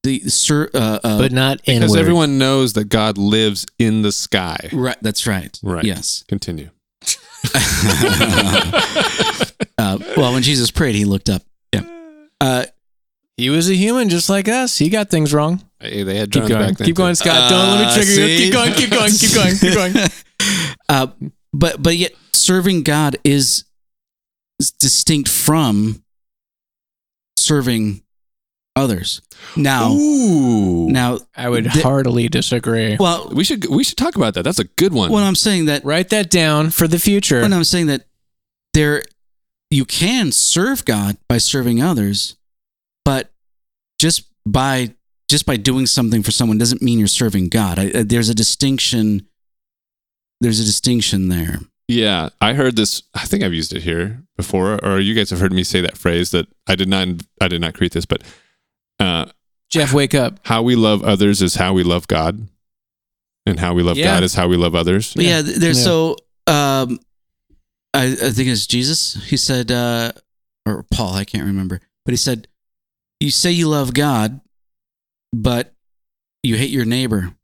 The 0.04 0.20
sir, 0.20 0.70
uh, 0.74 1.00
uh, 1.02 1.18
but 1.18 1.32
not 1.32 1.64
because 1.66 1.96
everyone 1.96 2.38
knows 2.38 2.74
that 2.74 2.84
god 2.84 3.18
lives 3.18 3.66
in 3.80 4.02
the 4.02 4.12
sky 4.12 4.70
right. 4.72 4.96
That's 5.02 5.26
right. 5.26 5.58
right 5.62 5.84
Yes. 5.84 6.24
continue 6.28 6.70
uh, 9.78 9.98
well, 10.16 10.32
when 10.32 10.42
Jesus 10.42 10.70
prayed, 10.70 10.94
he 10.96 11.04
looked 11.04 11.28
up. 11.28 11.42
Yeah. 13.38 13.42
He 13.44 13.50
was 13.50 13.70
a 13.70 13.74
human 13.74 14.08
just 14.08 14.28
like 14.28 14.48
us. 14.48 14.76
He 14.78 14.88
got 14.88 15.10
things 15.10 15.32
wrong. 15.32 15.62
Hey, 15.80 16.02
they 16.02 16.16
had 16.18 16.30
Keep 16.32 16.46
going. 16.48 16.60
back 16.60 16.76
then 16.76 16.86
Keep 16.86 16.96
too. 16.96 17.02
going, 17.02 17.14
Scott. 17.14 17.50
Don't 17.50 17.68
let 17.68 17.80
me 17.80 17.86
Uh, 17.86 17.94
trigger 17.94 18.10
you. 18.28 18.36
Keep 18.38 18.52
going. 18.52 18.72
Keep 18.74 18.90
going. 18.90 19.12
Keep 19.12 19.34
going. 19.34 19.56
Keep 19.56 19.74
going. 19.74 20.08
uh, 20.88 21.06
but 21.52 21.82
but 21.82 21.96
yet 21.96 22.12
serving 22.32 22.82
God 22.82 23.16
is, 23.24 23.64
is 24.60 24.72
distinct 24.72 25.28
from 25.28 26.02
serving 27.36 28.02
others. 28.76 29.22
Now, 29.56 29.92
Ooh. 29.92 30.88
now 30.88 31.18
I 31.36 31.48
would 31.48 31.70
Th- 31.70 31.82
heartily 31.82 32.28
disagree. 32.28 32.96
well, 32.98 33.30
we 33.32 33.44
should 33.44 33.66
we 33.66 33.84
should 33.84 33.96
talk 33.98 34.16
about 34.16 34.34
that. 34.34 34.42
That's 34.42 34.58
a 34.58 34.64
good 34.64 34.92
one. 34.92 35.10
when 35.10 35.22
I'm 35.24 35.34
saying 35.34 35.66
that 35.66 35.84
Write 35.84 36.10
that 36.10 36.30
down 36.30 36.70
for 36.70 36.86
the 36.88 36.98
future. 36.98 37.40
when 37.42 37.52
I'm 37.52 37.64
saying 37.64 37.86
that 37.86 38.06
there 38.74 39.02
you 39.70 39.84
can 39.84 40.32
serve 40.32 40.84
God 40.84 41.16
by 41.28 41.38
serving 41.38 41.82
others, 41.82 42.36
but 42.36 42.37
just 43.98 44.24
by 44.46 44.94
just 45.28 45.44
by 45.44 45.56
doing 45.56 45.86
something 45.86 46.22
for 46.22 46.30
someone 46.30 46.56
doesn't 46.58 46.80
mean 46.80 46.98
you're 46.98 47.06
serving 47.08 47.48
God. 47.48 47.78
I, 47.78 47.90
I- 47.94 48.02
there's 48.02 48.28
a 48.28 48.34
distinction. 48.34 49.26
There's 50.40 50.60
a 50.60 50.64
distinction 50.64 51.28
there. 51.28 51.58
Yeah, 51.88 52.28
I 52.40 52.52
heard 52.52 52.76
this. 52.76 53.02
I 53.14 53.24
think 53.24 53.42
I've 53.42 53.54
used 53.54 53.72
it 53.74 53.82
here 53.82 54.22
before, 54.36 54.78
or 54.84 55.00
you 55.00 55.14
guys 55.14 55.30
have 55.30 55.40
heard 55.40 55.52
me 55.52 55.64
say 55.64 55.80
that 55.80 55.96
phrase 55.96 56.30
that 56.32 56.46
I 56.66 56.74
did 56.76 56.88
not. 56.88 57.08
I 57.40 57.48
did 57.48 57.60
not 57.60 57.74
create 57.74 57.92
this, 57.92 58.04
but 58.06 58.22
uh, 59.00 59.26
Jeff, 59.70 59.92
wake 59.92 60.14
up. 60.14 60.38
how 60.44 60.62
we 60.62 60.76
love 60.76 61.02
others 61.02 61.40
is 61.42 61.54
how 61.54 61.72
we 61.72 61.82
love 61.82 62.06
God, 62.06 62.46
and 63.46 63.58
how 63.58 63.72
we 63.74 63.82
love 63.82 63.96
Yeah. 63.96 64.14
God 64.14 64.22
is 64.22 64.34
how 64.34 64.48
we 64.48 64.56
love 64.56 64.74
others. 64.74 65.14
But 65.14 65.24
yeah, 65.24 65.40
there's 65.42 65.78
Yeah. 65.78 65.84
so 65.84 66.16
um, 66.46 67.00
I, 67.94 68.04
I 68.12 68.30
think 68.30 68.48
it's 68.48 68.66
Jesus. 68.66 69.14
He 69.24 69.36
said, 69.38 69.70
uh, 69.72 70.12
or 70.66 70.84
Paul, 70.92 71.14
I 71.14 71.24
can't 71.24 71.46
remember, 71.46 71.80
but 72.04 72.12
he 72.12 72.16
said, 72.18 72.48
"You 73.20 73.30
say 73.30 73.50
you 73.52 73.68
love 73.68 73.94
God, 73.94 74.40
but 75.32 75.74
you 76.42 76.56
hate 76.56 76.70
your 76.70 76.84
neighbor. 76.84 77.34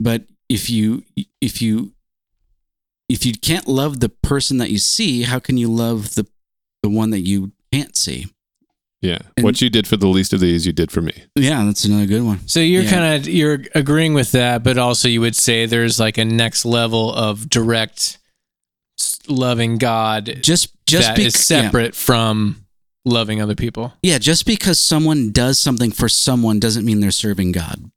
But 0.00 0.26
if 0.48 0.68
you 0.70 1.04
if 1.40 1.60
you 1.62 1.92
if 3.08 3.26
you 3.26 3.32
can't 3.34 3.66
love 3.68 4.00
the 4.00 4.08
person 4.08 4.58
that 4.58 4.70
you 4.70 4.78
see, 4.78 5.22
how 5.22 5.38
can 5.38 5.56
you 5.56 5.68
love 5.72 6.14
the 6.14 6.26
the 6.82 6.88
one 6.88 7.10
that 7.10 7.20
you 7.20 7.52
can't 7.72 7.96
see?" 7.96 8.26
Yeah, 9.00 9.18
And- 9.36 9.42
what 9.42 9.60
you 9.60 9.68
did 9.68 9.88
for 9.88 9.96
the 9.96 10.06
least 10.06 10.32
of 10.32 10.38
these, 10.38 10.64
you 10.64 10.72
did 10.72 10.92
for 10.92 11.00
me. 11.02 11.12
Yeah, 11.34 11.64
that's 11.64 11.84
another 11.84 12.06
good 12.06 12.22
one. 12.22 12.46
So 12.46 12.60
you're 12.60 12.84
Yeah. 12.84 12.90
kind 12.90 13.14
of 13.20 13.28
you're 13.28 13.64
agreeing 13.74 14.14
with 14.14 14.30
that, 14.32 14.62
but 14.62 14.78
also 14.78 15.08
you 15.08 15.20
would 15.20 15.34
say 15.34 15.66
there's 15.66 15.98
like 15.98 16.18
a 16.18 16.24
next 16.24 16.64
level 16.64 17.12
of 17.12 17.48
direct 17.50 18.18
loving 19.26 19.78
God 19.78 20.38
Just 20.42 20.68
just 20.86 21.08
that 21.08 21.16
bec- 21.16 21.26
is 21.26 21.34
separate 21.34 21.96
from 21.96 22.64
loving 23.04 23.40
other 23.40 23.54
people. 23.54 23.94
Yeah. 24.02 24.18
just 24.18 24.46
because 24.46 24.78
someone 24.78 25.30
does 25.32 25.58
something 25.58 25.90
for 25.90 26.08
someone 26.08 26.60
doesn't 26.60 26.84
mean 26.84 27.00
they're 27.00 27.10
serving 27.10 27.52
God. 27.52 27.90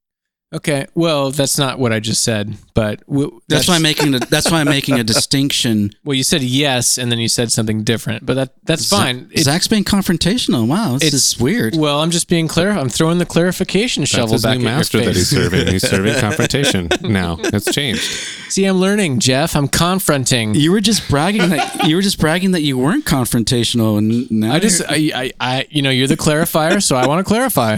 Okay, 0.54 0.86
well 0.94 1.32
that's 1.32 1.58
not 1.58 1.80
what 1.80 1.92
I 1.92 2.00
just 2.00 2.24
said, 2.24 2.56
but 2.76 3.06
w- 3.08 3.42
That's, 3.50 3.68
why 3.68 3.76
I'm 3.76 3.82
making 3.82 4.14
a, 4.14 4.20
that's 4.20 4.50
why 4.50 4.62
I'm 4.62 4.70
making 4.70 4.98
a 5.00 5.04
distinction. 5.04 5.92
Well, 6.06 6.14
you 6.16 6.24
said 6.24 6.44
yes, 6.44 6.98
and 6.98 7.12
then 7.12 7.20
you 7.20 7.28
said 7.28 7.52
something 7.52 7.84
different, 7.84 8.26
but 8.26 8.36
that 8.36 8.54
that's 8.64 8.88
fine. 8.88 9.28
It- 9.32 9.44
Zach's 9.44 9.68
being 9.68 9.84
confrontational. 9.84 10.68
Wow, 10.68 10.94
this 10.94 11.08
It's- 11.08 11.14
is 11.34 11.40
weird. 11.40 11.76
well, 11.76 12.00
I'm 12.00 12.12
just 12.12 12.30
being 12.30 12.48
clear. 12.48 12.70
I'm 12.70 12.90
throwing 12.90 13.18
the 13.18 13.26
clarification 13.26 14.02
That's 14.02 14.12
shovel 14.12 14.34
his 14.34 14.44
back 14.44 14.60
new 14.60 14.68
at 14.68 14.78
master 14.78 15.00
your 15.00 15.08
that 15.08 15.16
he's 15.16 15.30
serving. 15.30 15.68
He's 15.68 15.88
serving 15.90 16.20
confrontation 16.22 16.90
now. 17.02 17.38
It's 17.40 17.74
changed. 17.74 18.04
See, 18.50 18.66
I'm 18.66 18.78
learning, 18.78 19.20
Jeff. 19.20 19.56
I'm 19.56 19.68
confronting. 19.68 20.54
You 20.56 20.72
were 20.72 20.80
just 20.80 21.10
bragging 21.10 21.50
that 21.50 21.86
you 21.88 21.96
were 21.98 22.04
just 22.04 22.20
bragging 22.20 22.52
that 22.52 22.62
you 22.62 22.78
weren't 22.78 23.04
confrontational, 23.06 23.98
and 23.98 24.30
now 24.32 24.54
I 24.54 24.60
just, 24.60 24.80
you're- 24.92 25.12
I, 25.14 25.24
I, 25.42 25.58
I, 25.58 25.68
you 25.72 25.82
know, 25.82 25.90
you're 25.90 26.08
the 26.08 26.16
clarifier, 26.18 26.82
so 26.82 26.96
I 26.96 27.08
want 27.08 27.26
to 27.26 27.28
clarify. 27.28 27.78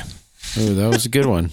Oh, 0.59 0.73
that 0.75 0.87
was 0.89 1.05
a 1.05 1.09
good 1.09 1.25
one. 1.25 1.49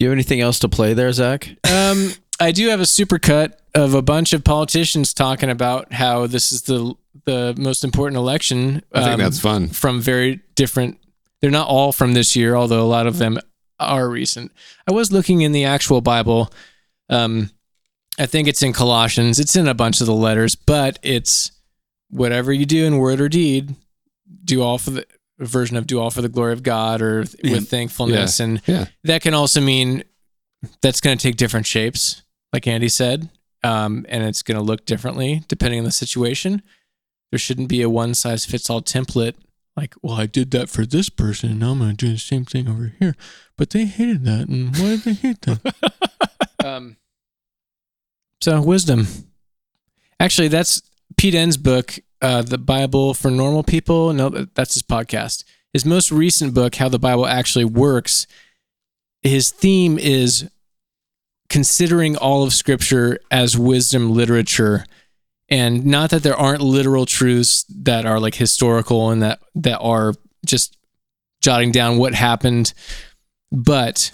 You 0.00 0.08
have 0.08 0.14
anything 0.14 0.40
else 0.40 0.58
to 0.60 0.68
play 0.68 0.94
there, 0.94 1.12
Zach? 1.12 1.46
Um, 1.70 2.14
I 2.40 2.52
do 2.52 2.70
have 2.70 2.80
a 2.80 2.84
supercut 2.84 3.52
of 3.74 3.92
a 3.92 4.00
bunch 4.00 4.32
of 4.32 4.42
politicians 4.42 5.12
talking 5.12 5.50
about 5.50 5.92
how 5.92 6.26
this 6.26 6.52
is 6.52 6.62
the 6.62 6.94
the 7.26 7.54
most 7.58 7.84
important 7.84 8.16
election. 8.16 8.82
I 8.94 9.02
think 9.02 9.12
um, 9.14 9.20
that's 9.20 9.38
fun. 9.38 9.68
From 9.68 10.00
very 10.00 10.40
different. 10.54 10.98
They're 11.42 11.50
not 11.50 11.68
all 11.68 11.92
from 11.92 12.14
this 12.14 12.34
year, 12.34 12.56
although 12.56 12.82
a 12.82 12.88
lot 12.88 13.06
of 13.06 13.18
them 13.18 13.38
are 13.78 14.08
recent. 14.08 14.52
I 14.88 14.92
was 14.92 15.12
looking 15.12 15.42
in 15.42 15.52
the 15.52 15.66
actual 15.66 16.00
Bible. 16.00 16.50
Um, 17.10 17.50
I 18.18 18.24
think 18.24 18.48
it's 18.48 18.62
in 18.62 18.72
Colossians. 18.72 19.38
It's 19.38 19.54
in 19.54 19.68
a 19.68 19.74
bunch 19.74 20.00
of 20.00 20.06
the 20.06 20.14
letters, 20.14 20.54
but 20.54 20.98
it's 21.02 21.52
whatever 22.08 22.54
you 22.54 22.64
do 22.64 22.86
in 22.86 22.96
word 22.96 23.20
or 23.20 23.28
deed, 23.28 23.74
do 24.44 24.62
all 24.62 24.78
for 24.78 24.90
the 24.90 25.06
version 25.40 25.76
of 25.76 25.86
do 25.86 25.98
all 26.00 26.10
for 26.10 26.22
the 26.22 26.28
glory 26.28 26.52
of 26.52 26.62
God 26.62 27.00
or 27.02 27.24
Yeah. 27.42 27.52
with 27.52 27.68
thankfulness. 27.68 28.40
And 28.40 28.60
Yeah. 28.66 28.86
that 29.04 29.22
can 29.22 29.34
also 29.34 29.60
mean 29.60 30.04
that's 30.82 31.00
going 31.00 31.16
to 31.16 31.22
take 31.22 31.36
different 31.36 31.66
shapes, 31.66 32.22
like 32.52 32.66
Andy 32.66 32.88
said, 32.88 33.30
um, 33.64 34.04
and 34.08 34.22
it's 34.24 34.42
going 34.42 34.56
to 34.58 34.62
look 34.62 34.84
differently 34.86 35.42
depending 35.48 35.80
on 35.80 35.84
the 35.84 35.92
situation. 35.92 36.62
There 37.30 37.38
shouldn't 37.38 37.68
be 37.68 37.80
a 37.82 37.88
one 37.88 38.14
size 38.14 38.44
fits 38.44 38.68
all 38.68 38.82
template. 38.82 39.34
Like, 39.76 39.94
well, 40.02 40.16
I 40.16 40.26
did 40.26 40.50
that 40.50 40.68
for 40.68 40.84
this 40.84 41.08
person, 41.08 41.50
and 41.50 41.60
now 41.60 41.70
I'm 41.70 41.78
going 41.78 41.96
to 41.96 42.06
do 42.06 42.12
the 42.12 42.18
same 42.18 42.44
thing 42.44 42.68
over 42.68 42.92
here, 42.98 43.14
but 43.56 43.70
they 43.70 43.84
hated 43.86 44.24
that, 44.24 44.48
and 44.48 44.76
why 44.76 44.96
did 44.96 45.00
they 45.04 45.12
hate 45.12 45.40
that? 45.42 46.04
um, 46.64 46.96
so 48.42 48.60
wisdom. 48.60 49.06
Actually, 50.18 50.48
that's 50.48 50.82
Pete 51.16 51.34
Enns' 51.34 51.56
book, 51.56 51.98
uh, 52.22 52.42
"The 52.42 52.58
Bible 52.58 53.14
for 53.14 53.30
Normal 53.30 53.62
People." 53.62 54.12
No, 54.12 54.28
that's 54.54 54.74
his 54.74 54.82
podcast. 54.82 55.44
His 55.72 55.84
most 55.84 56.10
recent 56.10 56.54
book, 56.54 56.76
"How 56.76 56.88
the 56.88 56.98
Bible 56.98 57.26
Actually 57.26 57.64
Works," 57.64 58.26
his 59.22 59.50
theme 59.50 59.98
is 59.98 60.48
considering 61.48 62.16
all 62.16 62.42
of 62.44 62.52
Scripture 62.52 63.18
as 63.30 63.58
wisdom 63.58 64.14
literature, 64.14 64.84
and 65.48 65.84
not 65.84 66.10
that 66.10 66.22
there 66.22 66.36
aren't 66.36 66.62
literal 66.62 67.06
truths 67.06 67.64
that 67.68 68.06
are 68.06 68.20
like 68.20 68.36
historical 68.36 69.10
and 69.10 69.22
that 69.22 69.40
that 69.54 69.78
are 69.78 70.14
just 70.46 70.76
jotting 71.40 71.72
down 71.72 71.98
what 71.98 72.14
happened, 72.14 72.72
but 73.50 74.12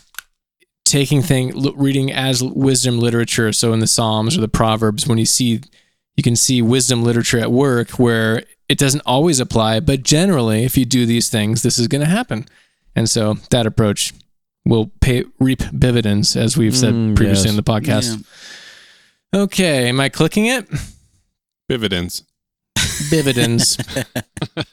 taking 0.84 1.20
thing 1.20 1.52
reading 1.76 2.12
as 2.12 2.42
wisdom 2.42 2.98
literature. 2.98 3.52
So 3.52 3.72
in 3.72 3.80
the 3.80 3.86
Psalms 3.86 4.38
or 4.38 4.40
the 4.40 4.48
Proverbs, 4.48 5.06
when 5.06 5.18
you 5.18 5.26
see 5.26 5.60
you 6.16 6.22
can 6.22 6.36
see 6.36 6.62
wisdom 6.62 7.02
literature 7.02 7.38
at 7.38 7.52
work 7.52 7.90
where 7.98 8.42
it 8.68 8.78
doesn't 8.78 9.02
always 9.06 9.38
apply, 9.38 9.80
but 9.80 10.02
generally, 10.02 10.64
if 10.64 10.76
you 10.76 10.84
do 10.84 11.06
these 11.06 11.28
things, 11.28 11.62
this 11.62 11.78
is 11.78 11.88
going 11.88 12.00
to 12.00 12.10
happen. 12.10 12.46
And 12.94 13.08
so 13.08 13.34
that 13.50 13.66
approach 13.66 14.12
will 14.64 14.90
pay 15.00 15.24
reap 15.38 15.62
dividends, 15.78 16.34
as 16.36 16.56
we've 16.56 16.76
said 16.76 16.94
Mm, 16.94 17.16
previously 17.16 17.50
yes. 17.50 17.50
in 17.50 17.56
the 17.56 17.62
podcast. 17.62 18.24
Okay, 19.34 19.88
am 19.88 20.00
I 20.00 20.08
clicking 20.08 20.46
it? 20.46 20.66
Dividends. 21.68 22.22
Dividends. 23.10 23.78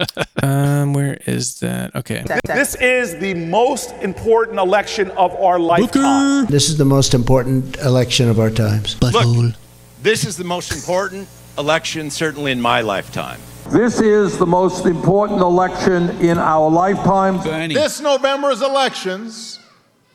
um, 0.44 0.94
where 0.94 1.18
is 1.26 1.60
that? 1.60 1.95
Okay. 1.95 2.24
This 2.45 2.76
is 2.76 3.18
the 3.20 3.34
most 3.34 3.91
important 4.02 4.60
election 4.60 5.11
of 5.11 5.36
our 5.36 5.60
lifetime. 5.60 6.45
This 6.45 6.70
is 6.70 6.78
the 6.78 6.86
most 6.86 7.14
important 7.14 7.78
election 7.80 8.30
of 8.30 8.40
our 8.40 8.49
times. 8.49 8.99
Look, 9.02 9.56
this 10.03 10.25
is 10.25 10.35
the 10.35 10.43
most 10.43 10.73
important 10.73 11.30
election, 11.57 12.09
certainly 12.09 12.51
in 12.51 12.59
my 12.59 12.81
lifetime. 12.81 13.39
This 13.69 14.01
is 14.01 14.38
the 14.38 14.45
most 14.45 14.85
important 14.85 15.39
election 15.39 16.09
in 16.21 16.38
our 16.38 16.69
lifetime. 16.69 17.38
This 17.69 18.01
November's 18.01 18.61
elections 18.61 19.59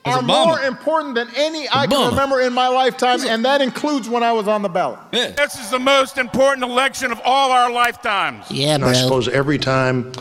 are 0.05 0.21
more 0.21 0.61
important 0.61 1.15
than 1.15 1.27
any 1.35 1.67
I 1.73 1.87
can 1.87 2.09
remember 2.11 2.39
in 2.41 2.53
my 2.53 2.67
lifetime, 2.67 3.21
and 3.27 3.43
that 3.45 3.61
includes 3.61 4.07
when 4.07 4.21
I 4.21 4.31
was 4.31 4.47
on 4.47 4.61
the 4.61 4.69
ballot. 4.69 4.99
This 5.11 5.59
is 5.59 5.71
the 5.71 5.79
most 5.79 6.19
important 6.19 6.63
election 6.63 7.11
of 7.11 7.19
all 7.25 7.51
our 7.51 7.71
lifetimes. 7.71 8.49
Yeah, 8.51 8.75
And 8.75 8.85
I 8.85 8.93
suppose 8.93 9.27
every 9.27 9.57
time 9.57 10.11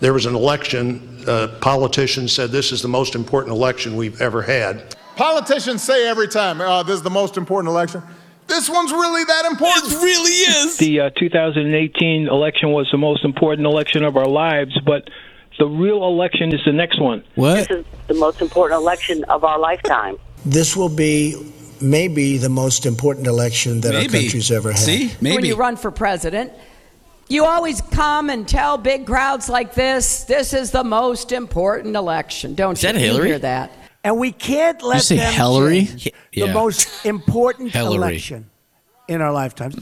there 0.00 0.14
was 0.14 0.24
an 0.24 0.34
election, 0.34 1.22
uh, 1.26 1.48
politicians 1.60 2.32
said 2.32 2.50
this 2.50 2.72
is 2.72 2.80
the 2.80 2.88
most 2.88 3.14
important 3.14 3.54
election 3.54 3.94
we've 3.94 4.20
ever 4.22 4.40
had. 4.40 4.96
Politicians 5.16 5.82
say 5.82 6.08
every 6.08 6.28
time, 6.28 6.60
uh, 6.62 6.82
this 6.82 6.94
is 6.94 7.02
the 7.02 7.10
most 7.10 7.36
important 7.36 7.70
election. 7.70 8.02
This 8.48 8.68
one's 8.68 8.92
really 8.92 9.24
that 9.24 9.44
important. 9.44 9.92
It 9.92 9.96
really 10.02 10.30
is. 10.32 10.76
The 10.78 11.00
uh, 11.00 11.10
2018 11.10 12.28
election 12.28 12.72
was 12.72 12.88
the 12.90 12.98
most 12.98 13.24
important 13.24 13.66
election 13.66 14.04
of 14.04 14.16
our 14.16 14.26
lives, 14.26 14.78
but 14.84 15.08
the 15.58 15.66
real 15.66 16.04
election 16.04 16.54
is 16.54 16.60
the 16.64 16.72
next 16.72 17.00
one. 17.00 17.22
What? 17.34 17.68
This 17.68 17.70
is 17.70 17.84
the 18.06 18.14
most 18.14 18.40
important 18.40 18.80
election 18.80 19.24
of 19.24 19.44
our 19.44 19.58
lifetime. 19.58 20.16
This 20.46 20.76
will 20.76 20.88
be 20.88 21.34
maybe 21.80 22.38
the 22.38 22.48
most 22.48 22.86
important 22.86 23.26
election 23.26 23.80
that 23.82 23.94
our 23.94 24.02
country's 24.02 24.50
ever 24.50 24.70
had. 24.72 24.80
See, 24.80 25.12
maybe 25.20 25.36
When 25.36 25.44
you 25.44 25.56
run 25.56 25.76
for 25.76 25.90
president, 25.90 26.52
you 27.28 27.44
always 27.44 27.82
come 27.82 28.30
and 28.30 28.48
tell 28.48 28.78
big 28.78 29.06
crowds 29.06 29.48
like 29.48 29.74
this, 29.74 30.24
this 30.24 30.54
is 30.54 30.70
the 30.70 30.84
most 30.84 31.32
important 31.32 31.94
election, 31.96 32.54
don't 32.54 32.78
Is 32.78 32.82
you? 32.82 32.92
that 32.92 32.98
Hillary? 32.98 33.28
hear 33.28 33.38
that. 33.40 33.72
And 34.04 34.18
we 34.18 34.32
can't 34.32 34.82
let 34.82 34.96
you 34.96 35.00
say 35.02 35.16
them 35.16 35.32
Hillary? 35.32 35.86
change 35.86 36.08
Yeah. 36.32 36.46
the 36.46 36.52
most 36.52 37.04
important 37.04 37.72
Hillary. 37.72 37.96
election 37.96 38.48
in 39.08 39.20
our 39.20 39.32
lifetimes. 39.32 39.76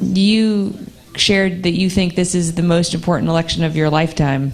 You 0.00 0.78
shared 1.16 1.62
that 1.62 1.70
you 1.72 1.88
think 1.88 2.14
this 2.14 2.34
is 2.34 2.54
the 2.54 2.62
most 2.62 2.94
important 2.94 3.28
election 3.30 3.64
of 3.64 3.74
your 3.74 3.88
lifetime. 3.88 4.52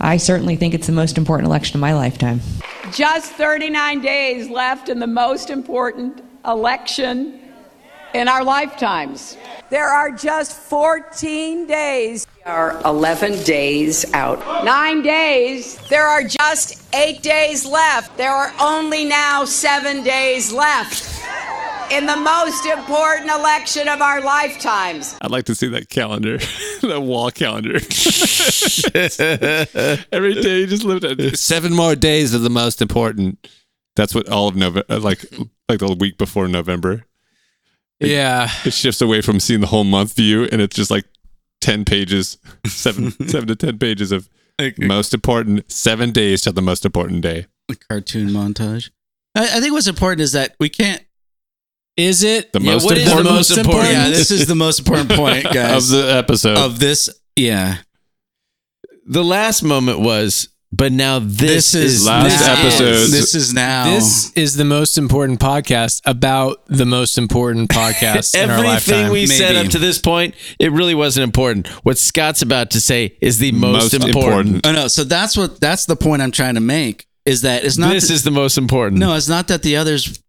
I 0.00 0.16
certainly 0.16 0.56
think 0.56 0.74
it's 0.74 0.86
the 0.86 0.92
most 0.92 1.18
important 1.18 1.46
election 1.48 1.76
of 1.76 1.80
my 1.80 1.92
lifetime. 1.92 2.40
Just 2.92 3.32
39 3.32 4.00
days 4.00 4.48
left 4.48 4.88
in 4.88 5.00
the 5.00 5.06
most 5.06 5.50
important 5.50 6.22
election 6.46 7.38
in 8.14 8.28
our 8.28 8.44
lifetimes. 8.44 9.36
There 9.70 9.86
are 9.86 10.10
just 10.10 10.56
14 10.56 11.66
days. 11.66 12.26
We 12.36 12.42
are 12.44 12.80
11 12.84 13.42
days 13.44 14.10
out. 14.14 14.64
Nine 14.64 15.02
days. 15.02 15.76
There 15.88 16.06
are 16.06 16.22
just 16.22 16.82
eight 16.94 17.22
days 17.22 17.66
left. 17.66 18.16
There 18.16 18.32
are 18.32 18.52
only 18.60 19.04
now 19.04 19.44
seven 19.44 20.02
days 20.02 20.52
left 20.52 21.14
in 21.90 22.06
the 22.06 22.16
most 22.16 22.66
important 22.66 23.30
election 23.30 23.88
of 23.88 24.00
our 24.00 24.20
lifetimes. 24.20 25.16
I'd 25.20 25.30
like 25.30 25.44
to 25.44 25.54
see 25.54 25.68
that 25.68 25.88
calendar, 25.88 26.38
that 26.82 27.02
wall 27.02 27.30
calendar. 27.30 27.76
Every 30.12 30.34
day 30.34 30.60
you 30.60 30.66
just 30.66 30.84
lived 30.84 31.04
at 31.04 31.38
seven 31.38 31.74
more 31.74 31.96
days 31.96 32.34
of 32.34 32.42
the 32.42 32.50
most 32.50 32.82
important. 32.82 33.48
That's 33.96 34.14
what 34.14 34.28
all 34.28 34.48
of 34.48 34.56
November, 34.56 34.98
like 34.98 35.24
like 35.68 35.80
the 35.80 35.96
week 35.98 36.18
before 36.18 36.48
November. 36.48 37.04
It- 38.00 38.10
Yeah. 38.10 38.50
it 38.64 38.72
shifts 38.72 39.00
away 39.00 39.20
from 39.22 39.40
seeing 39.40 39.60
the 39.60 39.66
whole 39.68 39.84
month 39.84 40.14
view, 40.16 40.44
and 40.50 40.60
it's 40.60 40.76
just 40.76 40.90
like 40.90 41.04
ten 41.60 41.84
pages, 41.84 42.38
seven 42.66 43.10
seven 43.28 43.48
to 43.48 43.56
ten 43.56 43.78
pages 43.78 44.12
of 44.12 44.28
most 44.78 45.14
important 45.14 45.70
seven 45.70 46.10
days 46.10 46.42
to 46.42 46.52
the 46.52 46.62
most 46.62 46.84
important 46.84 47.22
day. 47.22 47.46
A 47.70 47.74
cartoon 47.74 48.28
montage. 48.30 48.90
I, 49.36 49.44
I 49.58 49.60
think 49.60 49.72
what's 49.72 49.86
important 49.86 50.20
is 50.20 50.32
that 50.32 50.54
we 50.58 50.68
can't. 50.68 51.02
Is 51.96 52.22
it 52.22 52.52
The 52.52 52.60
Yeah, 52.60 52.72
most 52.74 52.84
what 52.84 52.96
is 52.96 53.02
important, 53.04 53.28
the 53.28 53.34
most 53.34 53.56
important? 53.58 53.92
Yeah, 53.92 54.08
this 54.10 54.30
is 54.30 54.46
the 54.46 54.54
most 54.54 54.78
important 54.78 55.10
point, 55.10 55.44
guys. 55.52 55.90
of 55.92 55.98
the 56.04 56.12
episode. 56.14 56.56
Of 56.56 56.78
this, 56.78 57.08
yeah. 57.34 57.78
The 59.04 59.24
last 59.24 59.62
moment 59.64 59.98
was, 60.00 60.48
but 60.70 60.92
now 60.92 61.18
this, 61.18 61.72
This 61.72 61.74
is 61.74 62.06
Last 62.06 62.40
now. 62.40 62.60
episode. 62.60 63.10
This 63.10 63.34
is 63.34 63.54
now. 63.54 63.84
This 63.94 64.32
is 64.34 64.56
the 64.56 64.64
most 64.64 64.98
important 64.98 65.40
podcast 65.40 66.02
about 66.04 66.64
the 66.66 66.84
most 66.84 67.16
important 67.18 67.70
podcast 67.70 68.34
in 68.34 68.50
our 68.50 68.56
Everything 68.56 68.70
lifetime. 68.70 69.10
we 69.12 69.26
said 69.26 69.56
up 69.56 69.68
to 69.72 69.78
this 69.78 69.98
point, 69.98 70.34
it 70.58 70.70
really 70.72 70.94
wasn't 70.94 71.24
important. 71.24 71.68
What 71.84 71.96
Scott's 71.98 72.42
about 72.42 72.70
to 72.72 72.80
say 72.80 73.16
is 73.20 73.38
the 73.38 73.52
most, 73.52 73.92
Most 73.92 73.94
important. 73.94 74.16
important. 74.48 74.66
Oh 74.66 74.72
no, 74.72 74.88
so 74.88 75.04
that's 75.04 75.36
what 75.36 75.60
that's 75.60 75.86
the 75.86 75.96
point 75.96 76.20
I'm 76.22 76.32
trying 76.32 76.54
to 76.54 76.60
make. 76.60 77.06
Is 77.24 77.42
that 77.42 77.64
it's 77.64 77.76
not 77.76 77.92
This 77.92 78.10
is 78.10 78.24
the 78.24 78.30
most 78.30 78.56
important. 78.56 78.98
no, 79.00 79.14
it's 79.14 79.28
not 79.28 79.48
that 79.48 79.62
the 79.62 79.76
others 79.76 80.22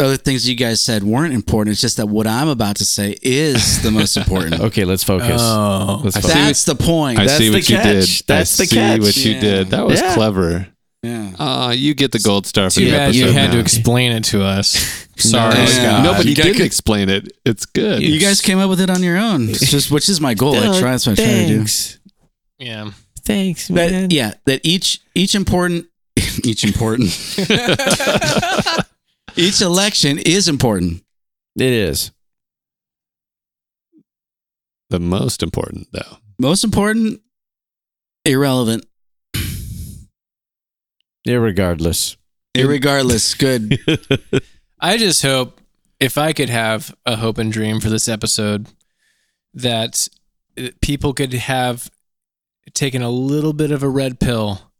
other 0.00 0.16
things 0.16 0.48
you 0.48 0.54
guys 0.54 0.80
said 0.80 1.02
weren't 1.02 1.32
important. 1.34 1.72
It's 1.72 1.80
just 1.80 1.96
that 1.98 2.06
what 2.06 2.26
I'm 2.26 2.48
about 2.48 2.76
to 2.76 2.84
say 2.84 3.16
is 3.22 3.82
the 3.82 3.90
most 3.90 4.16
important. 4.16 4.60
Okay, 4.60 4.84
let's 4.84 5.04
focus. 5.04 5.40
Oh. 5.44 6.00
let's 6.04 6.16
focus. 6.16 6.32
see 6.32 6.38
That's 6.38 6.64
the 6.64 6.74
point. 6.74 7.18
I 7.18 7.26
That's 7.26 7.38
see 7.38 7.48
the 7.48 7.56
what 7.56 7.68
you 7.68 7.76
catch. 7.76 7.84
did. 8.18 8.26
That's 8.26 8.60
I 8.60 8.62
the 8.62 8.66
see 8.66 8.76
catch. 8.76 9.00
what 9.00 9.16
you 9.16 9.32
Yeah. 9.32 9.40
did. 9.40 9.68
That 9.70 9.86
was 9.86 10.00
Yeah. 10.00 10.14
clever. 10.14 10.66
yeah. 11.02 11.30
Uh, 11.38 11.72
you 11.76 11.94
get 11.94 12.12
the 12.12 12.18
gold 12.18 12.46
star 12.46 12.68
for 12.70 12.80
Too 12.80 12.90
the 12.90 12.96
episode. 13.00 13.18
you 13.18 13.32
had 13.32 13.48
now. 13.50 13.54
to 13.54 13.58
explain 13.60 14.12
it 14.12 14.24
to 14.24 14.42
us. 14.44 15.06
Sorry, 15.16 15.54
Yeah. 15.56 15.66
Scott. 15.66 16.04
Nobody 16.04 16.30
You 16.30 16.36
got- 16.36 16.44
did 16.44 16.60
explain 16.60 17.08
it. 17.08 17.32
It's 17.44 17.64
good. 17.66 18.02
You 18.02 18.18
guys 18.20 18.40
came 18.40 18.58
up 18.58 18.68
with 18.70 18.80
it 18.80 18.90
on 18.90 19.02
your 19.02 19.16
own. 19.18 19.48
It's 19.48 19.70
just 19.70 19.90
which 19.90 20.08
is 20.08 20.20
my 20.20 20.34
goal. 20.34 20.54
I 20.56 20.78
try 20.78 20.90
that's 20.92 21.06
what 21.06 21.18
I 21.18 21.22
try 21.24 21.32
to 21.46 21.46
do. 21.46 21.66
Yeah. 22.58 22.90
Thanks, 23.24 23.68
That, 23.68 23.90
man. 23.90 24.10
yeah, 24.10 24.34
that 24.46 24.60
each 24.64 25.00
each 25.14 25.34
important 25.34 25.86
each 26.44 26.64
important 26.64 27.10
each 29.36 29.60
election 29.60 30.18
is 30.18 30.48
important. 30.48 31.02
It 31.56 31.72
is. 31.72 32.12
the 34.90 35.00
most 35.00 35.42
important 35.42 35.88
though. 35.92 36.16
Most 36.38 36.64
important, 36.64 37.20
irrelevant. 38.24 38.84
Irregardless. 41.26 42.16
Irregardless, 42.56 43.38
good. 43.38 43.78
I 44.80 44.96
just 44.96 45.22
hope 45.22 45.60
if 46.00 46.16
I 46.18 46.32
could 46.32 46.48
have 46.48 46.94
a 47.06 47.16
hope 47.16 47.38
and 47.38 47.52
dream 47.52 47.78
for 47.80 47.90
this 47.90 48.08
episode 48.08 48.68
that 49.54 50.08
people 50.80 51.12
could 51.12 51.34
have 51.34 51.90
taken 52.72 53.02
a 53.02 53.10
little 53.10 53.52
bit 53.52 53.70
of 53.70 53.82
a 53.82 53.88
red 53.88 54.18
pill. 54.18 54.72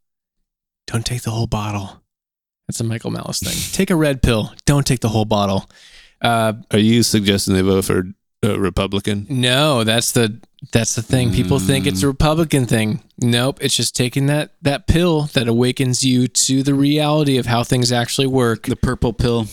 Don't 0.87 1.05
take 1.07 1.23
the 1.23 1.31
whole 1.31 1.47
bottle. 1.47 2.00
That's 2.71 2.81
a 2.81 2.85
Michael 2.85 3.11
Malice 3.11 3.41
thing. 3.41 3.53
Take 3.73 3.91
a 3.91 3.97
red 3.97 4.23
pill. 4.23 4.53
Don't 4.65 4.87
take 4.87 5.01
the 5.01 5.09
whole 5.09 5.25
bottle. 5.25 5.69
Uh, 6.23 6.53
Are 6.71 6.79
you 6.79 7.03
suggesting 7.03 7.55
they 7.55 7.63
vote 7.63 7.85
for 7.85 8.05
a 8.45 8.57
Republican? 8.61 9.27
no, 9.29 9.83
that's 9.83 10.13
the 10.13 10.41
that's 10.73 10.95
the 10.95 11.03
thing. 11.03 11.33
People 11.33 11.59
think 11.59 11.85
it's 11.89 12.05
a 12.05 12.07
Republican 12.07 12.67
thing. 12.67 13.03
Nope, 13.21 13.59
it's 13.61 13.75
just 13.75 13.97
taking 13.97 14.27
that 14.27 14.53
that 14.63 14.87
pill 14.87 15.23
that 15.33 15.49
awakens 15.49 16.05
you 16.05 16.29
to 16.29 16.63
the 16.63 16.75
reality 16.75 17.39
of 17.39 17.47
how 17.47 17.65
things 17.65 17.91
actually 17.91 18.29
work. 18.29 18.67
the 18.67 18.77
purple 18.77 19.13
pill. 19.13 19.47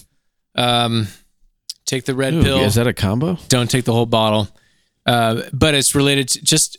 Um, 0.54 1.08
take 1.88 2.06
the 2.06 2.14
red 2.14 2.36
Ooh, 2.36 2.44
pill. 2.44 2.60
Is 2.60 2.76
that 2.76 2.86
a 2.86 2.94
combo? 2.94 3.40
don't 3.50 3.70
take 3.72 3.86
the 3.86 3.94
whole 3.94 4.06
bottle. 4.06 4.48
Uh, 5.08 5.42
but 5.54 5.74
it's 5.74 5.96
related 5.96 6.30
to 6.30 6.44
just 6.44 6.78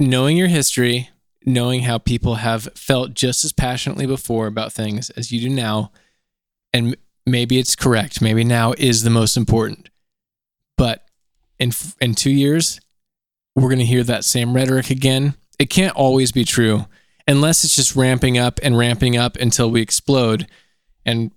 knowing 0.00 0.36
your 0.36 0.48
history, 0.48 1.10
knowing 1.44 1.82
how 1.82 1.98
people 1.98 2.36
have 2.36 2.68
felt 2.74 3.14
just 3.14 3.44
as 3.44 3.52
passionately 3.52 4.06
before 4.06 4.46
about 4.46 4.72
things 4.72 5.10
as 5.10 5.30
you 5.30 5.40
do 5.40 5.54
now. 5.54 5.92
And 6.72 6.96
maybe 7.26 7.58
it's 7.58 7.76
correct. 7.76 8.20
Maybe 8.20 8.44
now 8.44 8.74
is 8.78 9.02
the 9.02 9.10
most 9.10 9.36
important. 9.36 9.90
But 10.76 11.06
in, 11.58 11.72
in 12.00 12.14
two 12.14 12.30
years, 12.30 12.80
we're 13.54 13.68
going 13.68 13.78
to 13.78 13.84
hear 13.84 14.02
that 14.04 14.24
same 14.24 14.54
rhetoric 14.54 14.90
again. 14.90 15.34
It 15.58 15.70
can't 15.70 15.94
always 15.94 16.32
be 16.32 16.44
true 16.44 16.86
unless 17.26 17.64
it's 17.64 17.76
just 17.76 17.96
ramping 17.96 18.36
up 18.36 18.58
and 18.62 18.76
ramping 18.76 19.16
up 19.16 19.36
until 19.36 19.70
we 19.70 19.80
explode. 19.80 20.46
And 21.06 21.30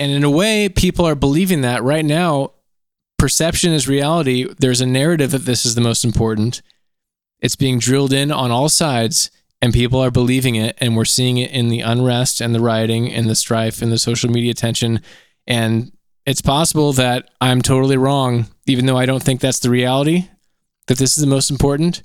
and 0.00 0.10
in 0.10 0.24
a 0.24 0.30
way, 0.30 0.68
people 0.68 1.04
are 1.04 1.14
believing 1.14 1.60
that 1.60 1.82
right 1.82 2.04
now. 2.04 2.52
Perception 3.16 3.72
is 3.72 3.86
reality. 3.88 4.52
There's 4.58 4.80
a 4.80 4.86
narrative 4.86 5.30
that 5.30 5.44
this 5.44 5.64
is 5.64 5.76
the 5.76 5.80
most 5.80 6.04
important. 6.04 6.62
It's 7.44 7.56
being 7.56 7.78
drilled 7.78 8.14
in 8.14 8.32
on 8.32 8.50
all 8.50 8.70
sides, 8.70 9.30
and 9.60 9.70
people 9.70 10.00
are 10.00 10.10
believing 10.10 10.54
it. 10.54 10.78
And 10.80 10.96
we're 10.96 11.04
seeing 11.04 11.36
it 11.36 11.50
in 11.50 11.68
the 11.68 11.82
unrest 11.82 12.40
and 12.40 12.54
the 12.54 12.60
rioting 12.60 13.12
and 13.12 13.28
the 13.28 13.34
strife 13.34 13.82
and 13.82 13.92
the 13.92 13.98
social 13.98 14.30
media 14.30 14.54
tension. 14.54 15.02
And 15.46 15.92
it's 16.24 16.40
possible 16.40 16.94
that 16.94 17.28
I'm 17.42 17.60
totally 17.60 17.98
wrong, 17.98 18.46
even 18.66 18.86
though 18.86 18.96
I 18.96 19.04
don't 19.04 19.22
think 19.22 19.42
that's 19.42 19.58
the 19.58 19.68
reality. 19.68 20.30
That 20.86 20.96
this 20.96 21.18
is 21.18 21.22
the 21.22 21.28
most 21.28 21.50
important. 21.50 22.02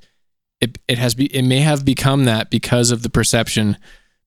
It 0.60 0.78
it 0.86 0.98
has 0.98 1.14
be 1.14 1.34
it 1.34 1.42
may 1.42 1.60
have 1.60 1.86
become 1.86 2.26
that 2.26 2.50
because 2.50 2.90
of 2.90 3.02
the 3.02 3.10
perception. 3.10 3.78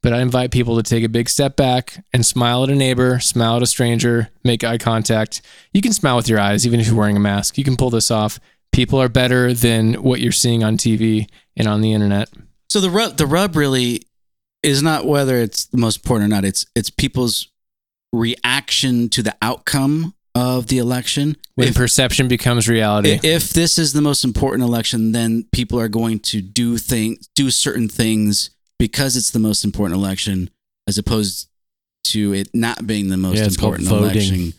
But 0.01 0.13
I 0.13 0.21
invite 0.21 0.49
people 0.49 0.77
to 0.77 0.83
take 0.83 1.03
a 1.03 1.09
big 1.09 1.29
step 1.29 1.55
back 1.55 2.03
and 2.11 2.25
smile 2.25 2.63
at 2.63 2.69
a 2.71 2.75
neighbor, 2.75 3.19
smile 3.19 3.57
at 3.57 3.61
a 3.61 3.67
stranger, 3.67 4.31
make 4.43 4.63
eye 4.63 4.79
contact. 4.79 5.43
You 5.73 5.81
can 5.81 5.93
smile 5.93 6.15
with 6.15 6.27
your 6.27 6.39
eyes, 6.39 6.65
even 6.65 6.79
if 6.79 6.87
you're 6.87 6.95
wearing 6.95 7.17
a 7.17 7.21
mask. 7.21 7.57
You 7.57 7.63
can 7.63 7.77
pull 7.77 7.91
this 7.91 8.09
off. 8.09 8.39
People 8.73 8.99
are 9.01 9.09
better 9.09 9.53
than 9.53 9.93
what 9.95 10.19
you're 10.19 10.31
seeing 10.31 10.63
on 10.63 10.77
TV 10.77 11.27
and 11.55 11.67
on 11.67 11.81
the 11.81 11.93
internet. 11.93 12.29
So 12.69 12.81
the 12.81 12.89
rub 12.89 13.17
the 13.17 13.27
rub 13.27 13.55
really 13.55 14.03
is 14.63 14.81
not 14.81 15.05
whether 15.05 15.37
it's 15.37 15.65
the 15.65 15.77
most 15.77 15.97
important 15.97 16.31
or 16.31 16.35
not. 16.35 16.43
It's 16.45 16.65
it's 16.75 16.89
people's 16.89 17.49
reaction 18.11 19.09
to 19.09 19.23
the 19.23 19.35
outcome 19.41 20.13
of 20.35 20.67
the 20.67 20.77
election. 20.79 21.37
When 21.55 21.67
If- 21.69 21.75
perception 21.75 22.27
becomes 22.27 22.67
reality. 22.67 23.19
if 23.23 23.49
this 23.53 23.77
is 23.77 23.93
the 23.93 24.01
most 24.01 24.23
important 24.23 24.63
election, 24.63 25.11
then 25.11 25.45
people 25.51 25.79
are 25.79 25.87
going 25.89 26.19
to 26.19 26.41
do 26.41 26.77
things, 26.77 27.27
do 27.35 27.51
certain 27.51 27.87
things 27.89 28.49
because 28.79 29.15
it's 29.15 29.31
the 29.31 29.39
most 29.39 29.63
important 29.63 29.99
election, 29.99 30.49
as 30.87 30.97
opposed 30.97 31.47
to 32.05 32.33
it 32.33 32.49
not 32.53 32.85
being 32.87 33.09
the 33.09 33.17
most 33.17 33.37
Yeah, 33.37 33.45
important 33.45 33.87
election. 33.89 34.53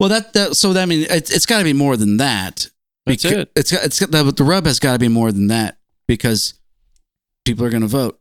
Well, 0.00 0.08
that, 0.10 0.32
that 0.34 0.56
so 0.56 0.72
that 0.72 0.82
I 0.82 0.86
mean 0.86 1.06
it's, 1.10 1.30
it's 1.30 1.46
got 1.46 1.58
to 1.58 1.64
be 1.64 1.72
more 1.72 1.96
than 1.96 2.18
that. 2.18 2.68
That's 3.08 3.24
Beca- 3.24 3.38
it. 3.38 3.52
It's 3.56 3.72
got, 3.72 3.84
it's 3.84 4.00
got, 4.00 4.10
the, 4.10 4.32
the 4.32 4.44
rub 4.44 4.66
has 4.66 4.78
got 4.78 4.92
to 4.94 4.98
be 4.98 5.08
more 5.08 5.32
than 5.32 5.48
that 5.48 5.78
because 6.06 6.54
people 7.44 7.64
are 7.64 7.70
going 7.70 7.82
to 7.82 7.88
vote, 7.88 8.20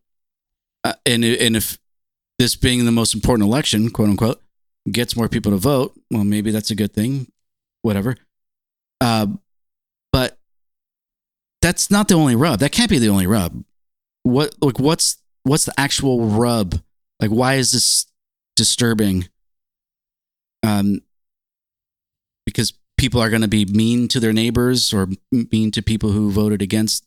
uh, 0.84 0.93
and 1.05 1.23
and 1.23 1.55
if 1.55 1.77
this 2.39 2.55
being 2.55 2.85
the 2.85 2.91
most 2.91 3.14
important 3.14 3.47
election, 3.47 3.89
quote 3.89 4.09
unquote, 4.09 4.41
gets 4.91 5.15
more 5.15 5.27
people 5.27 5.51
to 5.51 5.57
vote, 5.57 5.93
well, 6.11 6.23
maybe 6.23 6.51
that's 6.51 6.72
a 6.72 6.76
good 6.76 6.93
thing. 6.93 7.31
Whatever. 7.81 8.15
Uh, 9.01 9.27
but 10.11 10.38
that's 11.61 11.91
not 11.91 12.07
the 12.07 12.15
only 12.15 12.35
rub. 12.35 12.59
That 12.59 12.72
can't 12.72 12.89
be 12.89 12.99
the 12.99 13.09
only 13.09 13.27
rub. 13.27 13.64
What 14.23 14.55
like 14.61 14.80
what's 14.80 15.18
what's 15.43 15.65
the 15.65 15.73
actual 15.77 16.26
rub? 16.26 16.80
Like 17.19 17.31
why 17.31 17.55
is 17.55 17.72
this 17.72 18.05
disturbing? 18.55 19.27
Um 20.64 21.01
because 22.45 22.73
people 22.98 23.22
are 23.22 23.30
going 23.30 23.41
to 23.44 23.48
be 23.48 23.65
mean 23.65 24.07
to 24.10 24.19
their 24.19 24.34
neighbors 24.34 24.94
or 24.94 25.07
mean 25.32 25.72
to 25.72 25.82
people 25.82 26.11
who 26.11 26.32
voted 26.32 26.61
against 26.61 27.06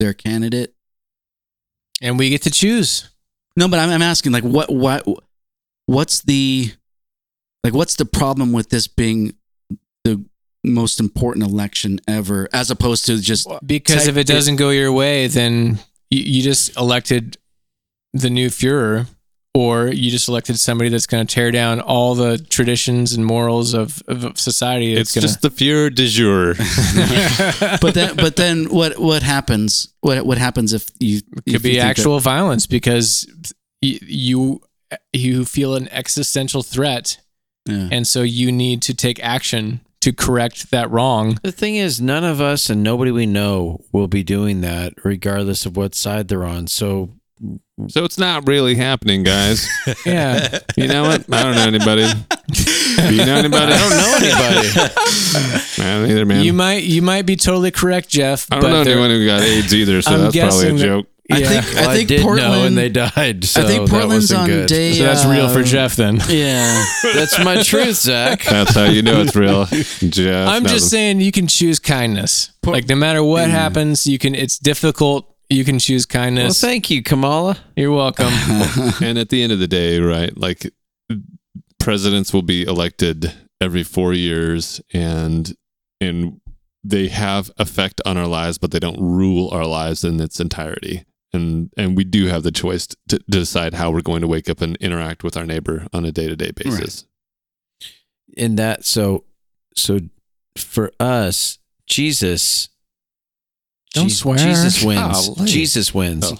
their 0.00 0.12
candidate. 0.14 0.74
and 2.02 2.18
we 2.18 2.30
get 2.30 2.42
to 2.42 2.50
choose. 2.50 3.10
No, 3.56 3.68
but 3.68 3.78
I'm, 3.78 3.90
I'm 3.90 4.02
asking 4.02 4.32
like 4.32 4.44
what 4.44 4.70
what 4.70 5.06
what's 5.86 6.22
the 6.22 6.72
like 7.64 7.74
what's 7.74 7.96
the 7.96 8.04
problem 8.04 8.52
with 8.52 8.68
this 8.68 8.86
being 8.86 9.34
the 10.04 10.22
most 10.62 11.00
important 11.00 11.46
election 11.46 11.98
ever 12.06 12.48
as 12.52 12.70
opposed 12.70 13.06
to 13.06 13.18
just 13.20 13.48
Because 13.64 14.06
if 14.08 14.16
it 14.16 14.26
doesn't 14.26 14.56
go 14.56 14.70
your 14.70 14.92
way, 14.92 15.26
then 15.26 15.78
you, 16.10 16.20
you 16.20 16.42
just 16.42 16.76
elected 16.76 17.38
the 18.12 18.28
new 18.30 18.48
Fuhrer 18.48 19.06
or 19.56 19.86
you 19.88 20.10
just 20.10 20.28
elected 20.28 20.60
somebody 20.60 20.90
that's 20.90 21.06
going 21.06 21.26
to 21.26 21.34
tear 21.34 21.50
down 21.50 21.80
all 21.80 22.14
the 22.14 22.36
traditions 22.36 23.14
and 23.14 23.24
morals 23.24 23.72
of, 23.72 24.02
of 24.06 24.38
society. 24.38 24.92
It's 24.92 25.14
gonna, 25.14 25.22
just 25.26 25.40
the 25.40 25.48
fear 25.48 25.88
de 25.88 26.06
jour. 26.08 26.54
but 27.80 27.94
then, 27.94 28.16
but 28.16 28.36
then, 28.36 28.66
what 28.66 28.98
what 28.98 29.22
happens? 29.22 29.94
What 30.00 30.26
what 30.26 30.36
happens 30.36 30.74
if 30.74 30.90
you 31.00 31.22
could 31.22 31.54
if 31.54 31.62
be 31.62 31.70
you 31.70 31.74
think 31.80 31.90
actual 31.90 32.20
violence 32.20 32.66
because 32.66 33.26
y- 33.82 33.98
you 34.02 34.60
you 35.14 35.46
feel 35.46 35.74
an 35.74 35.88
existential 35.90 36.62
threat, 36.62 37.18
Yeah. 37.66 37.88
and 37.90 38.06
so 38.06 38.20
you 38.22 38.52
need 38.52 38.82
to 38.82 38.94
take 38.94 39.22
action 39.24 39.80
to 40.02 40.12
correct 40.12 40.70
that 40.70 40.90
wrong. 40.90 41.38
The 41.42 41.50
thing 41.50 41.76
is, 41.76 41.98
none 42.00 42.24
of 42.24 42.40
us 42.42 42.68
and 42.68 42.82
nobody 42.82 43.10
we 43.10 43.24
know 43.24 43.80
will 43.90 44.06
be 44.06 44.22
doing 44.22 44.60
that, 44.60 44.92
regardless 45.02 45.64
of 45.64 45.76
what 45.78 45.94
side 45.94 46.28
they're 46.28 46.44
on. 46.44 46.66
So, 46.66 47.10
so 47.88 48.04
it's 48.04 48.18
not 48.18 48.46
really 48.48 48.74
happening, 48.74 49.22
guys. 49.22 49.68
Yeah. 50.06 50.58
You 50.76 50.88
know 50.88 51.02
what? 51.02 51.24
I 51.32 51.42
don't 51.42 51.54
know 51.54 51.66
anybody. 51.66 52.06
Do 52.52 53.14
you 53.14 53.24
know 53.26 53.34
anybody? 53.36 53.72
I 53.72 53.78
don't 53.78 53.90
know 53.90 54.14
anybody. 54.16 54.92
Man, 55.78 56.08
neither 56.08 56.24
man. 56.24 56.44
You 56.44 56.52
might 56.52 56.84
you 56.84 57.02
might 57.02 57.22
be 57.26 57.36
totally 57.36 57.70
correct, 57.70 58.08
Jeff. 58.08 58.46
I 58.50 58.60
but 58.60 58.68
don't 58.70 58.84
know 58.84 58.90
anyone 58.92 59.10
who 59.10 59.26
got 59.26 59.42
AIDS 59.42 59.74
either, 59.74 60.00
so 60.02 60.10
I'm 60.12 60.20
that's 60.30 60.36
probably 60.36 60.58
a 60.58 60.60
guessing 60.70 60.76
that- 60.76 60.84
joke. 60.84 61.06
I 61.28 61.38
Yeah. 61.38 61.48
think 61.60 61.74
Well, 61.74 61.88
I 61.90 61.94
think 61.96 62.08
did 62.08 62.22
Portland 62.22 62.52
know 62.52 62.64
and 62.66 62.78
they 62.78 62.88
died. 62.88 63.44
So 63.44 63.62
I 63.62 63.66
think 63.66 63.84
that 63.86 63.90
Portland's 63.90 64.32
wasn't 64.32 64.40
on 64.42 64.46
good. 64.46 64.68
day. 64.68 64.92
So 64.92 65.02
that's 65.02 65.24
real 65.24 65.48
for 65.48 65.58
uh, 65.58 65.64
Jeff 65.64 65.96
then. 65.96 66.20
Yeah. 66.28 66.84
That's 67.02 67.42
my 67.44 67.62
truth, 67.64 67.96
Zach. 67.96 68.44
That's 68.44 68.72
how 68.74 68.84
you 68.84 69.02
know 69.02 69.22
it's 69.22 69.34
real. 69.34 69.64
Jeff, 69.64 70.48
I'm 70.48 70.64
just 70.66 70.88
saying 70.88 71.20
you 71.20 71.32
can 71.32 71.48
choose 71.48 71.80
kindness. 71.80 72.52
like 72.64 72.88
no 72.88 72.94
matter 72.94 73.24
what 73.24 73.50
happens, 73.50 74.06
you 74.06 74.18
can. 74.20 74.36
It's 74.36 74.56
difficult. 74.58 75.28
You 75.48 75.64
can 75.64 75.78
choose 75.78 76.06
Well, 76.12 76.22
kindness. 76.24 76.60
thank 76.60 76.90
you, 76.90 77.02
Kamala. 77.02 77.56
You're 77.76 77.92
welcome. 77.92 78.26
and 79.02 79.18
at 79.18 79.28
the 79.28 79.42
end 79.42 79.52
of 79.52 79.58
the 79.58 79.68
day, 79.68 80.00
right? 80.00 80.36
Like 80.36 80.72
presidents 81.78 82.32
will 82.32 82.42
be 82.42 82.64
elected 82.64 83.32
every 83.60 83.82
four 83.82 84.12
years, 84.12 84.80
and 84.92 85.54
and 86.00 86.40
they 86.84 87.08
have 87.08 87.50
effect 87.58 88.00
on 88.04 88.16
our 88.16 88.26
lives, 88.26 88.58
but 88.58 88.70
they 88.70 88.78
don't 88.78 89.00
rule 89.00 89.48
our 89.50 89.66
lives 89.66 90.04
in 90.04 90.20
its 90.20 90.40
entirety. 90.40 91.04
And 91.32 91.70
and 91.76 91.96
we 91.96 92.04
do 92.04 92.26
have 92.26 92.42
the 92.42 92.52
choice 92.52 92.86
to, 92.86 92.96
to 93.08 93.18
decide 93.28 93.74
how 93.74 93.90
we're 93.90 94.00
going 94.00 94.22
to 94.22 94.28
wake 94.28 94.48
up 94.48 94.60
and 94.60 94.76
interact 94.76 95.22
with 95.22 95.36
our 95.36 95.46
neighbor 95.46 95.86
on 95.92 96.04
a 96.04 96.12
day 96.12 96.28
to 96.28 96.36
day 96.36 96.50
basis. 96.52 97.04
in 98.36 98.56
that 98.56 98.84
so 98.84 99.24
so 99.74 99.98
for 100.56 100.90
us 101.00 101.58
jesus 101.86 102.68
Don't 103.96 104.08
Je- 104.08 104.14
swear. 104.14 104.38
jesus 104.38 104.82
wins 104.88 105.28
Golly. 105.28 105.48
jesus 105.48 105.92
wins 105.94 106.30
Oh. 106.32 106.38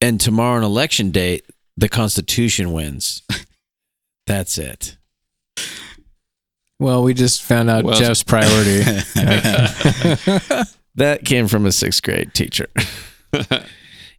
and 0.00 0.20
tomorrow 0.20 0.56
on 0.56 0.64
election 0.64 1.10
day 1.12 1.40
the 1.76 1.88
constitution 1.88 2.72
wins 2.72 3.22
that's 4.26 4.58
it 4.58 4.96
well, 6.78 7.02
we 7.02 7.14
just 7.14 7.42
found 7.42 7.70
out 7.70 7.84
Well- 7.84 7.98
Jeff's 7.98 8.22
priority. 8.22 8.80
that 10.96 11.20
came 11.24 11.48
from 11.48 11.66
a 11.66 11.72
sixth 11.72 12.02
grade 12.02 12.34
teacher 12.34 12.66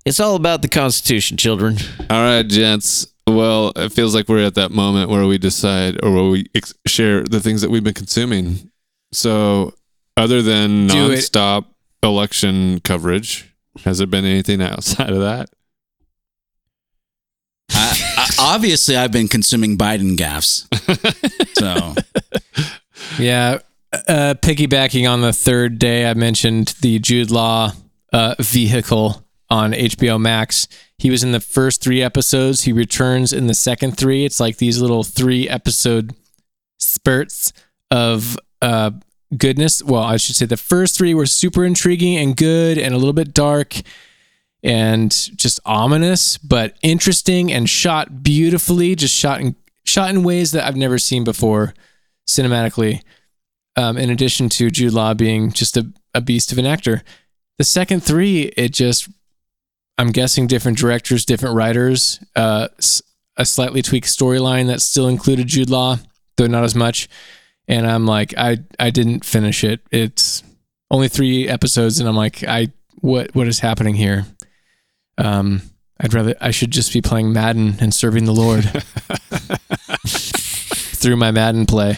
it's 0.05 0.19
all 0.19 0.35
about 0.35 0.61
the 0.61 0.67
constitution 0.67 1.37
children 1.37 1.77
All 2.09 2.21
right, 2.21 2.47
gents. 2.47 3.07
Well, 3.27 3.73
it 3.75 3.91
feels 3.91 4.15
like 4.15 4.29
we're 4.29 4.45
at 4.45 4.55
that 4.55 4.71
moment 4.71 5.09
where 5.09 5.25
we 5.27 5.37
decide 5.37 5.99
or 6.01 6.11
where 6.13 6.23
we 6.29 6.45
ex- 6.55 6.73
share 6.87 7.23
the 7.23 7.41
things 7.41 7.61
that 7.61 7.69
we've 7.69 7.83
been 7.83 7.93
consuming. 7.93 8.71
So, 9.11 9.73
other 10.15 10.41
than 10.41 10.87
Do 10.87 11.11
it. 11.11 11.17
Nonstop 12.03 12.09
election 12.09 12.79
coverage, 12.81 13.53
has 13.83 13.97
there 13.97 14.07
been 14.07 14.25
anything 14.25 14.61
outside 14.61 15.11
of 15.11 15.19
that? 15.19 15.49
I, 17.69 17.93
I, 18.17 18.29
obviously, 18.39 18.95
I've 18.95 19.11
been 19.11 19.27
consuming 19.27 19.77
Biden 19.77 20.15
gaffs. 20.17 20.67
so 21.53 21.95
yeah. 23.19 23.59
Uh, 23.93 24.35
piggybacking 24.41 25.09
on 25.09 25.21
the 25.21 25.31
third 25.31 25.79
day, 25.79 26.09
I 26.09 26.13
mentioned 26.13 26.75
the 26.81 26.99
Jude 26.99 27.31
Law 27.31 27.71
uh, 28.11 28.35
vehicle 28.39 29.25
on 29.49 29.71
HBO 29.71 30.19
Max. 30.19 30.67
He 30.97 31.09
was 31.09 31.23
in 31.23 31.31
the 31.31 31.39
first 31.39 31.81
three 31.81 32.03
episodes. 32.03 32.63
He 32.63 32.73
returns 32.73 33.31
in 33.31 33.47
the 33.47 33.53
second 33.53 33.97
three. 33.97 34.25
It's 34.25 34.39
like 34.39 34.57
these 34.57 34.81
little 34.81 35.03
three 35.03 35.47
episode 35.47 36.13
spurts 36.79 37.53
of 37.89 38.37
uh, 38.61 38.91
goodness. 39.35 39.83
Well, 39.83 40.03
I 40.03 40.17
should 40.17 40.35
say 40.35 40.45
the 40.45 40.57
first 40.57 40.97
three 40.97 41.13
were 41.13 41.25
super 41.25 41.65
intriguing 41.65 42.17
and 42.17 42.35
good 42.35 42.77
and 42.77 42.93
a 42.93 42.97
little 42.97 43.13
bit 43.13 43.33
dark 43.33 43.81
and 44.63 45.11
just 45.37 45.59
ominous, 45.65 46.37
but 46.37 46.75
interesting 46.81 47.51
and 47.51 47.69
shot 47.69 48.23
beautifully. 48.23 48.95
Just 48.95 49.15
shot 49.15 49.41
in 49.41 49.55
shot 49.83 50.09
in 50.09 50.23
ways 50.23 50.51
that 50.51 50.65
I've 50.65 50.75
never 50.75 50.97
seen 50.97 51.23
before 51.23 51.73
cinematically. 52.27 53.01
Um, 53.75 53.95
in 53.95 54.09
addition 54.09 54.49
to 54.49 54.71
Jude 54.71 54.93
Law 54.93 55.13
being 55.13 55.51
just 55.51 55.77
a, 55.77 55.91
a 56.13 56.19
beast 56.19 56.51
of 56.51 56.57
an 56.57 56.65
actor, 56.65 57.03
the 57.59 57.63
second 57.63 58.01
three, 58.01 58.53
it 58.57 58.73
just 58.73 59.07
I'm 59.97 60.11
guessing 60.11 60.47
different 60.47 60.77
directors, 60.77 61.25
different 61.25 61.55
writers, 61.55 62.19
uh, 62.35 62.67
a 63.35 63.45
slightly 63.45 63.81
tweaked 63.81 64.07
storyline 64.07 64.67
that 64.67 64.81
still 64.81 65.07
included 65.07 65.47
Jude 65.47 65.69
Law, 65.69 65.97
though 66.37 66.47
not 66.47 66.63
as 66.63 66.75
much. 66.75 67.07
And 67.67 67.85
I'm 67.85 68.05
like, 68.05 68.33
I 68.37 68.59
I 68.79 68.89
didn't 68.89 69.25
finish 69.25 69.63
it. 69.63 69.81
It's 69.91 70.43
only 70.89 71.07
three 71.09 71.47
episodes, 71.47 71.99
and 71.99 72.07
I'm 72.07 72.15
like, 72.15 72.43
I 72.43 72.71
what 73.01 73.35
what 73.35 73.47
is 73.47 73.59
happening 73.59 73.95
here? 73.95 74.25
Um, 75.17 75.61
I'd 75.99 76.13
rather 76.13 76.35
I 76.39 76.51
should 76.51 76.71
just 76.71 76.93
be 76.93 77.01
playing 77.01 77.33
Madden 77.33 77.75
and 77.79 77.93
serving 77.93 78.25
the 78.25 78.33
Lord 78.33 78.63
through 80.07 81.15
my 81.17 81.31
Madden 81.31 81.65
play. 81.65 81.97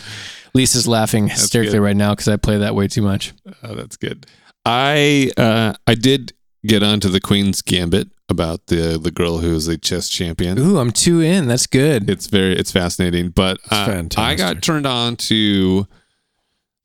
Lisa's 0.54 0.88
laughing 0.88 1.28
hysterically 1.28 1.80
right 1.80 1.96
now 1.96 2.12
because 2.14 2.28
I 2.28 2.38
play 2.38 2.58
that 2.58 2.76
way 2.76 2.88
too 2.88 3.02
much. 3.02 3.34
Oh, 3.64 3.76
that's 3.76 3.98
good. 3.98 4.26
I 4.66 5.32
uh, 5.38 5.74
I 5.86 5.96
did 5.96 6.34
get 6.66 6.84
onto 6.84 7.10
the 7.10 7.22
Queen's 7.22 7.62
Gambit 7.62 8.10
about 8.28 8.68
the 8.68 9.00
the 9.02 9.12
girl 9.12 9.40
who 9.40 9.56
is 9.56 9.68
a 9.68 9.78
chess 9.78 10.10
champion. 10.10 10.60
Ooh, 10.60 10.78
I'm 10.78 10.92
two 10.92 11.22
in. 11.22 11.48
That's 11.48 11.68
good. 11.68 12.10
It's 12.10 12.28
very 12.28 12.54
it's 12.54 12.72
fascinating. 12.72 13.30
But 13.30 13.60
uh, 13.72 14.04
I 14.18 14.36
got 14.36 14.62
turned 14.62 14.86
on 14.86 15.16
to 15.18 15.88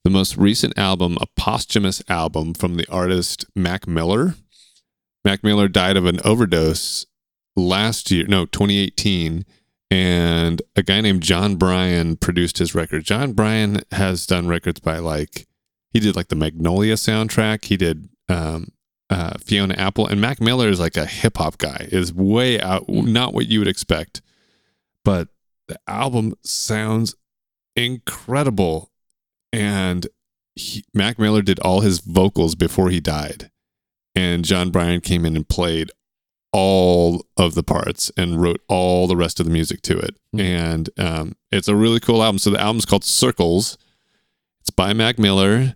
the 0.04 0.10
most 0.10 0.36
recent 0.36 0.78
album, 0.78 1.16
a 1.20 1.26
posthumous 1.36 2.02
album 2.08 2.54
from 2.54 2.76
the 2.76 2.86
artist 2.90 3.46
Mac 3.56 3.86
Miller. 3.86 4.34
Mac 5.24 5.42
Miller 5.42 5.66
died 5.66 5.96
of 5.96 6.04
an 6.04 6.20
overdose 6.24 7.06
last 7.56 8.10
year, 8.10 8.26
no, 8.26 8.44
2018. 8.44 9.46
And 9.90 10.60
a 10.76 10.82
guy 10.82 11.00
named 11.00 11.22
Jon 11.22 11.56
Brion 11.56 12.16
produced 12.16 12.58
his 12.58 12.74
record. 12.74 13.04
Jon 13.04 13.32
Brion 13.32 13.80
has 13.92 14.26
done 14.26 14.48
records 14.48 14.80
by 14.80 14.98
like, 14.98 15.46
he 15.90 16.00
did 16.00 16.16
like 16.16 16.28
the 16.28 16.36
Magnolia 16.36 16.94
soundtrack. 16.94 17.64
He 17.64 17.76
did 17.76 18.08
um, 18.28 18.72
uh, 19.14 19.34
Fiona 19.38 19.74
Apple. 19.74 20.08
And 20.08 20.20
Mac 20.20 20.40
Miller 20.40 20.68
is 20.68 20.80
like 20.80 20.96
a 20.96 21.06
hip 21.06 21.36
hop 21.36 21.58
guy, 21.58 21.88
is 21.92 22.12
way 22.12 22.60
out, 22.60 22.88
not 22.88 23.32
what 23.32 23.46
you 23.46 23.60
would 23.60 23.68
expect. 23.68 24.20
But 25.04 25.28
the 25.68 25.78
album 25.86 26.34
sounds 26.42 27.14
incredible. 27.76 28.90
And 29.52 30.08
he, 30.56 30.84
Mac 30.92 31.18
Miller 31.18 31.42
did 31.42 31.60
all 31.60 31.80
his 31.80 32.00
vocals 32.00 32.56
before 32.56 32.90
he 32.90 32.98
died. 32.98 33.50
And 34.16 34.44
Jon 34.44 34.70
Brion 34.70 35.00
came 35.00 35.24
in 35.24 35.36
and 35.36 35.48
played 35.48 35.90
all 36.52 37.24
of 37.36 37.54
the 37.54 37.62
parts 37.62 38.10
and 38.16 38.40
wrote 38.40 38.60
all 38.68 39.06
the 39.06 39.16
rest 39.16 39.38
of 39.38 39.46
the 39.46 39.52
music 39.52 39.80
to 39.82 39.98
it. 39.98 40.16
And 40.36 40.90
um, 40.98 41.36
it's 41.52 41.68
a 41.68 41.76
really 41.76 42.00
cool 42.00 42.22
album. 42.22 42.38
So 42.38 42.50
the 42.50 42.60
album's 42.60 42.84
called 42.84 43.04
Circles. 43.04 43.78
It's 44.60 44.70
by 44.70 44.92
Mac 44.92 45.18
Miller. 45.20 45.74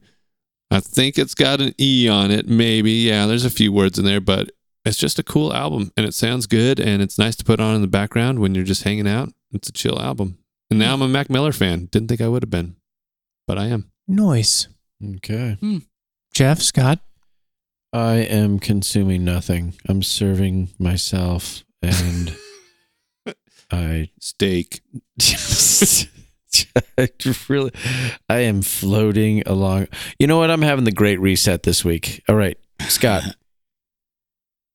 I 0.70 0.81
think 0.81 1.19
it's 1.19 1.35
got 1.35 1.61
an 1.61 1.74
E 1.81 2.09
on 2.09 2.31
it, 2.31 2.49
maybe. 2.49 2.93
Yeah, 2.93 3.27
there's 3.27 3.45
a 3.45 3.51
few 3.51 3.73
words 3.73 3.99
in 3.99 4.05
there, 4.05 4.20
but 4.20 4.51
it's 4.85 4.99
just 4.99 5.19
a 5.19 5.23
cool 5.23 5.53
album 5.55 5.93
and 5.97 6.07
it 6.07 6.15
sounds 6.15 6.47
good 6.47 6.81
and 6.81 7.03
it's 7.03 7.19
nice 7.19 7.36
to 7.36 7.45
put 7.45 7.61
on 7.61 7.74
in 7.74 7.82
the 7.82 7.89
background 7.89 8.39
when 8.39 8.55
you're 8.55 8.65
just 8.65 8.85
hanging 8.85 9.09
out. 9.09 9.32
It's 9.53 9.69
a 9.69 9.73
chill 9.73 10.01
album. 10.01 10.39
And 10.70 10.78
now 10.78 10.93
I'm 10.95 11.03
a 11.03 11.09
Mac 11.09 11.31
Miller 11.31 11.53
fan. 11.53 11.86
Didn't 11.86 12.09
think 12.09 12.20
I 12.20 12.28
would 12.28 12.43
have 12.43 12.51
been, 12.51 12.77
but 13.47 13.59
I 13.59 13.66
am. 13.66 13.90
Noise. 14.07 14.69
okay 15.16 15.57
hmm. 15.61 15.78
Jeff, 16.32 16.61
Scott. 16.61 17.01
i 17.93 18.15
am 18.15 18.59
consuming 18.59 19.23
nothing 19.24 19.74
i'm 19.86 20.03
serving 20.03 20.70
myself 20.78 21.62
and 21.82 22.35
i 23.70 24.09
Steak. 24.19 24.81
I 26.99 27.09
really, 27.49 27.73
I 28.29 28.39
am 28.41 28.62
floating 28.62 29.43
along. 29.47 29.89
You 30.19 30.27
know 30.27 30.39
what? 30.39 30.51
I'm 30.51 30.62
having 30.62 30.85
the 30.85 30.93
great 30.93 31.20
reset 31.20 31.62
this 31.62 31.85
week. 31.85 32.23
All 32.29 32.37
right, 32.37 32.59
Scott. 32.89 33.23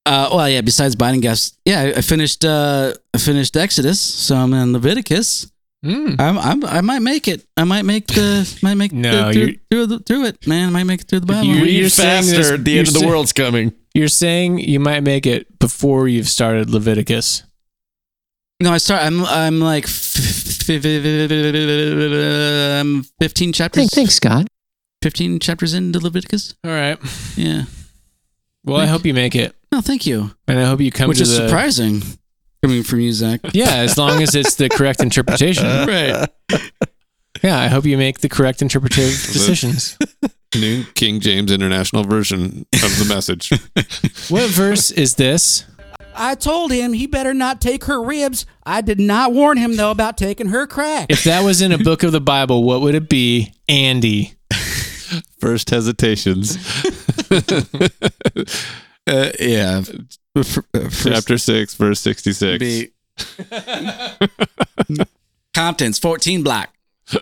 Uh, 0.05 0.27
well, 0.33 0.49
yeah. 0.49 0.59
Besides 0.59 0.97
Biden 0.97 1.21
gaffs, 1.21 1.57
yeah, 1.63 1.79
I, 1.79 1.85
I 1.99 2.01
finished. 2.01 2.43
Uh, 2.43 2.93
I 3.13 3.17
finished 3.17 3.55
Exodus, 3.55 4.01
so 4.01 4.35
I'm 4.35 4.53
in 4.53 4.73
Leviticus. 4.73 5.49
Mm. 5.85 6.19
I'm, 6.19 6.37
I'm, 6.37 6.65
I 6.65 6.81
might 6.81 6.99
make 6.99 7.27
it. 7.27 7.45
I 7.55 7.63
might 7.63 7.83
make 7.83 8.07
the, 8.07 8.59
might 8.61 8.75
make 8.75 8.91
No, 8.91 9.27
the, 9.27 9.33
through, 9.33 9.55
through, 9.69 9.85
the, 9.87 9.99
through 9.99 10.25
it, 10.25 10.47
man. 10.47 10.67
I 10.67 10.71
might 10.71 10.83
make 10.85 11.01
it 11.01 11.07
through 11.07 11.21
the 11.21 11.25
Bible. 11.25 11.45
You- 11.45 11.63
Read 11.63 11.79
you're 11.79 11.89
saying 11.89 12.23
faster. 12.23 12.57
the 12.57 12.79
end 12.79 12.87
of 12.89 12.93
the 12.93 13.07
world's 13.07 13.33
coming. 13.33 13.73
You're 13.93 14.07
saying 14.07 14.59
you 14.59 14.79
might 14.79 15.01
make 15.03 15.25
it 15.25 15.59
before 15.59 16.07
you've 16.07 16.29
started 16.29 16.69
Leviticus. 16.69 17.43
No, 18.63 18.71
I 18.71 18.77
start. 18.77 19.03
I'm 19.03 19.25
I'm 19.25 19.59
like 19.59 19.83
f- 19.83 20.15
f- 20.69 20.69
I'm 22.79 22.97
um, 22.97 23.05
15 23.19 23.51
chapters. 23.51 23.89
Thanks, 23.93 24.15
Scott. 24.15 24.47
15 25.01 25.39
chapters 25.39 25.73
into 25.73 25.99
Leviticus. 25.99 26.55
All 26.63 26.71
right. 26.71 26.97
Yeah. 27.35 27.63
Well, 28.63 28.77
I 28.79 28.85
hope 28.85 29.05
you 29.05 29.13
make 29.13 29.35
it, 29.35 29.53
No, 29.73 29.81
thank 29.81 30.05
you. 30.05 30.31
and 30.47 30.57
I 30.57 30.63
hope 30.63 30.79
you 30.79 30.89
come 30.93 31.09
Which 31.09 31.17
to 31.17 31.23
is 31.23 31.37
the. 31.37 31.45
surprising 31.49 32.01
coming 32.61 32.83
from 32.83 33.01
you, 33.01 33.11
Zach. 33.11 33.41
Yeah, 33.53 33.75
as 33.75 33.97
long 33.97 34.23
as 34.23 34.33
it's 34.33 34.55
the 34.55 34.69
correct 34.69 35.01
interpretation. 35.01 35.65
right. 35.85 36.29
Yeah, 37.43 37.59
I 37.59 37.67
hope 37.67 37.83
you 37.83 37.97
make 37.97 38.19
the 38.21 38.29
correct 38.29 38.61
interpretive 38.61 39.03
decisions. 39.09 39.97
New 40.55 40.85
King 40.95 41.19
James 41.19 41.51
International 41.51 42.05
version 42.05 42.65
of 42.75 42.97
the 42.97 43.05
message. 43.09 43.49
What 44.29 44.49
verse 44.51 44.89
is 44.91 45.15
this? 45.15 45.65
I 46.15 46.35
told 46.35 46.71
him 46.71 46.93
he 46.93 47.07
better 47.07 47.33
not 47.33 47.59
take 47.61 47.85
her 47.85 48.01
ribs. 48.01 48.45
I 48.65 48.81
did 48.81 48.99
not 48.99 49.33
warn 49.33 49.57
him 49.57 49.75
though 49.75 49.91
about 49.91 50.17
taking 50.17 50.47
her 50.47 50.67
crack. 50.67 51.07
If 51.09 51.23
that 51.25 51.43
was 51.43 51.61
in 51.61 51.71
a 51.71 51.77
book 51.77 52.03
of 52.03 52.11
the 52.11 52.21
Bible, 52.21 52.63
what 52.63 52.81
would 52.81 52.95
it 52.95 53.09
be? 53.09 53.53
Andy. 53.67 54.33
First 55.39 55.69
hesitations. 55.69 56.57
Uh, 59.05 59.31
yeah. 59.37 59.81
Uh, 60.33 60.43
first- 60.43 61.03
Chapter 61.03 61.37
6, 61.37 61.73
verse 61.73 61.99
66. 61.99 62.57
be- 62.59 62.89
Compton's 65.53 65.99
14 65.99 66.41
black. 66.41 66.73
oh 67.13 67.19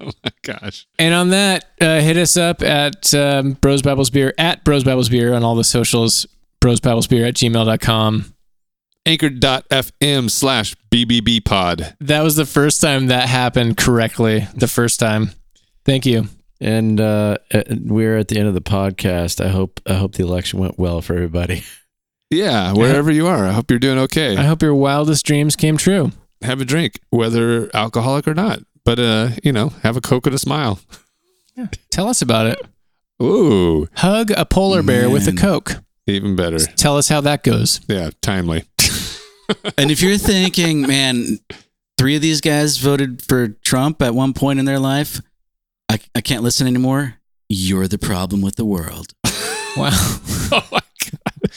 my 0.00 0.10
gosh. 0.42 0.86
And 0.98 1.14
on 1.14 1.30
that, 1.30 1.64
uh, 1.80 2.00
hit 2.00 2.18
us 2.18 2.36
up 2.36 2.62
at 2.62 3.14
um, 3.14 3.52
Bros 3.54 3.80
Bibles 3.80 4.10
Beer, 4.10 4.34
at 4.36 4.64
Bros 4.64 4.84
Bibles 4.84 5.08
Beer 5.08 5.32
on 5.32 5.42
all 5.42 5.54
the 5.56 5.64
socials, 5.64 6.26
Bros 6.64 6.80
Bibles 6.80 7.06
Beer 7.08 7.26
at 7.26 7.34
gmail.com. 7.34 8.34
Anchor.fm 9.04 10.30
slash 10.30 10.74
BBB 10.90 11.44
pod. 11.44 11.94
That 12.00 12.22
was 12.22 12.36
the 12.36 12.46
first 12.46 12.80
time 12.80 13.08
that 13.08 13.28
happened 13.28 13.76
correctly. 13.76 14.48
The 14.54 14.66
first 14.66 14.98
time. 14.98 15.32
Thank 15.84 16.06
you. 16.06 16.26
And 16.62 16.98
uh, 17.02 17.36
uh, 17.52 17.64
we're 17.68 18.16
at 18.16 18.28
the 18.28 18.38
end 18.38 18.48
of 18.48 18.54
the 18.54 18.62
podcast. 18.62 19.44
I 19.44 19.48
hope 19.48 19.78
I 19.86 19.92
hope 19.92 20.14
the 20.14 20.22
election 20.22 20.58
went 20.58 20.78
well 20.78 21.02
for 21.02 21.14
everybody. 21.14 21.64
Yeah, 22.30 22.72
wherever 22.72 23.12
you 23.12 23.26
are. 23.26 23.44
I 23.44 23.52
hope 23.52 23.70
you're 23.70 23.78
doing 23.78 23.98
okay. 23.98 24.36
I 24.36 24.44
hope 24.44 24.62
your 24.62 24.74
wildest 24.74 25.24
dreams 25.24 25.54
came 25.54 25.76
true. 25.76 26.10
Have 26.42 26.60
a 26.60 26.64
drink, 26.64 26.98
whether 27.10 27.70
alcoholic 27.76 28.26
or 28.26 28.34
not. 28.34 28.60
But, 28.84 28.98
uh, 28.98 29.28
you 29.44 29.52
know, 29.52 29.68
have 29.82 29.96
a 29.96 30.00
Coke 30.00 30.26
and 30.26 30.34
a 30.34 30.38
smile. 30.38 30.80
Tell 31.90 32.08
us 32.08 32.22
about 32.22 32.46
it. 32.46 32.58
Ooh, 33.22 33.88
Hug 33.96 34.32
a 34.32 34.44
polar 34.44 34.82
bear 34.82 35.08
with 35.08 35.28
a 35.28 35.32
Coke. 35.32 35.83
Even 36.06 36.36
better. 36.36 36.58
Tell 36.58 36.96
us 36.96 37.08
how 37.08 37.20
that 37.22 37.42
goes. 37.42 37.80
Yeah, 37.88 38.10
timely. 38.20 38.64
And 39.76 39.90
if 39.90 40.00
you're 40.00 40.16
thinking, 40.16 40.80
man, 40.82 41.38
three 41.98 42.16
of 42.16 42.22
these 42.22 42.40
guys 42.40 42.78
voted 42.78 43.20
for 43.22 43.48
Trump 43.48 44.00
at 44.00 44.14
one 44.14 44.32
point 44.32 44.58
in 44.58 44.64
their 44.64 44.78
life, 44.78 45.20
I, 45.86 45.98
I 46.14 46.22
can't 46.22 46.42
listen 46.42 46.66
anymore. 46.66 47.16
You're 47.50 47.86
the 47.86 47.98
problem 47.98 48.40
with 48.40 48.56
the 48.56 48.64
world. 48.64 49.12
Wow. 49.76 49.90
oh 50.52 50.68
my 50.70 50.80
god. 51.10 51.50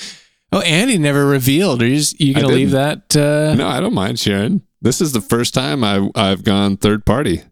Oh, 0.52 0.62
Andy 0.62 0.98
never 0.98 1.24
revealed. 1.28 1.84
Are 1.84 1.88
you 1.88 1.98
just 1.98 2.20
you 2.20 2.34
gonna 2.34 2.48
leave 2.48 2.72
that? 2.72 3.16
Uh, 3.16 3.54
No, 3.54 3.68
I 3.68 3.80
don't 3.80 3.94
mind 3.94 4.20
sharing. 4.20 4.64
This 4.82 5.02
is 5.02 5.12
the 5.12 5.22
first 5.22 5.54
time 5.54 5.84
I, 5.84 6.10
I've 6.16 6.44
gone 6.44 6.78
third 6.78 7.06
party. 7.06 7.44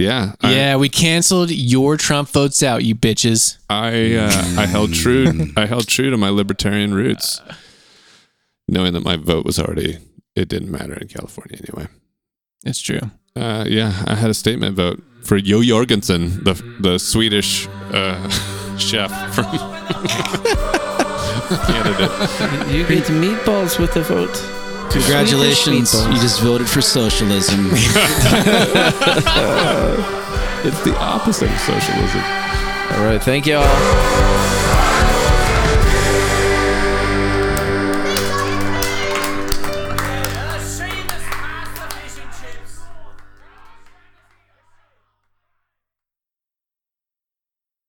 Yeah. 0.00 0.32
I- 0.40 0.54
Yeah, 0.54 0.76
we 0.76 0.88
canceled 0.88 1.50
your 1.50 1.96
Trump 1.96 2.28
votes 2.30 2.62
out, 2.62 2.82
you 2.84 2.94
bitches. 2.94 3.58
I 3.68 4.14
uh, 4.16 4.62
I 4.62 4.66
held 4.66 4.94
true. 4.94 5.52
I 5.56 5.66
held 5.66 5.86
true 5.88 6.10
to 6.10 6.16
my 6.16 6.30
libertarian 6.30 6.94
roots, 6.94 7.40
knowing 8.68 8.92
that 8.94 9.04
my 9.04 9.16
vote 9.16 9.44
was 9.44 9.58
already. 9.58 9.98
It 10.34 10.48
didn't 10.48 10.70
matter 10.70 10.94
in 10.94 11.08
California 11.08 11.58
anyway. 11.62 11.88
It's 12.64 12.80
true. 12.80 13.00
Uh, 13.36 13.64
yeah, 13.68 13.92
I 14.06 14.14
had 14.14 14.30
a 14.30 14.34
statement 14.34 14.76
vote 14.76 15.02
for 15.22 15.38
Jo 15.40 15.62
Jorgensen, 15.62 16.42
the 16.44 16.54
the 16.80 16.98
Swedish 16.98 17.68
uh, 17.92 18.28
chef 18.78 19.10
from 19.34 19.44
candidate. 21.66 22.10
You 22.72 22.86
get 22.86 23.04
meatballs 23.10 23.78
with 23.78 23.92
the 23.94 24.02
vote. 24.02 24.36
Congratulations. 24.90 25.94
You 25.94 26.14
just 26.14 26.40
voted 26.40 26.68
for 26.68 26.80
socialism. 26.80 27.66
it's 30.64 30.82
the 30.84 30.96
opposite 30.98 31.50
of 31.50 31.58
socialism. 31.58 32.20
All 32.20 33.04
right, 33.04 33.22
thank 33.22 33.46
you 33.46 33.56
all. 33.56 34.49